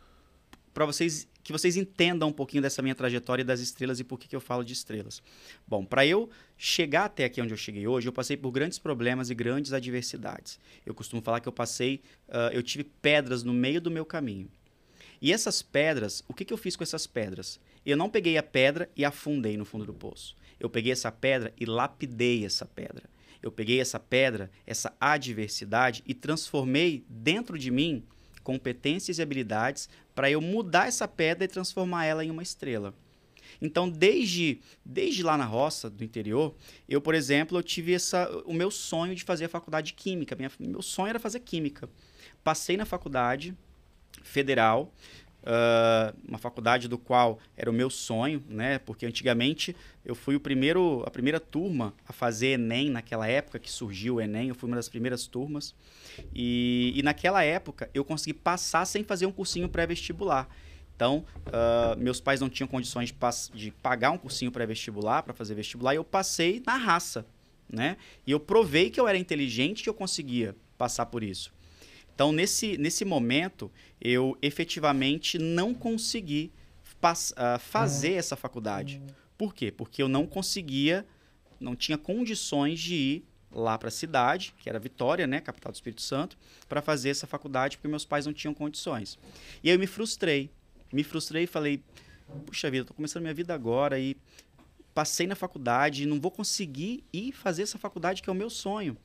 para 0.72 0.86
vocês 0.86 1.28
que 1.42 1.52
vocês 1.52 1.76
entendam 1.76 2.28
um 2.28 2.32
pouquinho 2.32 2.62
dessa 2.62 2.82
minha 2.82 2.94
trajetória 2.94 3.42
e 3.42 3.44
das 3.44 3.60
estrelas 3.60 3.98
e 4.00 4.04
por 4.04 4.18
que, 4.18 4.28
que 4.28 4.36
eu 4.36 4.40
falo 4.40 4.62
de 4.62 4.72
estrelas. 4.72 5.22
Bom, 5.66 5.84
para 5.84 6.06
eu 6.06 6.28
chegar 6.58 7.04
até 7.04 7.24
aqui 7.24 7.40
onde 7.40 7.54
eu 7.54 7.56
cheguei 7.56 7.86
hoje, 7.86 8.08
eu 8.08 8.12
passei 8.12 8.36
por 8.36 8.50
grandes 8.50 8.78
problemas 8.80 9.30
e 9.30 9.34
grandes 9.34 9.72
adversidades. 9.72 10.58
Eu 10.84 10.92
costumo 10.92 11.22
falar 11.22 11.38
que 11.38 11.48
eu 11.48 11.52
passei, 11.52 12.02
ah, 12.28 12.50
eu 12.52 12.62
tive 12.62 12.82
pedras 12.82 13.44
no 13.44 13.54
meio 13.54 13.80
do 13.80 13.90
meu 13.90 14.04
caminho. 14.04 14.50
E 15.22 15.32
essas 15.32 15.62
pedras, 15.62 16.24
o 16.28 16.34
que, 16.34 16.44
que 16.44 16.52
eu 16.52 16.58
fiz 16.58 16.76
com 16.76 16.82
essas 16.82 17.06
pedras? 17.06 17.60
Eu 17.86 17.96
não 17.96 18.10
peguei 18.10 18.36
a 18.36 18.42
pedra 18.42 18.90
e 18.96 19.04
afundei 19.04 19.56
no 19.56 19.64
fundo 19.64 19.86
do 19.86 19.94
poço. 19.94 20.36
Eu 20.58 20.68
peguei 20.68 20.92
essa 20.92 21.10
pedra 21.10 21.52
e 21.56 21.64
lapidei 21.64 22.44
essa 22.44 22.66
pedra. 22.66 23.04
Eu 23.40 23.52
peguei 23.52 23.80
essa 23.80 24.00
pedra, 24.00 24.50
essa 24.66 24.92
adversidade 25.00 26.02
e 26.06 26.12
transformei 26.12 27.04
dentro 27.08 27.56
de 27.56 27.70
mim 27.70 28.04
competências 28.42 29.18
e 29.18 29.22
habilidades 29.22 29.88
para 30.14 30.30
eu 30.30 30.40
mudar 30.40 30.88
essa 30.88 31.06
pedra 31.06 31.44
e 31.44 31.48
transformar 31.48 32.06
ela 32.06 32.24
em 32.24 32.30
uma 32.30 32.42
estrela. 32.42 32.94
Então, 33.60 33.88
desde, 33.88 34.60
desde 34.84 35.22
lá 35.22 35.36
na 35.36 35.44
roça 35.44 35.90
do 35.90 36.04
interior, 36.04 36.54
eu, 36.88 37.00
por 37.00 37.14
exemplo, 37.14 37.58
eu 37.58 37.62
tive 37.62 37.94
essa, 37.94 38.30
o 38.44 38.52
meu 38.52 38.70
sonho 38.70 39.14
de 39.14 39.24
fazer 39.24 39.46
a 39.46 39.48
faculdade 39.48 39.88
de 39.88 39.94
química. 39.94 40.36
Minha, 40.36 40.50
meu 40.60 40.82
sonho 40.82 41.10
era 41.10 41.18
fazer 41.18 41.40
química. 41.40 41.88
Passei 42.44 42.76
na 42.76 42.84
faculdade 42.84 43.54
federal, 44.22 44.92
ah, 45.50 46.12
uma 46.28 46.36
faculdade 46.36 46.88
do 46.88 46.98
qual 46.98 47.38
era 47.56 47.70
o 47.70 47.72
meu 47.72 47.88
sonho, 47.88 48.42
né? 48.48 48.78
Porque 48.78 49.06
antigamente 49.06 49.74
eu 50.04 50.14
fui 50.14 50.36
o 50.36 50.40
primeiro, 50.40 51.02
a 51.06 51.10
primeira 51.10 51.40
turma 51.40 51.94
a 52.06 52.12
fazer 52.12 52.48
Enem 52.48 52.90
naquela 52.90 53.26
época 53.26 53.58
que 53.58 53.70
surgiu 53.70 54.16
o 54.16 54.20
Enem. 54.20 54.48
Eu 54.48 54.54
fui 54.54 54.68
uma 54.68 54.76
das 54.76 54.88
primeiras 54.88 55.26
turmas 55.26 55.74
e, 56.34 56.92
e 56.94 57.02
naquela 57.02 57.42
época 57.42 57.88
eu 57.94 58.04
consegui 58.04 58.34
passar 58.34 58.84
sem 58.84 59.04
fazer 59.04 59.26
um 59.26 59.32
cursinho 59.32 59.68
pré-vestibular. 59.68 60.48
Então, 60.98 61.24
ah, 61.52 61.94
meus 61.96 62.20
pais 62.20 62.40
não 62.40 62.50
tinham 62.50 62.66
condições 62.66 63.12
de, 63.12 63.56
de 63.56 63.70
pagar 63.70 64.10
um 64.10 64.18
cursinho 64.18 64.50
pré-vestibular 64.50 65.22
para 65.22 65.32
fazer 65.32 65.54
vestibular 65.54 65.94
e 65.94 65.96
eu 65.96 66.02
passei 66.02 66.60
na 66.66 66.76
raça, 66.76 67.24
né? 67.70 67.96
E 68.26 68.32
eu 68.32 68.40
provei 68.40 68.90
que 68.90 68.98
eu 68.98 69.06
era 69.06 69.16
inteligente 69.16 69.84
que 69.84 69.88
eu 69.88 69.94
conseguia 69.94 70.56
passar 70.76 71.06
por 71.06 71.22
isso. 71.22 71.54
Então, 72.12 72.32
nesse, 72.32 72.76
nesse 72.78 73.04
momento, 73.04 73.70
eu 74.00 74.36
efetivamente 74.42 75.38
não 75.38 75.72
consegui 75.72 76.50
ah, 77.36 77.60
fazer 77.60 78.14
essa 78.14 78.34
faculdade. 78.34 79.00
Por 79.36 79.54
quê? 79.54 79.70
Porque 79.70 80.02
eu 80.02 80.08
não 80.08 80.26
conseguia, 80.26 81.06
não 81.60 81.76
tinha 81.76 81.96
condições 81.96 82.80
de 82.80 82.94
ir 82.94 83.24
lá 83.52 83.78
para 83.78 83.86
a 83.86 83.92
cidade, 83.92 84.52
que 84.58 84.68
era 84.68 84.80
Vitória, 84.80 85.28
né, 85.28 85.40
capital 85.40 85.70
do 85.70 85.76
Espírito 85.76 86.02
Santo, 86.02 86.36
para 86.68 86.82
fazer 86.82 87.10
essa 87.10 87.24
faculdade, 87.24 87.76
porque 87.76 87.86
meus 87.86 88.04
pais 88.04 88.26
não 88.26 88.32
tinham 88.32 88.52
condições. 88.52 89.16
E 89.62 89.70
eu 89.70 89.78
me 89.78 89.86
frustrei. 89.86 90.50
Me 90.92 91.02
frustrei 91.02 91.44
e 91.44 91.46
falei, 91.46 91.82
puxa 92.46 92.70
vida, 92.70 92.82
estou 92.82 92.94
começando 92.94 93.22
minha 93.22 93.34
vida 93.34 93.54
agora 93.54 93.98
e 93.98 94.16
passei 94.94 95.26
na 95.26 95.34
faculdade 95.34 96.02
e 96.02 96.06
não 96.06 96.20
vou 96.20 96.30
conseguir 96.30 97.04
ir 97.12 97.32
fazer 97.32 97.62
essa 97.62 97.78
faculdade 97.78 98.22
que 98.22 98.28
é 98.28 98.32
o 98.32 98.36
meu 98.36 98.50
sonho. 98.50 98.96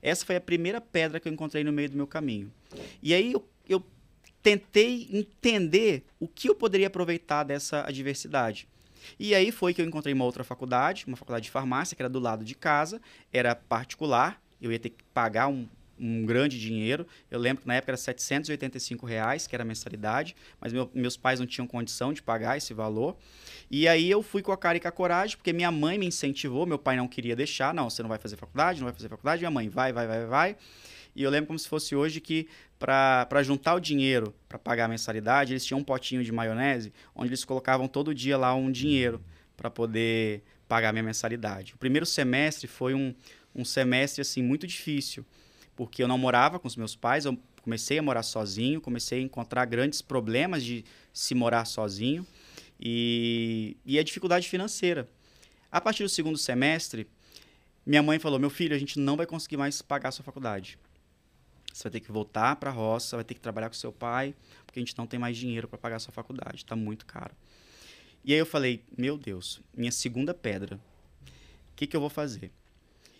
Essa 0.00 0.24
foi 0.24 0.36
a 0.36 0.40
primeira 0.40 0.80
pedra 0.80 1.18
que 1.18 1.26
eu 1.26 1.32
encontrei 1.32 1.64
no 1.64 1.72
meio 1.72 1.90
do 1.90 1.96
meu 1.96 2.06
caminho. 2.06 2.52
E 3.02 3.14
aí 3.14 3.32
eu, 3.32 3.48
eu 3.68 3.82
tentei 4.42 5.08
entender 5.10 6.04
o 6.20 6.28
que 6.28 6.48
eu 6.48 6.54
poderia 6.54 6.88
aproveitar 6.88 7.42
dessa 7.42 7.86
adversidade. 7.86 8.68
E 9.18 9.34
aí 9.34 9.50
foi 9.50 9.72
que 9.74 9.80
eu 9.80 9.86
encontrei 9.86 10.12
uma 10.12 10.24
outra 10.24 10.44
faculdade, 10.44 11.04
uma 11.06 11.16
faculdade 11.16 11.44
de 11.44 11.50
farmácia, 11.50 11.96
que 11.96 12.02
era 12.02 12.08
do 12.08 12.20
lado 12.20 12.44
de 12.44 12.54
casa, 12.54 13.00
era 13.32 13.54
particular, 13.54 14.40
eu 14.60 14.70
ia 14.70 14.78
ter 14.78 14.90
que 14.90 15.02
pagar 15.12 15.48
um, 15.48 15.66
um 15.98 16.24
grande 16.24 16.58
dinheiro. 16.58 17.06
Eu 17.30 17.38
lembro 17.38 17.62
que 17.62 17.68
na 17.68 17.74
época 17.74 17.92
era 17.92 17.96
785 17.96 19.06
reais, 19.06 19.46
que 19.46 19.54
era 19.54 19.62
a 19.62 19.66
mensalidade, 19.66 20.34
mas 20.60 20.72
meu, 20.72 20.90
meus 20.94 21.16
pais 21.16 21.40
não 21.40 21.46
tinham 21.46 21.66
condição 21.66 22.12
de 22.12 22.22
pagar 22.22 22.56
esse 22.56 22.74
valor. 22.74 23.16
E 23.70 23.88
aí 23.88 24.10
eu 24.10 24.22
fui 24.22 24.42
com 24.42 24.52
a 24.52 24.56
cara 24.56 24.76
e 24.76 24.80
com 24.80 24.88
a 24.88 24.92
coragem, 24.92 25.36
porque 25.36 25.52
minha 25.52 25.70
mãe 25.70 25.98
me 25.98 26.06
incentivou, 26.06 26.66
meu 26.66 26.78
pai 26.78 26.96
não 26.96 27.08
queria 27.08 27.34
deixar, 27.34 27.74
não, 27.74 27.88
você 27.88 28.02
não 28.02 28.08
vai 28.08 28.18
fazer 28.18 28.36
faculdade, 28.36 28.80
não 28.80 28.86
vai 28.86 28.94
fazer 28.94 29.08
faculdade, 29.08 29.40
minha 29.40 29.50
mãe 29.50 29.68
vai, 29.68 29.92
vai, 29.92 30.06
vai, 30.06 30.26
vai. 30.26 30.56
E 31.16 31.22
eu 31.22 31.30
lembro 31.30 31.46
como 31.46 31.58
se 31.58 31.68
fosse 31.68 31.94
hoje 31.94 32.20
que 32.20 32.48
para 32.78 33.42
juntar 33.42 33.74
o 33.74 33.80
dinheiro 33.80 34.34
para 34.48 34.58
pagar 34.58 34.86
a 34.86 34.88
mensalidade, 34.88 35.52
eles 35.52 35.64
tinham 35.64 35.78
um 35.78 35.84
potinho 35.84 36.24
de 36.24 36.32
maionese, 36.32 36.92
onde 37.14 37.28
eles 37.30 37.44
colocavam 37.44 37.88
todo 37.88 38.14
dia 38.14 38.36
lá 38.36 38.54
um 38.54 38.70
dinheiro 38.70 39.22
para 39.56 39.70
poder 39.70 40.42
pagar 40.68 40.92
minha 40.92 41.02
mensalidade. 41.02 41.74
O 41.74 41.78
primeiro 41.78 42.04
semestre 42.04 42.66
foi 42.66 42.94
um, 42.94 43.14
um 43.54 43.64
semestre 43.64 44.20
assim 44.20 44.42
muito 44.42 44.66
difícil, 44.66 45.24
porque 45.76 46.02
eu 46.02 46.08
não 46.08 46.18
morava 46.18 46.58
com 46.58 46.68
os 46.68 46.76
meus 46.76 46.94
pais, 46.94 47.24
eu 47.24 47.38
comecei 47.62 47.98
a 47.98 48.02
morar 48.02 48.22
sozinho, 48.22 48.80
comecei 48.80 49.20
a 49.20 49.22
encontrar 49.22 49.64
grandes 49.64 50.02
problemas 50.02 50.62
de 50.62 50.84
se 51.12 51.34
morar 51.34 51.64
sozinho 51.64 52.26
e, 52.78 53.76
e 53.84 53.98
a 53.98 54.02
dificuldade 54.02 54.48
financeira. 54.48 55.08
A 55.70 55.80
partir 55.80 56.02
do 56.02 56.08
segundo 56.08 56.38
semestre, 56.38 57.08
minha 57.84 58.02
mãe 58.02 58.18
falou: 58.18 58.38
Meu 58.38 58.50
filho, 58.50 58.74
a 58.74 58.78
gente 58.78 58.98
não 58.98 59.16
vai 59.16 59.26
conseguir 59.26 59.56
mais 59.56 59.82
pagar 59.82 60.10
a 60.10 60.12
sua 60.12 60.24
faculdade. 60.24 60.78
Você 61.72 61.84
vai 61.84 61.92
ter 61.92 62.00
que 62.00 62.12
voltar 62.12 62.54
para 62.56 62.70
a 62.70 62.72
roça, 62.72 63.16
vai 63.16 63.24
ter 63.24 63.34
que 63.34 63.40
trabalhar 63.40 63.68
com 63.68 63.74
seu 63.74 63.92
pai, 63.92 64.34
porque 64.64 64.78
a 64.78 64.82
gente 64.82 64.96
não 64.96 65.06
tem 65.06 65.18
mais 65.18 65.36
dinheiro 65.36 65.66
para 65.66 65.76
pagar 65.76 65.96
a 65.96 65.98
sua 65.98 66.12
faculdade, 66.12 66.58
está 66.58 66.76
muito 66.76 67.04
caro. 67.04 67.34
E 68.24 68.32
aí 68.32 68.38
eu 68.38 68.46
falei: 68.46 68.84
Meu 68.96 69.18
Deus, 69.18 69.60
minha 69.76 69.90
segunda 69.90 70.32
pedra, 70.32 70.76
o 70.76 71.76
que, 71.76 71.86
que 71.86 71.96
eu 71.96 72.00
vou 72.00 72.10
fazer? 72.10 72.52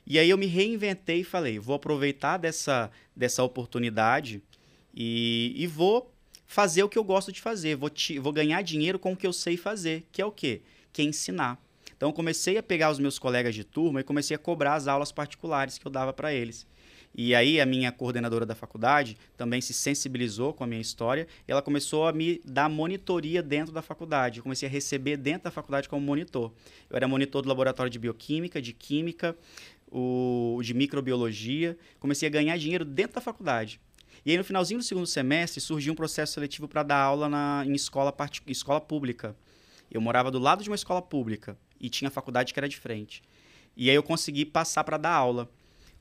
E 0.07 0.19
aí 0.19 0.29
eu 0.29 0.39
me 0.39 0.47
reinventei 0.47 1.21
e 1.21 1.25
falei: 1.25 1.59
Vou 1.59 1.77
aproveitar 1.77 2.37
dessa, 2.37 2.91
dessa 3.15 3.43
oportunidade 3.43 4.43
e, 4.95 5.53
e 5.57 5.67
vou 5.67 6.13
fazer 6.47 6.83
o 6.83 6.89
que 6.89 6.99
eu 6.99 7.05
gosto 7.05 7.33
de 7.33 7.41
fazer. 7.41 7.77
Vou, 7.77 7.91
te, 7.91 8.19
vou 8.19 8.33
ganhar 8.33 8.63
dinheiro 8.63 8.99
com 8.99 9.13
o 9.13 9.17
que 9.17 9.27
eu 9.27 9.33
sei 9.33 9.57
fazer, 9.57 10.07
que 10.13 10.21
é 10.23 10.27
o 10.27 10.31
quê? 10.31 10.63
Que 10.93 11.03
é 11.03 11.05
ensinar. 11.05 11.59
Então 11.97 12.13
comecei 12.13 12.59
a 12.59 12.63
pegar 12.63 12.91
os 12.91 12.99
meus 12.99 13.19
colegas 13.19 13.55
de 13.55 13.65
turma 13.65 14.01
e 14.01 14.05
comecei 14.05 14.35
a 14.35 14.39
cobrar 14.39 14.75
as 14.75 14.87
aulas 14.87 15.11
particulares 15.11 15.79
que 15.79 15.87
eu 15.87 15.91
dava 15.91 16.13
para 16.13 16.33
eles. 16.33 16.67
E 17.17 17.33
aí 17.33 17.61
a 17.61 17.67
minha 17.67 17.93
coordenadora 17.93 18.45
da 18.45 18.57
faculdade 18.57 19.17
também 19.37 19.61
se 19.61 19.73
sensibilizou 19.73 20.53
com 20.53 20.65
a 20.65 20.67
minha 20.67 20.81
história 20.81 21.29
e 21.47 21.53
ela 21.53 21.63
começou 21.63 22.09
a 22.09 22.13
me 22.13 22.41
dar 22.45 22.69
monitoria 22.69 23.41
dentro 23.41 23.73
da 23.73 23.81
faculdade. 23.81 24.39
Eu 24.39 24.43
comecei 24.43 24.69
a 24.69 24.71
receber 24.71 25.17
dentro 25.17 25.45
da 25.45 25.51
faculdade 25.53 25.89
como 25.89 26.05
monitor. 26.05 26.53
Eu 26.91 26.97
era 26.97 27.07
monitor 27.07 27.43
do 27.43 27.49
laboratório 27.49 27.89
de 27.89 28.01
bioquímica, 28.01 28.61
de 28.61 28.73
química, 28.73 29.37
o 29.95 30.61
de 30.61 30.75
microbiologia. 30.75 31.79
Comecei 32.01 32.27
a 32.27 32.31
ganhar 32.31 32.59
dinheiro 32.59 32.85
dentro 32.85 33.15
da 33.15 33.21
faculdade. 33.21 33.81
E 34.27 34.33
aí, 34.33 34.37
no 34.37 34.43
finalzinho 34.43 34.81
do 34.81 34.85
segundo 34.85 35.07
semestre, 35.07 35.61
surgiu 35.61 35.93
um 35.93 35.97
processo 35.97 36.33
seletivo 36.33 36.67
para 36.67 36.83
dar 36.83 36.99
aula 36.99 37.29
na, 37.29 37.63
em 37.65 37.75
escola, 37.75 38.11
part... 38.11 38.43
escola 38.49 38.81
pública. 38.81 39.37
Eu 39.91 40.01
morava 40.01 40.31
do 40.31 40.39
lado 40.41 40.65
de 40.65 40.69
uma 40.69 40.75
escola 40.75 41.01
pública 41.01 41.57
e 41.79 41.89
tinha 41.89 42.11
faculdade 42.11 42.53
que 42.53 42.59
era 42.59 42.69
de 42.69 42.77
frente. 42.77 43.23
E 43.77 43.89
aí 43.89 43.95
eu 43.95 44.03
consegui 44.03 44.45
passar 44.45 44.83
para 44.83 44.97
dar 44.97 45.13
aula. 45.13 45.49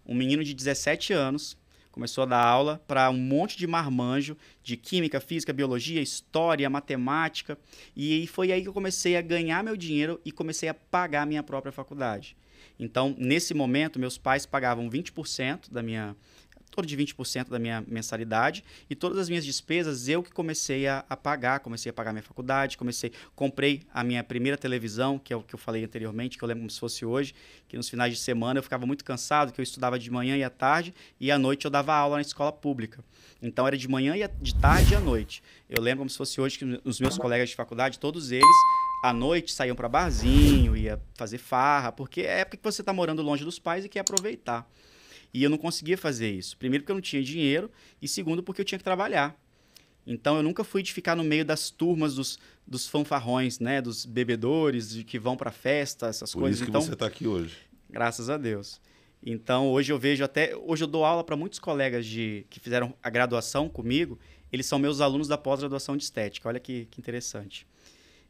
Um 0.06 0.16
menino 0.16 0.44
de 0.44 0.54
17 0.54 1.14
anos 1.14 1.56
começou 1.92 2.24
a 2.24 2.26
dar 2.26 2.44
aula 2.44 2.82
para 2.88 3.08
um 3.12 3.18
monte 3.18 3.56
de 3.56 3.68
marmanjo 3.68 4.36
de 4.64 4.76
química, 4.76 5.20
física, 5.20 5.54
biologia, 5.54 6.02
história, 6.02 6.68
matemática. 6.68 7.58
E 7.96 8.26
foi 8.26 8.52
aí 8.52 8.64
que 8.64 8.68
eu 8.68 8.74
comecei 8.74 9.16
a 9.16 9.22
ganhar 9.22 9.64
meu 9.64 9.78
dinheiro 9.78 10.20
e 10.26 10.32
comecei 10.32 10.68
a 10.68 10.74
pagar 10.74 11.22
a 11.22 11.26
minha 11.26 11.44
própria 11.44 11.72
faculdade. 11.72 12.36
Então, 12.80 13.16
nesse 13.18 13.54
momento, 13.54 14.00
meus 14.00 14.18
pais 14.18 14.46
pagavam 14.46 14.90
20% 14.90 15.72
da 15.72 15.82
minha 15.82 16.16
torno 16.74 16.88
de 16.88 16.98
20% 16.98 17.50
da 17.50 17.60
minha 17.60 17.84
mensalidade 17.88 18.64
e 18.90 18.96
todas 18.96 19.20
as 19.20 19.30
minhas 19.30 19.46
despesas 19.46 20.08
eu 20.08 20.24
que 20.24 20.32
comecei 20.32 20.88
a, 20.88 21.06
a, 21.08 21.16
pagar, 21.16 21.60
comecei 21.60 21.90
a 21.90 21.94
pagar 21.94 22.12
minha 22.12 22.24
faculdade, 22.24 22.78
comecei, 22.78 23.12
comprei 23.36 23.84
a 23.94 24.04
minha 24.04 24.24
primeira 24.24 24.58
televisão, 24.58 25.20
que 25.20 25.32
é 25.32 25.36
o 25.36 25.44
que 25.44 25.54
eu 25.54 25.60
falei 25.60 25.84
anteriormente, 25.84 26.38
que 26.38 26.44
eu 26.44 26.48
lembro 26.48 26.62
como 26.62 26.72
se 26.72 26.80
fosse 26.80 27.06
hoje, 27.06 27.36
que 27.68 27.78
nos 27.78 27.88
finais 27.88 28.12
de 28.12 28.20
semana 28.20 28.58
eu 28.58 28.64
ficava 28.64 28.86
muito 28.86 29.06
cansado, 29.06 29.54
que 29.54 29.62
eu 29.62 29.64
estudava 29.64 30.00
de 30.00 30.10
manhã 30.10 30.36
e 30.36 30.44
à 30.44 30.50
tarde 30.50 30.94
e 31.20 31.32
à 31.32 31.38
noite 31.38 31.66
eu 31.66 31.72
dava 31.72 31.94
aula 31.94 32.16
na 32.16 32.22
escola 32.22 32.52
pública. 32.52 33.04
Então 33.42 33.68
era 33.68 33.78
de 33.78 33.88
manhã 33.88 34.16
e 34.16 34.28
de 34.42 34.56
tarde 34.56 34.94
e 34.94 34.96
à 34.96 35.00
noite. 35.00 35.44
Eu 35.70 35.82
lembro 35.82 36.00
como 36.00 36.10
se 36.10 36.18
fosse 36.18 36.42
hoje 36.42 36.58
que 36.58 36.82
os 36.84 37.00
meus 37.00 37.18
colegas 37.18 37.50
de 37.50 37.56
faculdade, 37.56 38.00
todos 38.00 38.32
eles 38.32 38.48
à 39.04 39.12
noite 39.12 39.52
saíam 39.52 39.76
para 39.76 39.90
barzinho, 39.90 40.78
ia 40.78 40.98
fazer 41.16 41.38
farra, 41.38 41.92
porque 41.92 42.22
é 42.22 42.40
época 42.40 42.56
que 42.56 42.64
você 42.64 42.82
está 42.82 42.94
morando 42.94 43.22
longe 43.22 43.44
dos 43.44 43.60
pais 43.60 43.84
e 43.84 43.90
quer 43.90 44.00
aproveitar. 44.00 44.66
E 45.34 45.44
eu 45.44 45.50
não 45.50 45.58
conseguia 45.58 45.98
fazer 45.98 46.32
isso. 46.32 46.56
Primeiro, 46.56 46.84
porque 46.84 46.94
eu 46.94 46.96
não 46.96 47.02
tinha 47.02 47.22
dinheiro, 47.22 47.70
e 48.02 48.08
segundo, 48.08 48.42
porque 48.42 48.62
eu 48.62 48.66
tinha 48.66 48.78
que 48.78 48.84
trabalhar. 48.84 49.38
Então, 50.08 50.38
eu 50.38 50.44
nunca 50.44 50.64
fui 50.64 50.82
de 50.82 50.94
ficar 50.94 51.18
no 51.18 51.24
meio 51.24 51.44
das 51.44 51.70
turmas 51.70 52.16
dos, 52.16 52.40
dos 52.66 52.88
fanfarrões, 52.88 53.60
né? 53.60 53.82
Dos 53.82 54.06
bebedores, 54.06 54.90
de 54.90 55.04
que 55.04 55.20
vão 55.20 55.36
para 55.36 55.52
festa, 55.52 56.08
essas 56.08 56.32
Por 56.32 56.40
coisas. 56.40 56.60
Por 56.60 56.64
isso 56.64 56.66
que 56.66 56.70
então, 56.70 56.82
você 56.82 56.94
está 56.94 57.06
aqui 57.06 57.28
hoje. 57.28 57.58
Graças 57.90 58.30
a 58.30 58.38
Deus. 58.38 58.80
Então, 59.22 59.70
hoje 59.70 59.92
eu 59.92 60.00
vejo 60.00 60.24
até... 60.24 60.56
Hoje 60.56 60.86
eu 60.86 60.88
dou 60.88 61.04
aula 61.04 61.26
para 61.26 61.36
muitos 61.36 61.60
colegas 61.60 62.06
de, 62.06 62.46
que 62.50 62.60
fizeram 62.60 62.94
a 63.04 63.10
graduação 63.10 63.68
comigo. 63.68 64.18
Eles 64.50 64.66
são 64.66 64.80
meus 64.80 65.02
alunos 65.02 65.28
da 65.28 65.38
pós-graduação 65.38 65.98
de 65.98 66.04
estética. 66.04 66.48
Olha 66.48 66.60
que, 66.60 66.86
que 66.86 67.02
interessante. 67.02 67.68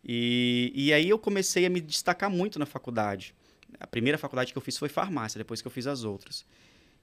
E, 0.04 0.72
e 0.76 0.94
aí 0.94 1.10
eu 1.10 1.18
comecei 1.18 1.66
a 1.66 1.70
me 1.70 1.80
destacar 1.80 2.30
muito 2.30 2.60
na 2.60 2.66
faculdade. 2.66 3.34
A 3.80 3.88
primeira 3.88 4.18
faculdade 4.18 4.52
que 4.52 4.58
eu 4.58 4.62
fiz 4.62 4.78
foi 4.78 4.90
farmácia, 4.90 5.38
depois 5.38 5.62
que 5.62 5.68
eu 5.68 5.72
fiz 5.72 5.88
as 5.88 6.04
outras. 6.04 6.46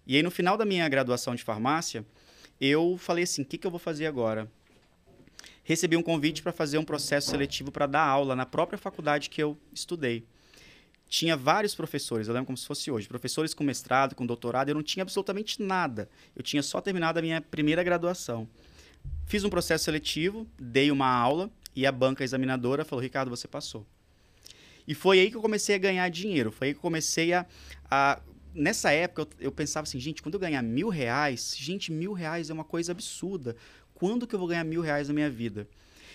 E 0.07 0.17
aí, 0.17 0.23
no 0.23 0.31
final 0.31 0.57
da 0.57 0.65
minha 0.65 0.89
graduação 0.89 1.35
de 1.35 1.43
farmácia, 1.43 2.05
eu 2.61 2.97
falei 2.99 3.25
assim: 3.25 3.43
o 3.43 3.45
que, 3.45 3.59
que 3.59 3.67
eu 3.67 3.71
vou 3.71 3.81
fazer 3.81 4.07
agora? 4.07 4.51
Recebi 5.63 5.97
um 5.97 6.03
convite 6.03 6.43
para 6.43 6.53
fazer 6.53 6.79
um 6.79 6.85
processo 6.85 7.31
seletivo 7.31 7.71
para 7.71 7.87
dar 7.87 8.03
aula 8.03 8.35
na 8.35 8.45
própria 8.45 8.79
faculdade 8.79 9.31
que 9.31 9.43
eu 9.43 9.57
estudei. 9.73 10.25
Tinha 11.09 11.37
vários 11.37 11.75
professores, 11.75 12.29
eu 12.29 12.35
lembro 12.35 12.47
como 12.47 12.57
se 12.57 12.67
fosse 12.67 12.91
hoje, 12.91 13.09
professores 13.09 13.53
com 13.53 13.65
mestrado, 13.65 14.15
com 14.15 14.25
doutorado, 14.25 14.69
eu 14.69 14.75
não 14.75 14.83
tinha 14.83 15.03
absolutamente 15.03 15.61
nada. 15.61 16.09
Eu 16.37 16.43
tinha 16.43 16.63
só 16.63 16.81
terminado 16.81 17.19
a 17.19 17.23
minha 17.23 17.41
primeira 17.41 17.83
graduação. 17.83 18.49
Fiz 19.27 19.45
um 19.45 19.51
processo 19.51 19.85
seletivo, 19.85 20.47
dei 20.59 20.91
uma 20.91 21.09
aula 21.09 21.51
e 21.75 21.87
a 21.87 21.93
banca 21.93 22.25
examinadora 22.25 22.85
falou: 22.85 23.03
Ricardo, 23.03 23.31
você 23.31 23.49
passou. 23.49 23.87
E 24.87 24.95
foi 24.95 25.21
aí 25.21 25.31
que 25.31 25.37
eu 25.37 25.43
comecei 25.43 25.75
a 25.75 25.79
ganhar 25.79 26.09
dinheiro, 26.09 26.51
foi 26.51 26.69
aí 26.69 26.75
que 26.75 26.79
eu 26.79 26.83
comecei 26.83 27.33
a, 27.33 27.47
a 27.91 28.21
nessa 28.55 28.91
época 28.91 29.23
eu, 29.23 29.47
eu, 29.47 29.53
pensava 29.53 29.85
assim, 29.85 30.01
gente, 30.01 30.23
quando 30.23 30.35
eu 30.35 30.41
ganhar 30.41 30.63
mil 30.63 30.89
reais, 30.89 31.55
gente, 31.57 31.93
mil 31.93 32.13
reais 32.13 32.51
é 32.51 32.53
uma 32.53 32.65
coisa 32.65 32.93
absurda. 32.93 33.57
Quando 33.95 34.27
que 34.27 34.35
eu 34.35 34.39
vou 34.39 34.49
ganhar 34.49 34.65
mil 34.65 34.81
reais 34.81 35.09
na 35.09 35.15
minha 35.15 35.31
vida? 35.31 35.69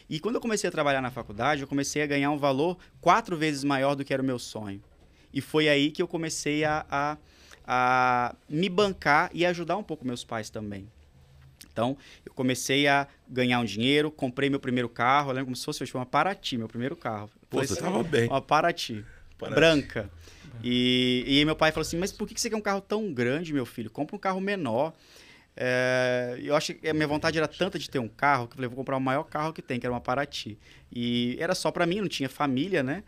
E 0.10 0.20
quando 0.20 0.36
eu 0.36 0.41
comecei 0.41 0.68
a 0.68 0.72
trabalhar 0.72 1.01
na 1.01 1.12
faculdade, 1.12 1.62
eu 1.62 1.68
comecei 1.68 2.01
a 2.01 2.06
ganhar 2.06 2.32
um 2.32 2.38
valor 2.38 2.78
quatro 3.01 3.38
vezes 3.38 3.64
maior 3.64 3.95
do 3.95 4.03
que 4.03 4.14
era 4.14 4.22
o 4.22 4.26
meu 4.26 4.38
sonho. 4.38 4.82
E 5.34 5.41
foi 5.41 5.68
aí 5.68 5.91
que 5.91 6.01
eu 6.01 6.08
comecei 6.08 6.64
a, 6.64 6.86
a, 6.89 7.18
a 7.66 8.36
me 8.47 8.70
bancar 8.70 9.30
e 9.34 9.45
ajudar 9.45 9.78
um 9.78 9.84
pouco 9.84 10.06
meus 10.06 10.24
pais 10.24 10.49
também. 10.49 10.88
Então, 11.76 11.98
eu 12.26 12.34
comecei 12.34 12.88
a 12.88 13.06
ganhar 13.28 13.60
um 13.60 13.66
dinheiro, 13.66 14.10
comprei 14.10 14.50
meu 14.50 14.62
primeiro 14.62 14.88
carro, 14.88 15.32
eu 15.32 15.34
lembro 15.34 15.48
como 15.48 15.58
se 15.58 15.66
fosse 15.66 15.84
uma 15.94 16.06
Paraty, 16.06 16.58
meu 16.58 16.70
primeiro 16.70 16.96
carro. 16.96 17.30
Pô, 17.50 17.58
você 17.58 17.74
estava 17.74 18.02
bem. 18.02 18.30
Uma 18.30 18.42
Paraty, 18.42 19.04
Paraty. 19.38 19.56
branca. 19.56 20.10
E, 20.64 21.26
e 21.28 21.44
meu 21.44 21.54
pai 21.54 21.74
falou 21.74 21.82
assim: 21.82 21.98
Mas 21.98 22.14
por 22.14 22.30
que 22.30 22.40
você 22.40 22.50
quer 22.50 22.56
um 22.56 22.62
carro 22.62 22.80
tão 22.80 23.14
grande, 23.14 23.54
meu 23.54 23.66
filho? 23.66 23.90
Compra 23.90 24.16
um 24.16 24.20
carro 24.20 24.40
menor. 24.40 24.94
É, 25.58 26.40
eu 26.42 26.56
acho 26.56 26.74
que 26.74 26.88
a 26.88 26.94
minha 26.94 27.08
vontade 27.08 27.38
era 27.38 27.48
tanta 27.48 27.78
de 27.78 27.90
ter 27.90 28.00
um 28.00 28.08
carro 28.08 28.48
que 28.48 28.54
eu 28.54 28.56
falei: 28.56 28.70
Vou 28.70 28.78
comprar 28.78 28.96
o 28.96 29.02
maior 29.02 29.24
carro 29.24 29.52
que 29.52 29.62
tem, 29.62 29.78
que 29.78 29.86
era 29.86 29.94
uma 29.94 30.00
Paraty. 30.00 30.58
E 30.90 31.36
era 31.42 31.54
só 31.54 31.72
para 31.72 31.86
mim, 31.86 32.00
não 32.00 32.08
tinha 32.08 32.30
família, 32.30 32.82
né? 32.82 33.04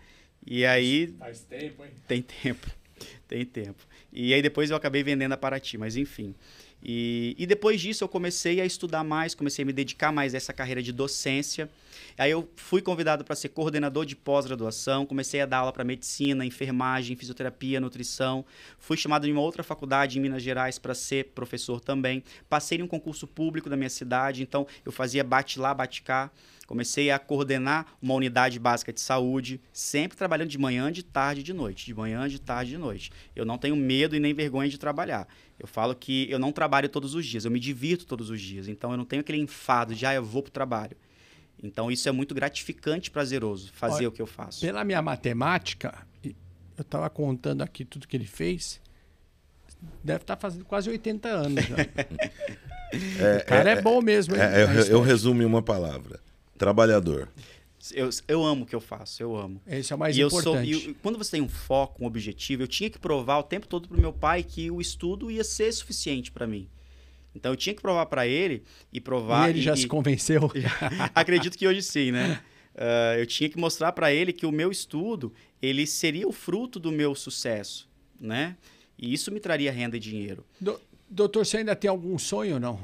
E 0.45 0.65
aí. 0.65 1.15
Faz 1.17 1.39
tempo, 1.43 1.85
hein? 1.85 1.91
Tem 2.05 2.21
tempo. 2.21 2.67
Tem 3.29 3.45
tempo. 3.45 3.85
E 4.11 4.33
aí 4.33 4.41
depois 4.41 4.69
eu 4.69 4.75
acabei 4.75 5.03
vendendo 5.03 5.31
a 5.31 5.37
Paraty, 5.37 5.77
mas 5.77 5.95
enfim. 5.95 6.35
E, 6.89 7.35
e 7.37 7.45
depois 7.45 7.81
disso 7.81 8.05
eu 8.05 8.07
comecei 8.07 8.61
a 8.61 8.65
estudar 8.65 9.03
mais, 9.03 9.35
comecei 9.35 9.63
a 9.63 9.65
me 9.65 9.73
dedicar 9.73 10.09
mais 10.13 10.33
a 10.33 10.37
essa 10.37 10.53
carreira 10.53 10.81
de 10.81 10.93
docência. 10.93 11.69
Aí 12.17 12.31
eu 12.31 12.49
fui 12.55 12.81
convidado 12.81 13.25
para 13.25 13.35
ser 13.35 13.49
coordenador 13.49 14.05
de 14.05 14.15
pós-graduação, 14.15 15.05
comecei 15.05 15.41
a 15.41 15.45
dar 15.45 15.57
aula 15.57 15.73
para 15.73 15.83
medicina, 15.83 16.45
enfermagem, 16.45 17.17
fisioterapia, 17.17 17.81
nutrição. 17.81 18.45
Fui 18.79 18.95
chamado 18.95 19.27
em 19.27 19.33
uma 19.33 19.41
outra 19.41 19.63
faculdade 19.63 20.17
em 20.17 20.21
Minas 20.21 20.41
Gerais 20.41 20.79
para 20.79 20.95
ser 20.95 21.25
professor 21.35 21.81
também. 21.81 22.23
Passei 22.47 22.77
em 22.77 22.83
um 22.83 22.87
concurso 22.87 23.27
público 23.27 23.69
da 23.69 23.75
minha 23.75 23.89
cidade, 23.89 24.41
então 24.41 24.65
eu 24.85 24.91
fazia 24.91 25.25
bate 25.25 25.59
lá, 25.59 25.73
bate 25.73 26.01
cá. 26.01 26.31
Comecei 26.65 27.09
a 27.11 27.17
coordenar 27.17 27.85
uma 28.01 28.13
unidade 28.13 28.59
básica 28.59 28.91
de 28.91 28.99
saúde, 28.99 29.61
sempre 29.71 30.17
trabalhando 30.17 30.49
de 30.49 30.57
manhã, 30.57 30.91
de 30.91 31.01
tarde 31.01 31.39
e 31.39 31.43
de 31.43 31.53
noite. 31.53 31.85
De 31.85 31.93
manhã, 31.93 32.27
de 32.27 32.41
tarde 32.41 32.71
e 32.71 32.75
de 32.75 32.77
noite. 32.77 33.09
Eu 33.33 33.45
não 33.45 33.57
tenho 33.57 33.75
medo 33.75 34.17
e 34.17 34.19
nem 34.19 34.33
vergonha 34.33 34.69
de 34.69 34.77
trabalhar. 34.77 35.27
Eu 35.59 35.67
falo 35.67 35.95
que 35.95 36.29
eu 36.29 36.37
não 36.37 36.51
trabalho 36.51 36.87
todos 36.87 37.15
os 37.15 37.25
dias, 37.25 37.45
eu 37.45 37.51
me 37.51 37.59
divirto 37.59 38.05
todos 38.05 38.29
os 38.29 38.39
dias. 38.39 38.67
Então 38.67 38.91
eu 38.91 38.97
não 38.97 39.05
tenho 39.05 39.21
aquele 39.21 39.39
enfado 39.39 39.95
de, 39.95 40.05
ah, 40.05 40.13
eu 40.13 40.23
vou 40.23 40.43
para 40.43 40.49
o 40.49 40.51
trabalho. 40.51 40.95
Então 41.61 41.91
isso 41.91 42.07
é 42.07 42.11
muito 42.11 42.35
gratificante 42.35 43.09
e 43.09 43.11
prazeroso, 43.11 43.71
fazer 43.73 43.95
Olha, 43.95 44.09
o 44.09 44.11
que 44.11 44.21
eu 44.21 44.27
faço. 44.27 44.61
Pela 44.61 44.83
minha 44.83 45.01
matemática, 45.01 46.05
eu 46.23 46.33
estava 46.81 47.09
contando 47.09 47.63
aqui 47.63 47.83
tudo 47.83 48.07
que 48.07 48.15
ele 48.15 48.27
fez, 48.27 48.79
deve 50.03 50.21
estar 50.21 50.35
tá 50.35 50.39
fazendo 50.39 50.65
quase 50.65 50.89
80 50.89 51.27
anos 51.27 51.65
já. 51.65 51.77
é, 53.19 53.37
o 53.37 53.45
cara 53.45 53.71
é, 53.71 53.73
é, 53.73 53.81
bom 53.81 54.01
mesmo. 54.01 54.35
Hein, 54.35 54.41
é, 54.41 54.63
eu, 54.63 54.85
eu 54.85 55.01
resumo 55.01 55.41
em 55.41 55.45
uma 55.45 55.63
palavra: 55.63 56.19
trabalhador. 56.57 57.29
Eu, 57.93 58.09
eu 58.27 58.43
amo 58.43 58.63
o 58.63 58.65
que 58.65 58.75
eu 58.75 58.81
faço, 58.81 59.21
eu 59.21 59.35
amo. 59.35 59.61
Esse 59.67 59.93
é 59.93 59.95
o 59.95 59.99
mais 59.99 60.17
e 60.17 60.21
importante. 60.21 60.71
Eu 60.71 60.79
sou, 60.79 60.89
e 60.91 60.93
quando 60.95 61.17
você 61.17 61.31
tem 61.31 61.41
um 61.41 61.47
foco, 61.47 62.03
um 62.03 62.07
objetivo, 62.07 62.63
eu 62.63 62.67
tinha 62.67 62.89
que 62.89 62.97
provar 62.97 63.37
o 63.37 63.43
tempo 63.43 63.67
todo 63.67 63.87
pro 63.87 63.99
meu 63.99 64.11
pai 64.11 64.43
que 64.43 64.69
o 64.71 64.81
estudo 64.81 65.29
ia 65.29 65.43
ser 65.43 65.71
suficiente 65.71 66.31
para 66.31 66.47
mim. 66.47 66.67
Então 67.35 67.51
eu 67.51 67.55
tinha 67.55 67.75
que 67.75 67.81
provar 67.81 68.07
para 68.07 68.27
ele 68.27 68.63
e 68.91 68.99
provar. 68.99 69.47
E 69.47 69.51
ele 69.51 69.61
já 69.61 69.73
e, 69.73 69.77
se 69.77 69.87
convenceu? 69.87 70.51
acredito 71.13 71.57
que 71.57 71.67
hoje 71.67 71.83
sim, 71.83 72.11
né? 72.11 72.41
Uh, 72.73 73.19
eu 73.19 73.25
tinha 73.25 73.49
que 73.49 73.57
mostrar 73.57 73.91
para 73.91 74.11
ele 74.11 74.33
que 74.33 74.45
o 74.45 74.51
meu 74.51 74.71
estudo 74.71 75.33
ele 75.61 75.85
seria 75.85 76.27
o 76.27 76.31
fruto 76.31 76.79
do 76.79 76.91
meu 76.91 77.13
sucesso, 77.15 77.87
né? 78.19 78.57
E 78.97 79.13
isso 79.13 79.31
me 79.31 79.39
traria 79.39 79.71
renda 79.71 79.97
e 79.97 79.99
dinheiro. 79.99 80.43
Do, 80.59 80.79
doutor, 81.09 81.45
você 81.45 81.57
ainda 81.57 81.75
tem 81.75 81.89
algum 81.89 82.17
sonho 82.17 82.55
ou 82.55 82.59
não? 82.59 82.79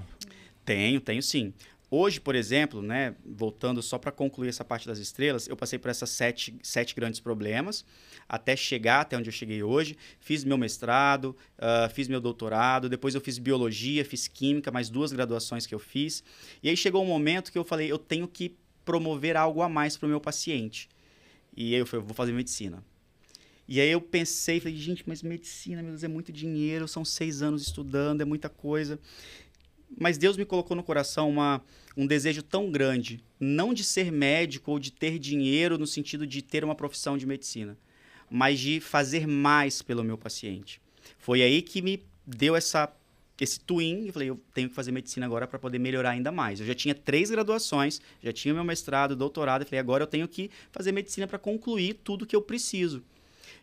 Tenho, 0.63 1.01
tenho 1.01 1.21
sim. 1.21 1.53
Hoje, 1.95 2.19
por 2.19 2.33
exemplo, 2.33 2.81
né, 2.81 3.13
voltando 3.23 3.79
só 3.79 3.99
para 3.99 4.11
concluir 4.11 4.49
essa 4.49 4.65
parte 4.65 4.87
das 4.87 4.97
estrelas, 4.97 5.47
eu 5.47 5.55
passei 5.55 5.77
por 5.77 5.91
essas 5.91 6.09
sete, 6.09 6.57
sete 6.63 6.95
grandes 6.95 7.19
problemas 7.19 7.85
até 8.27 8.55
chegar 8.55 9.01
até 9.01 9.15
onde 9.15 9.29
eu 9.29 9.31
cheguei 9.31 9.61
hoje. 9.61 9.95
Fiz 10.19 10.43
meu 10.43 10.57
mestrado, 10.57 11.37
uh, 11.59 11.87
fiz 11.93 12.07
meu 12.07 12.19
doutorado, 12.19 12.89
depois 12.89 13.13
eu 13.13 13.21
fiz 13.21 13.37
biologia, 13.37 14.03
fiz 14.03 14.27
química, 14.27 14.71
mais 14.71 14.89
duas 14.89 15.13
graduações 15.13 15.67
que 15.67 15.75
eu 15.75 15.77
fiz. 15.77 16.23
E 16.63 16.69
aí 16.69 16.75
chegou 16.75 17.03
um 17.03 17.07
momento 17.07 17.51
que 17.51 17.59
eu 17.59 17.63
falei, 17.63 17.91
eu 17.91 17.99
tenho 17.99 18.27
que 18.27 18.57
promover 18.83 19.37
algo 19.37 19.61
a 19.61 19.69
mais 19.69 19.95
para 19.95 20.07
o 20.07 20.09
meu 20.09 20.19
paciente. 20.19 20.89
E 21.55 21.75
aí 21.75 21.79
eu 21.79 21.85
falei, 21.85 22.01
eu 22.01 22.07
vou 22.07 22.15
fazer 22.15 22.31
medicina. 22.31 22.83
E 23.67 23.79
aí 23.79 23.89
eu 23.89 24.01
pensei, 24.01 24.59
falei, 24.59 24.77
gente, 24.77 25.03
mas 25.07 25.23
medicina, 25.23 25.81
meu 25.81 25.91
Deus, 25.91 26.03
é 26.03 26.07
muito 26.07 26.33
dinheiro, 26.33 26.87
são 26.87 27.05
seis 27.05 27.41
anos 27.41 27.61
estudando, 27.61 28.21
é 28.21 28.25
muita 28.25 28.49
coisa. 28.49 28.99
Mas 29.99 30.17
Deus 30.17 30.37
me 30.37 30.45
colocou 30.45 30.75
no 30.75 30.83
coração 30.83 31.29
uma, 31.29 31.61
um 31.95 32.07
desejo 32.07 32.41
tão 32.41 32.71
grande, 32.71 33.23
não 33.39 33.73
de 33.73 33.83
ser 33.83 34.11
médico 34.11 34.71
ou 34.71 34.79
de 34.79 34.91
ter 34.91 35.19
dinheiro 35.19 35.77
no 35.77 35.87
sentido 35.87 36.25
de 36.25 36.41
ter 36.41 36.63
uma 36.63 36.75
profissão 36.75 37.17
de 37.17 37.25
medicina, 37.25 37.77
mas 38.29 38.59
de 38.59 38.79
fazer 38.79 39.27
mais 39.27 39.81
pelo 39.81 40.03
meu 40.03 40.17
paciente. 40.17 40.81
Foi 41.17 41.41
aí 41.41 41.61
que 41.61 41.81
me 41.81 42.03
deu 42.25 42.55
essa 42.55 42.91
esse 43.39 43.59
twin, 43.59 44.05
eu 44.07 44.13
falei, 44.13 44.29
eu 44.29 44.39
tenho 44.53 44.69
que 44.69 44.75
fazer 44.75 44.91
medicina 44.91 45.25
agora 45.25 45.47
para 45.47 45.59
poder 45.59 45.79
melhorar 45.79 46.11
ainda 46.11 46.31
mais. 46.31 46.59
Eu 46.59 46.65
já 46.65 46.75
tinha 46.75 46.95
três 46.95 47.29
graduações, 47.29 47.99
já 48.21 48.31
tinha 48.31 48.53
meu 48.53 48.63
mestrado, 48.63 49.15
doutorado, 49.15 49.63
eu 49.63 49.65
falei, 49.65 49.79
agora 49.79 50.03
eu 50.03 50.07
tenho 50.07 50.27
que 50.27 50.49
fazer 50.71 50.91
medicina 50.91 51.27
para 51.27 51.39
concluir 51.39 51.95
tudo 52.03 52.25
que 52.25 52.35
eu 52.35 52.41
preciso. 52.41 53.03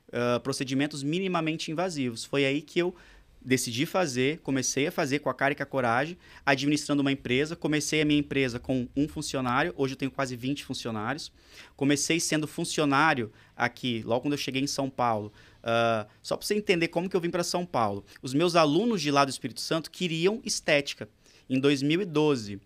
Uh, 0.09 0.41
procedimentos 0.41 1.05
minimamente 1.05 1.71
invasivos. 1.71 2.25
Foi 2.25 2.45
aí 2.45 2.61
que 2.61 2.81
eu 2.81 2.95
decidi 3.43 3.87
fazer, 3.87 4.39
comecei 4.41 4.87
a 4.87 4.93
fazer 4.93 5.21
com 5.21 5.31
a 5.31 5.35
cara 5.35 5.53
e 5.53 5.57
com 5.57 5.63
a 5.63 5.67
coragem, 5.67 6.17
administrando 6.45 7.01
uma 7.01 7.13
empresa. 7.13 7.57
Comecei 7.57 8.03
a 8.03 8.05
minha 8.05 8.21
empresa 8.21 8.59
com 8.59 8.89
um 8.95 9.09
funcionário, 9.09 9.73
hoje 9.77 9.95
eu 9.95 9.99
tenho 9.99 10.11
quase 10.11 10.37
20 10.37 10.65
funcionários. 10.65 11.33
Comecei 11.77 12.21
sendo 12.21 12.47
funcionário 12.47 13.33
aqui, 13.57 14.03
logo 14.05 14.23
quando 14.23 14.35
eu 14.35 14.39
cheguei 14.39 14.63
em 14.63 14.67
São 14.67 14.91
Paulo. 14.91 15.33
Uh, 15.61 16.09
só 16.23 16.37
para 16.37 16.47
você 16.47 16.55
entender 16.55 16.89
como 16.89 17.09
que 17.09 17.17
eu 17.17 17.21
vim 17.21 17.31
para 17.31 17.45
São 17.45 17.65
Paulo. 17.65 18.05
Os 18.23 18.35
meus 18.35 18.57
alunos 18.57 19.01
de 19.01 19.11
lá 19.11 19.25
do 19.25 19.31
Espírito 19.31 19.61
Santo 19.61 19.91
queriam 19.91 20.41
estética 20.45 21.09
em 21.49 21.59
2012. 21.59 22.61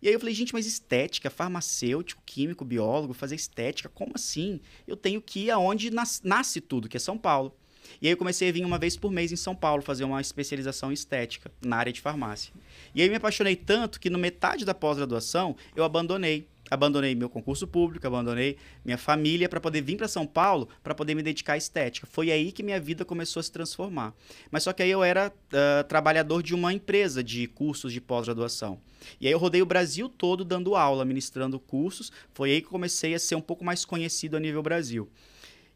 E 0.00 0.08
aí 0.08 0.14
eu 0.14 0.18
falei, 0.18 0.34
gente, 0.34 0.52
mas 0.52 0.66
estética, 0.66 1.30
farmacêutico, 1.30 2.20
químico, 2.26 2.64
biólogo, 2.64 3.12
fazer 3.12 3.36
estética, 3.36 3.88
como 3.88 4.12
assim? 4.16 4.60
Eu 4.84 4.96
tenho 4.96 5.22
que 5.22 5.44
ir 5.44 5.50
aonde 5.52 5.92
nasce 6.24 6.60
tudo, 6.60 6.88
que 6.88 6.96
é 6.96 7.00
São 7.00 7.16
Paulo. 7.16 7.56
E 8.00 8.06
aí 8.06 8.12
eu 8.12 8.16
comecei 8.16 8.48
a 8.48 8.52
vir 8.52 8.64
uma 8.64 8.78
vez 8.78 8.96
por 8.96 9.10
mês 9.10 9.32
em 9.32 9.36
São 9.36 9.54
Paulo 9.54 9.82
fazer 9.82 10.04
uma 10.04 10.20
especialização 10.20 10.90
em 10.90 10.94
estética 10.94 11.50
na 11.64 11.76
área 11.76 11.92
de 11.92 12.00
farmácia. 12.00 12.52
E 12.94 13.02
aí 13.02 13.08
me 13.08 13.16
apaixonei 13.16 13.56
tanto 13.56 14.00
que 14.00 14.10
no 14.10 14.18
metade 14.18 14.64
da 14.64 14.74
pós-graduação 14.74 15.56
eu 15.74 15.84
abandonei. 15.84 16.46
Abandonei 16.70 17.14
meu 17.14 17.28
concurso 17.28 17.66
público, 17.66 18.06
abandonei 18.06 18.56
minha 18.82 18.96
família 18.96 19.46
para 19.46 19.60
poder 19.60 19.82
vir 19.82 19.98
para 19.98 20.08
São 20.08 20.26
Paulo 20.26 20.70
para 20.82 20.94
poder 20.94 21.14
me 21.14 21.22
dedicar 21.22 21.52
à 21.52 21.56
estética. 21.58 22.06
Foi 22.10 22.30
aí 22.30 22.50
que 22.50 22.62
minha 22.62 22.80
vida 22.80 23.04
começou 23.04 23.40
a 23.40 23.42
se 23.42 23.52
transformar. 23.52 24.14
Mas 24.50 24.62
só 24.62 24.72
que 24.72 24.82
aí 24.82 24.90
eu 24.90 25.04
era 25.04 25.28
uh, 25.28 25.84
trabalhador 25.84 26.42
de 26.42 26.54
uma 26.54 26.72
empresa 26.72 27.22
de 27.22 27.46
cursos 27.46 27.92
de 27.92 28.00
pós-graduação. 28.00 28.80
E 29.20 29.26
aí 29.26 29.32
eu 29.32 29.38
rodei 29.38 29.60
o 29.60 29.66
Brasil 29.66 30.08
todo 30.08 30.46
dando 30.46 30.74
aula, 30.74 31.04
ministrando 31.04 31.60
cursos. 31.60 32.10
Foi 32.32 32.52
aí 32.52 32.62
que 32.62 32.68
comecei 32.68 33.14
a 33.14 33.18
ser 33.18 33.34
um 33.34 33.40
pouco 33.42 33.62
mais 33.62 33.84
conhecido 33.84 34.38
a 34.38 34.40
nível 34.40 34.62
Brasil. 34.62 35.10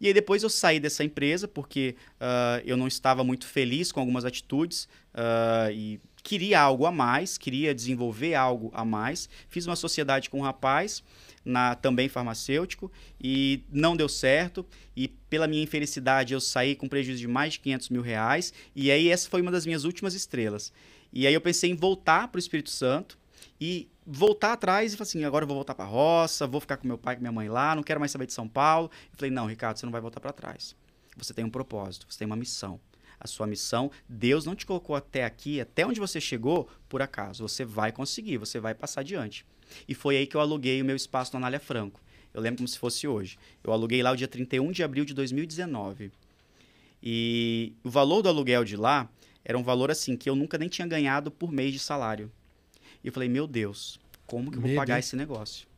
E 0.00 0.06
aí 0.08 0.14
depois 0.14 0.42
eu 0.42 0.50
saí 0.50 0.78
dessa 0.78 1.02
empresa 1.02 1.48
porque 1.48 1.96
uh, 2.20 2.62
eu 2.64 2.76
não 2.76 2.86
estava 2.86 3.24
muito 3.24 3.46
feliz 3.46 3.90
com 3.90 4.00
algumas 4.00 4.24
atitudes 4.24 4.88
uh, 5.14 5.70
e 5.72 6.00
queria 6.22 6.60
algo 6.60 6.86
a 6.86 6.92
mais, 6.92 7.38
queria 7.38 7.74
desenvolver 7.74 8.34
algo 8.34 8.70
a 8.74 8.84
mais. 8.84 9.28
Fiz 9.48 9.66
uma 9.66 9.76
sociedade 9.76 10.28
com 10.28 10.40
um 10.40 10.42
rapaz, 10.42 11.02
na, 11.44 11.76
também 11.76 12.08
farmacêutico, 12.08 12.90
e 13.22 13.62
não 13.70 13.96
deu 13.96 14.08
certo. 14.08 14.66
E 14.96 15.06
pela 15.06 15.46
minha 15.46 15.62
infelicidade 15.62 16.34
eu 16.34 16.40
saí 16.40 16.74
com 16.74 16.88
prejuízo 16.88 17.20
de 17.20 17.28
mais 17.28 17.54
de 17.54 17.60
500 17.60 17.88
mil 17.90 18.02
reais. 18.02 18.52
E 18.74 18.90
aí 18.90 19.08
essa 19.08 19.30
foi 19.30 19.40
uma 19.40 19.52
das 19.52 19.64
minhas 19.64 19.84
últimas 19.84 20.14
estrelas. 20.14 20.72
E 21.12 21.26
aí 21.26 21.32
eu 21.32 21.40
pensei 21.40 21.70
em 21.70 21.76
voltar 21.76 22.28
para 22.28 22.38
o 22.38 22.40
Espírito 22.40 22.70
Santo 22.70 23.16
e 23.60 23.88
voltar 24.06 24.52
atrás 24.52 24.92
e 24.92 24.96
falar 24.96 25.08
assim, 25.08 25.24
agora 25.24 25.42
eu 25.42 25.48
vou 25.48 25.56
voltar 25.56 25.74
para 25.74 25.84
a 25.84 25.88
roça, 25.88 26.46
vou 26.46 26.60
ficar 26.60 26.76
com 26.76 26.86
meu 26.86 26.96
pai 26.96 27.16
com 27.16 27.22
minha 27.22 27.32
mãe 27.32 27.48
lá, 27.48 27.74
não 27.74 27.82
quero 27.82 27.98
mais 27.98 28.12
saber 28.12 28.26
de 28.26 28.32
São 28.32 28.46
Paulo. 28.46 28.90
Eu 29.10 29.18
falei, 29.18 29.30
não, 29.30 29.46
Ricardo, 29.46 29.78
você 29.78 29.86
não 29.86 29.92
vai 29.92 30.00
voltar 30.00 30.20
para 30.20 30.32
trás. 30.32 30.76
Você 31.16 31.34
tem 31.34 31.44
um 31.44 31.50
propósito, 31.50 32.06
você 32.08 32.18
tem 32.18 32.26
uma 32.26 32.36
missão. 32.36 32.78
A 33.18 33.26
sua 33.26 33.46
missão, 33.46 33.90
Deus 34.08 34.44
não 34.44 34.54
te 34.54 34.66
colocou 34.66 34.94
até 34.94 35.24
aqui, 35.24 35.60
até 35.60 35.86
onde 35.86 35.98
você 35.98 36.20
chegou, 36.20 36.68
por 36.88 37.00
acaso. 37.00 37.48
Você 37.48 37.64
vai 37.64 37.90
conseguir, 37.90 38.36
você 38.36 38.60
vai 38.60 38.74
passar 38.74 39.00
adiante. 39.00 39.44
E 39.88 39.94
foi 39.94 40.18
aí 40.18 40.26
que 40.26 40.36
eu 40.36 40.40
aluguei 40.40 40.80
o 40.80 40.84
meu 40.84 40.94
espaço 40.94 41.32
na 41.32 41.38
Anália 41.38 41.58
Franco. 41.58 42.00
Eu 42.32 42.42
lembro 42.42 42.58
como 42.58 42.68
se 42.68 42.78
fosse 42.78 43.08
hoje. 43.08 43.38
Eu 43.64 43.72
aluguei 43.72 44.02
lá 44.02 44.12
o 44.12 44.16
dia 44.16 44.28
31 44.28 44.70
de 44.70 44.82
abril 44.84 45.04
de 45.04 45.14
2019. 45.14 46.12
E 47.02 47.72
o 47.82 47.88
valor 47.88 48.20
do 48.20 48.28
aluguel 48.28 48.64
de 48.64 48.76
lá 48.76 49.08
era 49.42 49.56
um 49.56 49.62
valor 49.62 49.90
assim 49.90 50.16
que 50.16 50.28
eu 50.28 50.36
nunca 50.36 50.58
nem 50.58 50.68
tinha 50.68 50.86
ganhado 50.86 51.30
por 51.30 51.50
mês 51.50 51.72
de 51.72 51.78
salário. 51.78 52.30
E 53.06 53.08
eu 53.08 53.12
falei, 53.12 53.28
meu 53.28 53.46
Deus, 53.46 54.00
como 54.26 54.50
que 54.50 54.58
eu 54.58 54.60
vou 54.60 54.74
pagar 54.74 54.94
Deus. 54.94 55.06
esse 55.06 55.14
negócio? 55.14 55.68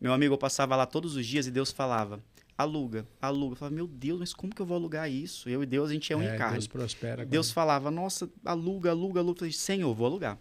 Meu 0.00 0.14
amigo, 0.14 0.32
eu 0.32 0.38
passava 0.38 0.74
lá 0.74 0.86
todos 0.86 1.14
os 1.14 1.26
dias 1.26 1.46
e 1.46 1.50
Deus 1.50 1.70
falava, 1.70 2.24
aluga, 2.56 3.06
aluga. 3.20 3.52
Eu 3.52 3.56
falava, 3.58 3.74
meu 3.74 3.86
Deus, 3.86 4.18
mas 4.18 4.32
como 4.32 4.54
que 4.54 4.62
eu 4.62 4.64
vou 4.64 4.78
alugar 4.78 5.10
isso? 5.10 5.46
Eu 5.46 5.62
e 5.62 5.66
Deus, 5.66 5.90
a 5.90 5.92
gente 5.92 6.10
é 6.10 6.16
um 6.16 6.22
é, 6.22 6.38
Deus 6.52 6.66
prospera. 6.66 7.26
Deus 7.26 7.50
falava, 7.50 7.90
nossa, 7.90 8.30
aluga, 8.42 8.88
aluga, 8.88 9.20
aluga. 9.20 9.36
Eu 9.36 9.40
falei, 9.40 9.52
Senhor, 9.52 9.94
vou 9.94 10.06
alugar. 10.06 10.38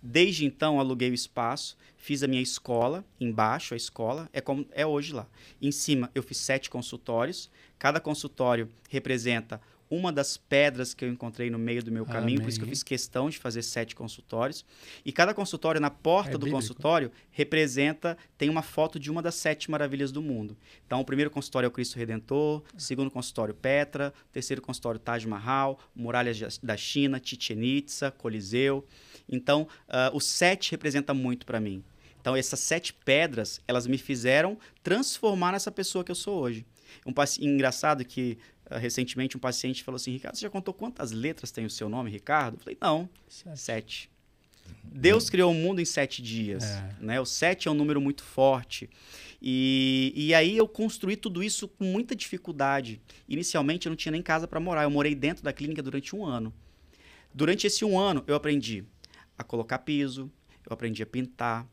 Desde 0.00 0.46
então, 0.46 0.78
aluguei 0.78 1.10
o 1.10 1.14
espaço, 1.14 1.76
fiz 1.96 2.22
a 2.22 2.28
minha 2.28 2.40
escola, 2.40 3.04
embaixo 3.20 3.74
a 3.74 3.76
escola, 3.76 4.30
é 4.32 4.40
como 4.40 4.68
é 4.70 4.86
hoje 4.86 5.12
lá. 5.12 5.26
Em 5.60 5.72
cima, 5.72 6.08
eu 6.14 6.22
fiz 6.22 6.38
sete 6.38 6.70
consultórios. 6.70 7.50
Cada 7.76 7.98
consultório 7.98 8.68
representa 8.88 9.60
uma 9.90 10.12
das 10.12 10.36
pedras 10.36 10.94
que 10.94 11.04
eu 11.04 11.08
encontrei 11.08 11.50
no 11.50 11.58
meio 11.58 11.82
do 11.82 11.90
meu 11.90 12.04
caminho, 12.04 12.38
Amém. 12.38 12.40
por 12.40 12.48
isso 12.48 12.58
que 12.58 12.64
eu 12.64 12.68
fiz 12.68 12.82
questão 12.82 13.30
de 13.30 13.38
fazer 13.38 13.62
sete 13.62 13.94
consultórios. 13.94 14.64
E 15.04 15.12
cada 15.12 15.32
consultório, 15.32 15.80
na 15.80 15.90
porta 15.90 16.30
é 16.30 16.32
do 16.32 16.38
bíblico. 16.38 16.56
consultório, 16.56 17.10
representa, 17.30 18.16
tem 18.36 18.48
uma 18.48 18.62
foto 18.62 18.98
de 18.98 19.10
uma 19.10 19.22
das 19.22 19.34
sete 19.34 19.70
maravilhas 19.70 20.12
do 20.12 20.20
mundo. 20.20 20.56
Então, 20.86 21.00
o 21.00 21.04
primeiro 21.04 21.30
consultório 21.30 21.66
é 21.66 21.68
o 21.68 21.72
Cristo 21.72 21.96
Redentor, 21.98 22.62
o 22.74 22.80
segundo 22.80 23.10
consultório 23.10 23.54
Petra, 23.54 24.12
o 24.28 24.32
terceiro 24.32 24.60
consultório 24.60 25.00
Taj 25.00 25.26
Mahal, 25.26 25.78
Muralhas 25.94 26.58
da 26.62 26.76
China, 26.76 27.20
Chichen 27.22 27.62
Itza, 27.62 28.10
Coliseu. 28.10 28.86
Então, 29.28 29.68
uh, 29.88 30.14
o 30.14 30.20
sete 30.20 30.70
representa 30.70 31.14
muito 31.14 31.46
para 31.46 31.60
mim. 31.60 31.82
Então, 32.20 32.36
essas 32.36 32.60
sete 32.60 32.92
pedras, 32.92 33.60
elas 33.66 33.86
me 33.86 33.96
fizeram 33.96 34.58
transformar 34.82 35.52
nessa 35.52 35.70
pessoa 35.70 36.04
que 36.04 36.10
eu 36.10 36.14
sou 36.14 36.38
hoje. 36.38 36.66
Um 37.06 37.12
engraçado 37.40 38.04
que 38.04 38.38
recentemente 38.70 39.36
um 39.36 39.40
paciente 39.40 39.82
falou 39.82 39.96
assim: 39.96 40.12
Ricardo, 40.12 40.36
você 40.36 40.42
já 40.42 40.50
contou 40.50 40.74
quantas 40.74 41.12
letras 41.12 41.50
tem 41.50 41.64
o 41.64 41.70
seu 41.70 41.88
nome, 41.88 42.10
Ricardo? 42.10 42.54
Eu 42.54 42.60
falei: 42.60 42.78
não, 42.80 43.08
sete. 43.28 43.58
sete. 43.58 44.10
Deus 44.84 45.30
criou 45.30 45.50
o 45.50 45.54
mundo 45.54 45.80
em 45.80 45.84
sete 45.84 46.22
dias. 46.22 46.64
É. 46.64 46.94
Né? 47.00 47.20
O 47.20 47.24
sete 47.24 47.68
é 47.68 47.70
um 47.70 47.74
número 47.74 48.00
muito 48.00 48.22
forte. 48.22 48.88
E, 49.40 50.12
e 50.14 50.34
aí 50.34 50.56
eu 50.56 50.66
construí 50.66 51.16
tudo 51.16 51.42
isso 51.42 51.68
com 51.68 51.84
muita 51.84 52.14
dificuldade. 52.14 53.00
Inicialmente 53.28 53.86
eu 53.86 53.90
não 53.90 53.96
tinha 53.96 54.12
nem 54.12 54.22
casa 54.22 54.48
para 54.48 54.58
morar. 54.58 54.82
Eu 54.82 54.90
morei 54.90 55.14
dentro 55.14 55.42
da 55.42 55.52
clínica 55.52 55.82
durante 55.82 56.16
um 56.16 56.24
ano. 56.24 56.52
Durante 57.32 57.66
esse 57.66 57.84
um 57.84 57.98
ano 57.98 58.24
eu 58.26 58.34
aprendi 58.34 58.84
a 59.36 59.44
colocar 59.44 59.78
piso, 59.78 60.30
eu 60.68 60.74
aprendi 60.74 61.02
a 61.02 61.06
pintar. 61.06 61.66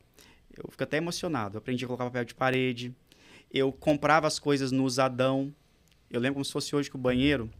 Eu 0.56 0.70
fico 0.70 0.82
até 0.82 0.98
emocionado. 0.98 1.56
Eu 1.56 1.58
aprendi 1.58 1.84
a 1.84 1.88
colocar 1.88 2.04
papel 2.04 2.24
de 2.24 2.34
parede. 2.34 2.94
Eu 3.50 3.72
comprava 3.72 4.26
as 4.26 4.38
coisas 4.38 4.70
no 4.70 4.84
usadão. 4.84 5.54
Eu 6.10 6.20
lembro 6.20 6.34
como 6.34 6.44
se 6.44 6.52
fosse 6.52 6.74
hoje 6.74 6.88
que 6.88 6.96
o 6.96 6.98
banheiro 6.98 7.50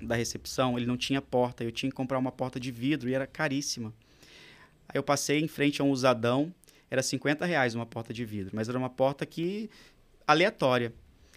da 0.00 0.14
recepção 0.14 0.76
ele 0.76 0.86
não 0.86 0.96
tinha 0.96 1.22
porta. 1.22 1.62
Eu 1.62 1.72
tinha 1.72 1.90
que 1.90 1.96
comprar 1.96 2.18
uma 2.18 2.32
porta 2.32 2.58
de 2.58 2.70
vidro 2.70 3.08
e 3.08 3.14
era 3.14 3.26
caríssima. 3.26 3.92
Aí 4.88 4.96
eu 4.96 5.02
passei 5.02 5.40
em 5.40 5.48
frente 5.48 5.80
a 5.80 5.84
um 5.84 5.90
usadão 5.90 6.52
era 6.94 7.02
50 7.02 7.44
reais 7.44 7.74
uma 7.74 7.84
porta 7.84 8.12
de 8.12 8.24
vidro, 8.24 8.54
mas 8.54 8.68
era 8.68 8.78
uma 8.78 8.88
porta 8.88 9.26
que 9.26 9.68
aleatória. 10.26 10.92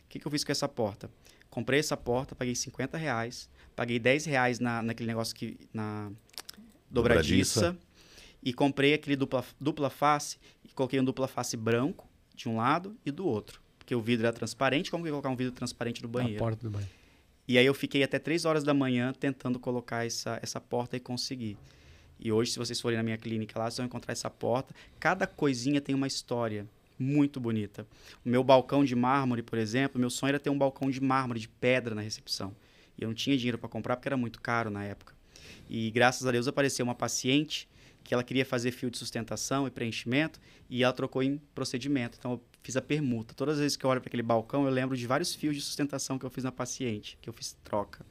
O 0.06 0.08
que, 0.08 0.20
que 0.20 0.28
eu 0.28 0.32
fiz 0.32 0.44
com 0.44 0.52
essa 0.52 0.68
porta? 0.68 1.10
Comprei 1.50 1.80
essa 1.80 1.98
porta, 1.98 2.36
paguei 2.36 2.54
50 2.54 2.96
reais, 2.96 3.50
paguei 3.76 3.98
10 3.98 4.26
reais 4.26 4.60
na, 4.60 4.84
naquele 4.84 5.08
negócio 5.08 5.36
que. 5.36 5.58
na 5.74 6.12
dobradiça, 6.90 7.72
dobradiça. 7.72 7.88
e 8.44 8.54
comprei 8.54 8.94
aquele 8.94 9.16
dupla, 9.16 9.44
dupla 9.60 9.90
face 9.90 10.38
e 10.64 10.72
coloquei 10.74 11.00
um 11.00 11.04
dupla 11.04 11.28
face 11.28 11.58
branco 11.58 12.08
de 12.36 12.48
um 12.48 12.58
lado 12.58 12.96
e 13.04 13.10
do 13.10 13.26
outro. 13.26 13.60
Porque 13.88 13.96
o 13.96 14.02
vidro 14.02 14.28
era 14.28 14.36
transparente, 14.36 14.92
como 14.92 15.02
que 15.02 15.08
eu 15.08 15.14
colocar 15.14 15.30
um 15.30 15.36
vidro 15.38 15.54
transparente 15.54 16.04
no 16.04 16.10
banheiro? 16.10 16.34
Na 16.34 16.40
porta 16.40 16.62
do 16.62 16.70
banheiro. 16.70 16.94
E 17.48 17.58
aí 17.58 17.66
eu 17.66 17.74
fiquei 17.74 18.04
até 18.04 18.20
3 18.20 18.44
horas 18.44 18.62
da 18.62 18.74
manhã 18.74 19.14
tentando 19.18 19.58
colocar 19.58 20.06
essa, 20.06 20.38
essa 20.44 20.60
porta 20.60 20.98
e 20.98 21.00
consegui. 21.00 21.56
E 22.20 22.30
hoje, 22.30 22.52
se 22.52 22.60
vocês 22.60 22.82
forem 22.82 22.98
na 22.98 23.04
minha 23.04 23.18
clínica 23.18 23.58
lá, 23.58 23.64
vocês 23.64 23.78
vão 23.78 23.86
encontrar 23.86 24.12
essa 24.12 24.30
porta. 24.30 24.76
Cada 25.00 25.26
coisinha 25.26 25.80
tem 25.80 25.96
uma 25.96 26.06
história 26.06 26.68
muito 27.00 27.40
bonita. 27.40 27.88
O 28.26 28.30
meu 28.30 28.44
balcão 28.44 28.84
de 28.84 28.94
mármore, 28.94 29.42
por 29.42 29.58
exemplo, 29.58 29.98
meu 29.98 30.10
sonho 30.10 30.32
era 30.32 30.40
ter 30.40 30.50
um 30.50 30.58
balcão 30.58 30.92
de 30.92 31.00
mármore, 31.00 31.40
de 31.40 31.48
pedra 31.48 31.96
na 31.96 32.02
recepção. 32.02 32.54
E 32.98 33.04
eu 33.04 33.08
não 33.08 33.16
tinha 33.16 33.38
dinheiro 33.38 33.58
para 33.58 33.70
comprar 33.70 33.96
porque 33.96 34.10
era 34.10 34.18
muito 34.18 34.42
caro 34.42 34.70
na 34.70 34.84
época. 34.84 35.14
E 35.70 35.90
graças 35.92 36.28
a 36.28 36.32
Deus 36.34 36.46
apareceu 36.46 36.84
uma 36.84 36.94
paciente 36.94 37.70
que 38.08 38.14
ela 38.14 38.24
queria 38.24 38.46
fazer 38.46 38.72
fio 38.72 38.90
de 38.90 38.98
sustentação 38.98 39.68
e 39.68 39.70
preenchimento 39.70 40.40
e 40.70 40.82
ela 40.82 40.94
trocou 40.94 41.22
em 41.22 41.38
procedimento. 41.54 42.18
Então 42.18 42.32
eu 42.32 42.42
fiz 42.64 42.78
a 42.78 42.82
permuta. 42.82 43.34
Todas 43.34 43.56
as 43.56 43.60
vezes 43.60 43.76
que 43.76 43.86
eu 43.86 43.90
olho 43.90 44.00
para 44.00 44.08
aquele 44.08 44.24
balcão, 44.24 44.64
eu 44.64 44.72
lembro 44.72 44.96
de 44.96 45.06
vários 45.06 45.36
fios 45.36 45.58
de 45.58 45.62
sustentação 45.62 46.18
que 46.18 46.26
eu 46.26 46.30
fiz 46.30 46.46
na 46.46 46.52
paciente, 46.52 47.18
que 47.22 47.28
eu 47.28 47.34
fiz 47.34 47.58
troca. 47.66 48.06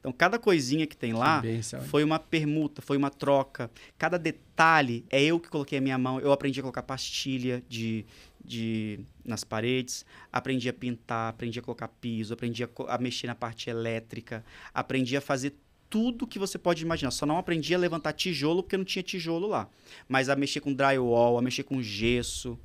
Então, 0.00 0.12
cada 0.12 0.40
coisinha 0.40 0.88
que 0.88 0.96
tem 0.96 1.12
lá 1.12 1.40
foi 1.88 2.02
uma 2.02 2.18
permuta, 2.18 2.82
foi 2.82 2.96
uma 2.96 3.10
troca. 3.10 3.70
Cada 3.96 4.18
detalhe 4.18 5.04
é 5.08 5.22
eu 5.22 5.38
que 5.38 5.48
coloquei 5.48 5.78
a 5.78 5.80
minha 5.80 5.98
mão. 5.98 6.20
Eu 6.20 6.32
aprendi 6.32 6.58
a 6.58 6.62
colocar 6.62 6.82
pastilha 6.82 7.62
de, 7.68 8.04
de 8.44 9.00
nas 9.24 9.44
paredes, 9.44 10.04
aprendi 10.32 10.68
a 10.68 10.72
pintar, 10.72 11.30
aprendi 11.30 11.60
a 11.60 11.62
colocar 11.62 11.88
piso, 11.88 12.34
aprendi 12.34 12.64
a, 12.64 12.68
a 12.88 12.98
mexer 12.98 13.28
na 13.28 13.36
parte 13.36 13.70
elétrica, 13.70 14.44
aprendi 14.74 15.16
a 15.16 15.20
fazer 15.20 15.54
tudo 15.90 16.26
que 16.26 16.38
você 16.38 16.58
pode 16.58 16.82
imaginar. 16.82 17.10
Só 17.10 17.26
não 17.26 17.38
aprendi 17.38 17.74
a 17.74 17.78
levantar 17.78 18.12
tijolo 18.12 18.62
porque 18.62 18.76
não 18.76 18.84
tinha 18.84 19.02
tijolo 19.02 19.46
lá. 19.46 19.68
Mas 20.08 20.28
a 20.28 20.36
mexer 20.36 20.60
com 20.60 20.72
drywall, 20.72 21.38
a 21.38 21.42
mexer 21.42 21.62
com 21.62 21.82
gesso 21.82 22.58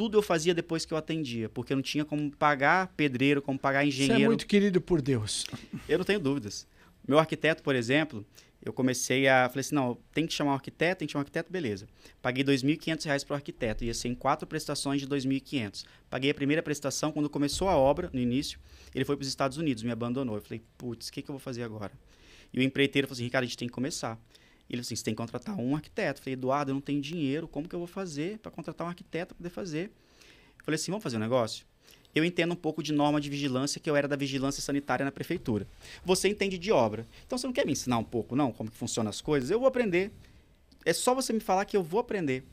tudo 0.00 0.16
eu 0.16 0.22
fazia 0.22 0.54
depois 0.54 0.86
que 0.86 0.94
eu 0.94 0.96
atendia, 0.96 1.46
porque 1.50 1.74
eu 1.74 1.76
não 1.76 1.82
tinha 1.82 2.06
como 2.06 2.30
pagar 2.30 2.86
pedreiro, 2.96 3.42
como 3.42 3.58
pagar 3.58 3.84
engenheiro. 3.84 4.14
Você 4.14 4.24
é 4.24 4.26
muito 4.28 4.46
querido 4.46 4.80
por 4.80 5.02
Deus. 5.02 5.44
Eu 5.86 5.98
não 5.98 6.06
tenho 6.06 6.18
dúvidas. 6.18 6.66
Meu 7.06 7.18
arquiteto, 7.18 7.62
por 7.62 7.74
exemplo, 7.74 8.24
eu 8.64 8.72
comecei 8.72 9.28
a. 9.28 9.48
Falei 9.48 9.60
assim: 9.60 9.74
não, 9.74 9.98
tem 10.12 10.26
que 10.26 10.32
chamar 10.32 10.52
um 10.52 10.54
arquiteto, 10.54 11.00
tem 11.00 11.06
que 11.06 11.12
chamar 11.12 11.20
um 11.20 11.24
arquiteto, 11.24 11.52
beleza. 11.52 11.86
Paguei 12.22 12.42
R$ 12.42 12.52
2.500 12.52 13.26
para 13.26 13.34
o 13.34 13.36
arquiteto, 13.36 13.84
ia 13.84 13.92
ser 13.92 14.08
em 14.08 14.14
quatro 14.14 14.46
prestações 14.46 15.00
de 15.00 15.06
R$ 15.06 15.16
2.500. 15.16 15.84
Paguei 16.08 16.30
a 16.30 16.34
primeira 16.34 16.62
prestação, 16.62 17.12
quando 17.12 17.28
começou 17.28 17.68
a 17.68 17.76
obra, 17.76 18.08
no 18.12 18.20
início, 18.20 18.58
ele 18.94 19.04
foi 19.04 19.16
para 19.16 19.22
os 19.22 19.28
Estados 19.28 19.58
Unidos, 19.58 19.82
me 19.82 19.90
abandonou. 19.90 20.36
Eu 20.36 20.42
falei: 20.42 20.62
putz, 20.78 21.08
o 21.08 21.12
que, 21.12 21.20
que 21.20 21.30
eu 21.30 21.34
vou 21.34 21.40
fazer 21.40 21.62
agora? 21.62 21.92
E 22.52 22.58
o 22.58 22.62
empreiteiro 22.62 23.06
falou 23.06 23.16
assim: 23.16 23.24
Ricardo, 23.24 23.44
a 23.44 23.46
gente 23.46 23.58
tem 23.58 23.68
que 23.68 23.74
começar. 23.74 24.18
Ele 24.68 24.78
falou 24.78 24.80
assim: 24.82 24.96
você 24.96 25.04
tem 25.04 25.14
que 25.14 25.18
contratar 25.18 25.58
um 25.58 25.74
arquiteto. 25.74 26.20
Eu 26.20 26.24
falei: 26.24 26.34
Eduardo, 26.34 26.70
eu 26.70 26.74
não 26.74 26.80
tenho 26.80 27.00
dinheiro, 27.00 27.48
como 27.48 27.68
que 27.68 27.74
eu 27.74 27.78
vou 27.78 27.88
fazer 27.88 28.38
para 28.38 28.50
contratar 28.50 28.86
um 28.86 28.90
arquiteto 28.90 29.34
para 29.34 29.36
poder 29.36 29.50
fazer? 29.50 29.90
Eu 30.58 30.64
falei 30.64 30.76
assim: 30.76 30.90
vamos 30.90 31.02
fazer 31.02 31.16
um 31.16 31.20
negócio? 31.20 31.66
Eu 32.14 32.24
entendo 32.24 32.52
um 32.52 32.56
pouco 32.56 32.82
de 32.82 32.92
norma 32.92 33.20
de 33.20 33.30
vigilância, 33.30 33.80
que 33.80 33.88
eu 33.88 33.94
era 33.94 34.08
da 34.08 34.16
vigilância 34.16 34.60
sanitária 34.60 35.04
na 35.04 35.12
prefeitura. 35.12 35.66
Você 36.04 36.28
entende 36.28 36.58
de 36.58 36.72
obra. 36.72 37.06
Então 37.24 37.38
você 37.38 37.46
não 37.46 37.54
quer 37.54 37.64
me 37.64 37.72
ensinar 37.72 37.98
um 37.98 38.04
pouco, 38.04 38.34
não, 38.34 38.52
como 38.52 38.70
que 38.70 38.76
funcionam 38.76 39.08
as 39.08 39.20
coisas? 39.20 39.50
Eu 39.50 39.60
vou 39.60 39.68
aprender. 39.68 40.10
É 40.84 40.92
só 40.92 41.14
você 41.14 41.32
me 41.32 41.40
falar 41.40 41.64
que 41.64 41.76
eu 41.76 41.82
vou 41.82 42.00
aprender 42.00 42.44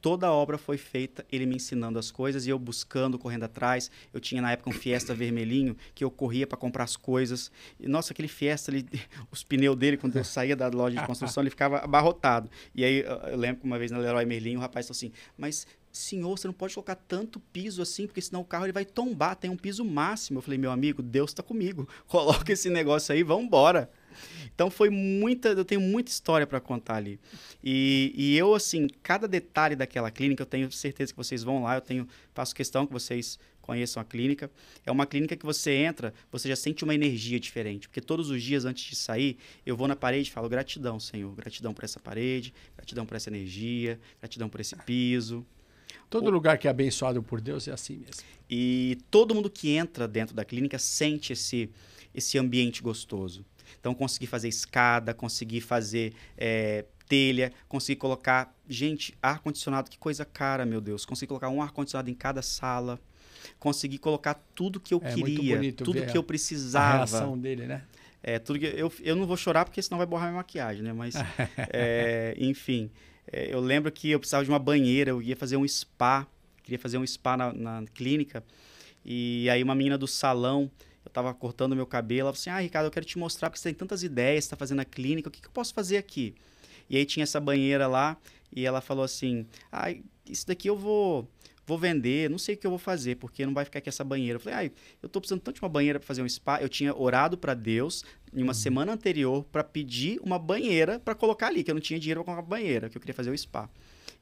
toda 0.00 0.26
a 0.26 0.32
obra 0.32 0.58
foi 0.58 0.76
feita 0.78 1.24
ele 1.30 1.46
me 1.46 1.56
ensinando 1.56 1.98
as 1.98 2.10
coisas 2.10 2.46
e 2.46 2.50
eu 2.50 2.58
buscando, 2.58 3.18
correndo 3.18 3.44
atrás. 3.44 3.90
Eu 4.12 4.20
tinha 4.20 4.40
na 4.40 4.52
época 4.52 4.70
um 4.70 4.72
Fiesta 4.72 5.14
vermelhinho 5.14 5.76
que 5.94 6.04
eu 6.04 6.10
corria 6.10 6.46
para 6.46 6.56
comprar 6.56 6.84
as 6.84 6.96
coisas. 6.96 7.50
E, 7.78 7.88
nossa, 7.88 8.12
aquele 8.12 8.28
Fiesta, 8.28 8.70
ele, 8.70 8.86
os 9.30 9.42
pneus 9.42 9.76
dele, 9.76 9.96
quando 9.96 10.16
eu 10.16 10.24
saía 10.24 10.56
da 10.56 10.68
loja 10.68 11.00
de 11.00 11.06
construção, 11.06 11.42
ele 11.42 11.50
ficava 11.50 11.78
abarrotado. 11.78 12.50
E 12.74 12.84
aí 12.84 13.04
eu 13.30 13.36
lembro 13.36 13.60
que 13.60 13.66
uma 13.66 13.78
vez 13.78 13.90
na 13.90 13.98
Leroy 13.98 14.24
Merlin, 14.24 14.56
o 14.56 14.60
rapaz 14.60 14.86
falou 14.86 14.96
assim: 14.96 15.12
Mas 15.36 15.66
senhor, 15.96 16.36
você 16.36 16.46
não 16.46 16.54
pode 16.54 16.74
colocar 16.74 16.94
tanto 16.94 17.40
piso 17.40 17.80
assim, 17.80 18.06
porque 18.06 18.20
senão 18.20 18.42
o 18.42 18.44
carro 18.44 18.66
ele 18.66 18.72
vai 18.72 18.84
tombar, 18.84 19.34
tem 19.34 19.50
um 19.50 19.56
piso 19.56 19.84
máximo. 19.84 20.38
Eu 20.38 20.42
falei, 20.42 20.58
meu 20.58 20.70
amigo, 20.70 21.02
Deus 21.02 21.30
está 21.30 21.42
comigo. 21.42 21.88
Coloca 22.06 22.52
esse 22.52 22.68
negócio 22.68 23.14
aí, 23.14 23.22
vamos 23.22 23.46
embora. 23.46 23.90
Então 24.54 24.70
foi 24.70 24.90
muita, 24.90 25.50
eu 25.50 25.64
tenho 25.64 25.80
muita 25.80 26.10
história 26.10 26.46
para 26.46 26.60
contar 26.60 26.96
ali. 26.96 27.18
E, 27.62 28.12
e, 28.14 28.36
eu, 28.36 28.54
assim, 28.54 28.88
cada 29.02 29.26
detalhe 29.26 29.76
daquela 29.76 30.10
clínica, 30.10 30.42
eu 30.42 30.46
tenho 30.46 30.70
certeza 30.70 31.12
que 31.12 31.16
vocês 31.16 31.42
vão 31.42 31.62
lá, 31.62 31.76
eu 31.76 31.80
tenho, 31.80 32.06
faço 32.34 32.54
questão 32.54 32.86
que 32.86 32.92
vocês 32.92 33.38
conheçam 33.66 34.00
a 34.00 34.04
clínica. 34.04 34.50
É 34.84 34.92
uma 34.92 35.04
clínica 35.04 35.36
que 35.36 35.44
você 35.44 35.72
entra, 35.72 36.14
você 36.30 36.48
já 36.48 36.56
sente 36.56 36.84
uma 36.84 36.94
energia 36.94 37.40
diferente. 37.40 37.88
Porque 37.88 38.00
todos 38.00 38.30
os 38.30 38.42
dias 38.42 38.64
antes 38.64 38.84
de 38.84 38.94
sair, 38.94 39.36
eu 39.66 39.76
vou 39.76 39.88
na 39.88 39.96
parede 39.96 40.30
e 40.30 40.32
falo 40.32 40.48
gratidão, 40.48 41.00
Senhor. 41.00 41.34
Gratidão 41.34 41.74
por 41.74 41.84
essa 41.84 41.98
parede, 41.98 42.54
gratidão 42.76 43.04
por 43.04 43.16
essa 43.16 43.28
energia, 43.28 43.98
gratidão 44.20 44.48
por 44.48 44.60
esse 44.60 44.76
piso. 44.76 45.44
Todo 46.08 46.28
o... 46.28 46.30
lugar 46.30 46.56
que 46.58 46.68
é 46.68 46.70
abençoado 46.70 47.22
por 47.22 47.40
Deus 47.40 47.66
é 47.66 47.72
assim 47.72 47.96
mesmo. 47.96 48.22
E 48.48 48.98
todo 49.10 49.34
mundo 49.34 49.50
que 49.50 49.70
entra 49.70 50.06
dentro 50.06 50.34
da 50.34 50.44
clínica 50.44 50.78
sente 50.78 51.32
esse, 51.32 51.68
esse 52.14 52.38
ambiente 52.38 52.80
gostoso. 52.80 53.44
Então, 53.86 53.94
consegui 53.94 54.26
fazer 54.26 54.48
escada, 54.48 55.14
consegui 55.14 55.60
fazer 55.60 56.12
é, 56.36 56.84
telha, 57.08 57.52
consegui 57.68 57.94
colocar. 57.94 58.52
Gente, 58.68 59.16
ar-condicionado, 59.22 59.88
que 59.88 59.96
coisa 59.96 60.24
cara, 60.24 60.66
meu 60.66 60.80
Deus. 60.80 61.06
Consegui 61.06 61.28
colocar 61.28 61.48
um 61.50 61.62
ar-condicionado 61.62 62.10
em 62.10 62.14
cada 62.14 62.42
sala. 62.42 62.98
Consegui 63.60 63.96
colocar 63.96 64.34
tudo 64.56 64.80
que 64.80 64.92
eu 64.92 65.00
é, 65.04 65.14
queria, 65.14 65.72
tudo 65.72 66.04
que 66.04 66.18
eu 66.18 66.22
precisava. 66.24 66.94
A 66.94 66.96
reação 66.96 67.38
dele, 67.38 67.64
né? 67.64 67.84
É, 68.20 68.40
tudo 68.40 68.58
que 68.58 68.66
eu, 68.66 68.92
eu 69.02 69.14
não 69.14 69.24
vou 69.24 69.36
chorar 69.36 69.64
porque 69.64 69.80
senão 69.80 69.98
vai 69.98 70.06
borrar 70.06 70.30
minha 70.30 70.38
maquiagem, 70.38 70.82
né? 70.82 70.92
Mas, 70.92 71.14
é, 71.72 72.34
enfim, 72.40 72.90
é, 73.30 73.54
eu 73.54 73.60
lembro 73.60 73.92
que 73.92 74.10
eu 74.10 74.18
precisava 74.18 74.42
de 74.42 74.50
uma 74.50 74.58
banheira, 74.58 75.10
eu 75.10 75.22
ia 75.22 75.36
fazer 75.36 75.56
um 75.56 75.68
spa, 75.68 76.26
queria 76.64 76.80
fazer 76.80 76.98
um 76.98 77.06
spa 77.06 77.36
na, 77.36 77.52
na 77.52 77.84
clínica. 77.94 78.42
E 79.04 79.48
aí 79.48 79.62
uma 79.62 79.76
menina 79.76 79.96
do 79.96 80.08
salão 80.08 80.68
eu 81.06 81.08
estava 81.08 81.32
cortando 81.32 81.76
meu 81.76 81.86
cabelo, 81.86 82.22
ela 82.22 82.32
falou 82.32 82.40
assim, 82.40 82.50
ah, 82.50 82.58
Ricardo, 82.58 82.86
eu 82.86 82.90
quero 82.90 83.06
te 83.06 83.16
mostrar 83.16 83.48
porque 83.48 83.60
você 83.60 83.68
tem 83.68 83.74
tantas 83.74 84.02
ideias, 84.02 84.44
você 84.44 84.48
está 84.48 84.56
fazendo 84.56 84.80
a 84.80 84.84
clínica, 84.84 85.28
o 85.28 85.32
que, 85.32 85.40
que 85.40 85.46
eu 85.46 85.52
posso 85.52 85.72
fazer 85.72 85.96
aqui? 85.96 86.34
E 86.90 86.96
aí 86.96 87.04
tinha 87.04 87.22
essa 87.22 87.40
banheira 87.40 87.86
lá, 87.86 88.16
e 88.52 88.66
ela 88.66 88.80
falou 88.80 89.04
assim, 89.04 89.46
ah, 89.70 89.94
isso 90.28 90.46
daqui 90.46 90.68
eu 90.68 90.76
vou 90.76 91.28
vou 91.64 91.76
vender, 91.76 92.30
não 92.30 92.38
sei 92.38 92.54
o 92.54 92.58
que 92.58 92.64
eu 92.64 92.70
vou 92.70 92.78
fazer, 92.78 93.16
porque 93.16 93.44
não 93.44 93.52
vai 93.52 93.64
ficar 93.64 93.80
aqui 93.80 93.88
essa 93.88 94.04
banheira. 94.04 94.36
Eu 94.36 94.40
falei, 94.40 94.58
ai, 94.58 94.72
eu 95.02 95.08
estou 95.08 95.20
precisando 95.20 95.40
tanto 95.40 95.56
de 95.56 95.62
uma 95.62 95.68
banheira 95.68 95.98
para 95.98 96.06
fazer 96.06 96.22
um 96.22 96.28
spa. 96.28 96.60
Eu 96.60 96.68
tinha 96.68 96.94
orado 96.94 97.36
para 97.36 97.54
Deus 97.54 98.04
em 98.32 98.40
uma 98.40 98.50
uhum. 98.50 98.54
semana 98.54 98.92
anterior 98.92 99.44
para 99.50 99.64
pedir 99.64 100.20
uma 100.22 100.38
banheira 100.38 101.00
para 101.00 101.12
colocar 101.12 101.48
ali, 101.48 101.64
que 101.64 101.70
eu 101.70 101.74
não 101.74 101.80
tinha 101.80 101.98
dinheiro 101.98 102.22
para 102.22 102.34
colocar 102.34 102.48
banheira, 102.48 102.88
que 102.88 102.96
eu 102.96 103.00
queria 103.00 103.14
fazer 103.14 103.30
o 103.30 103.36
spa. 103.36 103.68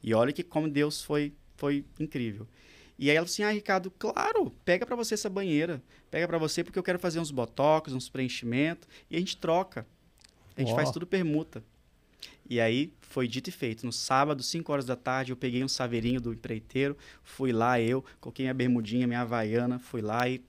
E 0.02 0.14
olha 0.14 0.32
que 0.32 0.42
como 0.42 0.70
Deus 0.70 1.02
foi 1.02 1.34
foi 1.56 1.84
incrível. 2.00 2.48
E 2.98 3.10
aí 3.10 3.16
ela 3.16 3.26
falou 3.26 3.32
assim: 3.32 3.42
"Ah, 3.42 3.50
Ricardo, 3.50 3.90
claro, 3.90 4.52
pega 4.64 4.86
para 4.86 4.96
você 4.96 5.14
essa 5.14 5.28
banheira. 5.28 5.82
Pega 6.10 6.26
para 6.28 6.38
você 6.38 6.62
porque 6.62 6.78
eu 6.78 6.82
quero 6.82 6.98
fazer 6.98 7.18
uns 7.20 7.30
botox, 7.30 7.92
uns 7.92 8.08
preenchimentos 8.08 8.88
e 9.10 9.16
a 9.16 9.18
gente 9.18 9.36
troca. 9.36 9.86
A 10.56 10.60
gente 10.60 10.72
oh. 10.72 10.76
faz 10.76 10.90
tudo 10.90 11.06
permuta." 11.06 11.62
E 12.48 12.60
aí 12.60 12.92
foi 13.00 13.26
dito 13.26 13.48
e 13.48 13.52
feito. 13.52 13.86
No 13.86 13.92
sábado, 13.92 14.42
5 14.42 14.70
horas 14.70 14.84
da 14.84 14.96
tarde, 14.96 15.32
eu 15.32 15.36
peguei 15.36 15.64
um 15.64 15.68
saveirinho 15.68 16.20
do 16.20 16.32
empreiteiro, 16.32 16.96
fui 17.22 17.52
lá 17.52 17.80
eu, 17.80 18.04
coloquei 18.20 18.44
minha 18.44 18.54
bermudinha, 18.54 19.06
minha 19.06 19.20
havaiana, 19.20 19.78
fui 19.78 20.02
lá 20.02 20.28
e 20.28 20.42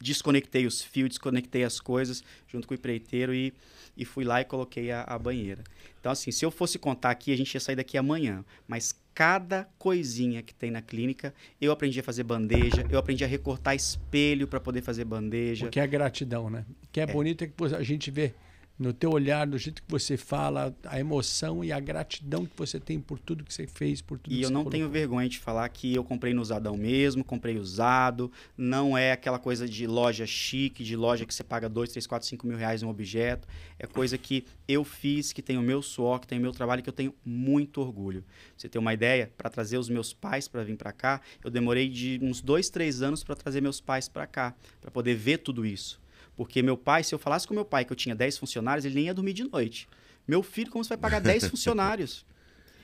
desconectei 0.00 0.66
os 0.66 0.80
fios, 0.80 1.10
desconectei 1.10 1.64
as 1.64 1.80
coisas 1.80 2.22
junto 2.46 2.66
com 2.66 2.74
o 2.74 2.76
empreiteiro 2.76 3.34
e, 3.34 3.52
e 3.96 4.04
fui 4.04 4.24
lá 4.24 4.40
e 4.40 4.44
coloquei 4.44 4.90
a, 4.90 5.02
a 5.02 5.18
banheira. 5.18 5.62
Então, 6.00 6.12
assim, 6.12 6.30
se 6.30 6.44
eu 6.44 6.50
fosse 6.50 6.78
contar 6.78 7.10
aqui, 7.10 7.32
a 7.32 7.36
gente 7.36 7.52
ia 7.52 7.60
sair 7.60 7.76
daqui 7.76 7.98
amanhã. 7.98 8.44
Mas 8.66 8.94
cada 9.18 9.68
coisinha 9.80 10.44
que 10.44 10.54
tem 10.54 10.70
na 10.70 10.80
clínica, 10.80 11.34
eu 11.60 11.72
aprendi 11.72 11.98
a 11.98 12.04
fazer 12.04 12.22
bandeja, 12.22 12.86
eu 12.88 13.00
aprendi 13.00 13.24
a 13.24 13.26
recortar 13.26 13.74
espelho 13.74 14.46
para 14.46 14.60
poder 14.60 14.80
fazer 14.80 15.04
bandeja. 15.04 15.66
O 15.66 15.70
que 15.70 15.80
é 15.80 15.86
gratidão, 15.88 16.48
né? 16.48 16.64
O 16.84 16.86
que 16.92 17.00
é, 17.00 17.02
é. 17.02 17.06
bonito 17.06 17.42
é 17.42 17.48
que 17.48 17.64
a 17.74 17.82
gente 17.82 18.12
vê 18.12 18.32
no 18.78 18.92
teu 18.92 19.10
olhar, 19.10 19.46
do 19.46 19.58
jeito 19.58 19.82
que 19.82 19.90
você 19.90 20.16
fala, 20.16 20.74
a 20.84 21.00
emoção 21.00 21.64
e 21.64 21.72
a 21.72 21.80
gratidão 21.80 22.46
que 22.46 22.56
você 22.56 22.78
tem 22.78 23.00
por 23.00 23.18
tudo 23.18 23.42
que 23.42 23.52
você 23.52 23.66
fez, 23.66 24.00
por 24.00 24.18
tudo 24.18 24.32
e 24.32 24.38
que 24.38 24.44
eu 24.44 24.50
não 24.50 24.62
colocou. 24.62 24.70
tenho 24.70 24.88
vergonha 24.88 25.28
de 25.28 25.38
falar 25.38 25.68
que 25.68 25.94
eu 25.94 26.04
comprei 26.04 26.32
no 26.32 26.40
usadão 26.40 26.76
mesmo, 26.76 27.24
comprei 27.24 27.58
usado, 27.58 28.30
não 28.56 28.96
é 28.96 29.10
aquela 29.10 29.38
coisa 29.38 29.68
de 29.68 29.86
loja 29.86 30.24
chique, 30.26 30.84
de 30.84 30.94
loja 30.94 31.26
que 31.26 31.34
você 31.34 31.42
paga 31.42 31.68
2, 31.68 31.90
3, 31.90 32.06
4, 32.06 32.28
5 32.28 32.46
mil 32.46 32.56
reais 32.56 32.82
um 32.82 32.88
objeto. 32.88 33.48
É 33.78 33.86
coisa 33.86 34.16
que 34.16 34.44
eu 34.68 34.84
fiz, 34.84 35.32
que 35.32 35.42
tem 35.42 35.58
o 35.58 35.62
meu 35.62 35.82
suor, 35.82 36.20
que 36.20 36.26
tem 36.28 36.38
o 36.38 36.42
meu 36.42 36.52
trabalho, 36.52 36.82
que 36.82 36.88
eu 36.88 36.94
tenho 36.94 37.12
muito 37.24 37.80
orgulho. 37.80 38.22
Pra 38.22 38.32
você 38.56 38.68
ter 38.68 38.78
uma 38.78 38.94
ideia, 38.94 39.32
para 39.36 39.50
trazer 39.50 39.78
os 39.78 39.88
meus 39.88 40.12
pais 40.12 40.46
para 40.46 40.62
vir 40.62 40.76
para 40.76 40.92
cá, 40.92 41.20
eu 41.42 41.50
demorei 41.50 41.88
de 41.88 42.20
uns 42.22 42.40
2, 42.40 42.70
3 42.70 43.02
anos 43.02 43.24
para 43.24 43.34
trazer 43.34 43.60
meus 43.60 43.80
pais 43.80 44.08
para 44.08 44.26
cá, 44.26 44.54
para 44.80 44.90
poder 44.90 45.16
ver 45.16 45.38
tudo 45.38 45.66
isso. 45.66 46.00
Porque 46.38 46.62
meu 46.62 46.76
pai, 46.76 47.02
se 47.02 47.12
eu 47.12 47.18
falasse 47.18 47.48
com 47.48 47.52
meu 47.52 47.64
pai 47.64 47.84
que 47.84 47.90
eu 47.90 47.96
tinha 47.96 48.14
10 48.14 48.38
funcionários, 48.38 48.84
ele 48.84 48.94
nem 48.94 49.06
ia 49.06 49.12
dormir 49.12 49.32
de 49.32 49.42
noite. 49.42 49.88
Meu 50.24 50.40
filho, 50.40 50.70
como 50.70 50.84
você 50.84 50.90
vai 50.90 50.98
pagar 50.98 51.20
10 51.20 51.48
funcionários? 51.50 52.24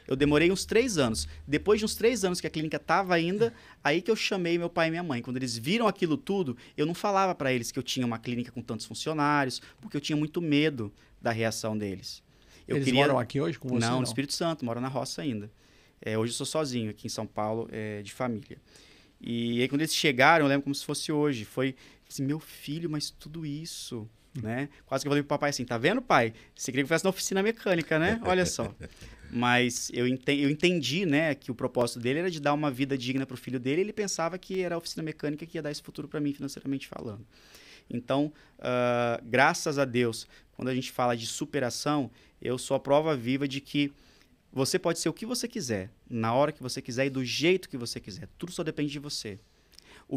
Eu 0.09 0.17
demorei 0.17 0.51
uns 0.51 0.65
três 0.65 0.99
anos. 0.99 1.29
Depois 1.47 1.79
de 1.79 1.85
uns 1.85 1.95
três 1.95 2.25
anos 2.25 2.41
que 2.41 2.49
a 2.49 2.51
clínica 2.51 2.79
estava 2.79 3.15
ainda, 3.15 3.55
aí 3.83 4.03
que 4.03 4.11
eu 4.11 4.17
chamei 4.17 4.59
meu 4.59 4.69
pai 4.69 4.89
e 4.89 4.91
minha 4.91 5.05
mãe. 5.05 5.23
Quando 5.23 5.37
eles 5.37 5.57
viram 5.57 5.87
aquilo 5.87 6.17
tudo, 6.17 6.57
eu 6.77 6.85
não 6.85 6.95
falava 6.95 7.33
para 7.33 7.53
eles 7.53 7.71
que 7.71 7.79
eu 7.79 7.83
tinha 7.83 8.05
uma 8.05 8.19
clínica 8.19 8.51
com 8.51 8.61
tantos 8.61 8.87
funcionários, 8.87 9.63
porque 9.81 9.97
eu 9.97 10.01
tinha 10.01 10.17
muito 10.17 10.43
medo 10.43 10.93
da 11.23 11.31
reação 11.31 11.79
deles. 11.79 12.25
Eu 12.67 12.75
eles 12.75 12.87
queria... 12.87 13.03
moram 13.03 13.21
aqui 13.21 13.41
hoje 13.41 13.57
com 13.57 13.69
você? 13.69 13.87
Não, 13.87 13.93
não, 13.93 13.99
no 14.01 14.05
Espírito 14.05 14.33
Santo, 14.33 14.65
moro 14.65 14.81
na 14.81 14.89
roça 14.89 15.23
ainda. 15.23 15.49
É, 16.03 16.19
hoje 16.19 16.33
eu 16.33 16.37
sou 16.37 16.45
sozinho 16.45 16.91
aqui 16.91 17.07
em 17.07 17.11
São 17.11 17.25
Paulo, 17.25 17.69
é, 17.71 18.03
de 18.03 18.13
família. 18.13 18.59
E 19.21 19.63
aí 19.63 19.69
quando 19.69 19.83
eles 19.83 19.95
chegaram, 19.95 20.45
eu 20.45 20.49
lembro 20.49 20.65
como 20.65 20.75
se 20.75 20.85
fosse 20.85 21.13
hoje. 21.13 21.45
Foi 21.45 21.77
assim, 22.15 22.23
meu 22.23 22.39
filho, 22.39 22.89
mas 22.89 23.11
tudo 23.11 23.45
isso, 23.45 24.09
né? 24.41 24.69
Quase 24.86 25.03
que 25.03 25.09
eu 25.09 25.11
falei 25.11 25.23
pro 25.23 25.28
papai 25.28 25.51
assim, 25.51 25.65
tá 25.65 25.77
vendo, 25.77 26.01
pai? 26.01 26.32
Você 26.55 26.70
queria 26.70 26.85
que 26.85 26.93
eu 26.93 26.95
fosse 26.95 27.05
na 27.05 27.11
oficina 27.11 27.43
mecânica, 27.43 27.99
né? 27.99 28.20
Olha 28.24 28.47
só. 28.47 28.74
Mas 29.31 29.91
eu 29.93 30.07
entendi, 30.07 30.43
eu 30.43 30.51
entendi, 30.51 31.05
né, 31.05 31.35
que 31.35 31.51
o 31.51 31.55
propósito 31.57 31.99
dele 31.99 32.20
era 32.20 32.31
de 32.31 32.39
dar 32.39 32.53
uma 32.53 32.70
vida 32.70 32.97
digna 32.97 33.27
para 33.27 33.35
o 33.35 33.36
filho 33.36 33.59
dele. 33.59 33.81
E 33.81 33.85
ele 33.85 33.93
pensava 33.93 34.39
que 34.39 34.61
era 34.61 34.77
a 34.77 34.78
oficina 34.78 35.03
mecânica 35.03 35.45
que 35.45 35.59
ia 35.59 35.62
dar 35.62 35.73
esse 35.73 35.82
futuro 35.82 36.07
para 36.07 36.20
mim, 36.20 36.32
financeiramente 36.32 36.86
falando. 36.86 37.27
Então, 37.91 38.32
uh, 38.59 39.24
graças 39.24 39.77
a 39.77 39.85
Deus, 39.85 40.28
quando 40.53 40.69
a 40.69 40.74
gente 40.74 40.93
fala 40.93 41.16
de 41.16 41.27
superação, 41.27 42.11
eu 42.41 42.57
sou 42.59 42.77
a 42.77 42.81
prova 42.81 43.16
viva 43.16 43.49
de 43.49 43.61
que 43.61 43.93
você 44.53 44.78
pode 44.78 45.01
ser 45.01 45.09
o 45.09 45.12
que 45.12 45.27
você 45.27 45.49
quiser, 45.49 45.91
na 46.09 46.32
hora 46.32 46.53
que 46.53 46.62
você 46.62 46.81
quiser 46.81 47.07
e 47.07 47.11
do 47.11 47.24
jeito 47.24 47.69
que 47.69 47.77
você 47.77 47.99
quiser. 47.99 48.28
Tudo 48.39 48.53
só 48.53 48.62
depende 48.62 48.93
de 48.93 49.01
você 49.01 49.41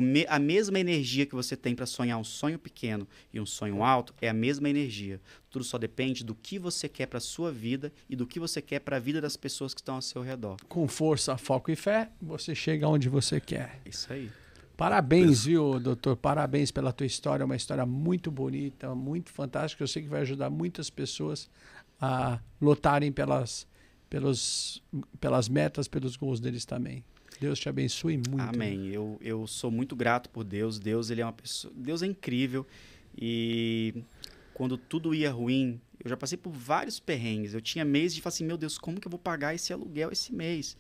me, 0.02 0.26
a 0.28 0.40
mesma 0.40 0.80
energia 0.80 1.26
que 1.26 1.36
você 1.36 1.56
tem 1.56 1.76
para 1.76 1.86
sonhar 1.86 2.18
um 2.18 2.24
sonho 2.24 2.60
pequeno 2.60 3.08
e 3.34 3.40
um 3.40 3.46
sonho 3.46 3.84
alto 3.84 4.14
é 4.22 4.30
a 4.30 4.34
mesma 4.34 4.70
energia. 4.70 5.20
Tudo 5.50 5.64
só 5.64 5.78
depende 5.78 6.24
do 6.24 6.36
que 6.36 6.60
você 6.60 6.90
quer 6.90 7.06
para 7.08 7.20
sua 7.20 7.52
vida 7.52 7.92
e 8.10 8.16
do 8.16 8.28
que 8.28 8.40
você 8.40 8.62
quer 8.62 8.80
para 8.80 8.98
a 8.98 9.00
vida 9.00 9.22
das 9.22 9.38
pessoas 9.38 9.74
que 9.74 9.82
estão 9.82 9.96
ao 9.96 10.02
seu 10.02 10.22
redor. 10.22 10.58
Com 10.68 10.88
força, 10.88 11.38
foco 11.38 11.72
e 11.72 11.76
fé, 11.76 12.10
você 12.22 12.54
chega 12.54 12.88
onde 12.88 13.10
você 13.10 13.40
quer. 13.40 13.80
Isso 13.86 14.12
aí. 14.12 14.30
Parabéns, 14.78 15.46
viu, 15.46 15.80
doutor? 15.80 16.16
Parabéns 16.16 16.70
pela 16.70 16.94
tua 16.94 17.08
história, 17.08 17.44
uma 17.44 17.56
história 17.56 17.84
muito 17.84 18.30
bonita, 18.30 18.94
muito 18.94 19.32
fantástica. 19.32 19.84
Eu 19.84 19.88
sei 19.88 20.04
que 20.04 20.08
vai 20.08 20.22
ajudar 20.22 20.52
muitas 20.52 20.92
pessoas 20.92 21.50
a 22.00 22.40
lutarem 22.62 23.12
pelas, 23.12 23.66
pelos, 24.08 24.84
pelas 25.20 25.50
metas, 25.50 25.88
pelos 25.88 26.16
gols 26.16 26.40
deles 26.40 26.64
também. 26.64 27.04
Deus 27.40 27.60
te 27.60 27.70
abençoe 27.70 28.18
muito. 28.18 28.42
Amém. 28.42 28.88
Eu, 28.88 29.18
eu 29.22 29.46
sou 29.48 29.70
muito 29.70 29.96
grato 29.96 30.30
por 30.30 30.44
Deus. 30.44 30.80
Deus 30.80 31.10
ele 31.10 31.22
é 31.22 31.26
uma 31.26 31.34
pessoa, 31.34 31.74
Deus 31.76 32.02
é 32.02 32.08
incrível 32.08 32.66
e 33.18 34.04
quando 34.54 34.78
tudo 34.78 35.14
ia 35.14 35.32
ruim, 35.32 35.80
eu 36.04 36.10
já 36.10 36.18
passei 36.18 36.38
por 36.38 36.52
vários 36.52 37.00
perrengues. 37.00 37.54
Eu 37.54 37.62
tinha 37.62 37.86
meses 37.86 38.16
de 38.16 38.22
falar 38.22 38.34
assim, 38.34 38.46
meu 38.46 38.58
Deus, 38.58 38.78
como 38.78 39.00
que 39.00 39.08
eu 39.08 39.12
vou 39.12 39.20
pagar 39.20 39.54
esse 39.54 39.72
aluguel 39.72 40.12
esse 40.12 40.34
mês? 40.34 40.78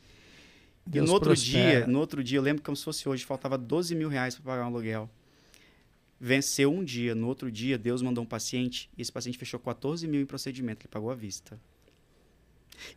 Deus 0.85 1.03
e 1.03 1.07
no 1.07 1.13
outro 1.13 1.29
prospera. 1.29 1.79
dia, 1.79 1.87
no 1.87 1.99
outro 1.99 2.23
dia, 2.23 2.37
eu 2.37 2.41
lembro 2.41 2.63
como 2.63 2.75
se 2.75 2.83
fosse 2.83 3.07
hoje, 3.09 3.25
faltava 3.25 3.57
12 3.57 3.93
mil 3.93 4.09
reais 4.09 4.35
para 4.35 4.43
pagar 4.43 4.63
um 4.63 4.67
aluguel. 4.67 5.09
Venceu 6.19 6.73
um 6.73 6.83
dia, 6.83 7.13
no 7.13 7.27
outro 7.27 7.51
dia, 7.51 7.77
Deus 7.77 8.01
mandou 8.01 8.23
um 8.23 8.27
paciente, 8.27 8.89
e 8.97 9.01
esse 9.01 9.11
paciente 9.11 9.37
fechou 9.37 9.59
14 9.59 10.07
mil 10.07 10.21
em 10.21 10.25
procedimento, 10.25 10.81
ele 10.81 10.89
pagou 10.89 11.11
à 11.11 11.15
vista. 11.15 11.59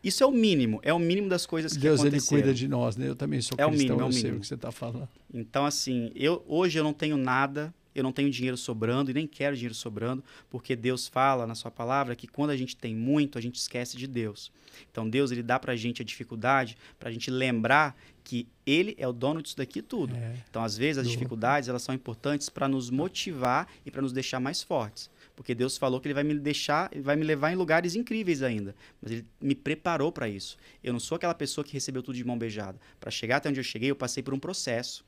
Isso 0.02 0.22
é 0.22 0.26
o 0.26 0.32
mínimo, 0.32 0.80
é 0.82 0.92
o 0.92 0.98
mínimo 0.98 1.28
das 1.28 1.46
coisas 1.46 1.72
que 1.72 1.78
Deus 1.78 2.02
ele 2.04 2.20
cuida 2.20 2.52
de 2.52 2.68
nós, 2.68 2.96
né? 2.96 3.08
Eu 3.08 3.16
também 3.16 3.40
sou 3.40 3.56
é 3.58 3.66
cristão, 3.66 3.96
mínimo, 3.96 4.00
é 4.00 4.08
mínimo. 4.08 4.12
sei 4.12 4.30
o 4.32 4.40
que 4.40 4.46
você 4.46 4.54
está 4.54 4.70
falando. 4.70 5.08
Então, 5.32 5.64
assim, 5.64 6.10
eu, 6.14 6.44
hoje 6.46 6.78
eu 6.78 6.84
não 6.84 6.92
tenho 6.92 7.16
nada, 7.16 7.72
eu 7.94 8.02
não 8.02 8.12
tenho 8.12 8.30
dinheiro 8.30 8.56
sobrando 8.56 9.10
e 9.10 9.14
nem 9.14 9.26
quero 9.26 9.56
dinheiro 9.56 9.74
sobrando, 9.74 10.22
porque 10.48 10.76
Deus 10.76 11.08
fala 11.08 11.46
na 11.46 11.54
sua 11.54 11.70
palavra 11.70 12.14
que 12.14 12.26
quando 12.26 12.50
a 12.50 12.56
gente 12.56 12.76
tem 12.76 12.94
muito, 12.94 13.38
a 13.38 13.40
gente 13.40 13.56
esquece 13.56 13.96
de 13.96 14.06
Deus. 14.06 14.50
Então, 14.90 15.08
Deus 15.08 15.30
ele 15.30 15.42
dá 15.42 15.58
para 15.58 15.72
a 15.72 15.76
gente 15.76 16.02
a 16.02 16.04
dificuldade, 16.04 16.76
para 16.98 17.08
a 17.08 17.12
gente 17.12 17.30
lembrar 17.30 17.96
que 18.22 18.46
Ele 18.64 18.94
é 18.98 19.08
o 19.08 19.12
dono 19.12 19.42
disso 19.42 19.56
daqui 19.56 19.82
tudo. 19.82 20.14
É. 20.14 20.36
Então, 20.48 20.62
às 20.62 20.76
vezes, 20.76 20.98
as 20.98 21.10
dificuldades 21.10 21.68
elas 21.68 21.82
são 21.82 21.94
importantes 21.94 22.48
para 22.48 22.68
nos 22.68 22.88
motivar 22.90 23.66
e 23.84 23.90
para 23.90 24.02
nos 24.02 24.12
deixar 24.12 24.38
mais 24.38 24.62
fortes. 24.62 25.10
Porque 25.40 25.54
Deus 25.54 25.78
falou 25.78 25.98
que 26.02 26.06
ele 26.06 26.12
vai 26.12 26.22
me 26.22 26.38
deixar, 26.38 26.90
vai 26.96 27.16
me 27.16 27.24
levar 27.24 27.50
em 27.50 27.56
lugares 27.56 27.94
incríveis 27.94 28.42
ainda. 28.42 28.76
Mas 29.00 29.10
ele 29.10 29.26
me 29.40 29.54
preparou 29.54 30.12
para 30.12 30.28
isso. 30.28 30.58
Eu 30.84 30.92
não 30.92 31.00
sou 31.00 31.16
aquela 31.16 31.32
pessoa 31.32 31.64
que 31.64 31.72
recebeu 31.72 32.02
tudo 32.02 32.14
de 32.14 32.22
mão 32.22 32.36
beijada. 32.36 32.78
Para 33.00 33.10
chegar 33.10 33.38
até 33.38 33.48
onde 33.48 33.58
eu 33.58 33.64
cheguei, 33.64 33.90
eu 33.90 33.96
passei 33.96 34.22
por 34.22 34.34
um 34.34 34.38
processo. 34.38 35.02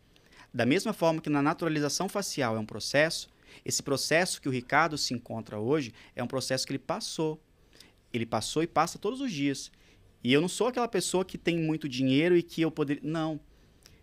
Da 0.50 0.64
mesma 0.64 0.94
forma 0.94 1.20
que 1.20 1.28
na 1.28 1.42
naturalização 1.42 2.09
facial 2.09 2.56
é 2.56 2.59
um 2.59 2.64
processo, 2.64 3.28
esse 3.62 3.82
processo 3.82 4.40
que 4.40 4.48
o 4.48 4.50
Ricardo 4.50 4.96
se 4.96 5.12
encontra 5.12 5.59
hoje 5.59 5.92
é 6.16 6.22
um 6.22 6.26
processo 6.26 6.66
que 6.66 6.72
ele 6.72 6.78
passou. 6.78 7.38
Ele 8.10 8.24
passou 8.24 8.62
e 8.62 8.66
passa 8.66 8.98
todos 8.98 9.20
os 9.20 9.30
dias. 9.30 9.70
E 10.24 10.32
eu 10.32 10.40
não 10.40 10.48
sou 10.48 10.68
aquela 10.68 10.88
pessoa 10.88 11.26
que 11.26 11.36
tem 11.36 11.59
muito 11.59 11.86
dinheiro 11.86 12.34
e 12.34 12.42
que 12.42 12.62
eu 12.62 12.70
poderia. 12.70 13.02
Não. 13.04 13.38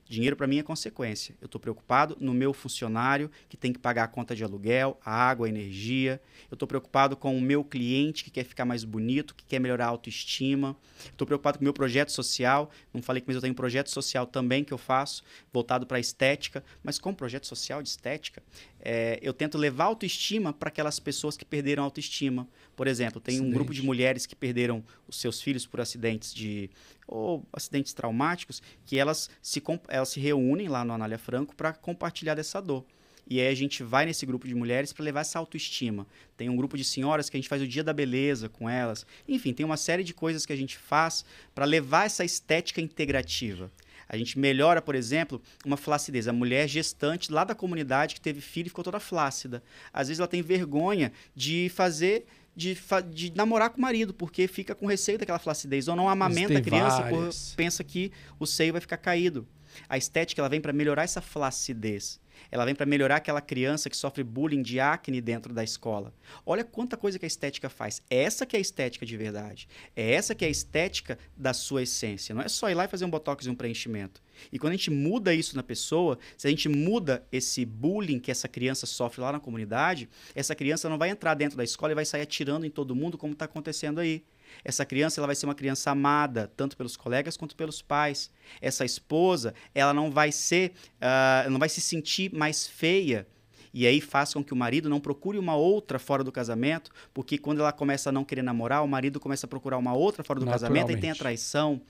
Dinheiro 0.10 0.36
para 0.36 0.48
mim 0.48 0.58
é 0.58 0.64
consequência. 0.64 1.36
Eu 1.40 1.46
estou 1.46 1.62
preocupado 1.62 2.18
no 2.20 2.34
meu 2.34 2.52
funcionário 2.52 3.30
que 3.48 3.56
tem 3.56 3.72
que 3.72 3.78
pagar 3.78 4.06
a 4.06 4.08
conta 4.08 4.36
de 4.36 4.44
aluguel, 4.44 5.00
a 5.06 5.14
água, 5.14 5.46
a 5.46 5.50
energia. 5.50 6.20
Eu 6.50 6.56
estou 6.56 6.68
preocupado 6.68 7.16
com 7.16 7.38
o 7.38 7.40
meu 7.40 7.64
cliente 7.64 8.24
que 8.24 8.32
quer 8.32 8.44
ficar 8.44 8.66
mais 8.66 8.84
bonito, 8.84 9.36
que 9.36 9.46
quer 9.46 9.60
melhorar 9.60 9.86
a 9.86 9.90
autoestima. 9.90 10.76
Estou 11.06 11.28
preocupado 11.28 11.60
com 11.60 11.64
o 11.64 11.66
meu 11.66 11.74
projeto 11.74 12.12
social. 12.12 12.72
Não 12.92 13.04
falei 13.04 13.22
que 13.22 13.28
mas 13.28 13.36
eu 13.36 13.42
tenho 13.42 13.52
um 13.52 13.56
projeto 13.56 13.92
social 13.92 14.26
também 14.26 14.64
que 14.64 14.74
eu 14.74 14.80
faço, 14.80 15.22
voltado 15.54 15.86
para 15.86 16.00
estética. 16.00 16.64
Mas 16.84 16.98
como 16.98 17.16
projeto 17.16 17.46
social 17.46 17.80
de 17.84 17.90
estética, 17.90 18.42
é, 18.80 19.20
eu 19.22 19.32
tento 19.32 19.60
levar 19.60 19.86
autoestima 19.86 20.52
para 20.52 20.70
aquelas 20.70 21.00
pessoas 21.00 21.38
que 21.38 21.46
perderam 21.46 21.84
autoestima. 21.84 22.48
Por 22.80 22.88
exemplo, 22.88 23.20
tem 23.20 23.36
Acidente. 23.36 23.52
um 23.52 23.54
grupo 23.54 23.74
de 23.74 23.84
mulheres 23.84 24.26
que 24.26 24.34
perderam 24.34 24.82
os 25.06 25.20
seus 25.20 25.42
filhos 25.42 25.66
por 25.66 25.82
acidentes 25.82 26.34
de 26.34 26.70
ou 27.06 27.46
acidentes 27.52 27.92
traumáticos, 27.92 28.64
que 28.86 28.98
elas 28.98 29.30
se, 29.42 29.62
elas 29.90 30.08
se 30.08 30.22
reúnem 30.22 30.70
lá 30.70 30.86
no 30.86 30.94
Anália 30.94 31.18
Franco 31.18 31.54
para 31.54 31.74
compartilhar 31.74 32.36
dessa 32.36 32.62
dor. 32.62 32.86
E 33.30 33.42
aí 33.42 33.50
a 33.50 33.54
gente 33.54 33.84
vai 33.84 34.06
nesse 34.06 34.26
grupo 34.26 34.48
de 34.48 34.56
mulheres 34.56 34.94
para 34.94 35.04
levar 35.04 35.20
essa 35.20 35.38
autoestima. 35.38 36.08
Tem 36.38 36.48
um 36.48 36.56
grupo 36.56 36.78
de 36.78 36.86
senhoras 36.86 37.30
que 37.30 37.36
a 37.36 37.40
gente 37.40 37.50
faz 37.50 37.62
o 37.62 37.68
dia 37.68 37.84
da 37.84 37.92
beleza 37.92 38.48
com 38.48 38.70
elas. 38.70 39.06
Enfim, 39.28 39.52
tem 39.52 39.66
uma 39.66 39.76
série 39.76 40.06
de 40.06 40.14
coisas 40.14 40.46
que 40.46 40.54
a 40.54 40.56
gente 40.56 40.78
faz 40.78 41.26
para 41.54 41.66
levar 41.66 42.06
essa 42.06 42.24
estética 42.24 42.80
integrativa. 42.80 43.70
A 44.08 44.18
gente 44.18 44.40
melhora, 44.40 44.82
por 44.82 44.96
exemplo, 44.96 45.40
uma 45.64 45.78
flacidez. 45.78 46.28
A 46.28 46.34
mulher 46.34 46.68
gestante 46.68 47.32
lá 47.32 47.44
da 47.44 47.54
comunidade 47.54 48.16
que 48.16 48.22
teve 48.22 48.42
filho 48.42 48.66
e 48.66 48.70
ficou 48.70 48.84
toda 48.84 49.00
flácida. 49.00 49.62
Às 49.94 50.08
vezes 50.08 50.20
ela 50.20 50.28
tem 50.28 50.42
vergonha 50.42 51.12
de 51.36 51.70
fazer 51.70 52.26
de, 52.56 52.78
de, 53.12 53.34
namorar 53.36 53.70
com 53.70 53.78
o 53.78 53.82
marido, 53.82 54.14
porque 54.14 54.48
fica 54.48 54.76
com 54.76 54.86
receio 54.86 55.18
daquela 55.18 55.40
flacidez. 55.40 55.88
Ou 55.88 55.96
não 55.96 56.10
amamenta 56.10 56.58
a 56.58 56.62
criança, 56.62 57.04
porque 57.04 57.36
pensa 57.56 57.84
que 57.84 58.12
o 58.40 58.46
seio 58.46 58.74
vai 58.74 58.82
ficar 58.82 58.98
caído. 58.98 59.48
A 59.88 59.98
estética 59.98 60.42
ela 60.42 60.50
vem 60.50 60.60
para 60.60 60.74
melhorar 60.74 61.04
essa 61.04 61.22
flacidez. 61.22 62.20
Ela 62.52 62.66
vem 62.66 62.76
para 62.76 62.86
melhorar 62.86 63.18
aquela 63.18 63.42
criança 63.42 63.90
que 63.90 63.98
sofre 63.98 64.24
bullying 64.24 64.62
de 64.62 64.80
acne 64.80 65.22
dentro 65.22 65.54
da 65.54 65.64
escola. 65.64 66.14
Olha 66.46 66.64
quanta 66.64 66.98
coisa 66.98 67.20
que 67.20 67.26
a 67.26 67.28
estética 67.28 67.70
faz. 67.70 68.02
É 68.10 68.24
essa 68.24 68.46
que 68.46 68.56
é 68.56 68.60
a 68.60 68.62
estética 68.62 69.06
de 69.06 69.18
verdade. 69.18 69.68
É 69.96 70.14
essa 70.14 70.34
que 70.36 70.46
é 70.46 70.48
a 70.48 70.52
estética 70.52 71.18
da 71.36 71.54
sua 71.54 71.84
essência. 71.84 72.34
Não 72.34 72.42
é 72.42 72.48
só 72.48 72.70
ir 72.70 72.74
lá 72.74 72.86
e 72.86 72.88
fazer 72.88 73.06
um 73.06 73.10
botox 73.10 73.46
e 73.46 73.50
um 73.50 73.56
preenchimento. 73.56 74.22
E 74.52 74.60
quando 74.60 74.74
a 74.74 74.76
gente 74.76 74.92
muda 74.92 75.34
isso 75.34 75.56
na 75.56 75.64
pessoa, 75.64 76.18
se 76.38 76.48
a 76.48 76.50
gente 76.50 76.70
muda 76.70 77.26
esse 77.32 77.66
bullying 77.66 78.20
que 78.20 78.32
essa 78.32 78.48
criança 78.48 78.86
sofre 78.86 79.22
lá 79.22 79.32
na 79.32 79.40
comunidade, 79.40 80.10
essa 80.34 80.56
criança 80.56 80.88
não 80.88 80.98
vai 80.98 81.10
entrar 81.10 81.34
dentro 81.34 81.58
da 81.58 81.64
escola 81.64 81.92
e 81.92 81.96
vai 81.96 82.06
sair 82.06 82.22
atirando 82.22 82.66
em 82.66 82.70
todo 82.70 82.96
mundo 82.96 83.18
como 83.18 83.34
está 83.34 83.46
acontecendo 83.46 84.00
aí. 84.00 84.24
Essa 84.64 84.86
criança 84.86 85.20
ela 85.20 85.28
vai 85.28 85.36
ser 85.36 85.46
uma 85.46 85.56
criança 85.56 85.92
amada, 85.92 86.52
tanto 86.56 86.76
pelos 86.76 86.98
colegas 86.98 87.38
quanto 87.38 87.56
pelos 87.56 87.82
pais. 87.82 88.30
Essa 88.62 88.86
esposa, 88.86 89.54
ela 89.74 89.94
não 89.94 90.12
vai 90.12 90.32
ser, 90.32 90.74
uh, 90.96 91.50
não 91.50 91.60
vai 91.60 91.70
se 91.70 91.82
sentir 91.82 92.34
mais 92.34 92.68
feia 92.68 93.28
E 93.74 93.86
aí 93.86 94.02
faz 94.02 94.34
com 94.34 94.44
que 94.44 94.54
o 94.54 94.56
marido 94.56 94.90
não 94.90 95.00
procure 95.00 95.38
uma 95.38 95.56
outra 95.56 96.00
fora 96.00 96.24
do 96.24 96.32
casamento, 96.32 96.92
porque 97.14 97.38
quando 97.38 97.60
ela 97.60 97.72
começa 97.72 98.10
a 98.10 98.12
não 98.12 98.26
querer 98.26 98.42
namorar, 98.42 98.84
o 98.84 98.88
marido 98.88 99.20
começa 99.20 99.46
a 99.46 99.50
procurar 99.50 99.78
uma 99.78 99.94
outra 99.94 100.24
fora 100.24 100.40
do 100.40 100.46
casamento 100.46 100.92
e 100.92 100.98
tem 100.98 101.12
a 101.12 101.16
traição. 101.16 101.82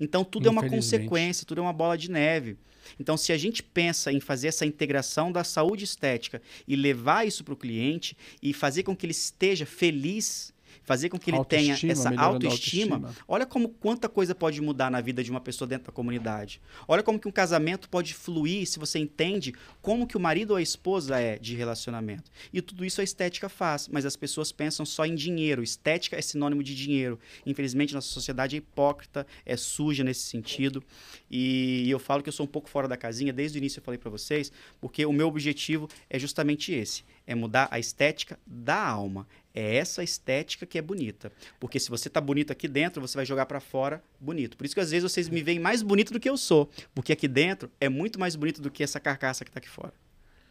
Então 0.00 0.24
tudo 0.24 0.48
é 0.48 0.50
uma 0.50 0.68
consequência, 0.68 1.46
tudo 1.46 1.58
é 1.58 1.62
uma 1.62 1.72
bola 1.72 1.96
de 1.96 2.10
neve. 2.10 2.58
Então, 2.98 3.16
se 3.16 3.32
a 3.32 3.38
gente 3.38 3.62
pensa 3.62 4.12
em 4.12 4.20
fazer 4.20 4.48
essa 4.48 4.66
integração 4.66 5.32
da 5.32 5.42
saúde 5.42 5.84
estética 5.84 6.40
e 6.66 6.76
levar 6.76 7.26
isso 7.26 7.42
para 7.42 7.54
o 7.54 7.56
cliente 7.56 8.16
e 8.42 8.52
fazer 8.52 8.82
com 8.82 8.94
que 8.94 9.06
ele 9.06 9.12
esteja 9.12 9.66
feliz 9.66 10.52
fazer 10.84 11.08
com 11.08 11.18
que 11.18 11.30
ele 11.30 11.44
tenha 11.44 11.72
essa 11.72 12.10
autoestima, 12.10 12.96
autoestima, 12.96 13.14
Olha 13.26 13.46
como 13.46 13.68
quanta 13.68 14.08
coisa 14.08 14.34
pode 14.34 14.60
mudar 14.60 14.90
na 14.90 15.00
vida 15.00 15.24
de 15.24 15.30
uma 15.30 15.40
pessoa 15.40 15.66
dentro 15.66 15.86
da 15.86 15.92
comunidade. 15.92 16.60
Olha 16.86 17.02
como 17.02 17.18
que 17.18 17.26
um 17.26 17.32
casamento 17.32 17.88
pode 17.88 18.14
fluir 18.14 18.66
se 18.66 18.78
você 18.78 18.98
entende 18.98 19.54
como 19.80 20.06
que 20.06 20.16
o 20.16 20.20
marido 20.20 20.50
ou 20.50 20.56
a 20.56 20.62
esposa 20.62 21.18
é 21.18 21.38
de 21.38 21.56
relacionamento. 21.56 22.30
E 22.52 22.60
tudo 22.60 22.84
isso 22.84 23.00
a 23.00 23.04
estética 23.04 23.48
faz, 23.48 23.88
mas 23.88 24.04
as 24.04 24.14
pessoas 24.14 24.52
pensam 24.52 24.84
só 24.84 25.06
em 25.06 25.14
dinheiro. 25.14 25.62
Estética 25.62 26.16
é 26.16 26.22
sinônimo 26.22 26.62
de 26.62 26.74
dinheiro. 26.74 27.18
Infelizmente, 27.46 27.94
nossa 27.94 28.08
sociedade 28.08 28.56
é 28.56 28.58
hipócrita, 28.58 29.26
é 29.46 29.56
suja 29.56 30.04
nesse 30.04 30.22
sentido. 30.22 30.84
E 31.30 31.88
eu 31.88 31.98
falo 31.98 32.22
que 32.22 32.28
eu 32.28 32.32
sou 32.32 32.44
um 32.44 32.48
pouco 32.48 32.68
fora 32.68 32.86
da 32.86 32.96
casinha, 32.96 33.32
desde 33.32 33.56
o 33.56 33.60
início 33.60 33.80
eu 33.80 33.84
falei 33.84 33.98
para 33.98 34.10
vocês, 34.10 34.52
porque 34.80 35.06
o 35.06 35.12
meu 35.12 35.28
objetivo 35.28 35.88
é 36.10 36.18
justamente 36.18 36.72
esse 36.72 37.02
é 37.26 37.34
mudar 37.34 37.68
a 37.70 37.78
estética 37.78 38.38
da 38.46 38.76
alma. 38.76 39.26
É 39.54 39.76
essa 39.76 40.02
estética 40.02 40.66
que 40.66 40.76
é 40.78 40.82
bonita. 40.82 41.32
Porque 41.60 41.78
se 41.78 41.88
você 41.88 42.10
tá 42.10 42.20
bonito 42.20 42.52
aqui 42.52 42.66
dentro, 42.66 43.00
você 43.00 43.16
vai 43.16 43.24
jogar 43.24 43.46
para 43.46 43.60
fora 43.60 44.02
bonito. 44.20 44.56
Por 44.56 44.66
isso 44.66 44.74
que 44.74 44.80
às 44.80 44.90
vezes 44.90 45.10
vocês 45.10 45.28
me 45.28 45.42
veem 45.42 45.58
mais 45.58 45.80
bonito 45.82 46.12
do 46.12 46.20
que 46.20 46.28
eu 46.28 46.36
sou. 46.36 46.68
Porque 46.94 47.12
aqui 47.12 47.28
dentro 47.28 47.70
é 47.80 47.88
muito 47.88 48.18
mais 48.18 48.34
bonito 48.36 48.60
do 48.60 48.70
que 48.70 48.82
essa 48.82 48.98
carcaça 48.98 49.44
que 49.44 49.50
tá 49.50 49.58
aqui 49.58 49.68
fora. 49.68 49.94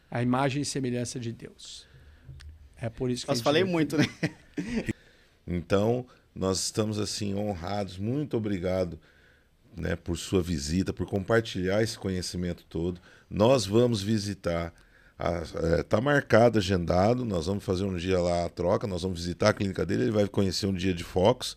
A 0.10 0.22
imagem 0.22 0.62
e 0.62 0.66
semelhança 0.66 1.20
de 1.20 1.32
Deus. 1.32 1.86
É 2.78 2.90
por 2.90 3.10
isso 3.10 3.26
que 3.26 3.32
Nós 3.32 3.41
falei 3.41 3.64
muito, 3.64 3.98
né? 3.98 4.06
então, 5.48 6.06
nós 6.34 6.60
estamos 6.60 7.00
assim 7.00 7.34
honrados. 7.34 7.98
Muito 7.98 8.38
obrigado 8.38 9.00
né, 9.76 9.95
por 9.95 10.18
sua 10.18 10.41
visita, 10.41 10.94
por 10.94 11.08
compartilhar 11.08 11.82
esse 11.82 11.98
conhecimento 11.98 12.64
todo. 12.66 13.02
Nós 13.30 13.66
vamos 13.66 14.02
visitar 14.02 14.74
Está 15.80 15.98
é, 15.98 16.02
marcado, 16.02 16.60
agendado. 16.60 17.24
Nós 17.24 17.45
vamos 17.45 17.64
fazer 17.64 17.86
um 17.86 17.95
dia 17.95 18.20
lá 18.20 18.45
a 18.45 18.50
troca, 18.50 18.86
nós 18.86 19.04
vamos 19.04 19.20
visitar 19.20 19.50
a 19.50 19.54
clínica 19.54 19.86
dele, 19.86 20.04
ele 20.04 20.12
vai 20.12 20.28
conhecer 20.28 20.66
um 20.66 20.74
dia 20.74 20.94
de 20.94 21.04
Fox 21.04 21.56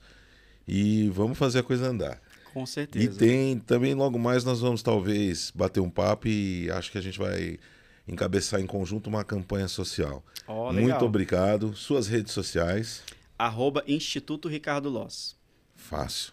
e 0.68 1.08
vamos 1.08 1.36
fazer 1.36 1.60
a 1.60 1.62
coisa 1.62 1.88
andar. 1.88 2.20
Com 2.52 2.64
certeza. 2.64 3.04
E 3.04 3.08
tem 3.08 3.58
também 3.58 3.94
logo 3.94 4.18
mais 4.18 4.44
nós 4.44 4.60
vamos 4.60 4.82
talvez 4.82 5.52
bater 5.54 5.80
um 5.80 5.90
papo 5.90 6.28
e 6.28 6.70
acho 6.70 6.90
que 6.90 6.98
a 6.98 7.00
gente 7.00 7.18
vai 7.18 7.58
encabeçar 8.06 8.60
em 8.60 8.66
conjunto 8.66 9.08
uma 9.08 9.24
campanha 9.24 9.68
social. 9.68 10.24
Oh, 10.46 10.72
Muito 10.72 11.04
obrigado. 11.04 11.74
Suas 11.74 12.06
redes 12.06 12.32
sociais. 12.32 13.02
Arroba 13.38 13.82
Instituto 13.86 14.48
Ricardo 14.48 14.88
Loss. 14.88 15.36
Fácil. 15.74 16.32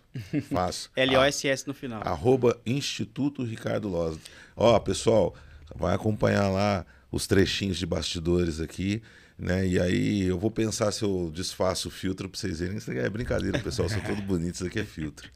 Fácil. 0.51 0.89
L-O-S-S 0.95 1.67
no 1.67 1.73
final. 1.73 2.01
Arroba 2.05 2.57
Instituto 2.65 3.43
Ricardo 3.43 3.89
Loss. 3.89 4.17
Ó, 4.55 4.79
pessoal, 4.79 5.35
vai 5.75 5.95
acompanhar 5.95 6.47
lá 6.49 6.85
os 7.13 7.27
trechinhos 7.27 7.77
de 7.77 7.85
bastidores 7.85 8.59
aqui. 8.59 9.03
Né? 9.37 9.67
E 9.67 9.79
aí 9.79 10.23
eu 10.23 10.37
vou 10.37 10.49
pensar 10.49 10.91
se 10.91 11.03
eu 11.03 11.31
desfaço 11.33 11.87
o 11.87 11.91
filtro 11.91 12.27
para 12.27 12.39
vocês 12.39 12.59
verem. 12.59 12.77
Isso 12.77 12.89
aqui 12.89 12.99
é 12.99 13.09
brincadeira, 13.09 13.59
pessoal. 13.59 13.87
São 13.87 14.01
todos 14.01 14.23
bonitos, 14.25 14.61
isso 14.61 14.65
aqui 14.67 14.79
é 14.79 14.83
filtro. 14.83 15.29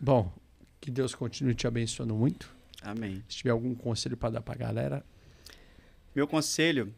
Bom, 0.00 0.32
que 0.80 0.90
Deus 0.90 1.14
continue 1.14 1.54
te 1.54 1.66
abençoando 1.66 2.14
muito. 2.14 2.52
Amém. 2.82 3.22
Se 3.28 3.36
tiver 3.36 3.50
algum 3.50 3.72
conselho 3.72 4.16
para 4.16 4.30
dar 4.30 4.40
para 4.42 4.54
a 4.54 4.58
galera. 4.58 5.04
Meu 6.14 6.26
conselho 6.26 6.92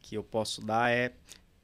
que 0.00 0.14
eu 0.14 0.22
posso 0.22 0.60
dar 0.60 0.90
é 0.90 1.14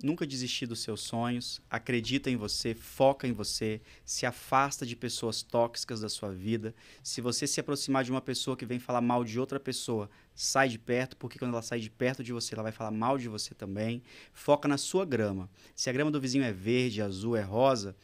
Nunca 0.03 0.27
desistir 0.27 0.67
dos 0.67 0.81
seus 0.81 1.03
sonhos, 1.03 1.61
acredita 1.69 2.31
em 2.31 2.37
você, 2.37 2.75
foca 2.75 3.29
em 3.29 3.33
você, 3.33 3.83
se 4.03 4.25
afasta 4.25 4.87
de 4.87 4.97
pessoas 4.97 5.43
tóxicas 5.43 6.01
da 6.01 6.09
sua 6.09 6.33
vida. 6.33 6.75
Se 7.03 7.21
você 7.21 7.47
se 7.47 7.61
aproximar 7.61 8.03
de 8.03 8.11
uma 8.11 8.23
pessoa 8.23 8.57
que 8.57 8.65
vem 8.65 8.79
falar 8.79 9.03
mal 9.03 9.23
de 9.23 9.39
outra 9.39 9.61
pessoa, 9.61 10.09
sai 10.35 10.71
de 10.71 10.79
perto, 10.79 11.19
porque 11.19 11.39
quando 11.39 11.53
ela 11.53 11.61
sai 11.61 11.81
de 11.81 11.91
perto 11.91 12.25
de 12.25 12.33
você, 12.33 12.55
ela 12.55 12.63
vai 12.63 12.73
falar 12.73 12.91
mal 12.91 13.19
de 13.19 13.29
você 13.29 13.55
também. 13.55 14.03
Foca 14.33 14.67
na 14.67 14.79
sua 14.79 15.05
grama. 15.05 15.51
Se 15.77 15.91
a 15.91 15.93
grama 15.93 16.11
do 16.11 16.21
vizinho 16.21 16.45
é 16.45 16.53
verde, 16.53 17.03
azul, 17.03 17.37
é 17.37 17.43
rosa, 17.43 17.95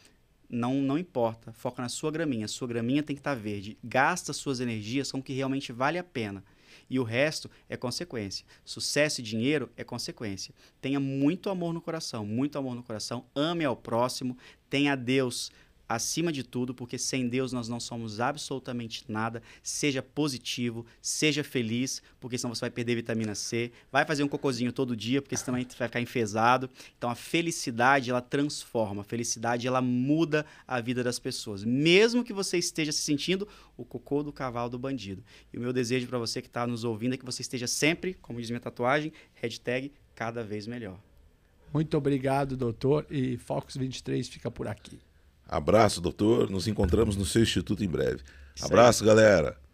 não, 0.47 0.75
não 0.75 0.99
importa. 0.99 1.51
Foca 1.51 1.81
na 1.81 1.89
sua 1.89 2.11
graminha. 2.11 2.47
Sua 2.47 2.67
graminha 2.67 3.01
tem 3.01 3.15
que 3.15 3.21
estar 3.21 3.35
tá 3.35 3.41
verde. 3.41 3.75
Gasta 3.83 4.33
suas 4.33 4.59
energias 4.59 5.11
com 5.11 5.17
o 5.17 5.23
que 5.23 5.33
realmente 5.33 5.71
vale 5.71 5.97
a 5.97 6.03
pena 6.03 6.43
e 6.89 6.99
o 6.99 7.03
resto 7.03 7.49
é 7.69 7.75
consequência. 7.77 8.45
Sucesso 8.63 9.21
e 9.21 9.23
dinheiro 9.23 9.69
é 9.75 9.83
consequência. 9.83 10.53
Tenha 10.81 10.99
muito 10.99 11.49
amor 11.49 11.73
no 11.73 11.81
coração, 11.81 12.25
muito 12.25 12.57
amor 12.57 12.75
no 12.75 12.83
coração, 12.83 13.25
ame 13.35 13.65
ao 13.65 13.75
próximo, 13.75 14.37
tenha 14.69 14.95
Deus 14.95 15.51
acima 15.87 16.31
de 16.31 16.43
tudo, 16.43 16.73
porque 16.73 16.97
sem 16.97 17.27
Deus 17.27 17.53
nós 17.53 17.69
não 17.69 17.79
somos 17.79 18.19
absolutamente 18.19 19.03
nada. 19.07 19.41
Seja 19.63 20.01
positivo, 20.01 20.85
seja 21.01 21.43
feliz, 21.43 22.01
porque 22.19 22.37
senão 22.37 22.53
você 22.53 22.61
vai 22.61 22.69
perder 22.69 22.95
vitamina 22.95 23.35
C. 23.35 23.71
Vai 23.91 24.05
fazer 24.05 24.23
um 24.23 24.27
cocôzinho 24.27 24.71
todo 24.71 24.95
dia, 24.95 25.21
porque 25.21 25.37
senão 25.37 25.57
vai 25.77 25.87
ficar 25.87 26.01
enfesado. 26.01 26.69
Então 26.97 27.09
a 27.09 27.15
felicidade, 27.15 28.09
ela 28.09 28.21
transforma. 28.21 29.01
A 29.01 29.05
felicidade, 29.05 29.67
ela 29.67 29.81
muda 29.81 30.45
a 30.67 30.81
vida 30.81 31.03
das 31.03 31.19
pessoas. 31.19 31.63
Mesmo 31.63 32.23
que 32.23 32.33
você 32.33 32.57
esteja 32.57 32.91
se 32.91 33.01
sentindo 33.01 33.47
o 33.75 33.85
cocô 33.85 34.23
do 34.23 34.33
cavalo 34.33 34.69
do 34.69 34.79
bandido. 34.79 35.23
E 35.53 35.57
o 35.57 35.61
meu 35.61 35.71
desejo 35.71 36.07
para 36.07 36.17
você 36.17 36.41
que 36.41 36.47
está 36.47 36.65
nos 36.67 36.83
ouvindo 36.83 37.13
é 37.13 37.17
que 37.17 37.25
você 37.25 37.41
esteja 37.41 37.67
sempre, 37.67 38.13
como 38.15 38.39
diz 38.39 38.49
minha 38.49 38.59
tatuagem, 38.59 39.13
hashtag 39.35 39.91
cada 40.15 40.43
vez 40.43 40.67
melhor. 40.67 40.99
Muito 41.73 41.97
obrigado, 41.97 42.57
doutor. 42.57 43.05
E 43.09 43.37
Fox 43.37 43.75
23 43.75 44.27
fica 44.27 44.49
por 44.49 44.67
aqui. 44.67 44.99
Abraço, 45.47 46.01
doutor. 46.01 46.49
Nos 46.49 46.67
encontramos 46.67 47.15
no 47.15 47.25
seu 47.25 47.41
instituto 47.43 47.83
em 47.83 47.87
breve. 47.87 48.21
Abraço, 48.61 49.05
galera. 49.05 49.57